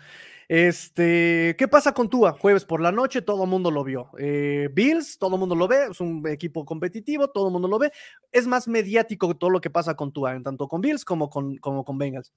Este, 0.49 1.55
¿qué 1.59 1.69
pasa 1.69 1.93
con 1.93 2.09
Tua? 2.09 2.33
Jueves 2.33 2.65
por 2.65 2.81
la 2.81 2.93
noche, 2.93 3.23
todo 3.23 3.45
el 3.45 3.51
mundo 3.51 3.71
lo 3.71 3.85
vio. 3.85 4.11
Eh, 4.19 4.69
Bills, 4.73 5.19
todo 5.19 5.35
el 5.35 5.41
mundo 5.41 5.55
lo 5.55 5.69
ve, 5.69 5.89
es 5.91 6.01
un 6.01 6.27
equipo 6.29 6.65
competitivo, 6.65 7.29
todo 7.29 7.49
el 7.49 7.53
mundo 7.53 7.69
lo 7.69 7.79
ve. 7.79 7.93
Es 8.31 8.47
más 8.47 8.69
mediático 8.69 9.35
todo 9.37 9.51
lo 9.51 9.61
que 9.61 9.71
pasa 9.71 9.95
con 9.95 10.13
Tua, 10.13 10.41
tanto 10.43 10.69
con 10.69 10.81
Bills 10.81 11.05
como 11.05 11.31
con, 11.31 11.57
como 11.59 11.85
con 11.85 11.99
Bengals. 11.99 12.33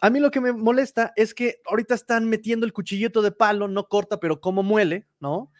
A 0.00 0.10
mí 0.10 0.18
lo 0.18 0.30
que 0.30 0.40
me 0.40 0.52
molesta 0.52 1.12
es 1.14 1.32
que 1.32 1.60
ahorita 1.64 1.94
están 1.94 2.28
metiendo 2.28 2.66
el 2.66 2.72
cuchillito 2.72 3.22
de 3.22 3.30
palo, 3.30 3.68
no 3.68 3.86
corta, 3.86 4.18
pero 4.18 4.40
como 4.40 4.64
muele, 4.64 5.06
¿no? 5.20 5.52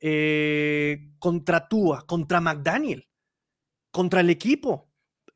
Eh, 0.00 1.10
contra 1.18 1.68
Tua, 1.68 2.06
contra 2.06 2.40
McDaniel 2.40 3.09
contra 3.90 4.20
el 4.20 4.30
equipo. 4.30 4.88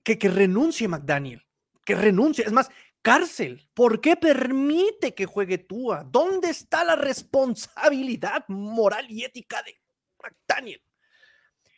Que, 0.02 0.18
que 0.18 0.28
renuncie 0.28 0.86
McDaniel, 0.86 1.42
que 1.86 1.94
renuncie. 1.94 2.44
Es 2.44 2.52
más, 2.52 2.68
cárcel. 3.04 3.68
¿Por 3.74 4.00
qué 4.00 4.16
permite 4.16 5.14
que 5.14 5.26
juegue 5.26 5.58
Tua? 5.58 6.04
¿Dónde 6.04 6.50
está 6.50 6.84
la 6.84 6.96
responsabilidad 6.96 8.44
moral 8.48 9.06
y 9.10 9.24
ética 9.24 9.62
de 9.62 9.80
McDaniel? 10.22 10.82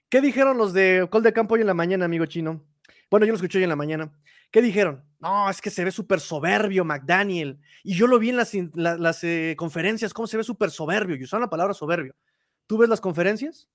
¿Qué 0.09 0.21
dijeron 0.21 0.57
los 0.57 0.73
de 0.73 1.09
Col 1.11 1.25
de 1.25 1.33
Campo 1.33 1.55
hoy 1.55 1.63
en 1.63 1.67
la 1.67 1.75
mañana, 1.75 2.05
amigo 2.05 2.27
chino? 2.27 2.65
Bueno, 3.11 3.27
yo 3.27 3.33
lo 3.33 3.37
escuché 3.37 3.59
hoy 3.59 3.65
en 3.65 3.71
la 3.71 3.77
mañana. 3.77 4.13
¿Qué 4.53 4.63
dijeron? 4.63 5.05
No, 5.19 5.51
es 5.51 5.61
que 5.61 5.71
se 5.71 5.85
ve 5.85 5.91
súper 5.91 6.21
soberbio 6.21 6.85
McDaniel. 6.85 7.59
Y 7.83 7.95
yo 7.97 8.07
lo 8.07 8.21
vi 8.21 8.31
en 8.31 8.37
las, 8.37 9.25
eh, 9.25 9.55
conferencias, 9.59 10.15
cómo 10.15 10.29
se 10.29 10.37
ve 10.37 10.45
súper 10.45 10.71
soberbio. 10.71 11.17
Y 11.17 11.25
usaron 11.25 11.43
la 11.43 11.51
palabra 11.51 11.75
soberbio. 11.75 12.15
¿Tú 12.69 12.79
ves 12.79 12.89
las 12.89 13.01
conferencias? 13.01 13.69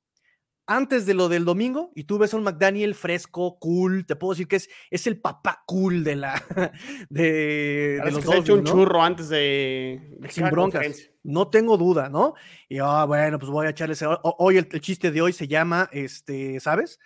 Antes 0.67 1.05
de 1.05 1.13
lo 1.13 1.27
del 1.27 1.45
domingo 1.45 1.91
y 1.95 2.03
tú 2.05 2.17
ves 2.17 2.33
a 2.33 2.37
un 2.37 2.43
McDaniel 2.43 2.95
fresco, 2.95 3.57
cool, 3.59 4.05
te 4.05 4.15
puedo 4.15 4.33
decir 4.33 4.47
que 4.47 4.57
es, 4.57 4.69
es 4.89 5.07
el 5.07 5.19
papá 5.19 5.63
cool 5.65 6.03
de 6.03 6.15
la 6.15 6.43
de, 7.09 8.01
los 8.11 8.25
que 8.25 8.37
hecho 8.37 8.55
un 8.55 8.63
churro 8.63 9.01
antes 9.03 9.29
de, 9.29 10.17
sin 10.29 10.49
broncas. 10.49 11.09
No 11.23 11.49
tengo 11.49 11.77
duda, 11.77 12.09
¿no? 12.09 12.33
Y 12.67 12.79
ah, 12.79 13.05
bueno, 13.05 13.37
pues 13.37 13.51
voy 13.51 13.67
a 13.67 13.71
echarles 13.71 14.03
hoy 14.23 14.57
el, 14.57 14.67
chiste 14.81 15.11
de 15.11 15.21
hoy 15.21 15.33
se 15.33 15.47
llama 15.47 15.89
este, 15.91 16.59
¿sabes? 16.59 16.99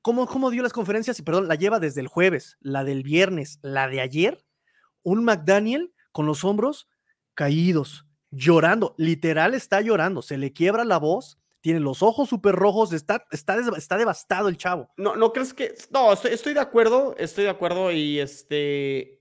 ¿Cómo, 0.00 0.26
¿Cómo 0.26 0.50
dio 0.50 0.62
las 0.62 0.72
conferencias? 0.72 1.18
Y 1.18 1.22
perdón, 1.22 1.48
la 1.48 1.56
lleva 1.56 1.80
desde 1.80 2.00
el 2.00 2.08
jueves, 2.08 2.56
la 2.60 2.84
del 2.84 3.02
viernes, 3.02 3.58
la 3.62 3.88
de 3.88 4.00
ayer, 4.00 4.44
un 5.02 5.24
McDaniel 5.24 5.92
con 6.12 6.26
los 6.26 6.44
hombros 6.44 6.88
caídos, 7.34 8.06
llorando, 8.30 8.94
literal 8.96 9.54
está 9.54 9.80
llorando, 9.80 10.22
se 10.22 10.38
le 10.38 10.52
quiebra 10.52 10.84
la 10.84 10.98
voz 10.98 11.38
tiene 11.60 11.80
los 11.80 12.02
ojos 12.02 12.28
súper 12.28 12.54
rojos, 12.54 12.92
está, 12.92 13.26
está, 13.30 13.58
está 13.76 13.96
devastado 13.96 14.48
el 14.48 14.56
chavo. 14.56 14.88
No, 14.96 15.16
no 15.16 15.32
crees 15.32 15.52
que. 15.52 15.74
No, 15.90 16.12
estoy, 16.12 16.32
estoy 16.32 16.54
de 16.54 16.60
acuerdo, 16.60 17.14
estoy 17.18 17.44
de 17.44 17.50
acuerdo 17.50 17.90
y 17.92 18.20
este. 18.20 19.18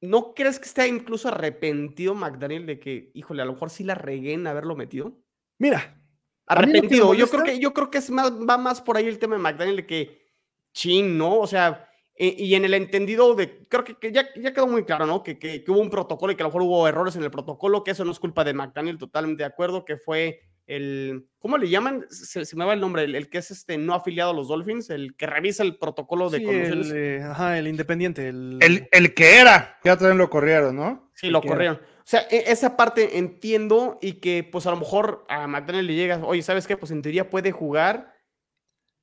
¿No 0.00 0.34
crees 0.34 0.58
que 0.58 0.66
esté 0.66 0.86
incluso 0.88 1.28
arrepentido 1.28 2.14
McDaniel 2.14 2.66
de 2.66 2.78
que, 2.78 3.10
híjole, 3.14 3.42
a 3.42 3.44
lo 3.44 3.54
mejor 3.54 3.70
sí 3.70 3.82
la 3.82 3.94
regué 3.94 4.34
en 4.34 4.46
haberlo 4.46 4.76
metido? 4.76 5.18
Mira. 5.58 6.02
Arrepentido. 6.46 7.14
Yo 7.14 7.28
creo 7.28 7.44
que, 7.44 7.58
yo 7.58 7.72
creo 7.74 7.90
que 7.90 7.98
es 7.98 8.10
más, 8.10 8.30
va 8.32 8.56
más 8.56 8.80
por 8.80 8.96
ahí 8.96 9.06
el 9.06 9.18
tema 9.18 9.36
de 9.36 9.42
McDaniel 9.42 9.76
de 9.76 9.86
que, 9.86 10.26
chin, 10.72 11.18
¿no? 11.18 11.40
O 11.40 11.46
sea, 11.46 11.88
eh, 12.14 12.34
y 12.38 12.54
en 12.54 12.64
el 12.64 12.74
entendido 12.74 13.34
de, 13.34 13.66
creo 13.68 13.84
que, 13.84 14.12
ya, 14.12 14.28
ya, 14.36 14.52
quedó 14.52 14.66
muy 14.66 14.84
claro, 14.84 15.06
¿no? 15.06 15.22
Que, 15.22 15.38
que, 15.38 15.64
hubo 15.68 15.80
un 15.80 15.90
protocolo 15.90 16.32
y 16.32 16.36
que 16.36 16.42
a 16.42 16.44
lo 16.44 16.50
mejor 16.50 16.62
hubo 16.62 16.88
errores 16.88 17.16
en 17.16 17.24
el 17.24 17.30
protocolo, 17.30 17.84
que 17.84 17.90
eso 17.90 18.04
no 18.04 18.12
es 18.12 18.20
culpa 18.20 18.44
de 18.44 18.54
McDaniel, 18.54 18.98
totalmente 18.98 19.42
de 19.42 19.48
acuerdo, 19.48 19.84
que 19.84 19.96
fue 19.96 20.40
el, 20.66 21.28
¿cómo 21.38 21.58
le 21.58 21.68
llaman? 21.68 22.06
Se, 22.10 22.44
me 22.56 22.64
va 22.64 22.74
el 22.74 22.80
nombre, 22.80 23.04
el, 23.04 23.28
que 23.28 23.38
es 23.38 23.50
este 23.50 23.78
no 23.78 23.94
afiliado 23.94 24.30
a 24.30 24.34
los 24.34 24.48
Dolphins, 24.48 24.90
el 24.90 25.16
que 25.16 25.26
revisa 25.26 25.62
el 25.62 25.78
protocolo 25.78 26.28
de 26.30 26.38
sí, 26.38 26.44
El, 26.44 27.22
ajá, 27.22 27.58
el 27.58 27.68
independiente. 27.68 28.28
El... 28.28 28.58
el, 28.90 29.14
que 29.14 29.36
era, 29.36 29.78
ya 29.84 29.96
también 29.96 30.18
lo 30.18 30.30
corrieron, 30.30 30.76
¿no? 30.76 31.10
Sí, 31.14 31.30
lo 31.30 31.40
corrieron. 31.40 31.76
O 31.76 32.08
sea, 32.08 32.26
e, 32.30 32.44
esa 32.50 32.76
parte 32.76 33.18
entiendo 33.18 33.98
y 34.00 34.14
que 34.14 34.42
pues 34.44 34.66
a 34.66 34.70
lo 34.70 34.76
mejor 34.76 35.24
a 35.28 35.46
McDaniel 35.46 35.86
le 35.86 35.94
llega, 35.94 36.24
oye, 36.24 36.42
¿sabes 36.42 36.66
qué? 36.66 36.76
Pues 36.76 36.90
en 36.90 37.02
teoría 37.02 37.30
puede 37.30 37.52
jugar 37.52 38.16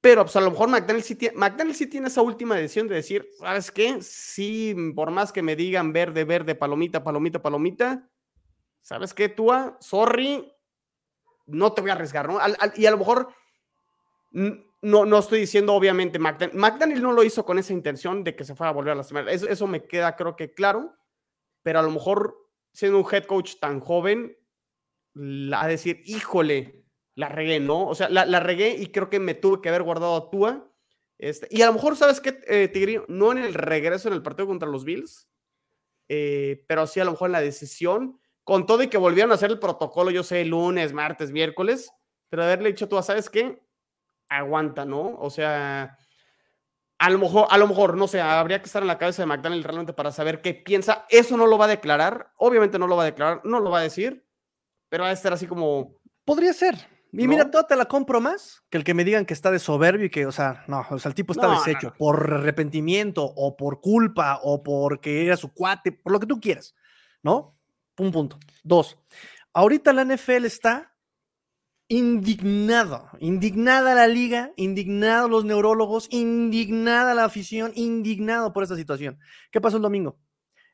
pero 0.03 0.26
pues 0.26 0.36
a 0.36 0.41
lo 0.41 0.51
mejor 0.51 0.68
McDaniel 0.68 1.01
sí, 1.01 1.16
tiene, 1.16 1.38
McDaniel 1.38 1.78
sí 1.78 1.88
tiene 1.88 2.09
esa 2.09 2.22
última 2.22 2.57
decisión 2.57 2.89
de 2.89 2.95
decir, 2.95 3.26
¿sabes 3.39 3.72
qué? 3.72 4.01
Sí, 4.01 4.76
por 4.93 5.11
más 5.11 5.32
que 5.32 5.41
me 5.41 5.55
digan 5.55 5.93
verde, 5.93 6.26
verde, 6.26 6.55
palomita, 6.55 7.05
palomita, 7.05 7.41
palomita, 7.41 8.09
¿sabes 8.82 9.14
qué, 9.14 9.30
Tua? 9.30 9.78
Sorry, 9.80 10.53
no 11.46 11.74
te 11.74 11.82
voy 11.82 11.89
a 11.89 11.94
arriesgar, 11.94 12.28
¿no? 12.28 12.39
y 12.76 12.86
a 12.86 12.91
lo 12.91 12.98
mejor, 12.98 13.30
no, 14.32 15.06
no 15.06 15.20
estoy 15.20 15.41
diciendo 15.41 15.74
obviamente 15.74 16.20
McDaniel, 16.20 16.58
McDaniel 16.58 17.02
no 17.02 17.12
lo 17.12 17.24
hizo 17.24 17.46
con 17.46 17.60
esa 17.60 17.74
intención 17.74 18.24
de 18.24 18.36
que 18.36 18.44
se 18.44 18.56
fuera 18.56 18.70
a 18.70 18.74
volver 18.74 18.94
a 18.94 18.96
lastimar, 18.96 19.30
eso, 19.30 19.48
eso 19.48 19.68
me 19.68 19.86
queda 19.86 20.16
creo 20.16 20.36
que 20.36 20.54
claro, 20.54 20.96
pero 21.62 21.80
a 21.80 21.84
lo 21.84 21.91
mejor 21.91 22.38
siendo 22.74 23.00
un 23.00 23.06
head 23.12 23.26
coach 23.26 23.56
tan 23.60 23.80
joven, 23.80 24.36
a 25.54 25.68
decir, 25.68 26.02
híjole, 26.06 26.84
la 27.16 27.30
regué, 27.30 27.60
¿no? 27.60 27.88
O 27.88 27.96
sea, 27.96 28.10
la, 28.10 28.26
la, 28.26 28.39
regué 28.39 28.76
y 28.76 28.88
creo 28.88 29.10
que 29.10 29.20
me 29.20 29.36
tuve 29.36 29.62
que 29.62 29.70
haber 29.70 29.84
guardado 29.84 30.16
a 30.16 30.30
Tua. 30.32 30.72
Este, 31.20 31.48
y 31.52 31.62
a 31.62 31.68
lo 31.68 31.74
mejor, 31.74 31.96
¿sabes 31.96 32.20
qué, 32.20 32.39
eh? 32.48 33.04
No 33.08 33.32
en 33.32 33.38
el 33.38 33.54
regreso 33.54 34.08
en 34.08 34.16
el 34.16 34.24
partido 34.24 34.48
contra 34.48 34.68
los 34.68 34.84
Bills, 34.84 35.30
eh, 36.10 36.66
pero 36.68 36.88
sí 36.88 37.00
a 37.00 37.06
lo 37.06 37.12
mejor 37.12 37.28
en 37.28 37.34
la 37.34 37.41
decisión, 37.41 38.20
con 38.44 38.66
todo 38.66 38.84
y 38.84 38.88
que 38.88 38.98
volvieron 38.98 39.32
a 39.32 39.36
hacer 39.36 39.52
el 39.52 39.60
protocolo, 39.60 40.12
yo 40.12 40.24
sé, 40.24 40.44
lunes, 40.46 40.94
martes, 40.94 41.32
miércoles, 41.32 41.91
pero 42.30 42.44
haberle 42.44 42.70
dicho 42.70 42.89
tú, 42.89 43.02
¿sabes 43.02 43.30
qué? 43.30 43.62
Aguanta, 44.30 44.86
¿no? 44.86 45.16
O 45.20 45.30
sea, 45.30 45.98
a 46.98 47.10
lo 47.10 47.20
mejor, 47.20 47.48
a 47.50 47.58
lo 47.58 47.68
mejor, 47.68 47.98
no 47.98 48.08
sé, 48.08 48.22
habría 48.22 48.60
que 48.60 48.66
estar 48.66 48.82
en 48.82 48.88
la 48.88 48.98
cabeza 48.98 49.22
de 49.22 49.28
McDaniel 49.28 49.64
realmente 49.64 49.94
para 49.94 50.12
saber 50.12 50.41
qué 50.41 50.54
piensa. 50.54 51.06
Eso 51.10 51.38
no 51.38 51.48
lo 51.48 51.58
va 51.58 51.66
a 51.66 51.70
declarar, 51.70 52.32
obviamente 52.38 52.80
no 52.80 52.88
lo 52.88 52.96
va 52.96 53.04
a 53.04 53.08
declarar, 53.08 53.41
no 53.44 53.60
lo 53.60 53.70
va 53.70 53.80
a 53.80 53.84
decir, 53.84 54.26
pero 54.89 55.04
va 55.04 55.10
a 55.10 55.14
estar 55.14 55.34
así 55.34 55.48
como... 55.48 56.00
Podría 56.26 56.54
ser, 56.54 56.76
y 57.16 57.28
mira, 57.28 57.52
toda 57.52 57.68
te 57.68 57.76
la 57.76 57.86
compro 57.86 58.20
más 58.20 58.64
que 58.72 58.78
el 58.78 58.84
que 58.84 58.96
me 58.96 59.04
digan 59.04 59.28
que 59.28 59.36
está 59.36 59.52
de 59.52 59.60
soberbio 59.60 60.08
y 60.08 60.10
que, 60.10 60.26
o 60.26 60.32
sea, 60.32 60.64
no, 60.68 60.84
o 60.89 60.98
sea, 60.98 61.10
el 61.10 61.16
tipo 61.16 61.34
está 61.34 61.48
deshecho 61.48 61.94
por 61.96 62.34
arrepentimiento 62.34 63.24
o 63.24 63.56
por 63.56 63.82
culpa 63.82 64.39
o 64.41 64.64
porque 64.64 65.28
era 65.28 65.38
su 65.38 65.54
cuate, 65.54 65.91
por 65.91 66.12
lo 66.12 66.20
que 66.20 66.26
tú 66.26 66.39
quieras, 66.39 66.74
¿no? 67.22 67.56
Un 67.98 68.12
punto. 68.12 68.39
Dos, 68.64 68.98
ahorita 69.54 69.94
la 69.94 70.06
NFL 70.06 70.46
está 70.46 70.94
indignado, 71.88 73.10
indignada 73.20 73.94
la 73.94 74.08
liga, 74.08 74.52
indignado 74.56 75.28
los 75.28 75.46
neurólogos, 75.46 76.08
indignada 76.12 77.14
la 77.14 77.26
afición, 77.26 77.72
indignado 77.76 78.52
por 78.54 78.64
esta 78.64 78.76
situación. 78.76 79.20
¿Qué 79.52 79.62
pasó 79.62 79.78
el 79.78 79.84
domingo? 79.84 80.18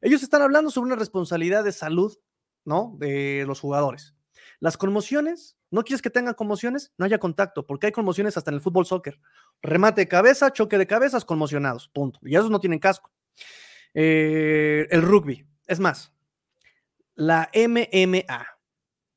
Ellos 0.02 0.24
están 0.24 0.42
hablando 0.42 0.72
sobre 0.72 0.88
una 0.88 0.96
responsabilidad 0.96 1.64
de 1.64 1.74
salud, 1.74 2.18
¿no? 2.64 2.96
De 3.00 3.44
los 3.46 3.60
jugadores. 3.60 4.16
Las 4.62 4.78
conmociones, 4.78 5.58
¿no 5.72 5.84
quieres 5.84 6.02
que 6.02 6.10
tengan 6.10 6.36
conmociones? 6.36 6.94
No 6.98 7.06
haya 7.06 7.18
contacto, 7.18 7.66
porque 7.66 7.88
hay 7.88 7.92
conmociones 7.92 8.38
hasta 8.38 8.52
en 8.52 8.56
el 8.56 8.62
fútbol 8.62 8.86
soccer. 8.86 9.20
Remate 9.62 10.02
de 10.02 10.08
cabeza, 10.08 10.52
choque 10.54 10.78
de 10.78 10.88
cabezas, 10.88 11.26
conmocionados, 11.26 11.90
punto. 11.90 12.20
Y 12.24 12.36
esos 12.36 12.50
no 12.50 12.60
tienen 12.60 12.80
casco. 12.80 13.12
Eh, 13.94 14.88
el 14.90 15.02
rugby, 15.02 15.46
es 15.68 15.80
más, 15.80 16.14
la 17.20 17.50
MMA, 17.54 18.48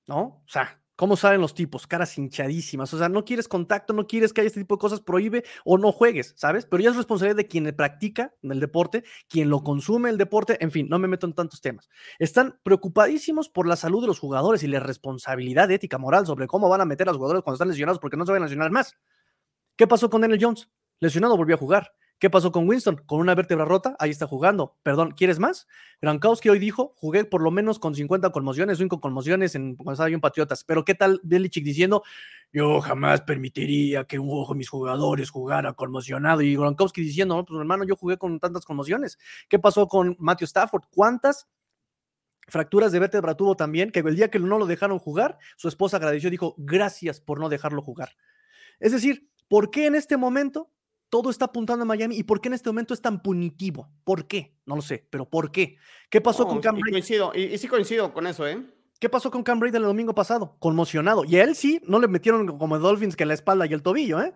¿no? 0.07 0.21
O 0.21 0.45
sea, 0.47 0.79
¿Cómo 0.95 1.17
salen 1.17 1.41
los 1.41 1.55
tipos? 1.55 1.87
Caras 1.89 2.17
hinchadísimas. 2.17 2.93
O 2.95 2.99
sea, 2.99 3.09
no 3.09 3.25
quieres 3.25 3.49
contacto, 3.49 3.93
no 3.93 4.07
quieres 4.07 4.33
que 4.33 4.41
haya 4.43 4.49
este 4.49 4.61
tipo 4.61 4.77
de 4.77 4.81
cosas, 4.81 5.01
prohíbe 5.01 5.43
o 5.65 5.77
no 5.79 5.91
juegues, 5.91 6.35
¿sabes? 6.37 6.65
Pero 6.67 6.83
ya 6.83 6.91
es 6.91 6.97
responsabilidad 6.97 7.39
de 7.39 7.49
quien 7.49 7.65
practica 7.75 8.35
el 8.43 8.61
deporte, 8.61 9.03
quien 9.27 9.49
lo 9.49 9.65
consume 9.65 10.11
el 10.11 10.19
deporte, 10.19 10.63
en 10.63 10.71
fin, 10.71 10.89
no 10.89 11.01
me 11.01 11.09
meto 11.09 11.27
en 11.27 11.33
tantos 11.33 11.61
temas. 11.61 11.89
Están 12.21 12.61
preocupadísimos 12.63 13.49
por 13.49 13.67
la 13.67 13.75
salud 13.75 14.03
de 14.03 14.07
los 14.07 14.21
jugadores 14.21 14.63
y 14.63 14.69
la 14.69 14.79
responsabilidad 14.79 15.71
ética, 15.71 15.99
moral 15.99 16.27
sobre 16.27 16.47
cómo 16.47 16.69
van 16.69 16.83
a 16.83 16.85
meter 16.85 17.09
a 17.09 17.13
los 17.13 17.17
jugadores 17.17 17.43
cuando 17.43 17.55
están 17.57 17.69
lesionados 17.69 17.99
porque 17.99 18.19
no 18.19 18.25
se 18.25 18.33
van 18.33 18.43
a 18.43 18.45
lesionar 18.45 18.71
más. 18.71 18.95
¿Qué 19.77 19.89
pasó 19.89 20.09
con 20.09 20.21
Daniel 20.21 20.39
Jones? 20.41 20.69
Lesionado, 21.01 21.37
volvió 21.37 21.57
a 21.57 21.59
jugar. 21.59 21.95
¿Qué 22.23 22.31
pasó 22.31 22.53
con 22.53 22.69
Winston? 22.69 23.03
Con 23.05 23.19
una 23.19 23.35
vértebra 23.35 23.65
rota, 23.65 23.97
ahí 23.99 24.11
está 24.11 24.29
jugando. 24.29 24.77
Perdón, 24.85 25.11
¿quieres 25.11 25.41
más? 25.41 25.67
Gronkowski 26.01 26.51
hoy 26.51 26.61
dijo, 26.61 26.95
jugué 26.97 27.25
por 27.25 27.43
lo 27.43 27.51
menos 27.51 27.81
con 27.81 27.97
50 27.97 28.31
conmociones, 28.31 28.79
5 28.79 29.01
conmociones 29.01 29.57
en, 29.57 29.75
cuando 29.75 29.95
estaba 29.95 30.09
yo 30.09 30.15
en 30.15 30.21
Patriotas. 30.21 30.63
Pero 30.63 30.85
¿qué 30.85 30.95
tal 30.95 31.19
Belichick 31.25 31.65
diciendo, 31.65 32.05
yo 32.53 32.81
jamás 32.81 33.23
permitiría 33.23 34.05
que 34.05 34.21
uno 34.21 34.47
de 34.49 34.55
mis 34.55 34.69
jugadores 34.69 35.31
jugara 35.31 35.73
conmocionado? 35.73 36.43
Y 36.43 36.55
Gronkowski 36.55 37.01
diciendo, 37.03 37.35
no, 37.35 37.45
pues 37.45 37.59
hermano, 37.59 37.83
yo 37.83 37.97
jugué 37.97 38.17
con 38.19 38.39
tantas 38.39 38.65
conmociones. 38.65 39.19
¿Qué 39.49 39.59
pasó 39.59 39.89
con 39.89 40.15
Matthew 40.21 40.45
Stafford? 40.45 40.85
¿Cuántas 40.95 41.49
fracturas 42.47 42.93
de 42.93 43.01
vértebra 43.01 43.35
tuvo 43.35 43.57
también? 43.57 43.91
Que 43.91 43.99
el 43.99 44.15
día 44.15 44.31
que 44.31 44.39
no 44.39 44.61
lo 44.61 44.67
dejaron 44.67 45.01
jugar, 45.01 45.39
su 45.57 45.67
esposa 45.67 45.97
agradeció, 45.97 46.31
dijo, 46.31 46.55
gracias 46.57 47.21
por 47.21 47.41
no 47.41 47.49
dejarlo 47.49 47.83
jugar. 47.83 48.11
Es 48.79 48.93
decir, 48.93 49.29
¿por 49.49 49.73
qué 49.73 49.87
en 49.87 49.97
este 49.97 50.17
momento 50.17 50.71
todo 51.13 51.29
está 51.29 51.45
apuntando 51.45 51.83
a 51.83 51.85
Miami 51.85 52.17
y 52.17 52.23
por 52.23 52.41
qué 52.41 52.49
en 52.49 52.55
este 52.55 52.71
momento 52.71 52.95
es 52.95 53.03
tan 53.03 53.23
punitivo. 53.23 53.91
¿Por 54.03 54.27
qué? 54.27 54.55
No 54.65 54.77
lo 54.77 54.81
sé, 54.81 55.07
pero 55.11 55.29
¿por 55.29 55.53
qué? 55.53 55.77
¿Qué 56.09 56.23
pasó 56.23 56.47
con 56.47 56.63
Cam 56.63 56.75
Brady? 56.75 56.91
Coincido, 56.91 57.33
y, 57.35 57.59
sí 57.59 57.69
coincido 57.69 58.15
con 58.15 58.27
eso, 58.27 58.49
¿eh? 58.49 58.67
¿Qué 58.99 59.11
pasó 59.11 59.31
con 59.31 59.43
Cam 59.43 59.61
Brady 59.61 59.77
el 59.77 59.83
domingo 59.83 60.15
pasado? 60.15 60.57
Conmocionado. 60.59 61.27
Y 61.27 61.37
a 61.37 61.45
él 61.45 61.55
sí, 61.55 61.83
no 61.87 62.01
le 62.01 62.09
metieron 62.09 62.57
como 62.57 62.79
Dolphins 62.79 63.15
que 63.15 63.27
la 63.27 63.35
espalda 63.35 63.67
y 63.67 63.75
el 63.75 63.83
tobillo, 63.83 64.23
¿eh? 64.23 64.33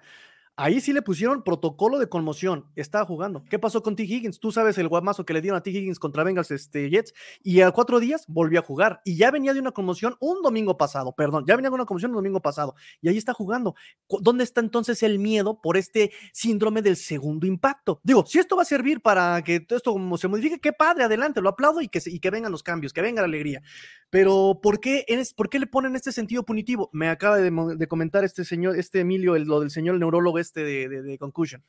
Ahí 0.58 0.80
sí 0.80 0.94
le 0.94 1.02
pusieron 1.02 1.42
protocolo 1.42 1.98
de 1.98 2.08
conmoción. 2.08 2.64
Estaba 2.76 3.04
jugando. 3.04 3.44
¿Qué 3.44 3.58
pasó 3.58 3.82
con 3.82 3.94
T. 3.94 4.04
Higgins? 4.04 4.40
Tú 4.40 4.52
sabes 4.52 4.78
el 4.78 4.88
guamazo 4.88 5.26
que 5.26 5.34
le 5.34 5.42
dieron 5.42 5.58
a 5.58 5.62
T. 5.62 5.70
Higgins 5.70 5.98
contra 5.98 6.24
Bengals 6.24 6.50
este, 6.50 6.88
Jets. 6.88 7.12
Y 7.42 7.60
a 7.60 7.70
cuatro 7.72 8.00
días 8.00 8.24
volvió 8.26 8.60
a 8.60 8.62
jugar. 8.62 9.02
Y 9.04 9.16
ya 9.16 9.30
venía 9.30 9.52
de 9.52 9.60
una 9.60 9.72
conmoción 9.72 10.16
un 10.18 10.40
domingo 10.40 10.78
pasado. 10.78 11.14
Perdón, 11.14 11.44
ya 11.46 11.56
venía 11.56 11.68
de 11.68 11.74
una 11.74 11.84
conmoción 11.84 12.12
un 12.12 12.16
domingo 12.16 12.40
pasado. 12.40 12.74
Y 13.02 13.10
ahí 13.10 13.18
está 13.18 13.34
jugando. 13.34 13.74
¿Dónde 14.20 14.44
está 14.44 14.62
entonces 14.62 15.02
el 15.02 15.18
miedo 15.18 15.60
por 15.60 15.76
este 15.76 16.10
síndrome 16.32 16.80
del 16.80 16.96
segundo 16.96 17.46
impacto? 17.46 18.00
Digo, 18.02 18.24
si 18.24 18.38
esto 18.38 18.56
va 18.56 18.62
a 18.62 18.64
servir 18.64 19.02
para 19.02 19.42
que 19.42 19.60
todo 19.60 19.76
esto 19.76 19.94
se 20.16 20.28
modifique, 20.28 20.58
qué 20.58 20.72
padre, 20.72 21.04
adelante, 21.04 21.42
lo 21.42 21.50
aplaudo 21.50 21.82
y 21.82 21.88
que, 21.88 22.00
que 22.00 22.30
vengan 22.30 22.50
los 22.50 22.62
cambios, 22.62 22.94
que 22.94 23.02
venga 23.02 23.20
la 23.20 23.26
alegría. 23.26 23.62
Pero 24.08 24.60
¿por 24.62 24.80
qué, 24.80 25.04
¿por 25.36 25.50
qué 25.50 25.58
le 25.58 25.66
ponen 25.66 25.96
este 25.96 26.12
sentido 26.12 26.44
punitivo? 26.44 26.88
Me 26.92 27.08
acaba 27.08 27.36
de, 27.36 27.86
comentar 27.88 28.24
este 28.24 28.44
señor, 28.44 28.78
este 28.78 29.00
Emilio, 29.00 29.36
lo 29.38 29.60
del 29.60 29.70
señor 29.70 29.98
neurólogo 29.98 30.38
este 30.46 30.64
de, 30.64 31.02
de, 31.02 31.18
Concussion. 31.18 31.62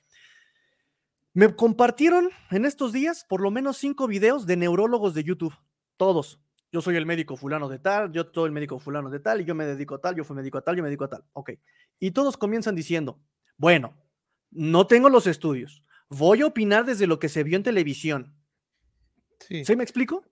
Me 1.33 1.55
compartieron 1.55 2.29
en 2.51 2.65
estos 2.65 2.93
días 2.93 3.25
por 3.27 3.41
lo 3.41 3.51
menos 3.51 3.77
cinco 3.77 4.07
videos 4.07 4.45
de 4.45 4.57
neurólogos 4.57 5.13
de 5.13 5.23
YouTube. 5.23 5.53
Todos. 5.97 6.39
Yo 6.71 6.81
soy 6.81 6.95
el 6.95 7.05
médico 7.05 7.37
fulano 7.37 7.69
de 7.69 7.79
tal, 7.79 8.11
yo 8.11 8.25
soy 8.33 8.47
el 8.47 8.51
médico 8.51 8.79
fulano 8.79 9.09
de 9.09 9.19
tal, 9.19 9.41
y 9.41 9.45
yo 9.45 9.55
me 9.55 9.65
dedico 9.65 9.95
a 9.95 10.01
tal, 10.01 10.15
yo 10.15 10.23
fui 10.23 10.35
médico 10.35 10.57
a 10.57 10.61
tal, 10.61 10.75
yo 10.75 10.83
me 10.83 10.89
dedico 10.89 11.05
a 11.05 11.09
tal. 11.09 11.23
Ok. 11.33 11.51
Y 11.99 12.11
todos 12.11 12.37
comienzan 12.37 12.75
diciendo, 12.75 13.19
bueno, 13.57 13.95
no 14.51 14.85
tengo 14.87 15.09
los 15.09 15.27
estudios. 15.27 15.83
Voy 16.09 16.41
a 16.41 16.47
opinar 16.47 16.85
desde 16.85 17.07
lo 17.07 17.19
que 17.19 17.29
se 17.29 17.43
vio 17.43 17.57
en 17.57 17.63
televisión. 17.63 18.35
Sí. 19.39 19.63
¿Sí 19.65 19.75
me 19.75 19.83
explico? 19.83 20.25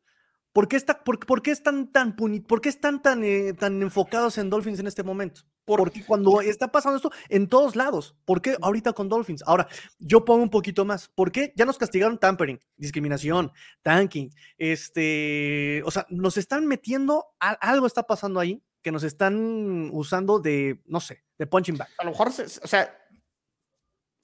¿Por 0.56 0.70
qué, 0.70 0.78
está, 0.78 1.04
por, 1.04 1.20
por 1.20 1.42
qué 1.42 1.52
están 1.52 1.92
tan 1.92 2.16
por 2.16 2.62
qué 2.62 2.70
están 2.70 3.02
tan, 3.02 3.26
eh, 3.26 3.52
tan 3.52 3.82
enfocados 3.82 4.38
en 4.38 4.50
Dolphins 4.50 4.80
en 4.80 4.88
este 4.88 5.04
momento? 5.04 5.42
Porque 5.66 6.06
cuando 6.06 6.40
está 6.40 6.72
pasando 6.72 6.96
esto 6.96 7.12
en 7.28 7.50
todos 7.50 7.76
lados, 7.76 8.16
¿por 8.24 8.42
qué 8.42 8.56
ahorita 8.62 8.94
con 8.94 9.10
Dolphins? 9.10 9.44
Ahora, 9.46 9.68
yo 10.00 10.24
pongo 10.24 10.44
un 10.44 10.50
poquito 10.50 10.86
más. 10.86 11.10
¿Por 11.10 11.34
qué 11.34 11.52
ya 11.58 11.66
nos 11.66 11.78
castigaron 11.78 12.18
tampering, 12.18 12.58
discriminación, 12.78 13.52
tanking? 13.82 14.34
Este, 14.58 15.84
o 15.84 15.92
sea, 15.92 16.06
nos 16.08 16.38
están 16.38 16.66
metiendo, 16.68 17.26
algo 17.38 17.86
está 17.86 18.04
pasando 18.04 18.40
ahí 18.40 18.64
que 18.82 18.94
nos 18.94 19.04
están 19.04 19.90
usando 19.92 20.40
de, 20.40 20.82
no 20.86 21.02
sé, 21.02 21.26
de 21.38 21.48
punching 21.48 21.76
back. 21.76 21.90
A 21.98 22.06
lo 22.06 22.12
mejor, 22.12 22.30
o 22.30 22.32
sea, 22.68 22.98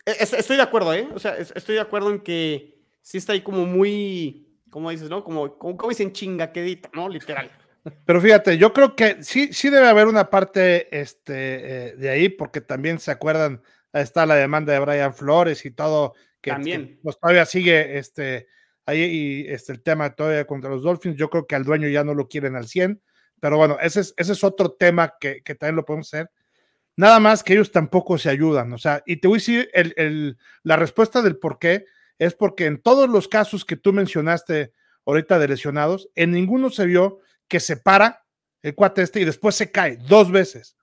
e, 0.05 0.15
estoy 0.17 0.55
de 0.55 0.63
acuerdo, 0.63 0.93
¿eh? 0.93 1.09
O 1.13 1.19
sea, 1.19 1.35
estoy 1.35 1.75
de 1.75 1.81
acuerdo 1.81 2.09
en 2.09 2.21
que 2.21 2.85
sí 3.01 3.17
está 3.17 3.33
ahí 3.33 3.41
como 3.43 3.65
muy 3.65 4.47
como 4.71 4.89
dices, 4.89 5.09
¿no? 5.09 5.23
Como, 5.23 5.57
como, 5.57 5.89
dicen 5.89 6.13
chingaquedita, 6.13 6.89
¿no? 6.93 7.07
Literal. 7.07 7.51
Pero 8.05 8.21
fíjate, 8.21 8.57
yo 8.57 8.73
creo 8.73 8.95
que 8.95 9.23
sí, 9.23 9.53
sí 9.53 9.69
debe 9.69 9.87
haber 9.87 10.07
una 10.07 10.29
parte 10.29 10.87
este, 10.97 11.89
eh, 11.89 11.95
de 11.95 12.09
ahí, 12.09 12.29
porque 12.29 12.61
también 12.61 12.99
se 12.99 13.11
acuerdan, 13.11 13.61
está 13.91 14.25
la 14.25 14.35
demanda 14.35 14.71
de 14.73 14.79
Brian 14.79 15.13
Flores 15.13 15.65
y 15.65 15.71
todo, 15.71 16.13
que, 16.41 16.51
también. 16.51 16.99
pues, 17.03 17.19
todavía 17.19 17.45
sigue 17.45 17.97
este, 17.97 18.47
ahí 18.85 19.01
y, 19.01 19.51
este, 19.51 19.73
el 19.73 19.83
tema 19.83 20.15
todavía 20.15 20.45
contra 20.45 20.69
los 20.69 20.83
Dolphins. 20.83 21.17
Yo 21.17 21.29
creo 21.29 21.45
que 21.45 21.55
al 21.55 21.65
dueño 21.65 21.89
ya 21.89 22.03
no 22.03 22.13
lo 22.13 22.27
quieren 22.27 22.55
al 22.55 22.67
100, 22.67 23.01
pero 23.39 23.57
bueno, 23.57 23.77
ese 23.81 23.99
es, 24.01 24.13
ese 24.15 24.31
es 24.31 24.43
otro 24.43 24.71
tema 24.71 25.15
que, 25.19 25.41
que 25.43 25.55
también 25.55 25.75
lo 25.75 25.85
podemos 25.85 26.13
hacer. 26.13 26.31
Nada 26.95 27.19
más 27.19 27.43
que 27.43 27.53
ellos 27.53 27.71
tampoco 27.71 28.17
se 28.17 28.29
ayudan, 28.29 28.71
o 28.73 28.77
sea, 28.77 29.01
y 29.05 29.17
te 29.17 29.27
voy 29.27 29.37
a 29.37 29.39
decir 29.39 29.69
el, 29.73 29.93
el, 29.97 30.37
la 30.63 30.75
respuesta 30.75 31.21
del 31.21 31.37
por 31.37 31.57
qué 31.57 31.85
es 32.21 32.35
porque 32.35 32.67
en 32.67 32.79
todos 32.79 33.09
los 33.09 33.27
casos 33.27 33.65
que 33.65 33.75
tú 33.75 33.93
mencionaste 33.93 34.73
ahorita 35.07 35.39
de 35.39 35.47
lesionados, 35.47 36.07
en 36.13 36.29
ninguno 36.29 36.69
se 36.69 36.85
vio 36.85 37.17
que 37.47 37.59
se 37.59 37.77
para 37.77 38.27
el 38.61 38.75
cuate 38.75 39.01
este 39.01 39.21
y 39.21 39.25
después 39.25 39.55
se 39.55 39.71
cae 39.71 39.97
dos 39.97 40.31
veces. 40.31 40.77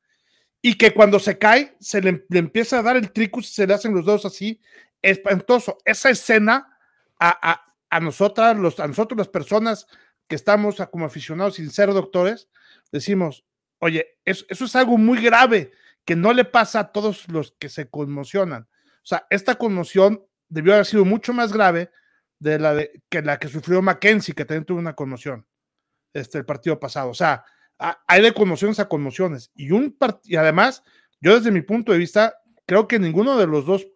Y 0.60 0.77
que 0.77 0.93
cuando 0.93 1.20
se 1.20 1.39
cae, 1.39 1.77
se 1.78 2.02
le, 2.02 2.27
empieza 2.31 2.81
a 2.81 2.82
dar 2.82 2.97
el 2.97 3.12
tricus 3.12 3.51
y 3.51 3.55
se 3.55 3.69
le 3.69 3.74
hacen 3.74 3.94
los 3.94 4.05
dedos 4.05 4.24
así, 4.24 4.60
espantoso. 5.01 5.78
Esa 5.85 6.10
escena 6.10 6.77
a, 7.20 7.52
a, 7.52 7.74
a 7.89 8.01
nosotras, 8.01 8.59
los, 8.59 8.81
a 8.81 8.89
nosotros 8.89 9.16
las 9.16 9.28
personas 9.28 9.86
que 10.27 10.35
estamos 10.35 10.82
como 10.90 11.06
aficionados 11.06 11.55
sin 11.55 11.70
ser 11.70 11.93
doctores, 11.93 12.48
decimos, 12.90 13.44
oye, 13.78 14.19
eso, 14.24 14.44
eso 14.48 14.65
es 14.65 14.74
algo 14.74 14.98
muy 14.98 15.23
grave 15.23 15.70
que 16.05 16.16
no 16.16 16.32
le 16.32 16.44
pasa 16.44 16.81
a 16.81 16.90
todos 16.90 17.28
los 17.28 17.52
que 17.60 17.69
se 17.69 17.89
conmocionan. 17.89 18.65
O 18.65 19.06
sea, 19.09 19.28
esta 19.31 19.55
conmoción 19.55 20.24
debió 20.48 20.74
haber 20.74 20.86
sido 20.86 21.04
mucho 21.04 21.32
más 21.32 21.52
grave 21.52 21.90
de 22.38 22.58
la 22.58 22.74
de, 22.74 23.02
que 23.08 23.22
la 23.22 23.38
que 23.38 23.48
sufrió 23.48 23.82
Mackenzie, 23.82 24.34
que 24.34 24.44
también 24.44 24.64
tuvo 24.64 24.78
una 24.78 24.94
conmoción 24.94 25.46
este, 26.12 26.38
el 26.38 26.44
partido 26.44 26.78
pasado. 26.78 27.10
O 27.10 27.14
sea, 27.14 27.44
hay 27.78 28.22
de 28.22 28.32
conmociones 28.32 28.80
a 28.80 28.88
conmociones. 28.88 29.50
Y, 29.54 29.70
un 29.70 29.96
y 30.24 30.36
además, 30.36 30.82
yo 31.20 31.36
desde 31.36 31.50
mi 31.50 31.62
punto 31.62 31.92
de 31.92 31.98
vista, 31.98 32.34
creo 32.66 32.88
que 32.88 32.98
ninguno 32.98 33.36
de 33.36 33.46
los 33.46 33.66
dos 33.66 33.86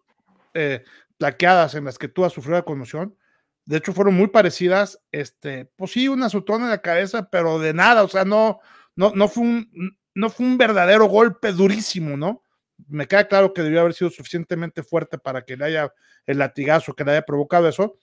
eh, 0.53 0.83
plaqueadas 1.17 1.75
en 1.75 1.85
las 1.85 1.97
que 1.97 2.07
tú 2.07 2.25
has 2.25 2.33
sufrido 2.33 2.57
la 2.57 2.65
conmoción, 2.65 3.17
de 3.65 3.77
hecho 3.77 3.93
fueron 3.93 4.15
muy 4.15 4.27
parecidas, 4.27 5.01
este, 5.11 5.65
pues 5.77 5.91
sí, 5.91 6.07
una 6.07 6.25
azotón 6.27 6.63
en 6.63 6.69
la 6.69 6.81
cabeza, 6.81 7.29
pero 7.29 7.59
de 7.59 7.73
nada, 7.73 8.03
o 8.03 8.09
sea, 8.09 8.25
no, 8.25 8.59
no, 8.95 9.13
no 9.15 9.27
fue 9.27 9.43
un, 9.43 9.97
no 10.13 10.29
fue 10.29 10.45
un 10.45 10.57
verdadero 10.57 11.05
golpe 11.05 11.51
durísimo, 11.51 12.17
¿no? 12.17 12.42
Me 12.87 13.07
queda 13.07 13.27
claro 13.27 13.53
que 13.53 13.61
debió 13.61 13.81
haber 13.81 13.93
sido 13.93 14.09
suficientemente 14.09 14.83
fuerte 14.83 15.17
para 15.17 15.43
que 15.43 15.57
le 15.57 15.65
haya 15.65 15.93
el 16.25 16.37
latigazo 16.37 16.93
que 16.93 17.03
le 17.03 17.11
haya 17.11 17.25
provocado 17.25 17.67
eso, 17.67 17.97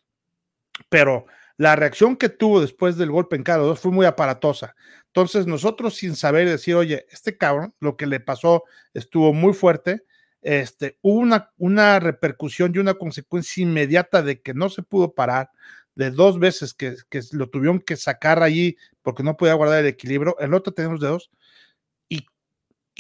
pero 0.89 1.27
la 1.57 1.77
reacción 1.77 2.17
que 2.17 2.29
tuvo 2.29 2.61
después 2.61 2.97
del 2.97 3.11
golpe 3.11 3.37
en 3.37 3.43
cada 3.43 3.59
dos 3.59 3.81
fue 3.81 3.93
muy 3.93 4.07
aparatosa. 4.07 4.75
Entonces, 5.07 5.47
nosotros 5.47 5.95
sin 5.95 6.17
saber 6.17 6.49
decir, 6.49 6.75
oye, 6.75 7.07
este 7.11 7.37
cabrón, 7.37 7.75
lo 7.81 7.97
que 7.97 8.07
le 8.07 8.21
pasó 8.21 8.65
estuvo 8.95 9.33
muy 9.35 9.53
fuerte, 9.53 10.05
este, 10.43 10.99
hubo 11.03 11.19
una, 11.19 11.51
una 11.59 12.01
repercusión 12.01 12.73
y 12.75 12.79
una 12.79 12.95
consecuencia 12.95 13.63
inmediata 13.63 14.23
de 14.23 14.41
que 14.41 14.55
no 14.55 14.71
se 14.71 14.83
pudo 14.83 15.13
parar, 15.15 15.51
de 15.95 16.11
dos 16.11 16.39
veces 16.39 16.73
que, 16.73 16.97
que 17.11 17.21
lo 17.33 17.51
tuvieron 17.51 17.81
que 17.81 17.97
sacar 17.97 18.43
allí 18.43 18.77
porque 19.03 19.23
no 19.23 19.37
podía 19.37 19.55
guardar 19.55 19.81
el 19.81 19.87
equilibrio, 19.87 20.39
el 20.39 20.55
otro 20.55 20.73
tenemos 20.73 21.01
de 21.01 21.09
dos, 21.09 21.31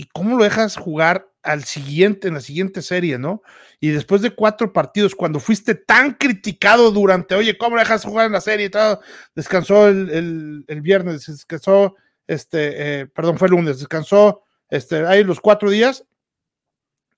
y 0.00 0.06
cómo 0.14 0.38
lo 0.38 0.44
dejas 0.44 0.76
jugar 0.76 1.29
al 1.42 1.64
siguiente, 1.64 2.28
en 2.28 2.34
la 2.34 2.40
siguiente 2.40 2.82
serie, 2.82 3.18
¿no? 3.18 3.42
Y 3.80 3.88
después 3.88 4.22
de 4.22 4.30
cuatro 4.30 4.72
partidos, 4.72 5.14
cuando 5.14 5.40
fuiste 5.40 5.74
tan 5.74 6.14
criticado 6.14 6.90
durante, 6.90 7.34
oye, 7.34 7.56
¿cómo 7.56 7.78
dejas 7.78 8.04
jugar 8.04 8.26
en 8.26 8.32
la 8.32 8.40
serie 8.40 8.66
y 8.66 8.70
todo? 8.70 9.00
Descansó 9.34 9.88
el, 9.88 10.10
el, 10.10 10.64
el 10.68 10.80
viernes, 10.82 11.26
descansó, 11.26 11.96
este, 12.26 13.00
eh, 13.00 13.06
perdón, 13.06 13.38
fue 13.38 13.48
el 13.48 13.52
lunes, 13.52 13.78
descansó 13.78 14.42
este, 14.68 15.06
ahí 15.06 15.24
los 15.24 15.40
cuatro 15.40 15.70
días 15.70 16.04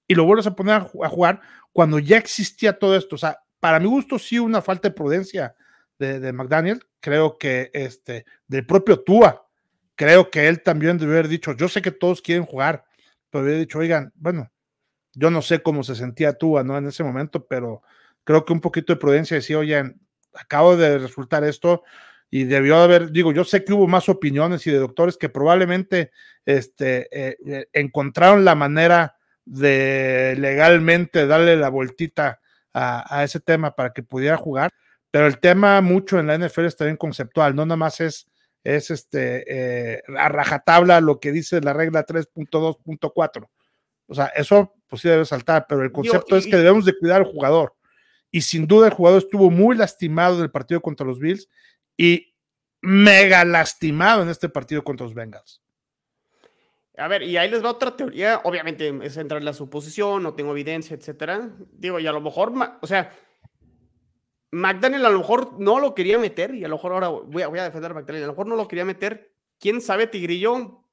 y 0.07 0.15
lo 0.15 0.25
vuelves 0.25 0.47
a 0.47 0.55
poner 0.55 0.75
a, 0.75 0.91
a, 1.05 1.09
jugar 1.09 1.41
cuando 1.73 1.99
ya 1.99 2.17
existía 2.17 2.79
todo 2.79 2.97
esto. 2.97 3.17
O 3.17 3.19
sea, 3.19 3.41
para 3.61 3.81
mi 3.81 3.87
gusto, 3.87 4.19
sí, 4.19 4.39
una 4.39 4.63
falta 4.63 4.89
de 4.89 4.95
prudencia 4.95 5.55
de, 5.99 6.21
de 6.21 6.33
McDaniel. 6.33 6.85
Creo 7.01 7.39
que 7.39 7.71
este, 7.73 8.25
del 8.47 8.67
propio 8.67 9.01
Tua, 9.01 9.47
creo 9.95 10.31
que 10.31 10.49
él 10.49 10.63
también 10.63 10.99
debe 10.99 11.13
haber 11.13 11.29
dicho, 11.29 11.53
yo 11.53 11.69
sé 11.69 11.83
que 11.83 11.91
todos 11.91 12.23
quieren 12.23 12.45
jugar, 12.45 12.85
pero 13.33 13.47
había 13.47 13.59
dicho, 13.59 13.79
oigan, 13.79 14.13
bueno, 14.15 14.53
yo 15.15 15.31
no 15.31 15.41
sé 15.43 15.63
cómo 15.63 15.83
se 15.83 15.95
sentía 15.95 16.35
Tua, 16.35 16.63
¿no? 16.63 16.77
En 16.77 16.87
ese 16.87 17.03
momento, 17.03 17.47
pero 17.47 17.83
creo 18.25 18.45
que 18.45 18.53
un 18.53 18.61
poquito 18.61 18.93
de 18.93 19.01
prudencia 19.01 19.37
decía, 19.37 19.59
oigan, 19.59 19.99
acabo 20.35 20.77
de 20.77 20.99
resultar 20.99 21.43
esto 21.43 21.83
y 22.31 22.45
debió 22.45 22.77
haber, 22.77 23.11
digo, 23.11 23.33
yo 23.33 23.45
sé 23.45 23.65
que 23.65 23.73
hubo 23.73 23.89
más 23.89 24.09
opiniones 24.11 24.67
y 24.67 24.71
de 24.71 24.79
doctores 24.79 25.17
que 25.17 25.31
probablemente 25.31 26.13
este, 26.45 27.09
eh, 27.11 27.67
encontraron 27.73 28.45
la 28.45 28.55
manera 28.55 29.17
de 29.45 30.35
legalmente 30.39 31.27
darle 31.27 31.57
la 31.57 31.71
vueltita 31.71 32.41
a, 32.75 33.19
a, 33.19 33.25
ese 33.25 33.41
tema 33.41 33.75
para 33.75 33.93
que 33.93 34.03
pudiera 34.03 34.37
jugar, 34.37 34.71
pero 35.11 35.27
el 35.27 35.41
tema 35.41 35.81
mucho 35.81 36.19
en 36.19 36.27
la 36.27 36.39
NFL 36.39 36.67
está 36.67 36.85
bien 36.85 36.97
conceptual, 36.99 37.55
no 37.57 37.65
nada 37.65 37.77
más 37.77 38.01
es 38.01 38.27
es 38.65 38.91
este, 38.91 39.45
eh, 39.97 40.03
a 40.17 40.29
rajatabla 40.29 41.01
lo 41.01 41.21
que 41.21 41.33
dice 41.33 41.61
la 41.61 41.73
regla 41.73 42.07
3.2.4. 42.07 43.49
O 44.07 44.15
sea, 44.15 44.27
eso 44.27 44.75
pues 44.89 45.03
sí 45.03 45.09
debe 45.09 45.25
saltar, 45.25 45.67
pero 45.69 45.83
el 45.83 45.93
concepto 45.93 46.31
Yo, 46.31 46.37
y, 46.37 46.39
es 46.41 46.47
que 46.47 46.57
debemos 46.57 46.85
de 46.85 46.97
cuidar 46.99 47.23
al 47.23 47.33
jugador. 47.33 47.75
Y 48.31 48.43
sin 48.43 48.67
duda 48.67 48.87
el 48.89 48.95
jugador 48.95 49.23
estuvo 49.23 49.51
muy 49.51 49.77
lastimado 49.77 50.37
en 50.37 50.43
el 50.43 50.51
partido 50.51 50.81
contra 50.81 51.07
los 51.07 51.19
Bills 51.19 51.49
y 51.97 52.35
mega 52.81 53.45
lastimado 53.45 54.23
en 54.23 54.29
este 54.29 54.49
partido 54.49 54.83
contra 54.83 55.07
los 55.07 55.15
Bengals. 55.15 55.63
A 56.99 57.09
ver, 57.09 57.23
y 57.23 57.37
ahí 57.37 57.51
les 57.51 57.65
va 57.65 57.71
otra 57.71 57.97
teoría. 57.97 58.43
Obviamente 58.45 58.93
es 59.03 59.17
entrar 59.17 59.41
en 59.41 59.47
la 59.47 59.55
suposición, 59.55 60.23
no 60.23 60.35
tengo 60.35 60.53
evidencia, 60.53 60.95
etcétera. 60.95 61.51
Digo, 61.73 61.99
y 61.99 62.07
a 62.07 62.13
lo 62.13 62.21
mejor, 62.21 62.53
o 62.81 62.87
sea, 62.87 63.11
McDaniel 64.53 65.05
a 65.07 65.11
lo 65.11 65.19
mejor 65.19 65.59
no 65.59 65.81
lo 65.81 65.95
quería 65.95 66.19
meter, 66.19 66.55
y 66.55 66.65
a 66.65 66.69
lo 66.69 66.77
mejor 66.77 66.93
ahora 66.93 67.09
voy 67.09 67.43
a, 67.43 67.49
voy 67.49 67.59
a 67.59 67.65
defender 67.65 67.91
a 67.91 67.95
McDaniel, 67.95 68.25
a 68.25 68.27
lo 68.27 68.33
mejor 68.33 68.47
no 68.47 68.57
lo 68.57 68.69
quería 68.69 68.85
meter. 68.85 69.33
¿Quién 69.59 69.81
sabe, 69.81 70.07
Tigrillo, 70.07 70.85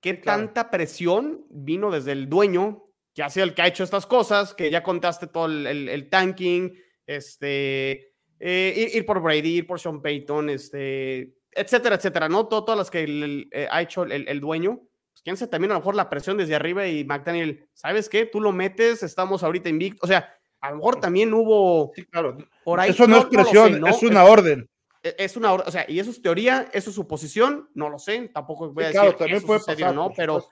qué 0.00 0.20
claro. 0.20 0.40
tanta 0.40 0.70
presión 0.70 1.44
vino 1.50 1.90
desde 1.90 2.12
el 2.12 2.28
dueño, 2.28 2.84
que 3.14 3.22
ha 3.22 3.30
sido 3.30 3.44
el 3.44 3.54
que 3.54 3.62
ha 3.62 3.66
hecho 3.66 3.84
estas 3.84 4.06
cosas, 4.06 4.54
que 4.54 4.70
ya 4.70 4.82
contaste 4.82 5.26
todo 5.26 5.46
el, 5.46 5.66
el, 5.66 5.88
el 5.88 6.08
tanking, 6.08 6.74
este, 7.06 8.14
eh, 8.38 8.74
ir, 8.76 8.96
ir, 8.96 9.06
por 9.06 9.20
Brady, 9.20 9.58
ir 9.58 9.66
por 9.66 9.80
Sean 9.80 10.00
Payton, 10.00 10.50
este, 10.50 11.34
etcétera, 11.52 11.96
etcétera, 11.96 12.28
¿no? 12.28 12.48
Todo, 12.48 12.64
todas 12.64 12.78
las 12.78 12.90
que 12.90 13.04
el, 13.04 13.48
eh, 13.52 13.68
ha 13.70 13.82
hecho 13.82 14.04
el, 14.04 14.40
dueño. 14.40 14.80
Pues 15.12 15.22
quién 15.22 15.36
sabe 15.36 15.50
también 15.50 15.70
a 15.72 15.74
lo 15.74 15.80
mejor 15.80 15.94
la 15.94 16.08
presión 16.08 16.36
desde 16.36 16.54
arriba 16.54 16.86
y 16.86 17.04
McDaniel, 17.04 17.68
¿sabes 17.74 18.08
qué? 18.08 18.26
Tú 18.26 18.40
lo 18.40 18.52
metes, 18.52 19.02
estamos 19.02 19.42
ahorita 19.42 19.68
invicto, 19.68 20.00
o 20.02 20.08
sea, 20.08 20.34
a 20.62 20.70
lo 20.70 20.76
mejor 20.76 21.00
también 21.00 21.34
hubo 21.34 21.92
sí, 21.94 22.04
claro. 22.06 22.38
por 22.64 22.80
ahí. 22.80 22.90
Eso 22.90 23.06
no, 23.06 23.16
no 23.16 23.22
es 23.22 23.26
presión, 23.26 23.72
no 23.72 23.74
sé, 23.74 23.80
¿no? 23.80 23.88
es 23.88 24.02
una 24.04 24.24
orden. 24.24 24.70
Es 25.02 25.36
una 25.36 25.52
orden, 25.52 25.66
o 25.66 25.70
sea, 25.72 25.84
y 25.88 25.98
eso 25.98 26.12
es 26.12 26.22
teoría, 26.22 26.70
eso 26.72 26.90
es 26.90 26.96
suposición, 26.96 27.68
no 27.74 27.88
lo 27.90 27.98
sé, 27.98 28.30
tampoco 28.32 28.72
voy 28.72 28.84
a 28.84 28.86
sí, 28.86 28.92
decir 28.92 29.00
claro, 29.00 29.16
también 29.16 29.38
eso 29.38 29.46
puede 29.48 29.58
sucedió, 29.58 29.86
pasar, 29.86 29.96
¿no? 29.96 30.12
Pero, 30.16 30.48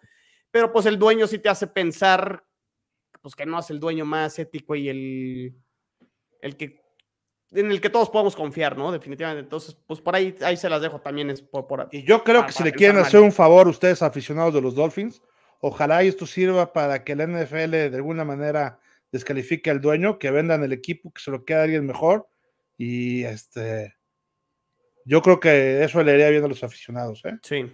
pero 0.50 0.72
pues 0.72 0.86
el 0.86 0.98
dueño 0.98 1.28
sí 1.28 1.38
te 1.38 1.48
hace 1.48 1.68
pensar, 1.68 2.44
pues 3.22 3.36
que 3.36 3.46
no 3.46 3.60
es 3.60 3.70
el 3.70 3.78
dueño 3.78 4.04
más 4.04 4.36
ético 4.40 4.74
y 4.74 4.88
el, 4.88 5.54
el 6.40 6.56
que 6.56 6.80
en 7.52 7.70
el 7.70 7.80
que 7.80 7.90
todos 7.90 8.10
podemos 8.10 8.34
confiar, 8.34 8.76
¿no? 8.76 8.92
Definitivamente. 8.92 9.42
Entonces, 9.42 9.76
pues 9.86 10.00
por 10.00 10.14
ahí, 10.14 10.36
ahí 10.42 10.56
se 10.56 10.68
las 10.68 10.82
dejo 10.82 11.00
también. 11.00 11.30
Es 11.30 11.42
por, 11.42 11.66
por 11.66 11.88
y 11.90 12.04
yo 12.04 12.22
creo 12.22 12.40
para, 12.40 12.46
que 12.46 12.52
si 12.52 12.62
le 12.62 12.72
quieren 12.72 12.98
hacer 12.98 13.20
un 13.20 13.32
favor 13.32 13.66
ustedes 13.66 14.02
aficionados 14.02 14.54
de 14.54 14.60
los 14.60 14.74
Dolphins, 14.74 15.20
ojalá 15.60 16.02
esto 16.02 16.26
sirva 16.26 16.72
para 16.72 17.04
que 17.04 17.16
la 17.16 17.26
NFL 17.26 17.70
de 17.70 17.96
alguna 17.96 18.24
manera 18.24 18.78
descalifique 19.12 19.70
al 19.70 19.80
dueño, 19.80 20.18
que 20.18 20.30
vendan 20.30 20.62
el 20.62 20.72
equipo, 20.72 21.12
que 21.12 21.22
se 21.22 21.30
lo 21.30 21.44
quede 21.44 21.58
a 21.58 21.62
alguien 21.64 21.86
mejor. 21.86 22.28
Y 22.76 23.24
este, 23.24 23.96
yo 25.04 25.22
creo 25.22 25.40
que 25.40 25.84
eso 25.84 26.02
le 26.02 26.12
haría 26.12 26.30
bien 26.30 26.44
a 26.44 26.48
los 26.48 26.62
aficionados. 26.62 27.22
¿eh? 27.24 27.38
Sí. 27.42 27.70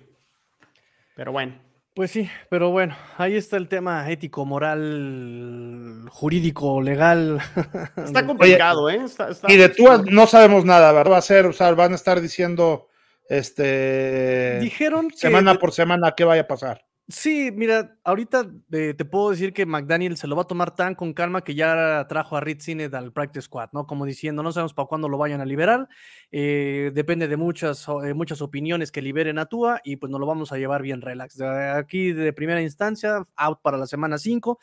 Pero 1.14 1.32
bueno. 1.32 1.66
Pues 1.94 2.10
sí, 2.10 2.28
pero 2.50 2.68
bueno, 2.68 2.94
ahí 3.16 3.36
está 3.36 3.56
el 3.56 3.68
tema 3.68 4.10
ético, 4.10 4.44
moral, 4.44 6.04
jurídico, 6.10 6.82
legal. 6.82 7.40
Está 7.96 8.26
complicado, 8.26 8.82
Oye, 8.82 8.98
¿eh? 8.98 9.04
Está, 9.04 9.30
está, 9.30 9.50
y 9.50 9.56
de 9.56 9.70
tú 9.70 9.86
no 10.10 10.26
sabemos 10.26 10.66
nada, 10.66 10.92
¿verdad? 10.92 11.12
Va 11.12 11.16
a 11.16 11.22
ser, 11.22 11.46
o 11.46 11.54
sea, 11.54 11.72
van 11.72 11.92
a 11.92 11.94
estar 11.94 12.20
diciendo 12.20 12.88
este 13.30 14.58
dijeron 14.60 15.08
que 15.08 15.16
semana 15.16 15.54
por 15.54 15.72
semana 15.72 16.12
qué 16.14 16.24
vaya 16.24 16.42
a 16.42 16.46
pasar. 16.46 16.84
Sí, 17.08 17.52
mira, 17.54 17.96
ahorita 18.02 18.50
eh, 18.72 18.92
te 18.98 19.04
puedo 19.04 19.30
decir 19.30 19.52
que 19.52 19.64
McDaniel 19.64 20.16
se 20.16 20.26
lo 20.26 20.34
va 20.34 20.42
a 20.42 20.46
tomar 20.48 20.74
tan 20.74 20.96
con 20.96 21.12
calma 21.14 21.44
que 21.44 21.54
ya 21.54 22.04
trajo 22.08 22.36
a 22.36 22.40
Reed 22.40 22.58
Sinet 22.58 22.92
al 22.94 23.12
practice 23.12 23.42
squad, 23.46 23.68
¿no? 23.72 23.86
Como 23.86 24.04
diciendo, 24.06 24.42
no 24.42 24.50
sabemos 24.50 24.74
para 24.74 24.88
cuándo 24.88 25.08
lo 25.08 25.16
vayan 25.16 25.40
a 25.40 25.44
liberar, 25.44 25.88
eh, 26.32 26.90
depende 26.92 27.28
de 27.28 27.36
muchas, 27.36 27.86
eh, 28.04 28.12
muchas 28.12 28.42
opiniones 28.42 28.90
que 28.90 29.02
liberen 29.02 29.38
a 29.38 29.46
Tua 29.46 29.80
y 29.84 29.96
pues 29.96 30.10
nos 30.10 30.18
lo 30.18 30.26
vamos 30.26 30.50
a 30.50 30.58
llevar 30.58 30.82
bien 30.82 31.00
relax. 31.00 31.40
Aquí 31.40 32.12
de 32.12 32.32
primera 32.32 32.60
instancia, 32.60 33.22
out 33.36 33.60
para 33.62 33.78
la 33.78 33.86
semana 33.86 34.18
5. 34.18 34.58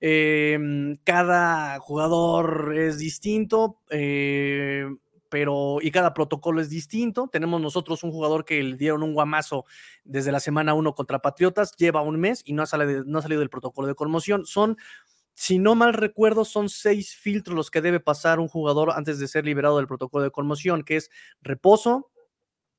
Eh, 0.00 0.58
cada 1.04 1.78
jugador 1.78 2.74
es 2.76 2.98
distinto, 2.98 3.78
pero 5.34 5.78
y 5.80 5.90
cada 5.90 6.14
protocolo 6.14 6.60
es 6.60 6.70
distinto. 6.70 7.26
Tenemos 7.26 7.60
nosotros 7.60 8.04
un 8.04 8.12
jugador 8.12 8.44
que 8.44 8.62
le 8.62 8.76
dieron 8.76 9.02
un 9.02 9.14
guamazo 9.14 9.64
desde 10.04 10.30
la 10.30 10.38
semana 10.38 10.74
1 10.74 10.94
contra 10.94 11.18
Patriotas, 11.18 11.74
lleva 11.76 12.02
un 12.02 12.20
mes 12.20 12.42
y 12.44 12.52
no 12.52 12.62
ha, 12.62 12.66
salido, 12.66 13.02
no 13.02 13.18
ha 13.18 13.22
salido 13.22 13.40
del 13.40 13.50
protocolo 13.50 13.88
de 13.88 13.96
conmoción. 13.96 14.46
Son 14.46 14.76
si 15.34 15.58
no 15.58 15.74
mal 15.74 15.92
recuerdo, 15.92 16.44
son 16.44 16.68
seis 16.68 17.16
filtros 17.16 17.56
los 17.56 17.72
que 17.72 17.80
debe 17.80 17.98
pasar 17.98 18.38
un 18.38 18.46
jugador 18.46 18.92
antes 18.92 19.18
de 19.18 19.26
ser 19.26 19.44
liberado 19.44 19.78
del 19.78 19.88
protocolo 19.88 20.22
de 20.22 20.30
conmoción, 20.30 20.84
que 20.84 20.98
es 20.98 21.10
reposo, 21.42 22.12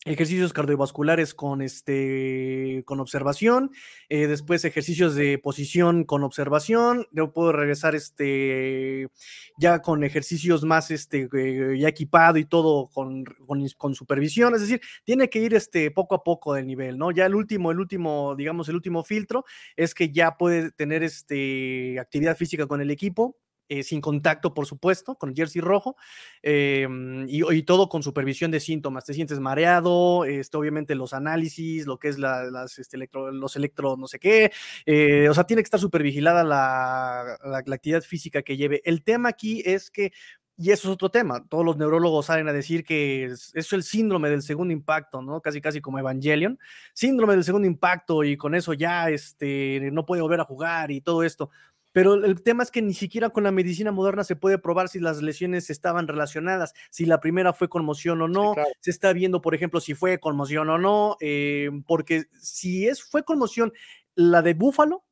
ejercicios 0.06 0.54
cardiovasculares 0.54 1.34
con, 1.34 1.64
este, 1.64 2.84
con 2.86 3.00
observación, 3.00 3.72
eh, 4.08 4.28
después 4.28 4.64
ejercicios 4.64 5.16
de 5.16 5.40
posición 5.40 6.04
con 6.04 6.24
observación, 6.24 7.08
luego 7.12 7.34
puedo 7.34 7.52
regresar 7.52 7.96
este, 7.96 9.08
ya 9.58 9.82
con 9.82 10.04
ejercicios 10.04 10.64
más 10.64 10.92
este, 10.92 11.28
eh, 11.34 11.80
ya 11.80 11.88
equipado 11.88 12.38
y 12.38 12.46
todo 12.46 12.88
con, 12.94 13.26
con, 13.78 13.96
supervisión, 13.96 14.54
es 14.54 14.62
decir, 14.62 14.80
tiene 15.04 15.30
que 15.30 15.40
ir 15.40 15.56
este, 15.56 15.90
poco 15.90 16.14
a 16.16 16.24
poco 16.24 16.54
del 16.54 16.68
nivel, 16.68 17.00
¿no? 17.00 17.12
Ya 17.12 17.26
el 17.26 17.34
último, 17.34 17.72
el 17.72 17.80
último, 17.80 18.36
digamos, 18.36 18.70
el 18.70 18.76
último 18.76 19.04
filtro 19.04 19.44
es 19.76 19.96
que 19.96 20.12
ya 20.12 20.38
puede 20.38 20.72
tener 20.72 21.02
este, 21.02 22.00
actividad 22.00 22.38
física 22.38 22.68
con 22.68 22.80
el 22.80 22.92
equipo, 22.92 23.38
eh, 23.68 23.84
sin 23.84 24.02
contacto, 24.02 24.54
por 24.54 24.66
supuesto, 24.66 25.16
con 25.16 25.36
jersey 25.36 25.62
rojo, 25.62 25.96
em, 26.42 27.26
y, 27.28 27.64
todo 27.64 27.90
con 27.90 28.04
supervisión 28.04 28.52
de 28.52 28.60
síntomas. 28.60 29.06
Te 29.06 29.14
sientes 29.14 29.40
mareado, 29.40 30.26
este, 30.26 30.58
obviamente 30.58 30.94
los 30.94 31.14
análisis, 31.14 31.88
lo 31.88 31.98
que 31.98 32.10
es 32.10 32.20
las, 32.20 32.78
este, 32.78 32.98
los 33.14 33.56
electro 33.56 33.98
no 33.98 34.08
sé 34.08 34.20
qué, 34.20 34.52
eh, 34.86 35.28
o 35.30 35.34
sea, 35.34 35.46
tiene 35.46 35.64
que 35.64 35.68
estar 35.68 35.80
supervigilada 35.80 36.44
la, 36.44 37.38
la, 37.44 37.58
actividad 37.58 38.04
física 38.04 38.44
que 38.44 38.58
lleve. 38.58 38.82
El 38.86 39.04
tema 39.04 39.30
aquí 39.30 39.64
es 39.66 39.90
que 39.90 40.12
y 40.58 40.72
eso 40.72 40.88
es 40.88 40.94
otro 40.94 41.10
tema. 41.10 41.46
Todos 41.50 41.66
los 41.66 41.76
neurólogos 41.78 42.28
salen 42.28 42.48
a 42.48 42.54
decir 42.54 42.86
que 42.86 43.26
es, 43.26 43.52
es, 43.56 43.74
el 43.74 43.84
síndrome 43.84 44.30
del 44.30 44.42
segundo 44.42 44.74
impacto, 44.74 45.22
¿no? 45.22 45.42
Casi, 45.42 45.60
casi 45.60 45.82
como 45.82 46.00
Evangelion. 46.00 46.58
Síndrome 46.94 47.34
del 47.34 47.44
segundo 47.44 47.68
impacto 47.68 48.24
y 48.24 48.38
con 48.38 48.56
eso 48.56 48.74
ya 48.74 49.10
este, 49.10 49.90
no 49.92 50.06
puede 50.06 50.22
volver 50.22 50.40
a 50.40 50.46
jugar 50.46 50.92
y 50.92 51.02
todo 51.02 51.24
esto. 51.24 51.50
Pero 51.96 52.16
el 52.16 52.42
tema 52.42 52.62
es 52.62 52.72
que 52.72 52.82
ni 52.82 52.94
siquiera 52.94 53.30
con 53.30 53.46
la 53.46 53.54
medicina 53.54 53.90
moderna 53.90 54.26
se 54.26 54.36
puede 54.36 54.58
probar 54.58 54.90
si 54.90 55.00
las 55.00 55.22
lesiones 55.22 55.70
estaban 55.70 56.10
relacionadas, 56.10 56.74
si 56.90 57.06
la 57.06 57.22
primera 57.22 57.54
fue 57.54 57.70
conmoción 57.70 58.22
o 58.22 58.28
no. 58.28 58.54
Se 58.82 58.92
está 58.92 59.14
viendo, 59.14 59.42
por 59.42 59.56
ejemplo, 59.56 59.80
si 59.80 59.94
fue 59.94 60.20
conmoción 60.20 60.70
o 60.70 60.78
no, 60.78 61.16
eh, 61.22 61.70
porque 61.88 62.26
si 62.38 62.86
es, 62.86 63.02
fue 63.02 63.24
conmoción 63.24 63.72
la 64.14 64.42
de 64.42 64.56
Búfalo, 64.56 65.06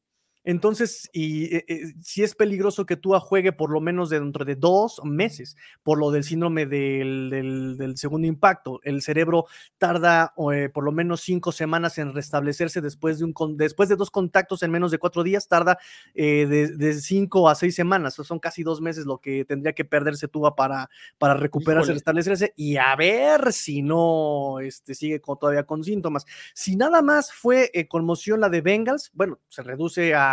entonces, 0.43 1.09
y 1.13 1.55
eh, 1.55 1.65
eh, 1.67 1.93
si 2.01 2.21
es 2.21 2.35
peligroso 2.35 2.85
que 2.85 2.97
tú 2.97 3.13
juegue 3.13 3.53
por 3.53 3.71
lo 3.71 3.79
menos 3.79 4.09
dentro 4.09 4.43
de 4.43 4.55
dos 4.55 4.99
meses, 5.05 5.55
por 5.83 5.97
lo 5.97 6.11
del 6.11 6.23
síndrome 6.23 6.65
del, 6.65 7.93
segundo 7.95 8.27
impacto. 8.27 8.81
El 8.83 9.01
cerebro 9.01 9.45
tarda 9.77 10.33
eh, 10.53 10.69
por 10.69 10.83
lo 10.83 10.91
menos 10.91 11.21
cinco 11.21 11.51
semanas 11.51 11.97
en 11.97 12.13
restablecerse 12.13 12.81
después 12.81 13.19
de, 13.19 13.25
un, 13.25 13.33
después 13.55 13.87
de 13.87 13.95
dos 13.95 14.11
contactos 14.11 14.63
en 14.63 14.71
menos 14.71 14.91
de 14.91 14.97
cuatro 14.97 15.23
días, 15.23 15.47
tarda 15.47 15.77
de, 16.13 16.99
cinco 17.01 17.47
a 17.47 17.55
seis 17.55 17.75
semanas. 17.75 18.15
son 18.15 18.39
casi 18.39 18.63
dos 18.63 18.81
meses 18.81 19.05
lo 19.05 19.19
que 19.19 19.45
tendría 19.45 19.73
que 19.73 19.85
perderse 19.85 20.27
tú 20.27 20.43
para, 20.57 20.89
para 21.17 21.35
recuperarse, 21.35 21.93
restablecerse 21.93 22.53
y 22.57 22.75
a 22.75 22.93
ver 22.97 23.53
si 23.53 23.81
no 23.81 24.59
este, 24.59 24.93
sigue 24.93 25.19
todavía 25.19 25.63
con 25.63 25.83
síntomas. 25.83 26.25
Si 26.53 26.75
nada 26.75 27.01
más 27.01 27.31
fue 27.31 27.71
conmoción 27.87 28.41
la 28.41 28.49
de 28.49 28.61
Bengals, 28.61 29.09
bueno, 29.13 29.39
se 29.47 29.63
reduce 29.63 30.13
a 30.13 30.32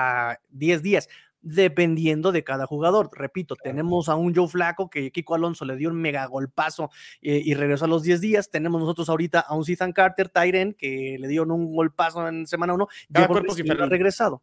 10 0.51 0.83
días, 0.83 1.09
dependiendo 1.43 2.33
de 2.33 2.45
cada 2.45 2.67
jugador. 2.67 3.11
Repito, 3.13 3.57
tenemos 3.57 4.09
a 4.09 4.15
un 4.15 4.35
Joe 4.35 4.49
Flaco 4.49 4.91
que 4.91 5.11
Kiko 5.11 5.35
Alonso 5.35 5.65
le 5.65 5.77
dio 5.77 5.89
un 5.89 6.01
mega 6.01 6.27
golpazo 6.27 6.91
eh, 7.23 7.41
y 7.45 7.55
regresó 7.55 7.87
a 7.87 7.89
los 7.89 8.03
10 8.03 8.21
días. 8.21 8.51
Tenemos 8.51 8.81
nosotros 8.81 9.09
ahorita 9.09 9.41
a 9.41 9.55
un 9.55 9.65
Ethan 9.67 9.93
Carter, 9.93 10.29
Tyren, 10.29 10.75
que 10.75 11.17
le 11.19 11.29
dio 11.29 11.45
un 11.45 11.75
golpazo 11.75 12.29
en 12.29 12.47
semana 12.47 12.75
1 12.75 12.89
y 13.09 13.21
ha 13.21 13.87
regresado. 13.87 14.43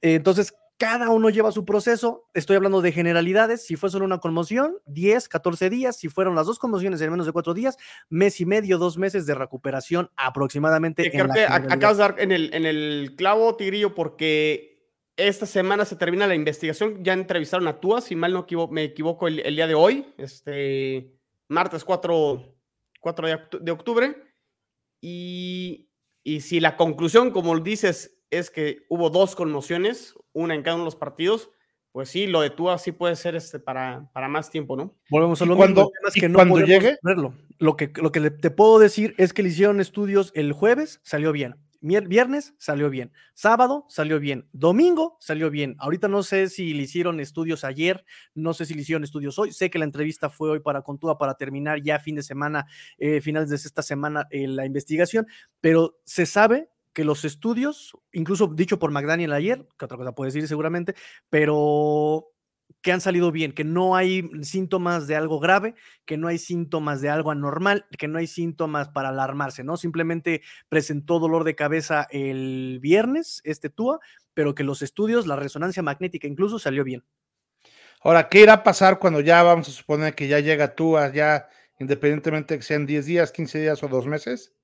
entonces, 0.00 0.54
cada 0.78 1.10
uno 1.10 1.30
lleva 1.30 1.52
su 1.52 1.64
proceso. 1.64 2.28
Estoy 2.34 2.56
hablando 2.56 2.82
de 2.82 2.92
generalidades. 2.92 3.64
Si 3.64 3.76
fue 3.76 3.90
solo 3.90 4.04
una 4.04 4.18
conmoción, 4.18 4.76
10, 4.86 5.28
14 5.28 5.70
días. 5.70 5.96
Si 5.96 6.08
fueron 6.08 6.34
las 6.34 6.46
dos 6.46 6.58
conmociones 6.58 7.00
en 7.00 7.10
menos 7.10 7.26
de 7.26 7.32
cuatro 7.32 7.54
días, 7.54 7.78
mes 8.08 8.40
y 8.40 8.46
medio, 8.46 8.78
dos 8.78 8.98
meses 8.98 9.26
de 9.26 9.34
recuperación 9.34 10.10
aproximadamente. 10.16 11.10
creo 11.10 11.28
que 11.28 11.44
acabas 11.44 11.96
de 11.96 12.02
dar 12.02 12.14
en 12.18 12.32
el, 12.32 12.52
en 12.52 12.66
el 12.66 13.14
clavo, 13.16 13.56
Tigrillo, 13.56 13.94
porque 13.94 14.92
esta 15.16 15.46
semana 15.46 15.84
se 15.84 15.96
termina 15.96 16.26
la 16.26 16.34
investigación. 16.34 17.02
Ya 17.02 17.14
entrevistaron 17.14 17.68
a 17.68 17.80
Túa, 17.80 18.00
si 18.00 18.14
mal 18.14 18.32
no 18.32 18.46
me 18.70 18.84
equivoco, 18.84 19.28
el, 19.28 19.56
día 19.56 19.66
de 19.66 19.74
hoy, 19.74 20.12
este 20.18 21.12
martes 21.48 21.84
4, 21.84 22.54
4 23.00 23.28
de, 23.60 23.70
octubre. 23.72 24.14
Y, 25.00 25.88
y 26.22 26.40
si 26.40 26.60
la 26.60 26.76
conclusión, 26.76 27.30
como 27.30 27.58
dices, 27.60 28.15
es 28.30 28.50
que 28.50 28.84
hubo 28.88 29.10
dos 29.10 29.34
conmociones, 29.36 30.14
una 30.32 30.54
en 30.54 30.62
cada 30.62 30.76
uno 30.76 30.84
de 30.84 30.88
los 30.88 30.96
partidos, 30.96 31.50
pues 31.92 32.10
sí, 32.10 32.26
lo 32.26 32.42
de 32.42 32.50
Tua 32.50 32.76
sí 32.76 32.92
puede 32.92 33.16
ser 33.16 33.36
este 33.36 33.58
para, 33.58 34.10
para 34.12 34.28
más 34.28 34.50
tiempo, 34.50 34.76
¿no? 34.76 34.94
Volvemos 35.08 35.40
a 35.40 35.46
lo 35.46 35.56
cuando, 35.56 35.90
que 36.14 36.28
no 36.28 36.36
cuando 36.36 36.60
llegue 36.60 36.98
verlo. 37.02 37.32
Lo 37.58 37.76
que, 37.76 37.90
lo 37.96 38.12
que 38.12 38.30
te 38.30 38.50
puedo 38.50 38.78
decir 38.78 39.14
es 39.16 39.32
que 39.32 39.42
le 39.42 39.48
hicieron 39.48 39.80
estudios 39.80 40.30
el 40.34 40.52
jueves, 40.52 41.00
salió 41.02 41.32
bien. 41.32 41.56
Viernes 41.80 42.54
salió 42.58 42.90
bien, 42.90 43.12
sábado 43.34 43.86
salió 43.88 44.18
bien, 44.18 44.48
domingo 44.52 45.16
salió 45.20 45.50
bien. 45.50 45.76
Ahorita 45.78 46.08
no 46.08 46.22
sé 46.22 46.48
si 46.48 46.74
le 46.74 46.82
hicieron 46.82 47.20
estudios 47.20 47.64
ayer, 47.64 48.04
no 48.34 48.54
sé 48.54 48.66
si 48.66 48.74
le 48.74 48.82
hicieron 48.82 49.04
estudios 49.04 49.38
hoy. 49.38 49.52
Sé 49.52 49.70
que 49.70 49.78
la 49.78 49.84
entrevista 49.84 50.28
fue 50.28 50.50
hoy 50.50 50.60
para 50.60 50.82
Contúa 50.82 51.16
para 51.16 51.34
terminar 51.34 51.80
ya 51.82 52.00
fin 52.00 52.16
de 52.16 52.22
semana, 52.22 52.66
eh, 52.98 53.20
finales 53.20 53.50
de 53.50 53.56
esta 53.56 53.82
semana, 53.82 54.26
eh, 54.30 54.48
la 54.48 54.66
investigación, 54.66 55.26
pero 55.60 55.98
se 56.04 56.26
sabe 56.26 56.68
que 56.96 57.04
los 57.04 57.26
estudios, 57.26 57.92
incluso 58.10 58.46
dicho 58.46 58.78
por 58.78 58.90
McDaniel 58.90 59.34
ayer, 59.34 59.68
que 59.78 59.84
otra 59.84 59.98
cosa 59.98 60.14
puede 60.14 60.28
decir 60.28 60.48
seguramente, 60.48 60.94
pero 61.28 62.28
que 62.80 62.90
han 62.90 63.02
salido 63.02 63.30
bien, 63.32 63.52
que 63.52 63.64
no 63.64 63.96
hay 63.96 64.26
síntomas 64.40 65.06
de 65.06 65.14
algo 65.14 65.38
grave, 65.38 65.74
que 66.06 66.16
no 66.16 66.28
hay 66.28 66.38
síntomas 66.38 67.02
de 67.02 67.10
algo 67.10 67.30
anormal, 67.30 67.84
que 67.98 68.08
no 68.08 68.16
hay 68.16 68.26
síntomas 68.26 68.88
para 68.88 69.10
alarmarse, 69.10 69.62
¿no? 69.62 69.76
Simplemente 69.76 70.40
presentó 70.70 71.18
dolor 71.18 71.44
de 71.44 71.54
cabeza 71.54 72.06
el 72.08 72.78
viernes, 72.80 73.42
este 73.44 73.68
TUA, 73.68 74.00
pero 74.32 74.54
que 74.54 74.64
los 74.64 74.80
estudios, 74.80 75.26
la 75.26 75.36
resonancia 75.36 75.82
magnética 75.82 76.26
incluso 76.26 76.58
salió 76.58 76.82
bien. 76.82 77.04
Ahora, 78.00 78.30
¿qué 78.30 78.40
irá 78.40 78.54
a 78.54 78.62
pasar 78.62 78.98
cuando 78.98 79.20
ya 79.20 79.42
vamos 79.42 79.68
a 79.68 79.72
suponer 79.72 80.14
que 80.14 80.28
ya 80.28 80.40
llega 80.40 80.74
TUA, 80.74 81.12
ya 81.12 81.46
independientemente 81.78 82.54
de 82.54 82.58
que 82.60 82.64
sean 82.64 82.86
10 82.86 83.04
días, 83.04 83.32
15 83.32 83.60
días 83.60 83.82
o 83.82 83.88
dos 83.88 84.06
meses? 84.06 84.54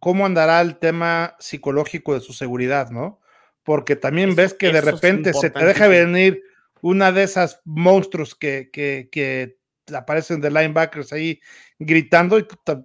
¿Cómo, 0.00 0.26
andará 0.26 0.60
el 0.60 0.78
tema 0.78 1.36
psicológico 1.38 2.14
de 2.14 2.20
su 2.20 2.32
seguridad, 2.32 2.90
no? 2.90 3.20
Porque 3.62 3.94
también 3.94 4.34
ves 4.34 4.54
que 4.54 4.72
de 4.72 4.80
repente 4.80 5.32
se 5.32 5.50
te 5.50 5.64
deja 5.64 5.86
venir 5.86 6.42
una 6.80 7.12
de 7.12 7.22
esas 7.22 7.60
monstruos 7.64 8.34
que, 8.34 8.70
que, 8.72 9.56
aparecen 9.94 10.40
de 10.40 10.50
linebackers 10.50 11.14
ahí 11.14 11.40
gritando 11.78 12.38
y 12.38 12.46
te, 12.64 12.76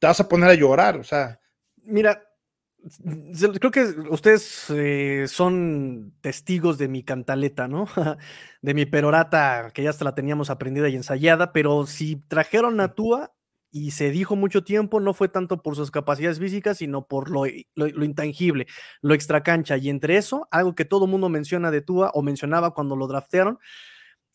vas 0.00 0.20
a 0.20 0.28
poner 0.28 0.50
a 0.50 0.54
llorar, 0.54 0.96
o 0.96 1.04
sea. 1.04 1.40
Mira, 1.82 2.22
creo 3.58 3.70
que 3.70 3.82
ustedes 4.10 4.66
eh, 4.70 5.24
son 5.26 6.14
testigos 6.20 6.78
de 6.78 6.88
mi 6.88 7.02
cantaleta, 7.02 7.66
¿no? 7.66 7.86
de 8.62 8.74
mi 8.74 8.86
perorata, 8.86 9.70
que 9.74 9.82
ya 9.82 9.90
hasta 9.90 10.04
la 10.04 10.14
teníamos 10.14 10.50
aprendida 10.50 10.88
y 10.88 10.96
ensayada, 10.96 11.52
pero 11.52 11.86
si 11.86 12.16
trajeron 12.16 12.80
a 12.80 12.94
Tua, 12.94 13.32
y 13.70 13.92
se 13.92 14.10
dijo 14.10 14.36
mucho 14.36 14.64
tiempo, 14.64 15.00
no 15.00 15.14
fue 15.14 15.28
tanto 15.28 15.62
por 15.62 15.76
sus 15.76 15.90
capacidades 15.90 16.38
físicas, 16.38 16.78
sino 16.78 17.06
por 17.06 17.30
lo, 17.30 17.44
lo, 17.74 18.04
intangible, 18.04 18.66
lo 19.00 19.14
extracancha. 19.14 19.76
Y 19.76 19.88
entre 19.90 20.16
eso, 20.16 20.48
algo 20.50 20.74
que 20.74 20.84
todo 20.84 21.06
mundo 21.06 21.28
menciona 21.28 21.70
de 21.70 21.80
Tua 21.80 22.10
o 22.14 22.22
mencionaba 22.22 22.74
cuando 22.74 22.96
lo 22.96 23.06
draftearon, 23.06 23.58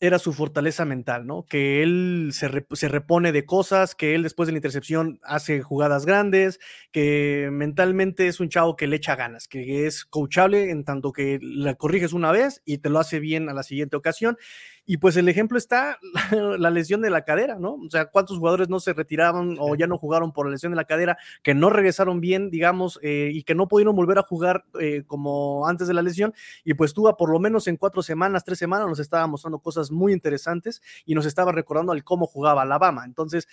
era 0.02 0.20
su 0.20 0.34
fortaleza 0.34 0.84
mental, 0.84 1.26
¿no? 1.26 1.46
Que 1.46 1.82
él 1.82 2.30
se, 2.34 2.50
se, 2.74 2.88
repone 2.90 3.32
de 3.32 3.46
cosas, 3.46 3.96
que 3.96 4.14
él 4.14 4.24
después 4.24 4.48
de 4.48 4.52
la 4.52 4.58
intercepción 4.58 5.20
hace 5.24 5.62
jugadas 5.62 6.06
grandes, 6.06 6.60
que 6.92 7.50
mentalmente 7.52 8.28
es 8.28 8.42
un 8.42 8.50
chavo 8.50 8.76
que 8.76 8.88
le 8.88 8.98
echa 8.98 9.16
ganas, 9.16 9.48
que 9.48 9.88
es 9.88 10.04
coachable 10.04 10.70
en 10.70 10.84
tanto 10.84 11.14
que 11.14 11.40
la 11.42 11.76
corriges 11.76 12.12
una 12.12 12.34
vez 12.34 12.62
y 12.66 12.80
te 12.80 12.90
lo 12.90 13.00
hace 13.00 13.20
bien 13.20 13.48
a 13.48 13.54
la 13.54 13.64
siguiente 13.64 13.96
ocasión 13.96 14.38
y 14.86 14.98
pues 14.98 15.18
el 15.18 15.28
ejemplo 15.28 15.58
está 15.58 16.00
la, 16.32 16.70
lesión 16.70 17.02
de 17.02 17.10
la 17.10 17.24
cadera, 17.24 17.58
¿no? 17.60 17.74
O 17.74 17.90
sea, 17.90 18.06
¿cuántos 18.06 18.38
jugadores 18.38 18.70
no 18.70 18.80
se 18.80 18.94
retiraron 18.94 19.58
o 19.60 19.76
ya 19.76 19.88
no 19.88 19.98
jugaron 19.98 20.32
por 20.32 20.46
la 20.46 20.52
lesión 20.52 20.72
de 20.72 20.76
la 20.76 20.86
cadera, 20.86 21.18
que 21.42 21.54
no 21.54 21.70
regresaron 21.70 22.22
bien, 22.22 22.52
digamos, 22.52 23.00
eh, 23.02 23.32
y 23.34 23.44
que 23.44 23.56
no 23.56 23.68
pudieron 23.68 23.96
volver 23.96 24.20
a 24.20 24.24
jugar 24.24 24.66
eh, 24.80 25.04
como 25.08 25.68
antes 25.68 25.88
de 25.88 25.94
la 25.94 26.02
lesión? 26.02 26.34
Y 26.64 26.76
pues 26.76 26.94
tuvo 26.94 27.16
por 27.18 27.32
lo 27.32 27.40
menos 27.40 27.68
en 27.68 27.78
cuatro 27.78 28.04
semanas, 28.04 28.44
tres 28.44 28.60
semanas, 28.60 28.88
nos 28.88 29.00
estaba 29.00 29.26
mostrando 29.28 29.60
cosas 29.60 29.92
muy 29.92 30.14
interesantes 30.14 30.82
y 31.06 31.16
nos 31.16 31.26
estaba 31.26 31.52
recordando 31.52 31.92
al 31.92 32.04
cómo 32.04 32.28
jugaba 32.28 32.62
Alabama. 32.62 33.06
Entonces, 33.06 33.48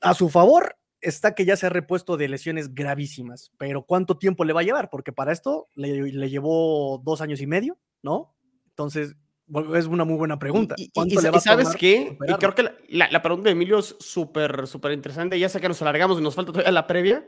a 0.00 0.14
su 0.14 0.28
favor, 0.28 0.76
está 1.00 1.34
que 1.34 1.44
ya 1.44 1.56
se 1.56 1.66
ha 1.66 1.70
repuesto 1.70 2.16
de 2.16 2.28
lesiones 2.28 2.74
gravísimas, 2.74 3.52
pero 3.58 3.82
¿cuánto 3.82 4.18
tiempo 4.18 4.44
le 4.44 4.52
va 4.52 4.60
a 4.60 4.64
llevar? 4.64 4.90
Porque 4.90 5.12
para 5.12 5.32
esto 5.32 5.68
le, 5.74 6.12
le, 6.12 6.30
llevó 6.30 7.00
dos 7.04 7.20
años 7.20 7.40
y 7.40 7.46
medio, 7.46 7.78
¿no? 8.02 8.34
Entonces, 8.70 9.16
es 9.74 9.86
una 9.86 10.04
muy 10.04 10.16
buena 10.16 10.38
pregunta. 10.38 10.74
Y, 10.76 10.90
sabes 11.40 11.74
qué? 11.76 12.18
Y 12.28 12.32
creo 12.34 12.54
que 12.54 12.70
la, 12.88 13.22
pregunta 13.22 13.46
de 13.46 13.52
Emilio 13.52 13.78
es 13.78 13.96
súper, 13.98 14.66
súper 14.66 14.92
interesante. 14.92 15.38
Ya 15.38 15.48
sé 15.48 15.60
que 15.60 15.68
nos 15.68 15.80
alargamos 15.82 16.18
y 16.18 16.22
nos 16.22 16.34
falta 16.34 16.52
todavía 16.52 16.72
la 16.72 16.86
previa. 16.86 17.26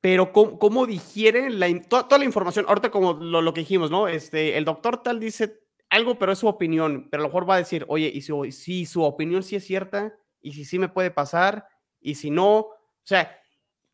Pero 0.00 0.32
¿cómo, 0.32 0.86
digiere 0.86 1.50
la, 1.50 1.68
toda, 1.82 2.18
la 2.18 2.24
información? 2.24 2.64
Ahorita 2.68 2.90
como 2.90 3.14
lo, 3.14 3.52
que 3.52 3.60
dijimos, 3.60 3.90
¿no? 3.90 4.08
Este, 4.08 4.56
el 4.56 4.64
doctor 4.64 5.02
tal 5.02 5.20
dice 5.20 5.60
algo, 5.90 6.18
pero 6.18 6.32
es 6.32 6.38
su 6.38 6.48
opinión. 6.48 7.08
Pero 7.10 7.22
a 7.22 7.24
lo 7.24 7.28
mejor 7.28 7.48
va 7.48 7.54
a 7.54 7.58
decir, 7.58 7.84
oye, 7.88 8.10
y 8.12 8.22
si, 8.52 8.86
su 8.86 9.02
opinión 9.02 9.42
sí 9.42 9.56
es 9.56 9.64
cierta, 9.64 10.14
y 10.40 10.52
si 10.52 10.64
sí 10.64 10.78
me 10.78 10.88
puede 10.88 11.10
pasar, 11.10 11.66
y 12.00 12.14
si 12.14 12.30
no. 12.30 12.56
O 12.58 12.76
sea, 13.04 13.36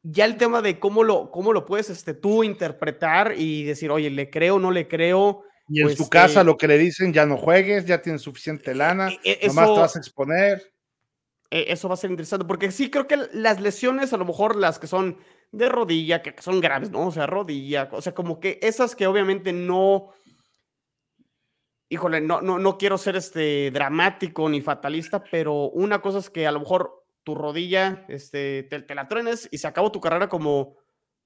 ya 0.02 0.24
el 0.24 0.36
tema 0.36 0.62
de 0.62 0.78
cómo 0.78 1.02
lo, 1.02 1.30
cómo 1.30 1.52
lo 1.52 1.64
puedes 1.64 1.90
este, 1.90 2.14
tú 2.14 2.44
interpretar 2.44 3.34
y 3.36 3.64
decir, 3.64 3.90
oye, 3.90 4.10
le 4.10 4.30
creo, 4.30 4.58
no 4.58 4.70
le 4.70 4.86
creo 4.86 5.45
y 5.68 5.80
en 5.80 5.90
su 5.90 5.96
pues, 5.96 6.08
casa 6.08 6.40
eh, 6.42 6.44
lo 6.44 6.56
que 6.56 6.68
le 6.68 6.78
dicen, 6.78 7.12
ya 7.12 7.26
no 7.26 7.36
juegues, 7.36 7.86
ya 7.86 8.02
tienes 8.02 8.22
suficiente 8.22 8.74
lana, 8.74 9.10
e, 9.24 9.38
e, 9.42 9.48
nomás 9.48 9.74
te 9.74 9.80
vas 9.80 9.96
a 9.96 9.98
exponer. 9.98 10.72
Eso 11.50 11.88
va 11.88 11.94
a 11.94 11.96
ser 11.96 12.10
interesante, 12.10 12.44
porque 12.44 12.70
sí 12.72 12.90
creo 12.90 13.06
que 13.06 13.16
las 13.32 13.60
lesiones, 13.60 14.12
a 14.12 14.16
lo 14.16 14.24
mejor 14.24 14.56
las 14.56 14.78
que 14.78 14.86
son 14.86 15.18
de 15.52 15.68
rodilla, 15.68 16.22
que 16.22 16.34
son 16.42 16.60
graves, 16.60 16.90
¿no? 16.90 17.06
O 17.06 17.12
sea, 17.12 17.26
rodilla, 17.26 17.88
o 17.92 18.02
sea, 18.02 18.14
como 18.14 18.40
que 18.40 18.58
esas 18.62 18.96
que 18.96 19.06
obviamente 19.06 19.52
no, 19.52 20.10
híjole, 21.88 22.20
no, 22.20 22.40
no, 22.40 22.58
no 22.58 22.78
quiero 22.78 22.98
ser 22.98 23.16
este 23.16 23.70
dramático 23.70 24.48
ni 24.48 24.60
fatalista, 24.60 25.22
pero 25.22 25.70
una 25.70 26.00
cosa 26.00 26.18
es 26.18 26.30
que 26.30 26.46
a 26.46 26.52
lo 26.52 26.60
mejor 26.60 27.04
tu 27.22 27.34
rodilla, 27.34 28.04
este, 28.08 28.64
te, 28.64 28.82
te 28.82 28.94
la 28.94 29.08
truenes 29.08 29.48
y 29.50 29.58
se 29.58 29.66
acabó 29.66 29.92
tu 29.92 30.00
carrera 30.00 30.28
como 30.28 30.76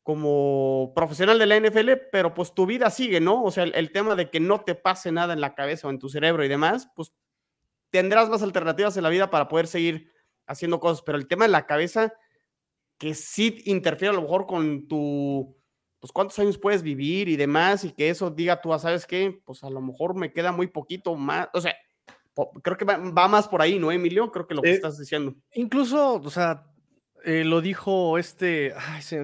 como 0.02 0.93
profesional 0.94 1.39
de 1.39 1.47
la 1.47 1.59
NFL, 1.60 1.90
pero 2.10 2.35
pues 2.35 2.55
tu 2.55 2.66
vida 2.66 2.90
sigue, 2.90 3.20
¿no? 3.20 3.43
O 3.44 3.51
sea, 3.51 3.64
el, 3.64 3.93
tema 3.93 4.14
de 4.14 4.31
que 4.31 4.40
no 4.40 4.62
te 4.62 4.74
pase 4.74 5.12
nada 5.12 5.32
en 5.32 5.40
la 5.40 5.55
cabeza 5.55 5.89
o 5.89 5.90
en 5.90 5.98
tu 5.98 6.09
cerebro 6.09 6.44
y 6.44 6.48
demás, 6.48 6.89
pues 6.97 7.12
tendrás 7.90 8.28
más 8.28 8.43
alternativas 8.43 8.97
en 8.97 9.02
la 9.02 9.10
vida 9.10 9.31
para 9.31 9.48
poder 9.48 9.66
seguir 9.66 10.10
haciendo 10.47 10.81
cosas, 10.81 11.02
pero 11.02 11.18
el 11.18 11.28
tema 11.28 11.44
de 11.44 11.51
la 11.51 11.66
cabeza, 11.66 12.12
que 12.98 13.14
sí 13.14 13.62
interfiere 13.66 14.12
a 14.12 14.16
lo 14.16 14.22
mejor 14.22 14.47
con 14.47 14.89
tu, 14.89 15.56
pues 16.01 16.12
cuántos 16.12 16.39
años 16.39 16.59
puedes 16.59 16.82
vivir 16.82 17.28
y 17.28 17.36
demás, 17.36 17.85
y 17.85 17.93
que 17.93 18.09
eso 18.09 18.31
diga 18.31 18.60
tú, 18.60 18.72
ah, 18.72 18.78
¿sabes 18.78 19.06
qué? 19.06 19.40
Pues 19.44 19.62
a 19.62 19.70
lo 19.70 19.81
mejor 19.81 20.14
me 20.14 20.32
queda 20.32 20.51
muy 20.51 20.66
poquito 20.66 21.14
más, 21.14 21.48
o 21.52 21.60
sea, 21.60 21.77
creo 22.62 22.77
que 22.77 22.85
va, 22.85 23.28
más 23.28 23.48
por 23.48 23.60
ahí, 23.60 23.78
¿no, 23.78 23.93
Emilio? 23.93 24.31
Creo 24.31 24.47
que 24.47 24.55
lo 24.55 24.62
que 24.62 24.72
estás 24.72 24.98
diciendo. 24.98 25.35
Incluso, 25.52 26.14
o 26.14 26.31
sea, 26.31 26.70
eh, 27.25 27.45
lo 27.45 27.61
dijo 27.61 28.19
este, 28.19 28.75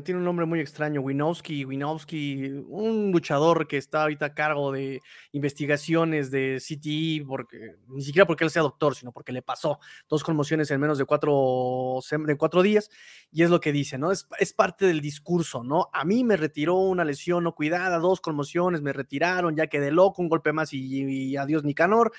tiene 0.04 0.18
un 0.18 0.24
nombre 0.24 0.46
muy 0.46 0.60
extraño, 0.60 1.00
Winowski, 1.00 1.64
Winowski, 1.64 2.64
un 2.68 3.10
luchador 3.12 3.66
que 3.66 3.76
está 3.76 4.02
ahorita 4.02 4.26
a 4.26 4.34
cargo 4.34 4.72
de 4.72 5.00
investigaciones 5.32 6.30
de 6.30 6.58
CTE, 6.60 7.24
porque, 7.26 7.76
ni 7.88 8.02
siquiera 8.02 8.26
porque 8.26 8.44
él 8.44 8.50
sea 8.50 8.62
doctor, 8.62 8.94
sino 8.94 9.12
porque 9.12 9.32
le 9.32 9.42
pasó 9.42 9.78
dos 10.08 10.24
conmociones 10.24 10.70
en 10.70 10.80
menos 10.80 10.98
de 10.98 11.04
cuatro, 11.04 12.00
de 12.10 12.36
cuatro 12.36 12.62
días, 12.62 12.90
y 13.30 13.42
es 13.42 13.50
lo 13.50 13.60
que 13.60 13.72
dice, 13.72 13.98
¿no? 13.98 14.12
Es, 14.12 14.26
es 14.38 14.52
parte 14.52 14.86
del 14.86 15.00
discurso, 15.00 15.64
¿no? 15.64 15.88
A 15.92 16.04
mí 16.04 16.24
me 16.24 16.36
retiró 16.36 16.76
una 16.76 17.04
lesión 17.04 17.44
no 17.44 17.54
cuidada, 17.54 17.98
dos 17.98 18.20
conmociones, 18.20 18.82
me 18.82 18.92
retiraron, 18.92 19.56
ya 19.56 19.66
quedé 19.68 19.90
loco, 19.90 20.22
un 20.22 20.28
golpe 20.28 20.52
más 20.52 20.72
y, 20.72 21.04
y 21.04 21.36
adiós 21.36 21.64
Nicanor, 21.64 22.12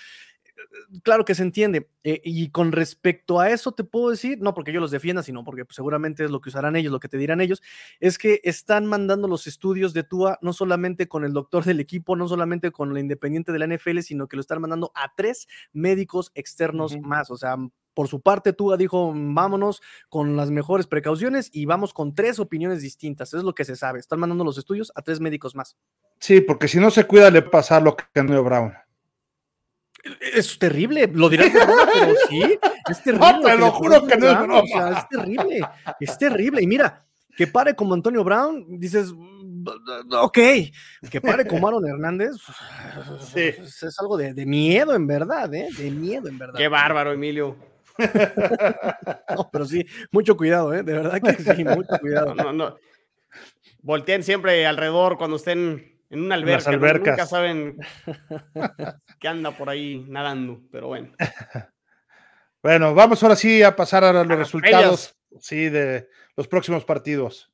claro 1.04 1.26
que 1.26 1.36
se 1.36 1.44
entiende. 1.44 1.90
Eh, 2.04 2.22
y 2.24 2.50
con 2.50 2.72
respecto 2.72 3.40
a 3.40 3.50
eso 3.50 3.74
te 3.74 3.84
puedo 3.84 4.10
decir, 4.10 4.40
no 4.42 4.54
porque 4.54 4.72
yo 4.72 4.80
los 4.80 4.92
defienda, 4.92 5.24
sino 5.24 5.44
porque 5.44 5.66
pues, 5.66 5.76
seguramente 5.76 6.24
es 6.24 6.32
lo 6.32 6.42
que 6.42 6.50
usarán 6.50 6.76
ellos, 6.76 6.92
lo 6.92 7.00
que 7.00 7.10
te 7.10 7.18
dirán 7.18 7.42
ellos, 7.42 7.62
es 8.00 8.18
que 8.18 8.42
están 8.44 8.86
mandando 8.86 9.28
los 9.28 9.48
estudios 9.48 9.94
de 9.94 10.04
TUA 10.04 10.40
no 10.42 10.54
solamente 10.54 11.08
con 11.08 11.26
el 11.26 11.34
doctor 11.34 11.64
del 11.64 11.80
equipo, 11.80 12.16
no 12.16 12.28
solamente 12.28 12.72
con 12.72 12.94
la 12.94 13.00
independiente 13.00 13.52
de 13.52 13.60
la 13.60 13.68
NFL, 13.68 14.00
sino 14.00 14.28
que 14.28 14.38
lo 14.38 14.42
están 14.42 14.62
mandando 14.62 14.92
a 14.96 15.14
tres 15.16 15.48
médicos 15.74 16.32
externos 16.36 16.98
más. 17.02 17.30
O 17.32 17.38
sea, 17.38 17.58
por 17.94 18.08
su 18.08 18.22
parte, 18.22 18.54
TUA 18.54 18.78
dijo, 18.78 19.12
vámonos 19.12 19.82
con 20.08 20.38
las 20.38 20.52
mejores 20.52 20.86
precauciones 20.86 21.50
y 21.52 21.66
vamos 21.66 21.94
con 21.94 22.14
tres 22.14 22.40
opiniones 22.40 22.82
distintas. 22.82 23.34
Es 23.34 23.44
lo 23.44 23.56
que 23.56 23.66
se 23.66 23.76
sabe. 23.76 24.00
Están 24.00 24.20
mandando 24.20 24.44
los 24.44 24.58
estudios 24.60 24.92
a 24.94 25.02
tres 25.02 25.20
médicos 25.20 25.56
más. 25.56 25.76
Sí, 26.20 26.42
porque 26.42 26.68
si 26.68 26.80
no 26.80 26.92
se 26.92 27.06
cuida, 27.06 27.32
le 27.32 27.42
pasa 27.42 27.80
lo 27.80 27.96
que 27.96 28.04
a 28.20 28.22
Brown. 28.24 28.74
Es 30.34 30.58
terrible, 30.58 31.10
lo 31.14 31.30
dirás 31.30 31.50
pero 31.52 32.14
sí, 32.30 32.60
es 32.90 33.04
terrible. 33.04 33.32
No, 33.32 33.42
te 33.42 33.58
lo 33.58 33.72
juro 33.72 34.08
que 34.08 34.18
no 34.18 34.30
es 34.30 34.40
broma. 34.40 34.60
O 34.60 34.68
sea, 34.68 34.90
es 35.00 35.10
terrible, 35.10 35.62
es 36.00 36.18
terrible. 36.18 36.62
Y 36.62 36.68
mira, 36.68 37.06
que 37.36 37.48
pare 37.48 37.76
como 37.76 37.94
Antonio 37.94 38.24
Brown, 38.24 38.80
dices, 38.80 39.14
ok, 40.12 40.38
que 41.10 41.22
pare 41.22 41.46
como 41.46 41.68
Aaron 41.68 41.88
Hernández, 41.88 42.32
sí. 43.34 43.42
es 43.42 44.00
algo 44.00 44.18
de, 44.18 44.34
de, 44.34 44.46
miedo 44.46 44.96
en 44.96 45.08
verdad, 45.08 45.54
¿eh? 45.54 45.68
De 45.78 45.92
miedo 45.92 46.28
en 46.30 46.38
verdad. 46.38 46.58
Qué 46.58 46.68
bárbaro, 46.68 47.12
Emilio. 47.12 47.56
no, 49.36 49.50
pero 49.52 49.66
sí, 49.66 49.86
mucho 50.12 50.38
cuidado, 50.38 50.74
¿eh? 50.74 50.84
De 50.84 50.94
verdad 50.94 51.22
que 51.22 51.56
sí, 51.56 51.64
mucho 51.64 51.98
cuidado. 52.00 52.36
No, 52.36 52.46
no, 52.46 52.54
no. 52.54 52.78
Volteen 53.82 54.24
siempre 54.24 54.66
alrededor 54.66 55.18
cuando 55.18 55.38
estén 55.38 55.97
en 56.10 56.22
una 56.22 56.36
alberca. 56.36 56.72
Nunca 56.72 57.26
saben 57.26 57.78
que 59.20 59.28
anda 59.28 59.52
por 59.52 59.70
ahí 59.70 60.06
nadando, 60.08 60.62
pero 60.72 60.88
bueno. 60.88 61.12
Bueno, 62.64 62.94
vamos 62.94 63.22
ahora 63.22 63.36
sí 63.36 63.62
a 63.62 63.76
pasar 63.76 64.04
a 64.04 64.12
los 64.12 64.28
resultados 64.28 65.16
sí, 65.40 65.70
de 65.70 66.10
los 66.36 66.48
próximos 66.48 66.84
partidos. 66.84 67.50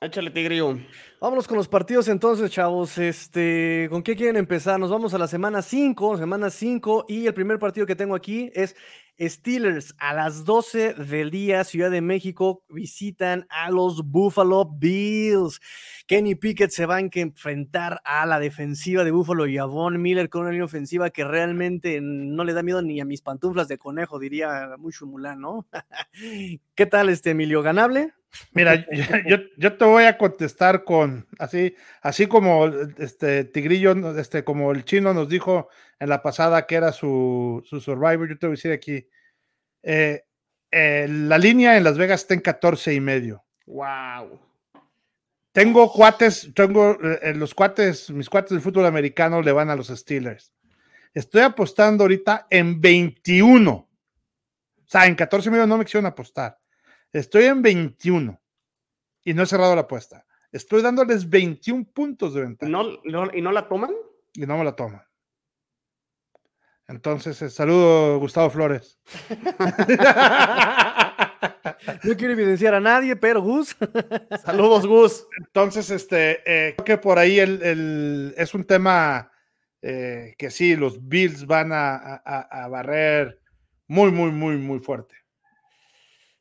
Échale, 0.00 0.30
Tigrillo. 0.30 0.78
Vámonos 1.20 1.48
con 1.48 1.56
los 1.56 1.68
partidos 1.68 2.08
entonces, 2.08 2.50
chavos. 2.50 2.98
Este, 2.98 3.88
¿Con 3.90 4.02
qué 4.02 4.14
quieren 4.14 4.36
empezar? 4.36 4.78
Nos 4.78 4.90
vamos 4.90 5.12
a 5.14 5.18
la 5.18 5.26
semana 5.26 5.60
5, 5.60 6.18
semana 6.18 6.50
5, 6.50 7.06
y 7.08 7.26
el 7.26 7.34
primer 7.34 7.58
partido 7.58 7.86
que 7.86 7.96
tengo 7.96 8.14
aquí 8.14 8.50
es 8.54 8.76
Steelers 9.18 9.94
a 9.98 10.14
las 10.14 10.44
12 10.44 10.94
del 10.94 11.30
día, 11.30 11.64
Ciudad 11.64 11.90
de 11.90 12.00
México, 12.00 12.62
visitan 12.68 13.46
a 13.48 13.70
los 13.70 14.02
Buffalo 14.04 14.64
Bills. 14.66 15.60
Kenny 16.06 16.34
Pickett 16.34 16.70
se 16.70 16.86
va 16.86 16.96
a 16.96 17.00
enfrentar 17.00 18.00
a 18.04 18.26
la 18.26 18.38
defensiva 18.38 19.04
de 19.04 19.10
Buffalo 19.10 19.46
y 19.46 19.58
a 19.58 19.64
Von 19.64 20.00
Miller 20.00 20.28
con 20.28 20.42
una 20.42 20.50
línea 20.50 20.66
ofensiva 20.66 21.10
que 21.10 21.24
realmente 21.24 22.00
no 22.02 22.44
le 22.44 22.52
da 22.52 22.62
miedo 22.62 22.82
ni 22.82 23.00
a 23.00 23.04
mis 23.04 23.22
pantuflas 23.22 23.68
de 23.68 23.78
conejo, 23.78 24.18
diría 24.18 24.76
mucho 24.78 25.06
Mulán, 25.06 25.40
¿no? 25.40 25.66
¿Qué 26.74 26.86
tal 26.86 27.08
este 27.08 27.30
Emilio? 27.30 27.62
¿Ganable? 27.62 28.12
Mira, 28.52 28.86
yo, 29.56 29.76
te 29.76 29.84
voy 29.84 30.04
a 30.04 30.18
contestar 30.18 30.84
con 30.84 31.26
así, 31.38 31.74
así 32.02 32.26
como 32.26 32.66
este 32.98 33.44
Tigrillo, 33.44 34.18
este, 34.18 34.44
como 34.44 34.72
el 34.72 34.84
chino 34.84 35.12
nos 35.14 35.28
dijo 35.28 35.68
en 35.98 36.08
la 36.08 36.22
pasada 36.22 36.66
que 36.66 36.74
era 36.74 36.92
su, 36.92 37.62
su 37.66 37.80
Survivor, 37.80 38.28
yo 38.28 38.38
te 38.38 38.46
voy 38.46 38.54
a 38.54 38.56
decir 38.56 38.72
aquí. 38.72 39.08
Eh, 39.82 40.24
eh, 40.70 41.06
la 41.08 41.38
línea 41.38 41.76
en 41.76 41.84
Las 41.84 41.96
Vegas 41.96 42.22
está 42.22 42.34
en 42.34 42.40
14 42.40 42.94
y 42.94 43.00
medio. 43.00 43.44
Wow. 43.66 44.40
Tengo 45.52 45.90
cuates, 45.90 46.50
tengo 46.54 46.98
eh, 47.00 47.32
los 47.34 47.54
cuates, 47.54 48.10
mis 48.10 48.28
cuates 48.28 48.50
del 48.50 48.60
fútbol 48.60 48.84
americano 48.84 49.40
le 49.40 49.52
van 49.52 49.70
a 49.70 49.76
los 49.76 49.88
Steelers. 49.88 50.52
Estoy 51.14 51.40
apostando 51.40 52.04
ahorita 52.04 52.46
en 52.50 52.78
21. 52.78 53.72
O 53.72 53.88
sea, 54.84 55.06
en 55.06 55.14
14 55.14 55.48
y 55.48 55.52
medio 55.52 55.66
no 55.66 55.78
me 55.78 55.84
quisieron 55.84 56.04
apostar. 56.04 56.58
Estoy 57.16 57.44
en 57.44 57.62
21 57.62 58.38
y 59.24 59.32
no 59.32 59.42
he 59.42 59.46
cerrado 59.46 59.74
la 59.74 59.82
apuesta. 59.82 60.26
Estoy 60.52 60.82
dándoles 60.82 61.28
21 61.28 61.86
puntos 61.86 62.34
de 62.34 62.42
ventaja. 62.42 62.70
¿Y 63.32 63.40
no 63.40 63.52
la 63.52 63.68
toman? 63.68 63.94
Y 64.34 64.44
no 64.44 64.58
me 64.58 64.64
la 64.64 64.76
toman. 64.76 65.02
Entonces, 66.88 67.40
eh, 67.40 67.48
saludo 67.48 68.18
Gustavo 68.18 68.50
Flores. 68.50 68.98
No 72.02 72.16
quiero 72.16 72.32
evidenciar 72.32 72.74
a 72.74 72.80
nadie, 72.80 73.16
pero 73.16 73.42
Gus. 73.42 73.76
Saludos, 74.44 74.86
Gus. 74.86 75.26
Entonces, 75.38 75.90
este, 75.90 76.40
eh, 76.46 76.74
creo 76.74 76.84
que 76.84 76.98
por 76.98 77.18
ahí 77.18 77.38
el, 77.38 78.34
es 78.36 78.54
un 78.54 78.64
tema 78.64 79.30
eh, 79.82 80.34
que 80.38 80.50
sí, 80.50 80.76
los 80.76 81.06
Bills 81.06 81.46
van 81.46 81.72
a 81.72 82.68
barrer 82.70 83.40
muy, 83.88 84.10
muy, 84.10 84.30
muy, 84.30 84.56
muy 84.56 84.78
fuerte. 84.78 85.25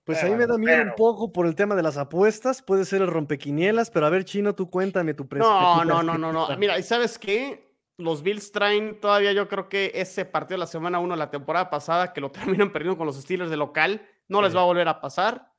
Pues 0.05 0.23
ahí 0.23 0.35
me 0.35 0.45
da 0.45 0.57
miedo 0.57 0.83
un 0.83 0.93
poco 0.95 1.31
por 1.31 1.47
el 1.47 1.55
tema 1.55 1.75
de 1.75 1.81
las 1.81 1.97
apuestas, 1.97 2.61
puede 2.61 2.85
ser 2.85 3.01
el 3.01 3.07
rompequinielas, 3.07 3.89
pero 3.89 4.05
a 4.05 4.11
ver, 4.11 4.23
Chino, 4.23 4.53
tú 4.53 4.69
cuéntame 4.69 5.15
tu 5.15 5.27
precio. 5.27 5.49
No, 5.49 5.83
no, 5.83 6.03
no, 6.03 6.15
no, 6.15 6.31
no. 6.31 6.57
Mira, 6.57 6.77
¿y 6.77 6.83
sabes 6.83 7.17
qué? 7.17 7.73
Los 7.97 8.21
Bills 8.21 8.51
traen 8.51 8.99
todavía, 8.99 9.33
yo 9.33 9.47
creo 9.47 9.67
que 9.67 9.91
ese 9.95 10.25
partido 10.25 10.55
de 10.55 10.59
la 10.59 10.67
semana 10.67 10.99
1 10.99 11.15
la 11.15 11.31
temporada 11.31 11.71
pasada, 11.71 12.13
que 12.13 12.21
lo 12.21 12.29
terminan 12.31 12.71
perdiendo 12.71 12.97
con 12.97 13.07
los 13.07 13.19
Steelers 13.19 13.49
de 13.49 13.57
local, 13.57 14.07
no 14.27 14.43
les 14.43 14.55
va 14.55 14.61
a 14.61 14.65
volver 14.65 14.87
a 14.87 15.01
pasar. 15.01 15.51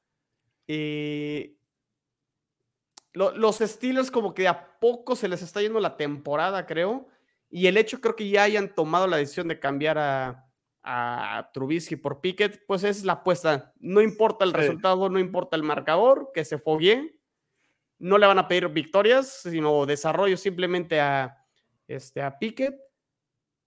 Eh, 0.68 1.56
los 3.14 3.56
Steelers 3.56 4.12
como 4.12 4.32
que 4.32 4.46
a 4.46 4.78
poco 4.78 5.16
se 5.16 5.26
les 5.26 5.42
está 5.42 5.60
yendo 5.60 5.80
la 5.80 5.96
temporada, 5.96 6.66
creo. 6.66 7.08
Y 7.50 7.66
el 7.66 7.78
hecho 7.78 8.00
creo 8.00 8.14
que 8.14 8.28
ya 8.28 8.44
hayan 8.44 8.74
tomado 8.74 9.08
la 9.08 9.16
decisión 9.16 9.48
de 9.48 9.58
cambiar 9.58 9.98
a, 9.98 10.45
a 10.86 11.50
Trubisky 11.52 11.96
por 11.96 12.20
Pickett, 12.20 12.64
pues 12.66 12.84
es 12.84 13.04
la 13.04 13.14
apuesta. 13.14 13.74
No 13.80 14.00
importa 14.00 14.44
el 14.44 14.52
resultado, 14.52 15.08
no 15.10 15.18
importa 15.18 15.56
el 15.56 15.64
marcador, 15.64 16.30
que 16.32 16.44
se 16.44 16.58
fogue. 16.58 17.18
No 17.98 18.18
le 18.18 18.26
van 18.26 18.38
a 18.38 18.46
pedir 18.46 18.68
victorias, 18.68 19.40
sino 19.42 19.84
desarrollo 19.84 20.36
simplemente 20.36 21.00
a, 21.00 21.36
este, 21.88 22.22
a 22.22 22.38
Pickett. 22.38 22.76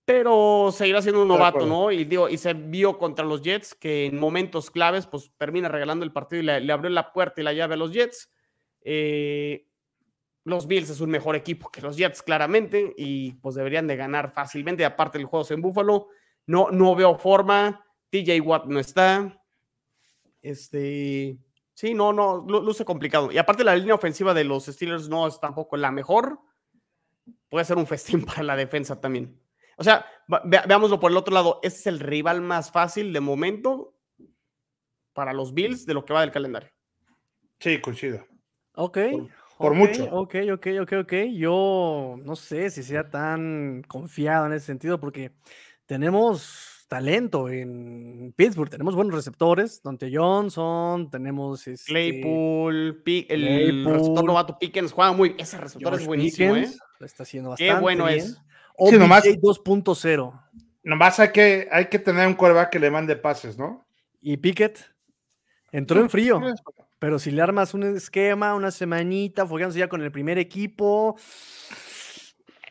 pero 0.06 0.72
seguirá 0.72 1.02
siendo 1.02 1.22
un 1.22 1.28
novato. 1.28 1.66
¿no? 1.66 1.92
Y, 1.92 2.06
digo, 2.06 2.30
y 2.30 2.38
se 2.38 2.54
vio 2.54 2.98
contra 2.98 3.26
los 3.26 3.42
Jets 3.44 3.76
que 3.76 4.06
en 4.06 4.18
momentos 4.18 4.72
claves, 4.72 5.06
pues 5.06 5.32
termina 5.38 5.68
regalando 5.68 6.06
el 6.06 6.14
partido 6.14 6.42
y 6.42 6.46
le, 6.46 6.62
le 6.62 6.74
abrió 6.74 6.90
la 6.90 7.12
puerta 7.12 7.42
y 7.42 7.44
la 7.44 7.54
llave 7.54 7.74
a 7.76 7.78
los 7.78 7.92
Jets. 7.92 8.32
Eh, 8.82 9.68
los 10.46 10.68
Bills 10.68 10.90
es 10.90 11.02
un 11.02 11.12
mejor 11.12 11.36
equipo 11.36 11.70
que 11.70 11.82
los 11.82 11.98
Jets, 11.98 12.22
claramente, 12.24 12.94
y 12.98 13.34
pues 13.34 13.56
deberían 13.56 13.88
de 13.88 13.98
ganar 13.98 14.32
fácilmente. 14.32 14.86
Aparte, 14.86 15.18
el 15.18 15.26
juego 15.26 15.44
es 15.44 15.52
en 15.52 15.62
Buffalo. 15.62 16.08
No, 16.48 16.70
no 16.72 16.96
veo 16.96 17.18
forma. 17.18 17.86
TJ 18.10 18.40
Watt 18.42 18.66
no 18.66 18.80
está. 18.80 19.40
Este. 20.42 21.38
Sí, 21.74 21.94
no, 21.94 22.12
no, 22.12 22.46
lu- 22.48 22.62
luce 22.62 22.84
complicado. 22.84 23.32
Y 23.32 23.38
aparte, 23.38 23.64
la 23.64 23.76
línea 23.76 23.96
ofensiva 23.96 24.34
de 24.34 24.44
los 24.44 24.66
Steelers 24.66 25.08
no 25.08 25.28
es 25.28 25.40
tampoco 25.40 25.78
la 25.78 25.92
mejor. 25.92 26.40
Puede 27.50 27.66
ser 27.66 27.78
un 27.78 27.88
festín 27.88 28.26
para 28.26 28.44
la 28.44 28.56
defensa 28.56 29.00
también. 29.00 29.40
O 29.78 29.84
sea, 29.84 30.06
vea- 30.44 30.66
veámoslo 30.68 31.00
por 31.00 31.12
el 31.12 31.18
otro 31.18 31.34
lado. 31.34 31.60
Este 31.64 31.80
es 31.80 31.88
el 31.88 32.00
rival 32.00 32.42
más 32.42 32.72
fácil 32.72 33.14
de 33.14 33.20
momento 33.22 33.94
para 35.14 35.34
los 35.34 35.54
Bills 35.54 35.86
de 35.86 35.94
lo 35.94 36.04
que 36.06 36.14
va 36.14 36.22
del 36.22 36.32
calendario. 36.32 36.70
Sí, 37.60 37.80
coincido. 37.82 38.26
Ok. 38.76 38.98
por 39.58 39.72
ok, 39.72 39.78
mucho. 39.78 40.04
Ok, 40.12 40.36
ok, 40.54 40.68
ok, 40.82 40.92
ok. 41.04 41.14
Yo 41.34 42.16
no 42.24 42.36
sé 42.36 42.70
si 42.70 42.84
sea 42.84 43.10
tan 43.10 43.84
confiado 43.88 44.46
en 44.46 44.54
ese 44.54 44.66
sentido 44.68 45.00
porque 45.00 45.32
tenemos 45.90 46.86
talento 46.88 47.50
en 47.50 48.32
Pittsburgh. 48.36 48.70
Tenemos 48.70 48.96
buenos 48.96 49.16
receptores. 49.16 49.82
Dante 49.84 50.12
Johnson, 50.16 51.10
tenemos 51.10 51.68
este, 51.68 51.92
Claypool, 51.92 53.02
el 53.08 53.26
Claypool. 53.26 53.94
receptor 53.94 54.24
novato 54.24 54.60
Pickens 54.60 54.92
juega 54.92 55.12
muy. 55.14 55.36
Ese 55.40 55.58
receptor 55.58 55.90
George 55.90 56.04
es 56.04 56.08
buenísimo, 56.08 56.54
Pickens, 56.54 56.76
¿eh? 56.76 56.80
Lo 57.00 57.06
está 57.08 57.24
haciendo 57.24 57.56
Qué 57.56 57.64
bastante 57.66 57.82
bueno 57.82 58.06
bien. 58.06 58.20
es. 58.20 58.38
OBJ 58.78 58.92
Sí, 58.92 58.98
nomás- 59.00 59.24
2.0. 59.42 60.44
Nomás 60.84 61.20
hay 61.20 61.32
que, 61.32 61.68
hay 61.72 61.86
que 61.88 61.98
tener 61.98 62.28
un 62.28 62.36
quarterback 62.36 62.70
que 62.70 62.80
le 62.80 62.92
mande 62.92 63.16
pases, 63.16 63.58
¿no? 63.58 63.84
Y 64.22 64.38
Pickett 64.38 64.80
entró 65.72 66.00
en 66.02 66.10
frío. 66.12 66.40
Pero 67.00 67.18
si 67.18 67.32
le 67.32 67.42
armas 67.42 67.74
un 67.74 67.84
esquema, 67.84 68.54
una 68.54 68.70
semanita, 68.70 69.46
fogueándose 69.48 69.80
ya 69.80 69.90
con 69.90 70.04
el 70.04 70.12
primer 70.12 70.38
equipo. 70.38 71.18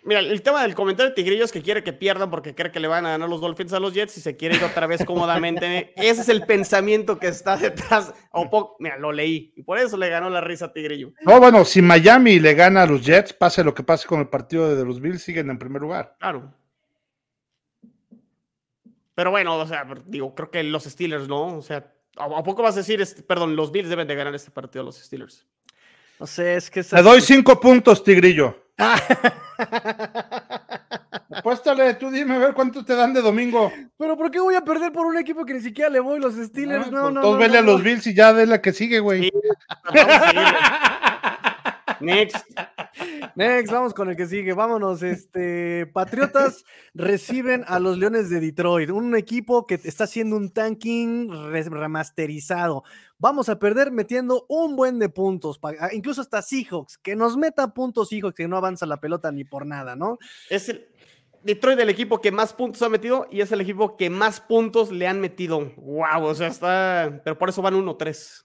Mira, 0.08 0.20
el 0.20 0.40
tema 0.40 0.62
del 0.62 0.74
comentario 0.74 1.10
de 1.10 1.14
Tigrillo 1.14 1.44
es 1.44 1.52
que 1.52 1.60
quiere 1.60 1.84
que 1.84 1.92
pierdan 1.92 2.30
porque 2.30 2.54
cree 2.54 2.72
que 2.72 2.80
le 2.80 2.88
van 2.88 3.04
a 3.04 3.10
ganar 3.10 3.28
los 3.28 3.42
Dolphins 3.42 3.74
a 3.74 3.78
los 3.78 3.92
Jets 3.92 4.16
y 4.16 4.20
se 4.22 4.38
quiere 4.38 4.56
ir 4.56 4.64
otra 4.64 4.86
vez 4.86 5.04
cómodamente. 5.04 5.92
Ese 5.96 6.22
es 6.22 6.30
el 6.30 6.46
pensamiento 6.46 7.18
que 7.18 7.28
está 7.28 7.58
detrás. 7.58 8.14
O 8.32 8.48
po- 8.48 8.76
Mira, 8.78 8.96
lo 8.96 9.12
leí 9.12 9.52
y 9.54 9.62
por 9.62 9.76
eso 9.78 9.98
le 9.98 10.08
ganó 10.08 10.30
la 10.30 10.40
risa 10.40 10.64
a 10.64 10.72
Tigrillo. 10.72 11.12
No, 11.26 11.38
bueno, 11.38 11.62
si 11.66 11.82
Miami 11.82 12.40
le 12.40 12.54
gana 12.54 12.84
a 12.84 12.86
los 12.86 13.04
Jets, 13.04 13.34
pase 13.34 13.62
lo 13.62 13.74
que 13.74 13.82
pase 13.82 14.08
con 14.08 14.20
el 14.20 14.28
partido 14.28 14.74
de 14.74 14.82
los 14.82 14.98
Bills, 14.98 15.20
siguen 15.22 15.50
en 15.50 15.58
primer 15.58 15.82
lugar. 15.82 16.16
Claro. 16.18 16.54
Pero 19.14 19.30
bueno, 19.30 19.56
o 19.58 19.66
sea, 19.66 19.86
digo, 20.06 20.34
creo 20.34 20.50
que 20.50 20.62
los 20.62 20.84
Steelers, 20.84 21.28
¿no? 21.28 21.58
O 21.58 21.62
sea, 21.62 21.92
¿a 22.16 22.24
a 22.24 22.42
poco 22.42 22.62
vas 22.62 22.76
a 22.76 22.78
decir, 22.78 23.00
este- 23.00 23.22
perdón, 23.22 23.56
los 23.56 23.72
Bills 23.72 23.88
deben 23.90 24.06
de 24.08 24.14
ganar 24.14 24.34
este 24.34 24.50
partido 24.50 24.82
a 24.82 24.84
los 24.86 24.96
Steelers? 24.96 25.46
No 26.20 26.26
sé, 26.26 26.54
es 26.56 26.70
que. 26.70 26.82
Te 26.82 27.02
doy 27.02 27.20
cinco 27.20 27.60
puntos, 27.60 28.02
Tigrillo. 28.02 28.67
Apuéstale, 31.30 31.94
tú 31.94 32.10
dime 32.10 32.36
a 32.36 32.38
ver 32.38 32.54
cuánto 32.54 32.84
te 32.84 32.94
dan 32.94 33.12
de 33.12 33.20
domingo. 33.20 33.72
Pero 33.98 34.16
¿por 34.16 34.30
qué 34.30 34.40
voy 34.40 34.54
a 34.54 34.60
perder 34.62 34.92
por 34.92 35.06
un 35.06 35.18
equipo 35.18 35.44
que 35.44 35.54
ni 35.54 35.60
siquiera 35.60 35.90
le 35.90 36.00
voy 36.00 36.20
los 36.20 36.34
Steelers? 36.34 36.86
Ah, 36.86 36.90
No, 36.90 37.02
pues 37.02 37.14
no, 37.14 37.20
todos 37.20 37.34
no, 37.34 37.40
vele 37.40 37.54
no, 37.54 37.58
a 37.58 37.62
los 37.62 37.78
no. 37.78 37.84
Bills 37.84 38.06
y 38.06 38.14
ya 38.14 38.32
de 38.32 38.46
la 38.46 38.60
que 38.62 38.72
sigue, 38.72 39.00
güey. 39.00 39.24
Sí. 39.24 39.30
Next. 42.00 42.36
Next, 43.34 43.72
vamos 43.72 43.94
con 43.94 44.08
el 44.08 44.16
que 44.16 44.26
sigue. 44.26 44.52
Vámonos. 44.52 45.02
Este, 45.02 45.86
Patriotas 45.86 46.64
reciben 46.94 47.64
a 47.66 47.78
los 47.78 47.98
Leones 47.98 48.30
de 48.30 48.40
Detroit, 48.40 48.90
un 48.90 49.16
equipo 49.16 49.66
que 49.66 49.74
está 49.82 50.04
haciendo 50.04 50.36
un 50.36 50.50
tanking 50.50 51.30
re- 51.50 51.68
remasterizado. 51.68 52.84
Vamos 53.18 53.48
a 53.48 53.58
perder 53.58 53.90
metiendo 53.90 54.46
un 54.48 54.76
buen 54.76 54.98
de 54.98 55.08
puntos, 55.08 55.58
ah, 55.62 55.88
incluso 55.92 56.20
hasta 56.20 56.40
Seahawks, 56.40 56.98
que 56.98 57.16
nos 57.16 57.36
meta 57.36 57.74
puntos 57.74 58.08
Seahawks, 58.10 58.34
que 58.34 58.46
no 58.48 58.56
avanza 58.56 58.86
la 58.86 59.00
pelota 59.00 59.32
ni 59.32 59.44
por 59.44 59.66
nada, 59.66 59.96
¿no? 59.96 60.18
Es 60.48 60.68
el 60.68 60.86
Detroit 61.42 61.78
el 61.78 61.88
equipo 61.88 62.20
que 62.20 62.32
más 62.32 62.52
puntos 62.52 62.82
ha 62.82 62.88
metido 62.88 63.26
y 63.30 63.40
es 63.40 63.50
el 63.52 63.60
equipo 63.60 63.96
que 63.96 64.10
más 64.10 64.40
puntos 64.40 64.90
le 64.90 65.06
han 65.06 65.20
metido. 65.20 65.72
Wow, 65.76 66.24
o 66.24 66.34
sea, 66.34 66.48
está. 66.48 67.20
Pero 67.24 67.38
por 67.38 67.48
eso 67.48 67.62
van 67.62 67.74
1-3. 67.74 68.44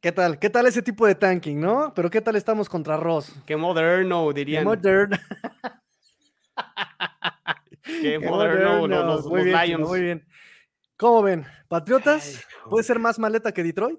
¿Qué 0.00 0.12
tal? 0.12 0.38
¿Qué 0.38 0.48
tal 0.48 0.66
ese 0.66 0.80
tipo 0.80 1.06
de 1.06 1.16
tanking, 1.16 1.58
no? 1.60 1.92
Pero 1.94 2.08
¿qué 2.08 2.20
tal 2.20 2.36
estamos 2.36 2.68
contra 2.68 2.96
Ross? 2.96 3.34
Qué 3.46 3.56
moderno, 3.56 4.32
dirían. 4.32 4.62
Modern. 4.64 5.10
Qué 7.82 8.02
Qué 8.02 8.18
moderno, 8.20 8.80
moderno. 8.80 9.04
los, 9.04 9.26
Muy 9.26 9.38
los 9.38 9.44
bien, 9.46 9.56
Chino, 9.58 9.66
Lions. 9.78 9.88
Muy 9.88 10.00
bien. 10.02 10.28
¿Cómo 10.96 11.22
ven? 11.22 11.46
¿Patriotas? 11.68 12.46
¿Puede 12.68 12.84
ser 12.84 12.98
más 12.98 13.18
maleta 13.18 13.52
que 13.52 13.62
Detroit? 13.62 13.98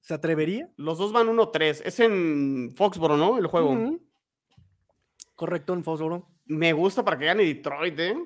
¿Se 0.00 0.14
atrevería? 0.14 0.70
Los 0.76 0.98
dos 0.98 1.12
van 1.12 1.26
1-3. 1.28 1.82
Es 1.84 1.98
en 2.00 2.72
Foxboro, 2.76 3.16
¿no? 3.16 3.38
El 3.38 3.46
juego. 3.46 3.98
Correcto, 5.34 5.72
en 5.72 5.82
Foxboro. 5.82 6.28
Me 6.44 6.72
gusta 6.72 7.04
para 7.04 7.18
que 7.18 7.24
gane 7.26 7.44
Detroit, 7.44 7.98
¿eh? 7.98 8.16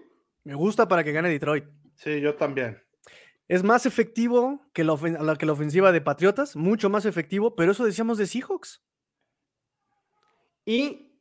Me 0.45 0.55
gusta 0.55 0.89
para 0.89 1.05
que 1.05 1.13
gane 1.13 1.29
Detroit. 1.29 1.65
Sí, 1.95 2.21
yo 2.21 2.35
también. 2.35 2.83
Es 3.49 3.65
más 3.65 3.87
efectivo 3.87 4.61
que 4.75 4.85
la, 4.85 4.97
que 5.37 5.47
la 5.47 5.53
ofensiva 5.53 5.91
de 5.91 6.03
Patriotas, 6.03 6.55
mucho 6.55 6.91
más 6.91 7.07
efectivo, 7.07 7.57
pero 7.57 7.73
eso 7.73 7.85
decíamos 7.85 8.19
de 8.19 8.27
Seahawks. 8.27 8.83
Y 10.67 11.19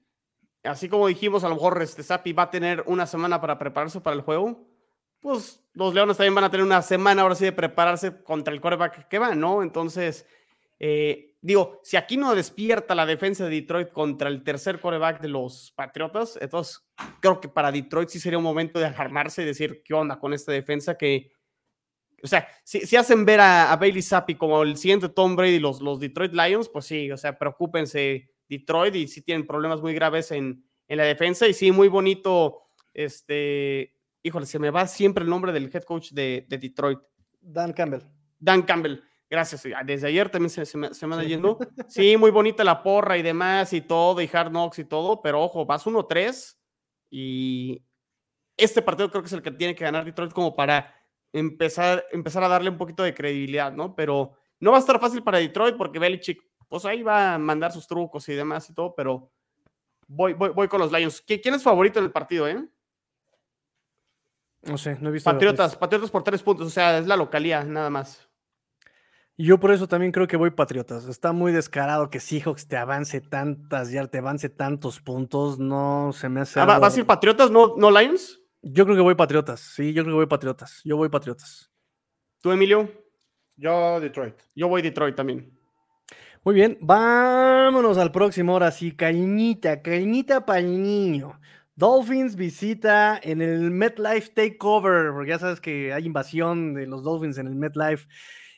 así 0.63 0.89
como 0.89 1.07
dijimos, 1.07 1.45
a 1.45 1.49
lo 1.49 1.55
mejor 1.55 1.81
este 1.81 2.03
Sapi 2.03 2.33
va 2.33 2.43
a 2.43 2.51
tener 2.51 2.83
una 2.85 3.07
semana 3.07 3.39
para 3.39 3.57
prepararse 3.57 4.01
para 4.01 4.17
el 4.17 4.23
juego. 4.23 4.67
Pues 5.21 5.63
los 5.73 5.93
Leones 5.93 6.17
también 6.17 6.35
van 6.35 6.43
a 6.43 6.51
tener 6.51 6.65
una 6.65 6.81
semana 6.81 7.21
ahora 7.21 7.35
sí 7.35 7.45
de 7.45 7.53
prepararse 7.53 8.21
contra 8.23 8.53
el 8.53 8.59
quarterback 8.59 9.07
que 9.07 9.19
va, 9.19 9.33
¿no? 9.33 9.63
Entonces, 9.63 10.27
eh, 10.79 11.37
digo, 11.41 11.79
si 11.83 11.95
aquí 11.95 12.17
no 12.17 12.35
despierta 12.35 12.93
la 12.93 13.05
defensa 13.05 13.45
de 13.45 13.51
Detroit 13.51 13.89
contra 13.93 14.27
el 14.27 14.43
tercer 14.43 14.81
quarterback 14.81 15.21
de 15.21 15.29
los 15.29 15.71
Patriotas, 15.77 16.37
entonces 16.41 16.85
creo 17.21 17.39
que 17.39 17.47
para 17.47 17.71
Detroit 17.71 18.09
sí 18.09 18.19
sería 18.19 18.37
un 18.37 18.43
momento 18.43 18.79
de 18.79 18.85
alarmarse 18.87 19.43
y 19.43 19.45
decir, 19.45 19.81
¿qué 19.85 19.93
onda 19.93 20.19
con 20.19 20.33
esta 20.33 20.51
defensa 20.51 20.97
que... 20.97 21.36
O 22.27 22.29
sea, 22.29 22.47
si, 22.63 22.81
si 22.81 22.95
hacen 22.95 23.25
ver 23.25 23.39
a, 23.39 23.71
a 23.71 23.75
Bailey 23.77 24.01
Zappi 24.01 24.35
como 24.35 24.63
el 24.63 24.77
siguiente 24.77 25.09
Tom 25.09 25.35
Brady, 25.35 25.59
los, 25.59 25.81
los 25.81 25.99
Detroit 25.99 26.33
Lions, 26.33 26.69
pues 26.69 26.85
sí, 26.85 27.11
o 27.11 27.17
sea, 27.17 27.37
preocúpense 27.37 28.29
Detroit 28.47 28.95
y 28.95 29.07
sí 29.07 29.21
tienen 29.21 29.47
problemas 29.47 29.81
muy 29.81 29.93
graves 29.93 30.31
en, 30.31 30.63
en 30.87 30.97
la 30.97 31.03
defensa 31.03 31.47
y 31.47 31.53
sí, 31.53 31.71
muy 31.71 31.87
bonito, 31.87 32.63
este, 32.93 33.93
híjole, 34.23 34.45
se 34.45 34.59
me 34.59 34.69
va 34.69 34.87
siempre 34.87 35.23
el 35.23 35.29
nombre 35.29 35.51
del 35.51 35.69
head 35.73 35.83
coach 35.83 36.11
de, 36.11 36.45
de 36.47 36.57
Detroit, 36.57 36.99
Dan 37.41 37.73
Campbell. 37.73 38.01
Dan 38.39 38.61
Campbell. 38.63 38.99
Gracias. 39.29 39.65
ah, 39.75 39.83
Desde 39.85 40.07
ayer 40.07 40.29
también 40.29 40.49
se, 40.49 40.65
se 40.65 40.77
me, 40.77 40.93
se 40.93 41.07
me 41.07 41.15
anda 41.15 41.27
yendo. 41.27 41.57
Sí, 41.87 42.15
muy 42.17 42.31
bonita 42.31 42.63
la 42.63 42.81
porra 42.81 43.17
y 43.17 43.21
demás 43.21 43.73
y 43.73 43.81
todo, 43.81 44.21
y 44.21 44.29
Hard 44.31 44.49
Knocks 44.49 44.79
y 44.79 44.85
todo, 44.85 45.21
pero 45.21 45.41
ojo, 45.41 45.65
vas 45.65 45.85
1-3 45.85 46.57
y 47.09 47.81
este 48.57 48.81
partido 48.81 49.09
creo 49.09 49.21
que 49.21 49.27
es 49.27 49.33
el 49.33 49.41
que 49.41 49.51
tiene 49.51 49.75
que 49.75 49.83
ganar 49.83 50.03
Detroit 50.03 50.31
como 50.31 50.55
para 50.55 50.93
empezar, 51.33 52.05
empezar 52.11 52.43
a 52.43 52.47
darle 52.47 52.69
un 52.69 52.77
poquito 52.77 53.03
de 53.03 53.13
credibilidad, 53.13 53.71
¿no? 53.73 53.95
Pero 53.95 54.33
no 54.59 54.71
va 54.71 54.77
a 54.77 54.79
estar 54.79 54.99
fácil 54.99 55.23
para 55.23 55.37
Detroit 55.39 55.75
porque 55.77 55.99
Belichick, 55.99 56.41
pues 56.67 56.85
ahí 56.85 57.03
va 57.03 57.35
a 57.35 57.37
mandar 57.37 57.71
sus 57.71 57.87
trucos 57.87 58.27
y 58.29 58.33
demás 58.33 58.69
y 58.69 58.73
todo, 58.73 58.93
pero 58.95 59.31
voy, 60.07 60.33
voy, 60.33 60.49
voy 60.49 60.67
con 60.67 60.79
los 60.81 60.91
Lions. 60.91 61.23
¿Qui- 61.25 61.39
¿Quién 61.41 61.55
es 61.55 61.63
favorito 61.63 61.99
en 61.99 62.05
el 62.05 62.11
partido, 62.11 62.47
eh? 62.47 62.67
No 64.63 64.77
sé, 64.77 64.97
no 64.99 65.09
he 65.09 65.11
visto. 65.13 65.29
Patriotas, 65.31 65.75
Patriotas 65.75 66.11
por 66.11 66.23
tres 66.23 66.43
puntos, 66.43 66.67
o 66.67 66.69
sea, 66.69 66.97
es 66.97 67.07
la 67.07 67.15
localía, 67.15 67.63
nada 67.63 67.89
más. 67.89 68.27
Yo 69.39 69.59
por 69.59 69.71
eso 69.71 69.87
también 69.87 70.11
creo 70.11 70.27
que 70.27 70.35
voy 70.35 70.49
Patriotas. 70.49 71.05
Está 71.05 71.31
muy 71.31 71.51
descarado 71.51 72.09
que 72.09 72.19
Seahawks 72.19 72.67
te 72.67 72.75
avance 72.75 73.21
tantas 73.21 73.91
ya 73.91 74.05
te 74.07 74.17
avance 74.17 74.49
tantos 74.49 74.99
puntos. 74.99 75.59
No 75.59 76.09
se 76.11 76.27
me 76.27 76.41
hace. 76.41 76.59
Ah, 76.59 76.65
¿va- 76.65 76.73
algo- 76.73 76.81
¿Vas 76.81 76.97
a 76.97 76.99
ir 76.99 77.05
Patriotas, 77.05 77.51
no, 77.51 77.75
no 77.77 77.91
Lions? 77.91 78.41
Yo 78.71 78.85
creo 78.85 78.95
que 78.95 79.01
voy 79.01 79.15
Patriotas. 79.15 79.59
Sí, 79.59 79.93
yo 79.93 80.03
creo 80.03 80.13
que 80.13 80.17
voy 80.17 80.25
Patriotas. 80.27 80.81
Yo 80.83 80.97
voy 80.97 81.09
Patriotas. 81.09 81.71
¿Tú, 82.41 82.51
Emilio? 82.51 82.91
Yo, 83.55 83.99
Detroit. 83.99 84.35
Yo 84.55 84.67
voy 84.67 84.81
Detroit 84.81 85.15
también. 85.15 85.57
Muy 86.43 86.55
bien, 86.55 86.77
vámonos 86.79 87.97
al 87.97 88.11
próximo. 88.11 88.53
Ahora 88.53 88.71
sí, 88.71 88.91
cañita, 88.91 89.81
cañita 89.81 90.45
para 90.45 90.59
el 90.59 90.81
niño. 90.81 91.39
Dolphins 91.75 92.35
visita 92.35 93.19
en 93.21 93.41
el 93.41 93.71
MetLife 93.71 94.29
Takeover, 94.33 95.11
porque 95.13 95.29
ya 95.29 95.39
sabes 95.39 95.59
que 95.59 95.93
hay 95.93 96.05
invasión 96.05 96.73
de 96.73 96.87
los 96.87 97.03
Dolphins 97.03 97.37
en 97.37 97.47
el 97.47 97.55
MetLife. 97.55 98.07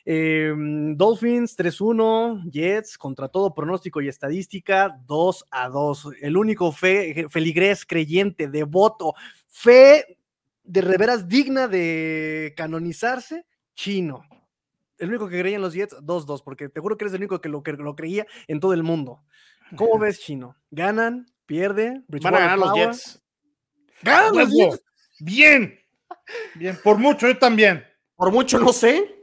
Eh, 0.06 0.54
Dolphins 0.96 1.56
3-1, 1.56 2.50
Jets 2.50 2.96
contra 2.96 3.28
todo 3.28 3.54
pronóstico 3.54 4.00
y 4.00 4.08
estadística 4.08 4.96
2 5.06 5.44
a 5.50 5.68
2. 5.68 6.08
El 6.22 6.36
único 6.36 6.72
fe, 6.72 7.26
feligrés 7.28 7.84
creyente, 7.84 8.48
devoto, 8.48 9.14
fe 9.50 10.18
de 10.64 10.80
reveras 10.80 11.28
digna 11.28 11.68
de 11.68 12.54
canonizarse, 12.56 13.44
chino. 13.74 14.22
El 14.98 15.08
único 15.08 15.28
que 15.28 15.38
creía 15.38 15.56
en 15.56 15.62
los 15.62 15.74
Jets, 15.74 15.96
2-2, 15.96 16.42
porque 16.44 16.68
te 16.68 16.80
juro 16.80 16.96
que 16.96 17.04
eres 17.04 17.14
el 17.14 17.20
único 17.20 17.40
que 17.40 17.48
lo, 17.48 17.62
que 17.62 17.72
lo 17.72 17.96
creía 17.96 18.26
en 18.48 18.60
todo 18.60 18.72
el 18.72 18.82
mundo. 18.82 19.22
¿Cómo 19.76 19.98
ves, 19.98 20.20
chino? 20.20 20.56
¿Ganan? 20.70 21.26
¿Pierde? 21.46 22.02
Van 22.08 22.34
a 22.34 22.38
ganar 22.38 22.58
los? 22.58 22.74
Jets. 22.74 23.22
¡Ganan 24.02 24.36
los. 24.36 24.50
Jets! 24.50 24.82
Bien. 25.20 25.78
Bien, 26.54 26.78
por 26.82 26.98
mucho, 26.98 27.28
yo 27.28 27.38
también. 27.38 27.84
Por 28.16 28.30
mucho 28.32 28.58
no 28.58 28.72
sé, 28.72 29.22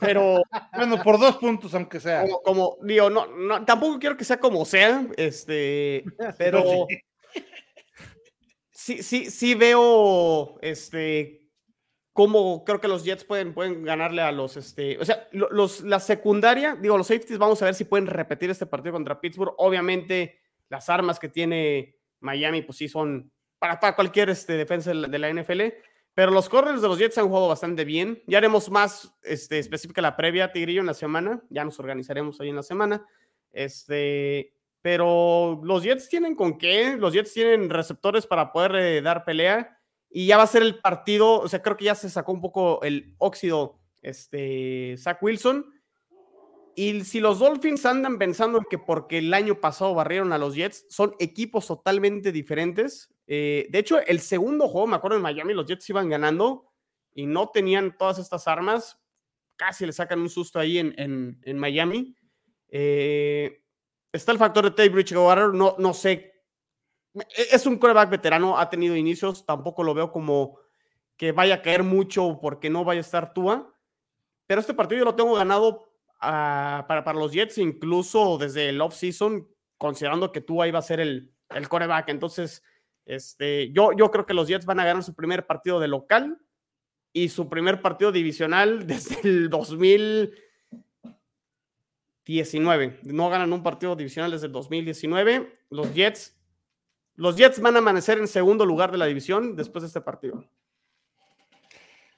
pero 0.00 0.42
bueno, 0.74 1.02
por 1.02 1.18
dos 1.18 1.36
puntos, 1.36 1.74
aunque 1.74 2.00
sea. 2.00 2.24
Como, 2.42 2.78
digo, 2.82 3.10
no, 3.10 3.26
no, 3.26 3.64
tampoco 3.64 3.98
quiero 3.98 4.16
que 4.16 4.24
sea 4.24 4.38
como 4.38 4.64
sea, 4.64 5.06
este, 5.16 6.04
pero 6.38 6.86
sí, 6.88 7.44
sí, 9.02 9.30
sí 9.30 9.54
veo, 9.54 10.58
este, 10.62 11.50
cómo 12.12 12.64
creo 12.64 12.80
que 12.80 12.88
los 12.88 13.04
Jets 13.04 13.24
pueden, 13.24 13.54
pueden 13.54 13.84
ganarle 13.84 14.22
a 14.22 14.32
los, 14.32 14.56
este, 14.56 14.98
o 14.98 15.04
sea, 15.04 15.28
los, 15.32 15.82
la 15.82 16.00
secundaria, 16.00 16.74
digo, 16.74 16.98
los 16.98 17.06
safeties, 17.06 17.38
vamos 17.38 17.62
a 17.62 17.66
ver 17.66 17.74
si 17.74 17.84
pueden 17.84 18.06
repetir 18.06 18.50
este 18.50 18.66
partido 18.66 18.92
contra 18.92 19.20
Pittsburgh. 19.20 19.54
Obviamente, 19.58 20.40
las 20.68 20.88
armas 20.88 21.18
que 21.18 21.28
tiene 21.28 21.96
Miami, 22.20 22.62
pues 22.62 22.78
sí 22.78 22.88
son 22.88 23.30
para, 23.58 23.78
para 23.78 23.94
cualquier 23.94 24.30
este, 24.30 24.54
defensa 24.54 24.92
de 24.92 25.18
la 25.18 25.32
NFL. 25.32 25.62
Pero 26.18 26.32
los 26.32 26.48
corners 26.48 26.82
de 26.82 26.88
los 26.88 26.98
Jets 26.98 27.16
han 27.18 27.28
jugado 27.28 27.46
bastante 27.46 27.84
bien. 27.84 28.20
Ya 28.26 28.38
haremos 28.38 28.68
más 28.70 29.16
este, 29.22 29.60
específica 29.60 30.02
la 30.02 30.16
previa, 30.16 30.50
Tigrillo, 30.50 30.80
en 30.80 30.86
la 30.86 30.94
semana. 30.94 31.44
Ya 31.48 31.64
nos 31.64 31.78
organizaremos 31.78 32.40
ahí 32.40 32.48
en 32.48 32.56
la 32.56 32.64
semana. 32.64 33.06
Este, 33.52 34.57
pero 34.82 35.60
los 35.64 35.82
Jets 35.82 36.08
tienen 36.08 36.34
con 36.34 36.58
qué. 36.58 36.96
Los 36.96 37.12
Jets 37.12 37.32
tienen 37.32 37.70
receptores 37.70 38.26
para 38.26 38.52
poder 38.52 38.76
eh, 38.76 39.02
dar 39.02 39.24
pelea. 39.24 39.78
Y 40.10 40.26
ya 40.26 40.36
va 40.36 40.44
a 40.44 40.48
ser 40.48 40.62
el 40.62 40.78
partido. 40.80 41.40
O 41.40 41.48
sea, 41.48 41.62
creo 41.62 41.76
que 41.76 41.86
ya 41.86 41.94
se 41.94 42.10
sacó 42.10 42.32
un 42.32 42.40
poco 42.40 42.82
el 42.82 43.14
óxido 43.18 43.80
este, 44.02 44.96
Zach 44.98 45.22
Wilson. 45.22 45.66
Y 46.74 47.02
si 47.02 47.18
los 47.18 47.40
Dolphins 47.40 47.84
andan 47.86 48.18
pensando 48.18 48.58
en 48.58 48.64
que 48.70 48.78
porque 48.78 49.18
el 49.18 49.34
año 49.34 49.60
pasado 49.60 49.94
barrieron 49.94 50.32
a 50.32 50.38
los 50.38 50.54
Jets, 50.54 50.86
son 50.88 51.12
equipos 51.18 51.66
totalmente 51.66 52.30
diferentes. 52.30 53.12
Eh, 53.26 53.66
de 53.70 53.78
hecho, 53.80 53.98
el 54.06 54.20
segundo 54.20 54.68
juego, 54.68 54.86
me 54.86 54.94
acuerdo 54.94 55.16
en 55.16 55.22
Miami, 55.24 55.54
los 55.54 55.66
Jets 55.66 55.90
iban 55.90 56.08
ganando 56.08 56.70
y 57.12 57.26
no 57.26 57.48
tenían 57.48 57.98
todas 57.98 58.18
estas 58.18 58.46
armas. 58.46 58.96
Casi 59.56 59.86
le 59.86 59.92
sacan 59.92 60.20
un 60.20 60.30
susto 60.30 60.60
ahí 60.60 60.78
en, 60.78 60.94
en, 61.42 61.58
Miami. 61.58 62.14
Eh, 62.68 63.60
está 64.12 64.32
el 64.32 64.38
factor 64.38 64.64
de 64.64 64.70
Tate 64.70 64.88
Bridgewater, 64.88 65.48
no, 65.48 65.76
no 65.78 65.94
sé. 65.94 66.34
E, 67.14 67.48
es 67.52 67.66
un 67.66 67.76
quarterback 67.76 68.10
veterano, 68.10 68.58
ha 68.58 68.68
tenido 68.70 68.96
inicios, 68.96 69.44
tampoco 69.44 69.82
lo 69.82 69.94
veo 69.94 70.10
como 70.10 70.58
que 71.16 71.32
vaya 71.32 71.56
a 71.56 71.62
caer 71.62 71.82
mucho 71.82 72.38
porque 72.40 72.70
no 72.70 72.84
vaya 72.84 73.00
a 73.00 73.02
estar 73.02 73.34
Tua. 73.34 73.74
Pero 74.46 74.60
este 74.60 74.74
partido 74.74 75.00
yo 75.00 75.04
lo 75.04 75.14
tengo 75.14 75.34
ganado 75.34 75.92
para, 76.20 76.86
para, 76.86 77.18
los 77.18 77.32
Jets, 77.32 77.58
incluso 77.58 78.38
desde 78.38 78.70
el 78.70 78.80
off-season, 78.80 79.46
considerando 79.76 80.32
que 80.32 80.40
tú 80.40 80.64
iba 80.64 80.78
a 80.78 80.82
ser 80.82 81.00
el, 81.00 81.32
el 81.50 81.68
coreback. 81.68 82.08
Entonces, 82.08 82.62
este, 83.04 83.72
yo, 83.72 83.92
yo 83.92 84.10
creo 84.10 84.26
que 84.26 84.34
los 84.34 84.48
Jets 84.48 84.66
van 84.66 84.80
a 84.80 84.84
ganar 84.84 85.02
su 85.02 85.14
primer 85.14 85.46
partido 85.46 85.80
de 85.80 85.88
local 85.88 86.40
y 87.12 87.28
su 87.28 87.48
primer 87.48 87.82
partido 87.82 88.12
divisional 88.12 88.86
desde 88.86 89.20
el 89.28 89.48
2019. 92.28 93.00
No 93.04 93.30
ganan 93.30 93.52
un 93.52 93.62
partido 93.62 93.96
divisional 93.96 94.30
desde 94.30 94.46
el 94.46 94.52
2019. 94.52 95.50
Los 95.70 95.94
Jets, 95.94 96.38
los 97.14 97.36
Jets 97.36 97.60
van 97.60 97.76
a 97.76 97.78
amanecer 97.78 98.18
en 98.18 98.28
segundo 98.28 98.66
lugar 98.66 98.92
de 98.92 98.98
la 98.98 99.06
división 99.06 99.56
después 99.56 99.82
de 99.82 99.88
este 99.88 100.00
partido. 100.02 100.44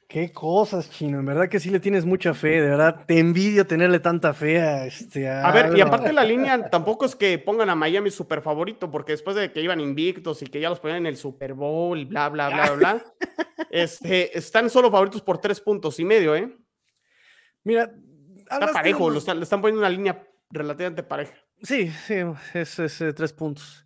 Qué 0.09 0.33
cosas, 0.33 0.91
Chino. 0.91 1.21
En 1.21 1.27
verdad 1.27 1.49
que 1.49 1.61
sí 1.61 1.71
le 1.71 1.79
tienes 1.79 2.05
mucha 2.05 2.35
fe. 2.35 2.61
De 2.61 2.71
verdad, 2.71 3.05
te 3.07 3.21
envidio 3.21 3.65
tenerle 3.65 4.01
tanta 4.01 4.35
fe 4.35 4.61
a 4.61 4.85
este. 4.85 5.29
A, 5.29 5.53
ver, 5.53 5.79
y 5.79 5.81
aparte 5.81 6.13
la 6.13 6.25
línea 6.25 6.69
tampoco 6.69 7.07
es 7.07 7.15
que 7.15 7.39
pongan 7.39 7.71
a 7.71 7.77
Miami 7.77 8.11
super 8.11 8.43
favorito, 8.43 8.91
porque 8.91 9.13
después 9.13 9.37
de 9.37 9.53
que 9.53 9.63
iban 9.63 9.81
invictos 9.81 10.43
y 10.43 10.47
que 10.47 10.59
ya 10.59 10.69
los 10.69 10.81
ponían 10.81 10.99
en 10.99 11.07
el 11.07 11.17
Super 11.17 11.55
Bowl 11.55 12.05
bla, 12.07 12.29
bla, 12.29 12.49
bla, 12.49 12.73
bla, 12.73 13.05
este, 13.71 14.37
están 14.37 14.69
solo 14.69 14.91
favoritos 14.91 15.23
por 15.23 15.39
tres 15.39 15.61
puntos 15.61 16.01
y 16.01 16.05
medio, 16.05 16.35
¿eh? 16.35 16.59
Mira, 17.63 17.95
está 18.51 18.73
parejo, 18.73 19.11
le 19.11 19.19
están 19.19 19.61
poniendo 19.61 19.81
una 19.81 19.91
línea 19.91 20.27
relativamente 20.51 21.03
pareja. 21.03 21.35
Sí, 21.63 21.89
sí, 22.07 22.15
es, 22.55 22.79
es 22.79 23.01
eh, 23.01 23.13
tres 23.13 23.33
puntos. 23.33 23.85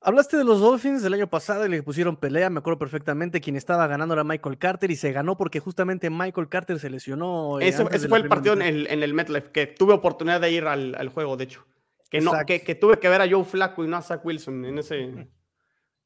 Hablaste 0.00 0.36
de 0.36 0.44
los 0.44 0.60
Dolphins 0.60 1.02
del 1.02 1.14
año 1.14 1.28
pasado 1.28 1.66
y 1.66 1.68
le 1.68 1.82
pusieron 1.82 2.16
pelea, 2.16 2.48
me 2.48 2.60
acuerdo 2.60 2.78
perfectamente. 2.78 3.40
Quien 3.40 3.56
estaba 3.56 3.86
ganando 3.86 4.14
era 4.14 4.22
Michael 4.22 4.56
Carter 4.56 4.90
y 4.90 4.96
se 4.96 5.10
ganó 5.10 5.36
porque 5.36 5.58
justamente 5.58 6.10
Michael 6.10 6.48
Carter 6.48 6.78
se 6.78 6.90
lesionó. 6.90 7.58
Eh, 7.60 7.68
ese, 7.68 7.84
fue 8.08 8.18
el 8.18 8.28
partido 8.28 8.54
en 8.54 8.62
el, 8.62 8.86
en 8.86 9.02
el 9.02 9.14
MetLife, 9.14 9.50
que 9.50 9.66
tuve 9.66 9.94
oportunidad 9.94 10.40
de 10.40 10.52
ir 10.52 10.64
al, 10.66 11.08
juego, 11.08 11.36
de 11.36 11.44
hecho. 11.44 11.66
Que, 12.08 12.20
no, 12.20 12.32
que, 12.46 12.60
tuve 12.76 13.00
que 13.00 13.08
ver 13.08 13.20
a 13.20 13.28
Joe 13.28 13.44
Flacco 13.44 13.84
y 13.84 13.88
no 13.88 13.96
a 13.96 14.02
Zach 14.02 14.24
Wilson 14.24 14.64
en 14.64 14.78
ese, 14.78 15.28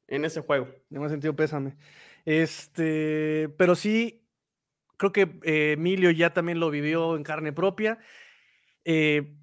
en 0.07 0.25
ese 0.25 0.41
juego. 0.41 0.67
En 0.89 1.01
ese 1.01 1.09
sentido, 1.09 1.35
pésame. 1.35 1.77
Este, 2.25 3.53
pero 3.57 3.75
sí, 3.75 4.20
creo 5.01 5.11
que 5.11 5.39
eh, 5.43 5.71
Emilio 5.71 6.11
ya 6.11 6.31
también 6.31 6.59
lo 6.59 6.69
vivió 6.69 7.15
en 7.17 7.23
carne 7.23 7.51
propia. 7.51 7.97
Eh, 8.85 9.35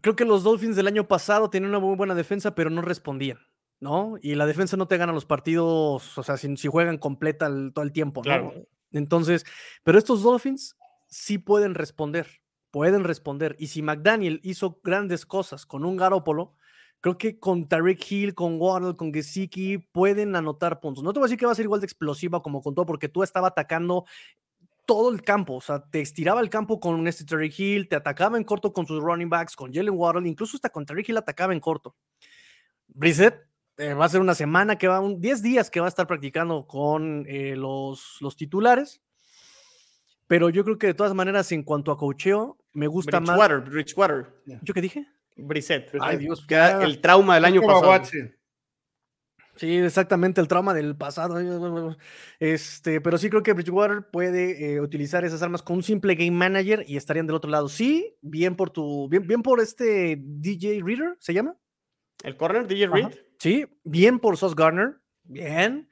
creo 0.00 0.16
que 0.16 0.24
los 0.24 0.44
Dolphins 0.44 0.76
del 0.76 0.86
año 0.86 1.06
pasado 1.06 1.50
tenían 1.50 1.68
una 1.68 1.78
muy 1.78 1.94
buena 1.94 2.14
defensa, 2.14 2.54
pero 2.54 2.70
no 2.70 2.80
respondían. 2.80 3.38
¿no? 3.80 4.16
Y 4.22 4.34
la 4.34 4.46
defensa 4.46 4.78
no 4.78 4.88
te 4.88 4.96
gana 4.96 5.12
los 5.12 5.26
partidos, 5.26 6.16
o 6.16 6.22
sea, 6.22 6.38
si, 6.38 6.56
juegan 6.68 6.96
completa 6.96 7.50
todo 7.74 7.84
el 7.84 7.92
tiempo, 7.92 8.22
¿no? 8.24 8.52
Entonces, 8.90 9.44
pero 9.84 9.98
estos 9.98 10.22
Dolphins 10.22 10.74
sí 11.06 11.36
pueden 11.36 11.74
responder, 11.74 12.40
pueden 12.70 13.04
responder. 13.04 13.56
Y 13.58 13.68
si 13.68 13.82
McDaniel 13.82 14.40
hizo 14.42 14.80
grandes 14.82 15.26
cosas 15.26 15.66
con 15.66 15.84
un 15.84 15.98
Garópolo, 15.98 16.56
creo 17.00 17.18
que 17.18 17.38
con 17.38 17.68
Tariq 17.68 18.10
Hill, 18.10 18.34
con 18.34 18.60
Waddle, 18.60 18.96
con 18.96 19.12
Gesicki 19.12 19.78
pueden 19.78 20.34
anotar 20.34 20.80
puntos. 20.80 21.04
No 21.04 21.12
te 21.12 21.20
voy 21.20 21.26
a 21.26 21.28
decir 21.28 21.38
que 21.38 21.46
va 21.46 21.52
a 21.52 21.54
ser 21.54 21.64
igual 21.64 21.80
de 21.80 21.86
explosiva 21.86 22.42
como 22.42 22.60
con 22.62 22.74
todo, 22.74 22.86
porque 22.86 23.08
tú 23.08 23.22
estaba 23.22 23.48
atacando 23.48 24.04
todo 24.88 25.10
el 25.10 25.20
campo, 25.20 25.56
o 25.56 25.60
sea, 25.60 25.84
te 25.84 26.00
estiraba 26.00 26.40
el 26.40 26.48
campo 26.48 26.80
con 26.80 27.06
este 27.06 27.26
Tariq 27.26 27.60
Hill, 27.60 27.88
te 27.88 27.96
atacaba 27.96 28.38
en 28.38 28.44
corto 28.44 28.72
con 28.72 28.86
sus 28.86 29.02
running 29.02 29.28
backs, 29.28 29.54
con 29.54 29.70
Jalen 29.70 29.92
Waddle, 29.94 30.26
incluso 30.26 30.56
hasta 30.56 30.70
con 30.70 30.86
Tariq 30.86 31.10
Hill 31.10 31.18
atacaba 31.18 31.52
en 31.52 31.60
corto. 31.60 31.94
Brissett 32.86 33.38
eh, 33.76 33.92
va 33.92 34.06
a 34.06 34.08
ser 34.08 34.22
una 34.22 34.34
semana 34.34 34.78
que 34.78 34.88
va, 34.88 35.00
un 35.00 35.20
10 35.20 35.42
días 35.42 35.70
que 35.70 35.80
va 35.80 35.86
a 35.86 35.90
estar 35.90 36.06
practicando 36.06 36.66
con 36.66 37.26
eh, 37.28 37.54
los, 37.54 38.16
los 38.22 38.34
titulares. 38.34 39.02
Pero 40.26 40.48
yo 40.48 40.64
creo 40.64 40.78
que 40.78 40.86
de 40.86 40.94
todas 40.94 41.12
maneras, 41.12 41.52
en 41.52 41.64
cuanto 41.64 41.92
a 41.92 41.98
cocheo, 41.98 42.56
me 42.72 42.86
gusta 42.86 43.20
más. 43.20 43.38
Bridgewater. 43.66 44.42
¿Yo 44.62 44.72
qué 44.72 44.80
dije? 44.80 45.06
Brissett. 45.36 45.92
Ay, 46.00 46.16
Dios. 46.16 46.46
el 46.80 47.02
trauma 47.02 47.34
del 47.34 47.44
año 47.44 47.60
pasado. 47.60 47.92
Sí, 49.58 49.76
exactamente, 49.76 50.40
el 50.40 50.46
trauma 50.46 50.72
del 50.72 50.96
pasado. 50.96 51.36
Este, 52.38 53.00
pero 53.00 53.18
sí 53.18 53.28
creo 53.28 53.42
que 53.42 53.52
Bridgewater 53.52 54.08
puede 54.10 54.74
eh, 54.74 54.80
utilizar 54.80 55.24
esas 55.24 55.42
armas 55.42 55.62
con 55.62 55.76
un 55.76 55.82
simple 55.82 56.14
game 56.14 56.30
manager 56.30 56.84
y 56.86 56.96
estarían 56.96 57.26
del 57.26 57.34
otro 57.34 57.50
lado. 57.50 57.68
Sí, 57.68 58.16
bien 58.22 58.54
por 58.54 58.70
tu, 58.70 59.08
bien, 59.08 59.26
bien 59.26 59.42
por 59.42 59.60
este 59.60 60.16
DJ 60.20 60.80
Reader, 60.84 61.16
¿se 61.18 61.34
llama? 61.34 61.56
El 62.22 62.36
corner, 62.36 62.68
DJ 62.68 62.86
Reed. 62.86 63.08
Sí, 63.38 63.66
bien 63.82 64.20
por 64.20 64.36
Sos 64.36 64.54
Garner, 64.54 65.00
bien. 65.24 65.88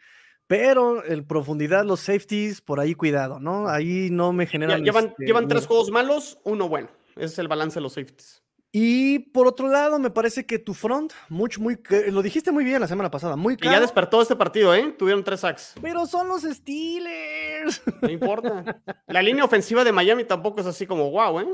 Pero 0.47 1.05
en 1.05 1.26
profundidad, 1.26 1.84
los 1.84 2.01
safeties, 2.01 2.60
por 2.60 2.78
ahí 2.78 2.94
cuidado, 2.94 3.40
¿no? 3.40 3.68
Ahí 3.68 4.10
no 4.12 4.32
me 4.32 4.47
generan. 4.47 4.84
llevan, 4.84 5.06
este, 5.06 5.26
llevan 5.26 5.48
tres 5.48 5.66
juegos 5.66 5.90
malos, 5.90 6.38
uno 6.44 6.68
bueno. 6.68 6.88
Ese 7.16 7.24
es 7.24 7.38
el 7.40 7.48
balance 7.48 7.76
de 7.76 7.80
los 7.80 7.94
safeties. 7.94 8.45
Y 8.72 9.20
por 9.30 9.47
otro 9.47 9.68
lado, 9.68 9.98
me 9.98 10.10
parece 10.10 10.44
que 10.44 10.59
tu 10.59 10.74
front, 10.74 11.12
mucho, 11.28 11.60
muy, 11.60 11.78
lo 12.09 12.20
dijiste 12.20 12.52
muy 12.52 12.64
bien 12.64 12.80
la 12.80 12.88
semana 12.88 13.10
pasada, 13.10 13.36
muy 13.36 13.56
caro. 13.56 13.70
Y 13.70 13.74
ya 13.74 13.80
despertó 13.80 14.20
este 14.20 14.36
partido, 14.36 14.74
¿eh? 14.74 14.94
Tuvieron 14.98 15.24
tres 15.24 15.40
sacks. 15.40 15.74
Pero 15.80 16.05
son 16.06 16.28
los 16.28 16.43
Steelers. 16.43 17.82
No 18.02 18.10
importa. 18.10 18.82
La 19.06 19.22
línea 19.22 19.44
ofensiva 19.44 19.82
de 19.82 19.93
Miami 19.93 20.24
tampoco 20.24 20.60
es 20.60 20.66
así 20.66 20.86
como 20.86 21.10
wow, 21.10 21.40
¿eh? 21.40 21.47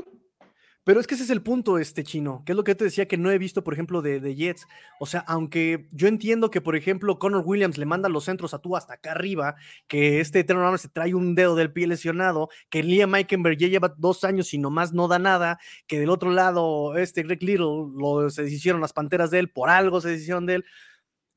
Pero 0.85 0.99
es 0.99 1.07
que 1.07 1.15
ese 1.15 1.23
es 1.23 1.29
el 1.29 1.41
punto, 1.41 1.77
este 1.77 2.03
chino, 2.03 2.43
que 2.45 2.51
es 2.51 2.55
lo 2.57 2.65
que 2.65 2.75
te 2.75 2.83
decía 2.83 3.07
que 3.07 3.17
no 3.17 3.31
he 3.31 3.37
visto, 3.37 3.63
por 3.63 3.73
ejemplo, 3.73 4.01
de, 4.01 4.35
Jets. 4.35 4.67
O 4.99 5.05
sea, 5.05 5.21
aunque 5.21 5.87
yo 5.91 6.09
entiendo 6.09 6.51
que, 6.51 6.59
por 6.59 6.75
ejemplo, 6.75 7.19
Connor 7.19 7.43
Williams 7.45 7.77
le 7.77 7.85
manda 7.85 8.09
los 8.09 8.25
centros 8.25 8.53
a 8.53 8.59
tú 8.59 8.75
hasta 8.75 8.95
acá 8.95 9.11
arriba, 9.11 9.55
que 9.87 10.19
este 10.19 10.39
Eterno 10.39 10.77
se 10.77 10.89
trae 10.89 11.13
un 11.13 11.35
dedo 11.35 11.55
del 11.55 11.71
pie 11.71 11.87
lesionado, 11.87 12.49
que 12.69 12.83
Liam 12.83 13.15
Eikenberg 13.15 13.57
ya 13.57 13.67
lleva 13.67 13.93
dos 13.97 14.25
años 14.25 14.53
y 14.53 14.57
nomás 14.57 14.91
no 14.91 15.07
da 15.07 15.19
nada, 15.19 15.57
que 15.87 15.99
del 15.99 16.09
otro 16.09 16.31
lado, 16.31 16.97
este 16.97 17.23
Greg 17.23 17.41
Little, 17.43 17.93
lo, 17.95 18.29
se 18.29 18.43
deshicieron 18.43 18.81
las 18.81 18.91
panteras 18.91 19.31
de 19.31 19.39
él, 19.39 19.51
por 19.51 19.69
algo 19.69 20.01
se 20.01 20.09
deshicieron 20.09 20.45
de 20.45 20.55
él. 20.55 20.65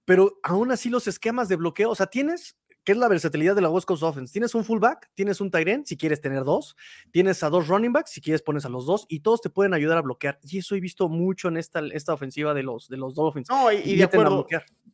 Pero 0.04 0.38
aún 0.42 0.72
así 0.72 0.88
los 0.90 1.06
esquemas 1.06 1.48
de 1.48 1.56
bloqueo, 1.56 1.90
o 1.90 1.94
sea, 1.94 2.06
tienes 2.06 2.56
¿Qué 2.86 2.92
es 2.92 2.98
la 2.98 3.08
versatilidad 3.08 3.56
de 3.56 3.62
la 3.62 3.68
West 3.68 3.84
Coast 3.84 4.04
Offense? 4.04 4.32
Tienes 4.32 4.54
un 4.54 4.64
fullback, 4.64 5.10
tienes 5.12 5.40
un 5.40 5.50
tight 5.50 5.66
end, 5.66 5.86
si 5.86 5.96
quieres 5.96 6.20
tener 6.20 6.44
dos, 6.44 6.76
tienes 7.10 7.42
a 7.42 7.50
dos 7.50 7.66
running 7.66 7.92
backs, 7.92 8.12
si 8.12 8.20
quieres 8.20 8.42
pones 8.42 8.64
a 8.64 8.68
los 8.68 8.86
dos, 8.86 9.06
y 9.08 9.20
todos 9.20 9.40
te 9.40 9.50
pueden 9.50 9.74
ayudar 9.74 9.98
a 9.98 10.02
bloquear. 10.02 10.38
Y 10.44 10.58
eso 10.58 10.76
he 10.76 10.80
visto 10.80 11.08
mucho 11.08 11.48
en 11.48 11.56
esta, 11.56 11.80
esta 11.92 12.14
ofensiva 12.14 12.54
de 12.54 12.62
los, 12.62 12.88
de 12.88 12.96
los 12.96 13.16
Dolphins. 13.16 13.50
No, 13.50 13.72
y, 13.72 13.96
de 13.96 14.04
acuerdo. 14.04 14.46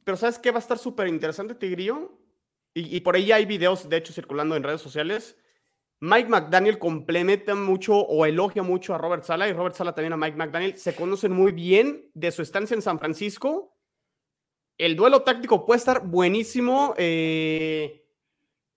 Pero 0.05 0.17
¿sabes 0.17 0.39
qué 0.39 0.51
va 0.51 0.57
a 0.57 0.61
estar 0.61 0.79
súper 0.79 1.07
interesante, 1.07 1.55
Tigrillo? 1.55 2.19
Y, 2.73 2.97
y, 2.97 3.01
por 3.03 3.15
ahí 3.15 3.31
hay 3.31 3.45
videos, 3.45 3.87
de 3.87 3.99
hecho, 3.99 4.15
circulando 4.15 4.57
en 4.57 4.63
redes 4.63 4.81
sociales. 4.81 5.37
Mike 6.01 6.31
McDaniel 6.31 6.79
complementa 6.79 7.55
mucho 7.55 7.95
o 7.95 8.25
elogia 8.25 8.63
mucho 8.63 8.95
a 8.95 8.99
Robert 8.99 9.25
Sala 9.25 9.51
y 9.51 9.53
Robert 9.53 9.77
Sala 9.77 9.95
también 9.95 10.15
a 10.15 10.17
Mike 10.17 10.39
McDaniel. 10.39 10.79
Se 10.79 10.95
conocen 10.95 11.33
muy 11.33 11.53
bien 11.53 12.11
de 12.15 12.33
su 12.33 12.41
estancia 12.41 12.75
en 12.75 12.81
San 12.81 12.99
Francisco 12.99 13.77
el 14.79 14.97
duelo 14.97 15.23
táctico 15.23 15.65
puede 15.65 15.79
estar 15.79 16.07
buenísimo. 16.07 16.95
Eh, 16.97 18.05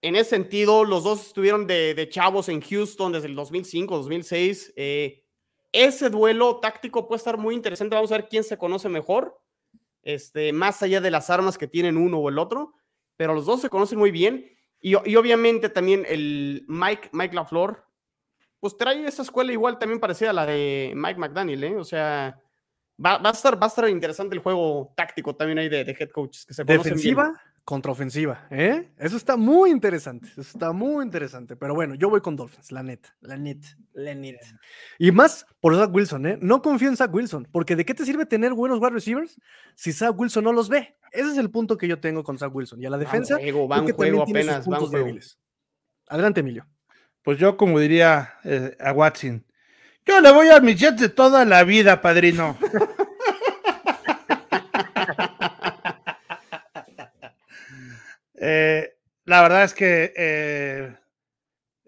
en 0.02 0.16
ese 0.16 0.32
sentido, 0.32 0.84
los 0.84 1.04
dos 1.04 1.28
estuvieron 1.28 1.66
de, 1.66 2.08
chavos 2.12 2.50
en 2.50 2.62
Houston 2.62 3.12
desde 3.12 3.28
el 3.28 3.36
2005, 3.36 3.98
2006. 3.98 4.74
Eh, 4.76 5.24
ese 5.72 6.10
duelo 6.10 6.60
táctico 6.60 7.08
puede 7.08 7.18
estar 7.18 7.38
muy 7.38 7.56
interesante. 7.56 7.96
Vamos 7.96 8.12
a 8.12 8.18
ver 8.18 8.30
quién 8.30 8.44
se 8.44 8.58
conoce 8.58 8.88
mejor, 8.88 9.42
este, 10.04 10.54
más 10.54 10.82
allá 10.84 11.02
de 11.02 11.12
las 11.12 11.30
armas 11.30 11.58
que 11.58 11.68
tienen 11.68 11.98
uno 11.98 12.20
o 12.20 12.30
el 12.30 12.38
otro, 12.38 12.76
pero 13.18 13.34
los 13.34 13.46
dos 13.46 13.62
se 13.62 13.70
conocen 13.70 14.00
muy 14.00 14.12
bien. 14.12 14.52
Y, 14.80 14.94
obviamente 14.94 15.70
también 15.70 16.06
el 16.08 16.64
Mike, 16.68 17.10
Mike 17.12 17.36
LaFleur, 17.36 17.84
pues 18.60 18.78
trae 18.78 19.06
esa 19.08 19.24
escuela 19.24 19.52
igual 19.52 19.80
también 19.80 20.00
parecida 20.00 20.30
a 20.30 20.34
la 20.34 20.46
de 20.46 20.94
Mike 20.96 21.20
McDaniel, 21.20 21.64
¿eh? 21.64 21.76
O 21.76 21.84
sea, 21.84 22.40
va, 23.04 23.22
a, 23.24 23.32
estar, 23.32 23.62
va 23.62 23.66
a 23.66 23.70
estar 23.70 23.90
interesante 23.90 24.36
el 24.36 24.42
juego 24.42 24.94
táctico 24.96 25.36
también 25.36 25.60
ahí 25.60 25.70
de, 25.70 25.82
head 25.82 26.10
coaches 26.10 26.46
que 26.46 26.54
se 26.54 26.64
Defensiva, 26.64 27.34
contraofensiva, 27.64 28.48
¿eh? 28.52 28.92
Eso 28.98 29.18
está 29.18 29.38
muy 29.38 29.72
interesante, 29.72 30.28
eso 30.28 30.42
está 30.42 30.72
muy 30.72 31.04
interesante. 31.04 31.56
Pero 31.56 31.74
bueno, 31.74 31.96
yo 31.96 32.10
voy 32.10 32.22
con 32.22 32.36
Dolphins, 32.36 32.72
la 32.72 32.84
neta, 32.84 33.16
la 33.22 33.38
neta, 33.38 33.68
la 33.94 34.14
neta. 34.14 34.46
Y 35.00 35.12
más 35.12 35.46
por 35.60 35.76
Zach 35.76 35.90
Wilson, 35.94 36.26
¿eh? 36.28 36.38
No 36.42 36.62
confío 36.62 36.90
en 36.90 36.98
Zach 36.98 37.14
Wilson, 37.14 37.48
porque 37.52 37.76
¿de 37.76 37.86
qué 37.86 37.94
te 37.94 38.06
sirve 38.06 38.26
tener 38.26 38.54
buenos 38.54 38.80
wide 38.80 38.92
receivers 38.92 39.40
si 39.76 39.92
Zach 39.92 40.18
Wilson 40.18 40.44
no 40.44 40.54
los 40.54 40.70
ve? 40.70 40.96
Ese 41.12 41.32
es 41.32 41.38
el 41.38 41.50
punto 41.50 41.78
que 41.78 41.88
yo 41.88 42.00
tengo 42.00 42.24
con 42.24 42.38
Zach 42.38 42.54
Wilson. 42.54 42.82
Y 42.82 42.86
a 42.86 42.90
la 42.90 42.98
defensa, 42.98 43.38
van 43.68 43.92
juego, 43.92 44.24
apenas, 44.24 44.66
puntos 44.66 44.92
débiles. 44.92 45.40
Adelante, 46.08 46.42
Emilio. 46.42 46.68
Pues 47.24 47.40
yo, 47.40 47.58
como 47.58 47.80
diría 47.80 48.36
eh, 48.44 48.76
a 48.80 48.92
Watson, 48.92 49.45
yo 50.06 50.22
le 50.22 50.32
voy 50.32 50.50
a 50.50 50.60
mis 50.60 50.80
Jets 50.80 51.02
de 51.02 51.10
toda 51.10 51.46
la 51.46 51.64
vida, 51.64 52.02
padrino. 52.02 52.58
Eh, 58.38 58.94
la 59.24 59.42
verdad 59.42 59.64
es 59.64 59.74
que 59.74 60.14
eh, 60.16 60.96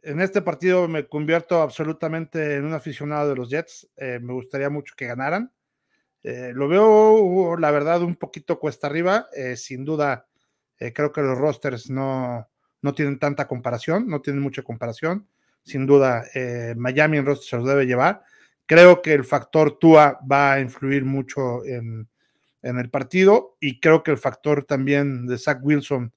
en 0.02 0.22
este 0.22 0.42
partido 0.42 0.88
me 0.88 1.08
convierto 1.08 1.62
absolutamente 1.62 2.56
en 2.56 2.66
un 2.66 2.74
aficionado 2.74 3.30
de 3.30 3.36
los 3.36 3.50
Jets. 3.50 3.88
Eh, 3.96 4.18
me 4.20 4.34
gustaría 4.34 4.70
mucho 4.70 4.96
que 4.98 5.06
ganaran. 5.06 5.52
lo 6.24 6.68
veo, 6.68 7.58
la 7.58 7.70
verdad, 7.70 8.02
un 8.02 8.16
poquito 8.16 8.60
cuesta 8.60 8.88
arriba. 8.88 9.28
sin 9.56 9.86
duda, 9.86 10.26
creo 10.78 11.12
que 11.12 11.22
los 11.22 11.38
rosters 11.38 11.92
no, 11.92 12.50
no 12.82 12.94
tienen 12.94 13.20
tanta 13.20 13.48
comparación, 13.48 14.08
no 14.08 14.22
tienen 14.22 14.42
mucha 14.42 14.64
comparación. 14.64 15.28
Sin 15.68 15.86
duda, 15.86 16.24
Miami 16.76 17.18
en 17.18 17.26
roster 17.26 17.50
se 17.50 17.58
los 17.58 17.68
debe 17.68 17.86
llevar. 17.86 18.24
Creo 18.66 19.02
que 19.02 19.14
el 19.14 19.24
factor 19.24 19.78
Tua 19.78 20.20
va 20.30 20.54
a 20.54 20.60
influir 20.60 21.06
mucho 21.06 21.64
en, 21.66 22.10
en 22.62 22.80
el 22.80 22.90
partido 22.90 23.58
y 23.60 23.80
creo 23.80 24.04
que 24.04 24.12
el 24.12 24.18
factor 24.18 24.64
también 24.64 25.28
de 25.28 25.38
Zach 25.38 25.60
Wilson 25.62 26.14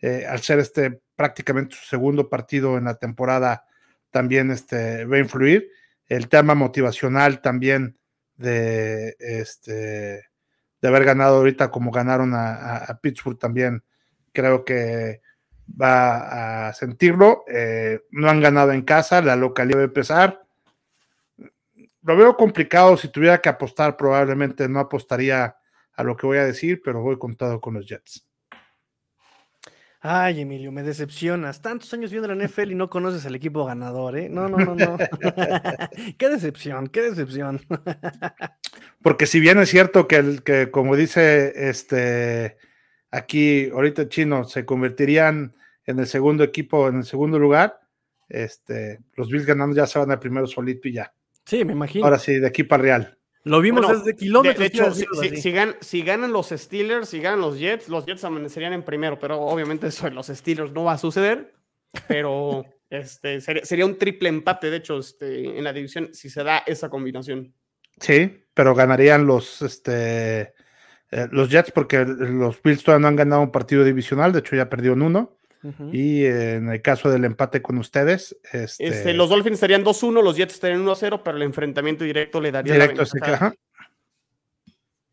eh, 0.00 0.24
al 0.28 0.40
ser 0.40 0.60
este 0.60 1.00
prácticamente 1.16 1.74
su 1.74 1.84
segundo 1.84 2.28
partido 2.28 2.78
en 2.78 2.84
la 2.84 2.94
temporada, 2.94 3.64
también 4.10 4.50
este, 4.52 5.04
va 5.04 5.16
a 5.16 5.20
influir. 5.20 5.68
El 6.06 6.28
tema 6.28 6.54
motivacional 6.54 7.42
también 7.42 7.98
de, 8.36 9.16
este, 9.18 9.72
de 10.80 10.88
haber 10.88 11.04
ganado 11.04 11.38
ahorita 11.38 11.70
como 11.72 11.90
ganaron 11.90 12.32
a, 12.34 12.98
Pittsburgh 13.02 13.38
también, 13.38 13.82
creo 14.32 14.64
que 14.64 15.20
va 15.80 16.68
a 16.68 16.72
sentirlo. 16.72 17.44
Eh, 17.48 18.00
no 18.10 18.28
han 18.28 18.40
ganado 18.40 18.72
en 18.72 18.82
casa, 18.82 19.22
la 19.22 19.36
localidad 19.36 19.78
va 19.78 19.82
a 19.82 19.86
empezar. 19.86 20.42
Lo 22.02 22.16
veo 22.16 22.36
complicado, 22.36 22.96
si 22.96 23.08
tuviera 23.08 23.40
que 23.40 23.48
apostar 23.48 23.96
probablemente 23.96 24.68
no 24.68 24.80
apostaría 24.80 25.56
a 25.94 26.02
lo 26.04 26.16
que 26.16 26.26
voy 26.26 26.38
a 26.38 26.44
decir, 26.44 26.80
pero 26.82 27.02
voy 27.02 27.18
contado 27.18 27.60
con 27.60 27.74
los 27.74 27.86
Jets. 27.86 28.24
Ay, 30.00 30.42
Emilio, 30.42 30.70
me 30.70 30.84
decepcionas. 30.84 31.60
Tantos 31.60 31.92
años 31.92 32.12
viendo 32.12 32.32
la 32.32 32.46
NFL 32.46 32.70
y 32.70 32.74
no 32.76 32.88
conoces 32.88 33.26
al 33.26 33.34
equipo 33.34 33.64
ganador, 33.64 34.16
¿eh? 34.16 34.28
No, 34.28 34.48
no, 34.48 34.58
no, 34.58 34.76
no. 34.76 34.96
qué 36.18 36.28
decepción, 36.28 36.86
qué 36.86 37.02
decepción. 37.02 37.60
Porque 39.02 39.26
si 39.26 39.40
bien 39.40 39.58
es 39.58 39.70
cierto 39.70 40.06
que, 40.06 40.16
el, 40.16 40.42
que 40.44 40.70
como 40.70 40.94
dice 40.94 41.68
este 41.68 42.58
aquí 43.10 43.70
ahorita 43.70 44.08
chino, 44.08 44.44
se 44.44 44.64
convertirían 44.64 45.54
en 45.84 45.98
el 45.98 46.06
segundo 46.06 46.44
equipo, 46.44 46.88
en 46.88 46.98
el 46.98 47.04
segundo 47.04 47.38
lugar, 47.38 47.80
este, 48.28 49.00
los 49.14 49.30
Bills 49.30 49.46
ganando 49.46 49.74
ya 49.74 49.86
se 49.86 49.98
van 49.98 50.10
al 50.10 50.18
primero 50.18 50.46
solito 50.46 50.88
y 50.88 50.92
ya. 50.92 51.12
Sí, 51.44 51.64
me 51.64 51.72
imagino. 51.72 52.04
Ahora 52.04 52.18
sí, 52.18 52.38
de 52.38 52.46
aquí 52.46 52.62
para 52.62 52.82
Real. 52.82 53.18
Lo 53.44 53.62
vimos 53.62 53.88
desde 53.88 54.14
kilómetros. 54.14 54.58
De, 54.58 54.66
hecho, 54.66 54.92
si, 55.80 56.02
ganan 56.02 56.32
los 56.32 56.48
Steelers, 56.48 57.08
si 57.08 57.20
ganan 57.20 57.40
los 57.40 57.58
Jets, 57.58 57.88
los 57.88 58.04
Jets 58.04 58.24
amanecerían 58.24 58.74
en 58.74 58.82
primero, 58.82 59.18
pero 59.18 59.40
obviamente 59.40 59.86
eso 59.86 60.06
en 60.06 60.14
los 60.14 60.26
Steelers 60.26 60.72
no 60.72 60.84
va 60.84 60.92
a 60.92 60.98
suceder. 60.98 61.54
Pero 62.06 62.66
este, 62.90 63.40
sería, 63.40 63.86
un 63.86 63.96
triple 63.96 64.28
empate, 64.28 64.70
de 64.70 64.76
hecho, 64.76 64.98
este, 64.98 65.56
en 65.56 65.64
la 65.64 65.72
división, 65.72 66.12
si 66.12 66.28
se 66.28 66.44
da 66.44 66.58
esa 66.66 66.90
combinación. 66.90 67.54
Sí, 67.98 68.44
pero 68.52 68.74
ganarían 68.74 69.26
los, 69.26 69.62
este, 69.62 70.52
eh, 71.10 71.28
los 71.30 71.48
Jets 71.48 71.70
porque 71.70 72.04
los 72.04 72.60
Bills 72.62 72.84
todavía 72.84 73.02
no 73.02 73.08
han 73.08 73.16
ganado 73.16 73.42
un 73.42 73.50
partido 73.50 73.84
divisional, 73.84 74.32
de 74.32 74.40
hecho 74.40 74.56
ya 74.56 74.68
perdieron 74.68 75.02
uno. 75.02 75.34
Y 75.92 76.24
en 76.24 76.68
el 76.68 76.80
caso 76.82 77.10
del 77.10 77.24
empate 77.24 77.60
con 77.60 77.78
ustedes, 77.78 78.36
este... 78.52 78.86
este 78.86 79.12
los 79.12 79.28
Dolphins 79.28 79.54
estarían 79.54 79.84
2-1, 79.84 80.22
los 80.22 80.36
Jets 80.36 80.54
estarían 80.54 80.86
1-0, 80.86 81.20
pero 81.24 81.36
el 81.36 81.42
enfrentamiento 81.42 82.04
directo 82.04 82.40
le 82.40 82.52
daría 82.52 82.74
directo 82.74 83.02
la 83.02 83.54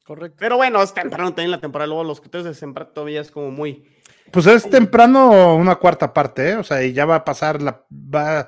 Correcto. 0.05 0.37
Pero 0.39 0.57
bueno, 0.57 0.83
es 0.83 0.93
temprano 0.93 1.29
también 1.29 1.49
la 1.49 1.59
temporada, 1.59 1.87
luego 1.87 2.03
los 2.03 2.21
que 2.21 2.29
de 2.29 2.53
sembrar 2.53 2.93
todavía 2.93 3.21
es 3.21 3.31
como 3.31 3.49
muy. 3.49 3.91
Pues 4.31 4.45
es 4.45 4.69
temprano 4.69 5.55
una 5.55 5.75
cuarta 5.77 6.13
parte, 6.13 6.51
¿eh? 6.51 6.55
o 6.57 6.63
sea, 6.63 6.83
y 6.83 6.93
ya 6.93 7.05
va 7.05 7.15
a 7.15 7.25
pasar 7.25 7.59
la. 7.59 7.83
Va, 7.91 8.41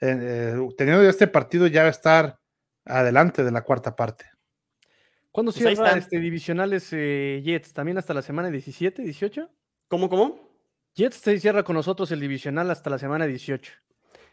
eh, 0.00 0.18
eh, 0.20 0.68
teniendo 0.78 1.02
este 1.02 1.26
partido, 1.26 1.66
ya 1.66 1.82
va 1.82 1.88
a 1.88 1.90
estar 1.90 2.38
adelante 2.84 3.42
de 3.42 3.50
la 3.50 3.62
cuarta 3.62 3.96
parte. 3.96 4.26
¿Cuándo 5.32 5.52
pues 5.52 5.64
cierra 5.64 5.92
este, 5.92 6.18
divisionales 6.18 6.90
Jets? 6.90 7.72
¿También 7.72 7.98
hasta 7.98 8.14
la 8.14 8.22
semana 8.22 8.50
17, 8.50 9.02
18? 9.02 9.48
¿Cómo, 9.88 10.08
cómo? 10.08 10.50
Jets 10.94 11.16
se 11.16 11.38
cierra 11.38 11.62
con 11.62 11.76
nosotros 11.76 12.10
el 12.10 12.20
divisional 12.20 12.70
hasta 12.70 12.90
la 12.90 12.98
semana 12.98 13.26
18. 13.26 13.72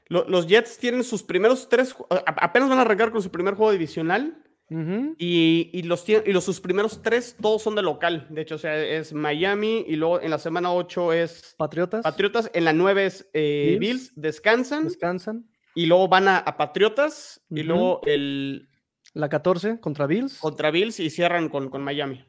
los 0.09 0.47
Jets 0.47 0.77
tienen 0.77 1.03
sus 1.03 1.23
primeros 1.23 1.69
tres, 1.69 1.95
apenas 2.09 2.69
van 2.69 2.79
a 2.79 2.81
arrancar 2.81 3.11
con 3.11 3.21
su 3.21 3.31
primer 3.31 3.55
juego 3.55 3.71
divisional. 3.71 4.43
y, 4.69 5.81
los, 5.83 6.09
y 6.09 6.33
los 6.33 6.43
sus 6.43 6.59
primeros 6.59 7.01
tres, 7.01 7.37
todos 7.41 7.61
son 7.61 7.75
de 7.75 7.83
local. 7.83 8.27
De 8.29 8.41
hecho, 8.41 8.55
o 8.55 8.57
sea, 8.57 8.77
es 8.77 9.13
Miami 9.13 9.85
y 9.87 9.95
luego 9.95 10.19
en 10.19 10.29
la 10.29 10.39
semana 10.39 10.73
8 10.73 11.13
es 11.13 11.55
Patriotas. 11.57 12.03
Patriotas. 12.03 12.51
En 12.53 12.65
la 12.65 12.73
9 12.73 13.05
es 13.05 13.29
eh, 13.33 13.77
Bills. 13.79 14.11
descansan. 14.15 14.85
Descansan. 14.85 15.49
Y 15.73 15.85
luego 15.85 16.07
van 16.07 16.27
a, 16.27 16.43
Patriotas. 16.57 17.41
Y 17.49 17.63
luego 17.63 18.01
el. 18.05 18.67
La 19.13 19.29
14 19.29 19.79
contra 19.79 20.07
Bills. 20.07 20.39
Contra 20.39 20.71
Bills 20.71 20.99
y 20.99 21.09
cierran 21.09 21.49
con, 21.49 21.69
con 21.69 21.83
Miami. 21.83 22.25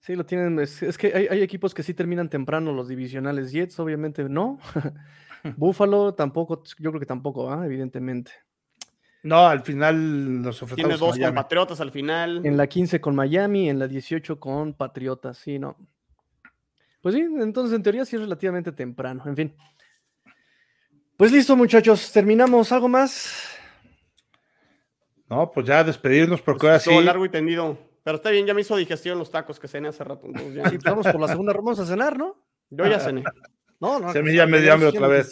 Sí, 0.00 0.16
lo 0.16 0.26
tienen. 0.26 0.58
Es, 0.58 0.98
que 0.98 1.28
hay, 1.30 1.42
equipos 1.42 1.74
que 1.74 1.84
sí 1.84 1.94
terminan 1.94 2.28
temprano, 2.28 2.72
los 2.72 2.88
divisionales. 2.88 3.52
Jets, 3.52 3.78
obviamente, 3.78 4.28
no. 4.28 4.58
Buffalo 5.56 6.14
tampoco, 6.14 6.62
yo 6.78 6.90
creo 6.90 7.00
que 7.00 7.06
tampoco, 7.06 7.50
¿ah? 7.52 7.64
evidentemente. 7.64 8.32
No, 9.22 9.46
al 9.46 9.62
final 9.62 10.42
los 10.42 10.60
ofrecemos. 10.60 10.98
Tiene 10.98 10.98
dos 10.98 11.16
con, 11.16 11.34
Patriotas 11.34 11.80
al 11.80 11.92
final. 11.92 12.44
En 12.44 12.56
la 12.56 12.66
15 12.66 13.00
con 13.00 13.14
Miami, 13.14 13.70
en 13.70 13.78
la 13.78 13.86
18 13.86 14.40
con 14.40 14.74
Patriotas, 14.74 15.38
sí, 15.38 15.60
no. 15.60 15.76
Pues 17.00 17.14
sí, 17.14 17.20
entonces 17.20 17.76
en 17.76 17.82
teoría 17.84 18.04
sí 18.04 18.16
es 18.16 18.22
relativamente 18.22 18.72
temprano, 18.72 19.22
en 19.26 19.36
fin. 19.36 19.54
Pues 21.16 21.30
listo, 21.30 21.56
muchachos, 21.56 22.10
terminamos. 22.10 22.72
¿Algo 22.72 22.88
más? 22.88 23.56
No, 25.32 25.50
pues 25.50 25.66
ya 25.66 25.82
despedirnos 25.82 26.42
porque 26.42 26.60
pues 26.60 26.86
ahora 26.86 27.00
sí. 27.00 27.06
largo 27.06 27.24
y 27.24 27.30
tendido. 27.30 27.78
Pero 28.04 28.16
está 28.16 28.28
bien, 28.28 28.44
ya 28.44 28.52
me 28.52 28.60
hizo 28.60 28.76
digestión 28.76 29.18
los 29.18 29.30
tacos 29.30 29.58
que 29.58 29.66
cené 29.66 29.88
hace 29.88 30.04
rato. 30.04 30.28
ya. 30.54 30.68
Sí, 30.68 30.76
vamos 30.84 31.06
por 31.06 31.18
la 31.18 31.28
segunda, 31.28 31.54
vamos 31.54 31.80
a 31.80 31.86
cenar, 31.86 32.18
¿no? 32.18 32.36
Yo 32.68 32.86
ya 32.86 33.00
cené. 33.00 33.24
No, 33.80 33.98
no. 33.98 34.12
Se 34.12 34.22
me 34.22 34.34
ya 34.34 34.46
me 34.46 34.60
dio 34.60 34.74
hambre 34.74 34.90
otra 34.90 35.08
vez. 35.08 35.30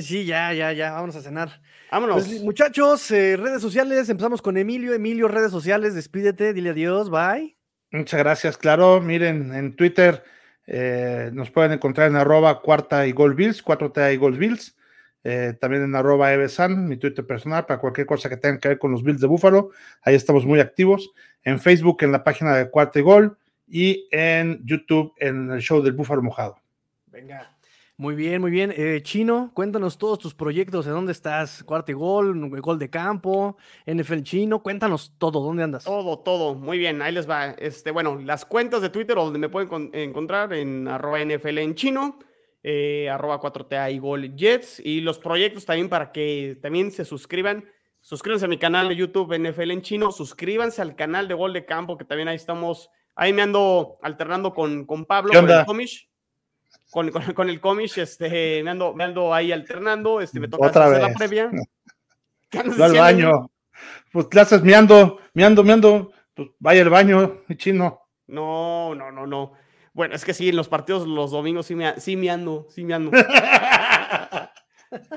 Sí, 0.00 0.24
ya, 0.24 0.52
ya, 0.52 0.72
ya, 0.72 0.90
vamos 0.94 1.14
a 1.14 1.20
cenar. 1.20 1.62
Vámonos. 1.92 2.26
Pues, 2.26 2.42
muchachos, 2.42 3.08
eh, 3.12 3.36
redes 3.36 3.62
sociales, 3.62 4.08
empezamos 4.08 4.42
con 4.42 4.56
Emilio. 4.56 4.92
Emilio, 4.92 5.28
redes 5.28 5.52
sociales, 5.52 5.94
despídete, 5.94 6.52
dile 6.52 6.70
adiós, 6.70 7.08
bye. 7.08 7.56
Muchas 7.92 8.18
gracias, 8.18 8.58
claro. 8.58 9.00
Miren, 9.00 9.54
en 9.54 9.76
Twitter 9.76 10.24
eh, 10.66 11.30
nos 11.32 11.52
pueden 11.52 11.70
encontrar 11.70 12.10
en 12.10 12.16
arroba 12.16 12.60
cuarta 12.60 13.06
y 13.06 13.12
gol 13.12 13.36
bills, 13.36 13.64
4T 13.64 14.14
y 14.14 14.16
gol 14.16 14.36
bills. 14.36 14.75
Eh, 15.28 15.54
también 15.60 15.82
en 15.82 15.96
arroba 15.96 16.32
evesan, 16.32 16.86
mi 16.86 16.98
Twitter 16.98 17.26
personal, 17.26 17.66
para 17.66 17.80
cualquier 17.80 18.06
cosa 18.06 18.28
que 18.28 18.36
tenga 18.36 18.60
que 18.60 18.68
ver 18.68 18.78
con 18.78 18.92
los 18.92 19.02
Bills 19.02 19.20
de 19.20 19.26
Búfalo. 19.26 19.70
Ahí 20.02 20.14
estamos 20.14 20.46
muy 20.46 20.60
activos. 20.60 21.10
En 21.42 21.58
Facebook, 21.58 21.96
en 22.02 22.12
la 22.12 22.22
página 22.22 22.54
de 22.54 22.70
Cuarto 22.70 23.00
y 23.00 23.02
Gol. 23.02 23.36
Y 23.66 24.06
en 24.12 24.64
YouTube, 24.64 25.14
en 25.18 25.50
el 25.50 25.60
show 25.60 25.82
del 25.82 25.94
Búfalo 25.94 26.22
Mojado. 26.22 26.60
Venga. 27.06 27.56
Muy 27.96 28.14
bien, 28.14 28.40
muy 28.40 28.52
bien. 28.52 28.72
Eh, 28.76 29.00
Chino, 29.02 29.50
cuéntanos 29.52 29.98
todos 29.98 30.20
tus 30.20 30.32
proyectos, 30.32 30.84
¿de 30.84 30.92
dónde 30.92 31.10
estás? 31.10 31.64
Cuarto 31.64 31.90
y 31.90 31.94
gol, 31.94 32.48
gol 32.60 32.78
de 32.78 32.88
campo, 32.88 33.56
NFL 33.84 34.20
Chino, 34.22 34.62
cuéntanos 34.62 35.14
todo, 35.18 35.40
¿dónde 35.40 35.64
andas? 35.64 35.82
Todo, 35.82 36.20
todo, 36.20 36.54
muy 36.54 36.78
bien, 36.78 37.02
ahí 37.02 37.12
les 37.12 37.28
va. 37.28 37.46
Este, 37.58 37.90
bueno, 37.90 38.20
las 38.22 38.44
cuentas 38.44 38.80
de 38.80 38.90
Twitter 38.90 39.16
donde 39.16 39.40
me 39.40 39.48
pueden 39.48 39.90
encontrar 39.92 40.52
en 40.52 40.86
arroba 40.86 41.18
NFL 41.24 41.58
en 41.58 41.74
chino, 41.74 42.18
eh, 42.68 43.08
arroba 43.08 43.40
4TA 43.40 43.92
y 43.92 44.00
Gol 44.00 44.34
Jets. 44.34 44.80
Y 44.84 45.00
los 45.00 45.20
proyectos 45.20 45.64
también 45.64 45.88
para 45.88 46.10
que 46.10 46.58
también 46.60 46.90
se 46.90 47.04
suscriban. 47.04 47.64
Suscríbanse 48.00 48.46
a 48.46 48.48
mi 48.48 48.58
canal 48.58 48.88
de 48.88 48.96
YouTube 48.96 49.38
NFL 49.38 49.70
en 49.70 49.82
chino. 49.82 50.10
Suscríbanse 50.10 50.82
al 50.82 50.96
canal 50.96 51.28
de 51.28 51.34
Gol 51.34 51.52
de 51.52 51.64
Campo, 51.64 51.96
que 51.96 52.04
también 52.04 52.26
ahí 52.26 52.34
estamos. 52.34 52.90
Ahí 53.14 53.32
me 53.32 53.42
ando 53.42 53.98
alternando 54.02 54.52
con, 54.52 54.84
con 54.84 55.04
Pablo, 55.04 55.32
con 55.32 55.48
el 55.48 55.64
Comish. 55.64 56.10
Con, 56.90 57.10
con, 57.10 57.48
el 57.48 57.60
Comish, 57.60 57.98
este, 57.98 58.64
me 58.64 58.70
ando, 58.70 58.92
me 58.94 59.04
ando 59.04 59.32
ahí 59.32 59.52
alternando. 59.52 60.20
Este, 60.20 60.40
me 60.40 60.48
toca 60.48 60.66
Otra 60.66 60.86
hacer 60.86 61.02
vez. 61.02 61.08
la 61.08 61.14
previa. 61.14 61.50
¿Qué 62.50 62.58
andas 62.58 62.80
Va 62.80 62.86
al 62.86 62.94
baño. 62.94 63.50
Pues 64.10 64.26
le 64.32 64.40
haces 64.40 64.62
miando, 64.62 65.20
miando, 65.34 65.62
miando. 65.62 66.10
Pues 66.34 66.48
vaya 66.58 66.82
al 66.82 66.90
baño, 66.90 67.42
mi 67.46 67.56
chino. 67.56 68.00
No, 68.26 68.92
no, 68.96 69.12
no, 69.12 69.24
no. 69.24 69.52
Bueno, 69.96 70.14
es 70.14 70.26
que 70.26 70.34
sí, 70.34 70.50
en 70.50 70.56
los 70.56 70.68
partidos 70.68 71.06
los 71.08 71.30
domingos 71.30 71.64
sí 71.64 71.74
me, 71.74 71.98
sí 71.98 72.16
me 72.18 72.28
ando, 72.28 72.66
sí 72.68 72.84
me 72.84 72.92
ando. 72.94 73.10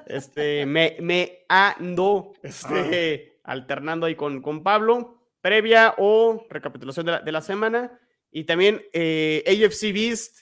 Este, 0.07 0.65
me, 0.65 0.97
me 0.99 1.45
ando 1.47 2.33
este, 2.41 3.39
alternando 3.43 4.07
ahí 4.07 4.15
con, 4.15 4.41
con 4.41 4.63
Pablo, 4.63 5.21
previa 5.41 5.93
o 5.97 6.43
recapitulación 6.49 7.05
de 7.05 7.11
la, 7.11 7.19
de 7.19 7.31
la 7.31 7.41
semana. 7.41 7.99
Y 8.31 8.45
también 8.45 8.81
eh, 8.91 9.43
AFC 9.45 9.93
Beast, 9.93 10.39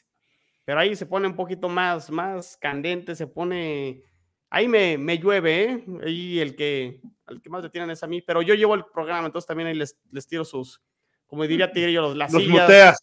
pero 0.63 0.79
ahí 0.79 0.95
se 0.95 1.07
pone 1.07 1.27
un 1.27 1.35
poquito 1.35 1.67
más, 1.67 2.09
más 2.09 2.55
candente, 2.57 3.15
se 3.15 3.27
pone. 3.27 4.03
Ahí 4.49 4.67
me, 4.67 4.97
me 4.97 5.17
llueve, 5.17 5.63
¿eh? 5.63 5.85
Ahí 6.05 6.39
el 6.39 6.55
que, 6.55 7.01
al 7.25 7.41
que 7.41 7.49
más 7.49 7.63
le 7.63 7.69
tiran 7.69 7.89
es 7.91 8.01
a 8.03 8.07
mí, 8.07 8.21
pero 8.21 8.41
yo 8.41 8.53
llevo 8.53 8.75
el 8.75 8.85
programa, 8.85 9.25
entonces 9.27 9.47
también 9.47 9.67
ahí 9.67 9.75
les, 9.75 9.97
les 10.11 10.25
tiro 10.25 10.45
sus, 10.45 10.81
como 11.25 11.43
diría 11.45 11.71
Tigrillo, 11.71 12.01
los, 12.03 12.15
las 12.15 12.31
Los 12.31 12.43
sillas. 12.43 12.61
muteas. 12.61 12.97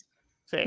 Sí. 0.44 0.58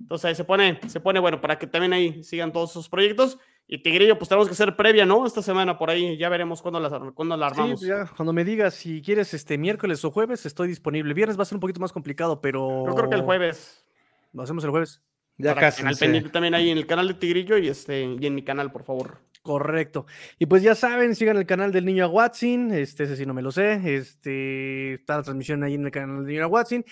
Entonces 0.00 0.24
ahí 0.26 0.34
se 0.34 0.44
pone, 0.44 0.80
se 0.86 1.00
pone 1.00 1.20
bueno 1.20 1.40
para 1.40 1.58
que 1.58 1.66
también 1.66 1.92
ahí 1.92 2.22
sigan 2.22 2.52
todos 2.52 2.72
sus 2.72 2.88
proyectos. 2.88 3.38
Y 3.70 3.82
Tigrillo, 3.82 4.16
pues 4.16 4.30
tenemos 4.30 4.48
que 4.48 4.54
hacer 4.54 4.76
previa, 4.76 5.04
¿no? 5.04 5.26
Esta 5.26 5.42
semana 5.42 5.76
por 5.76 5.90
ahí, 5.90 6.16
ya 6.16 6.30
veremos 6.30 6.62
cuándo 6.62 6.80
la, 6.80 7.10
cuándo 7.12 7.36
la 7.36 7.48
Sí, 7.48 7.54
armamos. 7.54 7.80
pues 7.80 7.88
ya, 7.88 8.10
cuando 8.16 8.32
me 8.32 8.42
digas 8.42 8.72
si 8.74 9.02
quieres 9.02 9.34
este 9.34 9.58
miércoles 9.58 10.02
o 10.04 10.10
jueves, 10.10 10.46
estoy 10.46 10.68
disponible. 10.68 11.12
Viernes 11.12 11.38
va 11.38 11.42
a 11.42 11.44
ser 11.44 11.56
un 11.56 11.60
poquito 11.60 11.80
más 11.80 11.92
complicado, 11.92 12.40
pero. 12.40 12.86
Yo 12.86 12.94
creo 12.94 13.10
que 13.10 13.16
el 13.16 13.22
jueves. 13.22 13.84
Lo 14.32 14.42
hacemos 14.42 14.64
el 14.64 14.70
jueves. 14.70 15.02
Ya 15.36 15.54
para 15.54 15.70
que 15.70 15.76
casi. 15.76 15.86
al 15.86 15.96
pendiente 15.96 16.30
también 16.30 16.54
ahí 16.54 16.70
en 16.70 16.78
el 16.78 16.86
canal 16.86 17.08
de 17.08 17.14
Tigrillo 17.14 17.58
y, 17.58 17.68
este, 17.68 18.04
y 18.18 18.26
en 18.26 18.34
mi 18.34 18.42
canal, 18.42 18.72
por 18.72 18.84
favor. 18.84 19.18
Correcto. 19.48 20.04
Y 20.38 20.44
pues 20.44 20.62
ya 20.62 20.74
saben, 20.74 21.14
sigan 21.14 21.38
el 21.38 21.46
canal 21.46 21.72
del 21.72 21.86
niño 21.86 22.06
Watson. 22.10 22.70
Este, 22.70 23.04
ese 23.04 23.16
sí 23.16 23.24
no 23.24 23.32
me 23.32 23.40
lo 23.40 23.50
sé. 23.50 23.80
Este, 23.96 24.92
está 24.92 25.16
la 25.16 25.22
transmisión 25.22 25.64
ahí 25.64 25.72
en 25.72 25.86
el 25.86 25.90
canal 25.90 26.18
del 26.18 26.26
niño 26.26 26.48
Watson. 26.48 26.84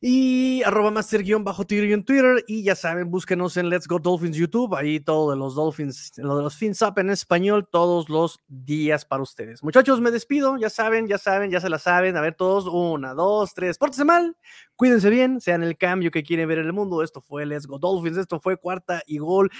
Y 0.00 0.64
arroba 0.64 0.90
master 0.90 1.22
guion 1.22 1.44
bajo 1.44 1.64
tigre 1.64 1.92
en 1.92 2.04
Twitter. 2.04 2.42
Y 2.48 2.64
ya 2.64 2.74
saben, 2.74 3.08
búsquenos 3.08 3.56
en 3.56 3.68
Let's 3.68 3.86
Go 3.86 4.00
Dolphins 4.00 4.36
YouTube. 4.36 4.74
Ahí 4.74 4.98
todo 4.98 5.30
de 5.30 5.36
los 5.36 5.54
Dolphins, 5.54 6.14
lo 6.16 6.36
de 6.36 6.42
los 6.42 6.56
Fins 6.56 6.82
Up 6.82 6.98
en 6.98 7.10
español, 7.10 7.68
todos 7.70 8.08
los 8.08 8.40
días 8.48 9.04
para 9.04 9.22
ustedes. 9.22 9.62
Muchachos, 9.62 10.00
me 10.00 10.10
despido. 10.10 10.56
Ya 10.56 10.70
saben, 10.70 11.06
ya 11.06 11.18
saben, 11.18 11.52
ya 11.52 11.60
se 11.60 11.68
la 11.68 11.78
saben. 11.78 12.16
A 12.16 12.20
ver, 12.20 12.34
todos. 12.34 12.66
Una, 12.66 13.14
dos, 13.14 13.54
tres. 13.54 13.78
Pórtense 13.78 14.04
mal. 14.04 14.36
Cuídense 14.74 15.08
bien. 15.08 15.40
Sean 15.40 15.62
el 15.62 15.76
cambio 15.76 16.10
que 16.10 16.24
quieren 16.24 16.48
ver 16.48 16.58
en 16.58 16.66
el 16.66 16.72
mundo. 16.72 17.04
Esto 17.04 17.20
fue 17.20 17.46
Let's 17.46 17.68
Go 17.68 17.78
Dolphins. 17.78 18.16
Esto 18.16 18.40
fue 18.40 18.56
cuarta 18.56 19.04
y 19.06 19.18
gol. 19.18 19.52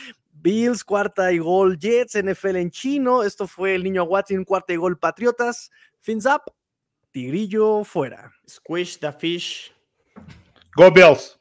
Bills, 0.43 0.82
cuarta 0.82 1.32
y 1.32 1.39
gol. 1.39 1.78
Jets, 1.78 2.20
NFL 2.20 2.56
en 2.56 2.70
chino. 2.70 3.23
Esto 3.23 3.47
fue 3.47 3.77
el 3.77 3.85
niño 3.85 4.05
Watson, 4.05 4.44
cuarta 4.44 4.73
y 4.73 4.77
gol. 4.77 4.98
Patriotas. 4.98 5.70
Fins 6.01 6.27
up. 6.27 6.52
Tigrillo 7.12 7.85
fuera. 7.85 8.32
Squish 8.48 8.98
the 8.98 9.12
fish. 9.12 9.73
Go 10.74 10.90
Bills. 10.90 11.39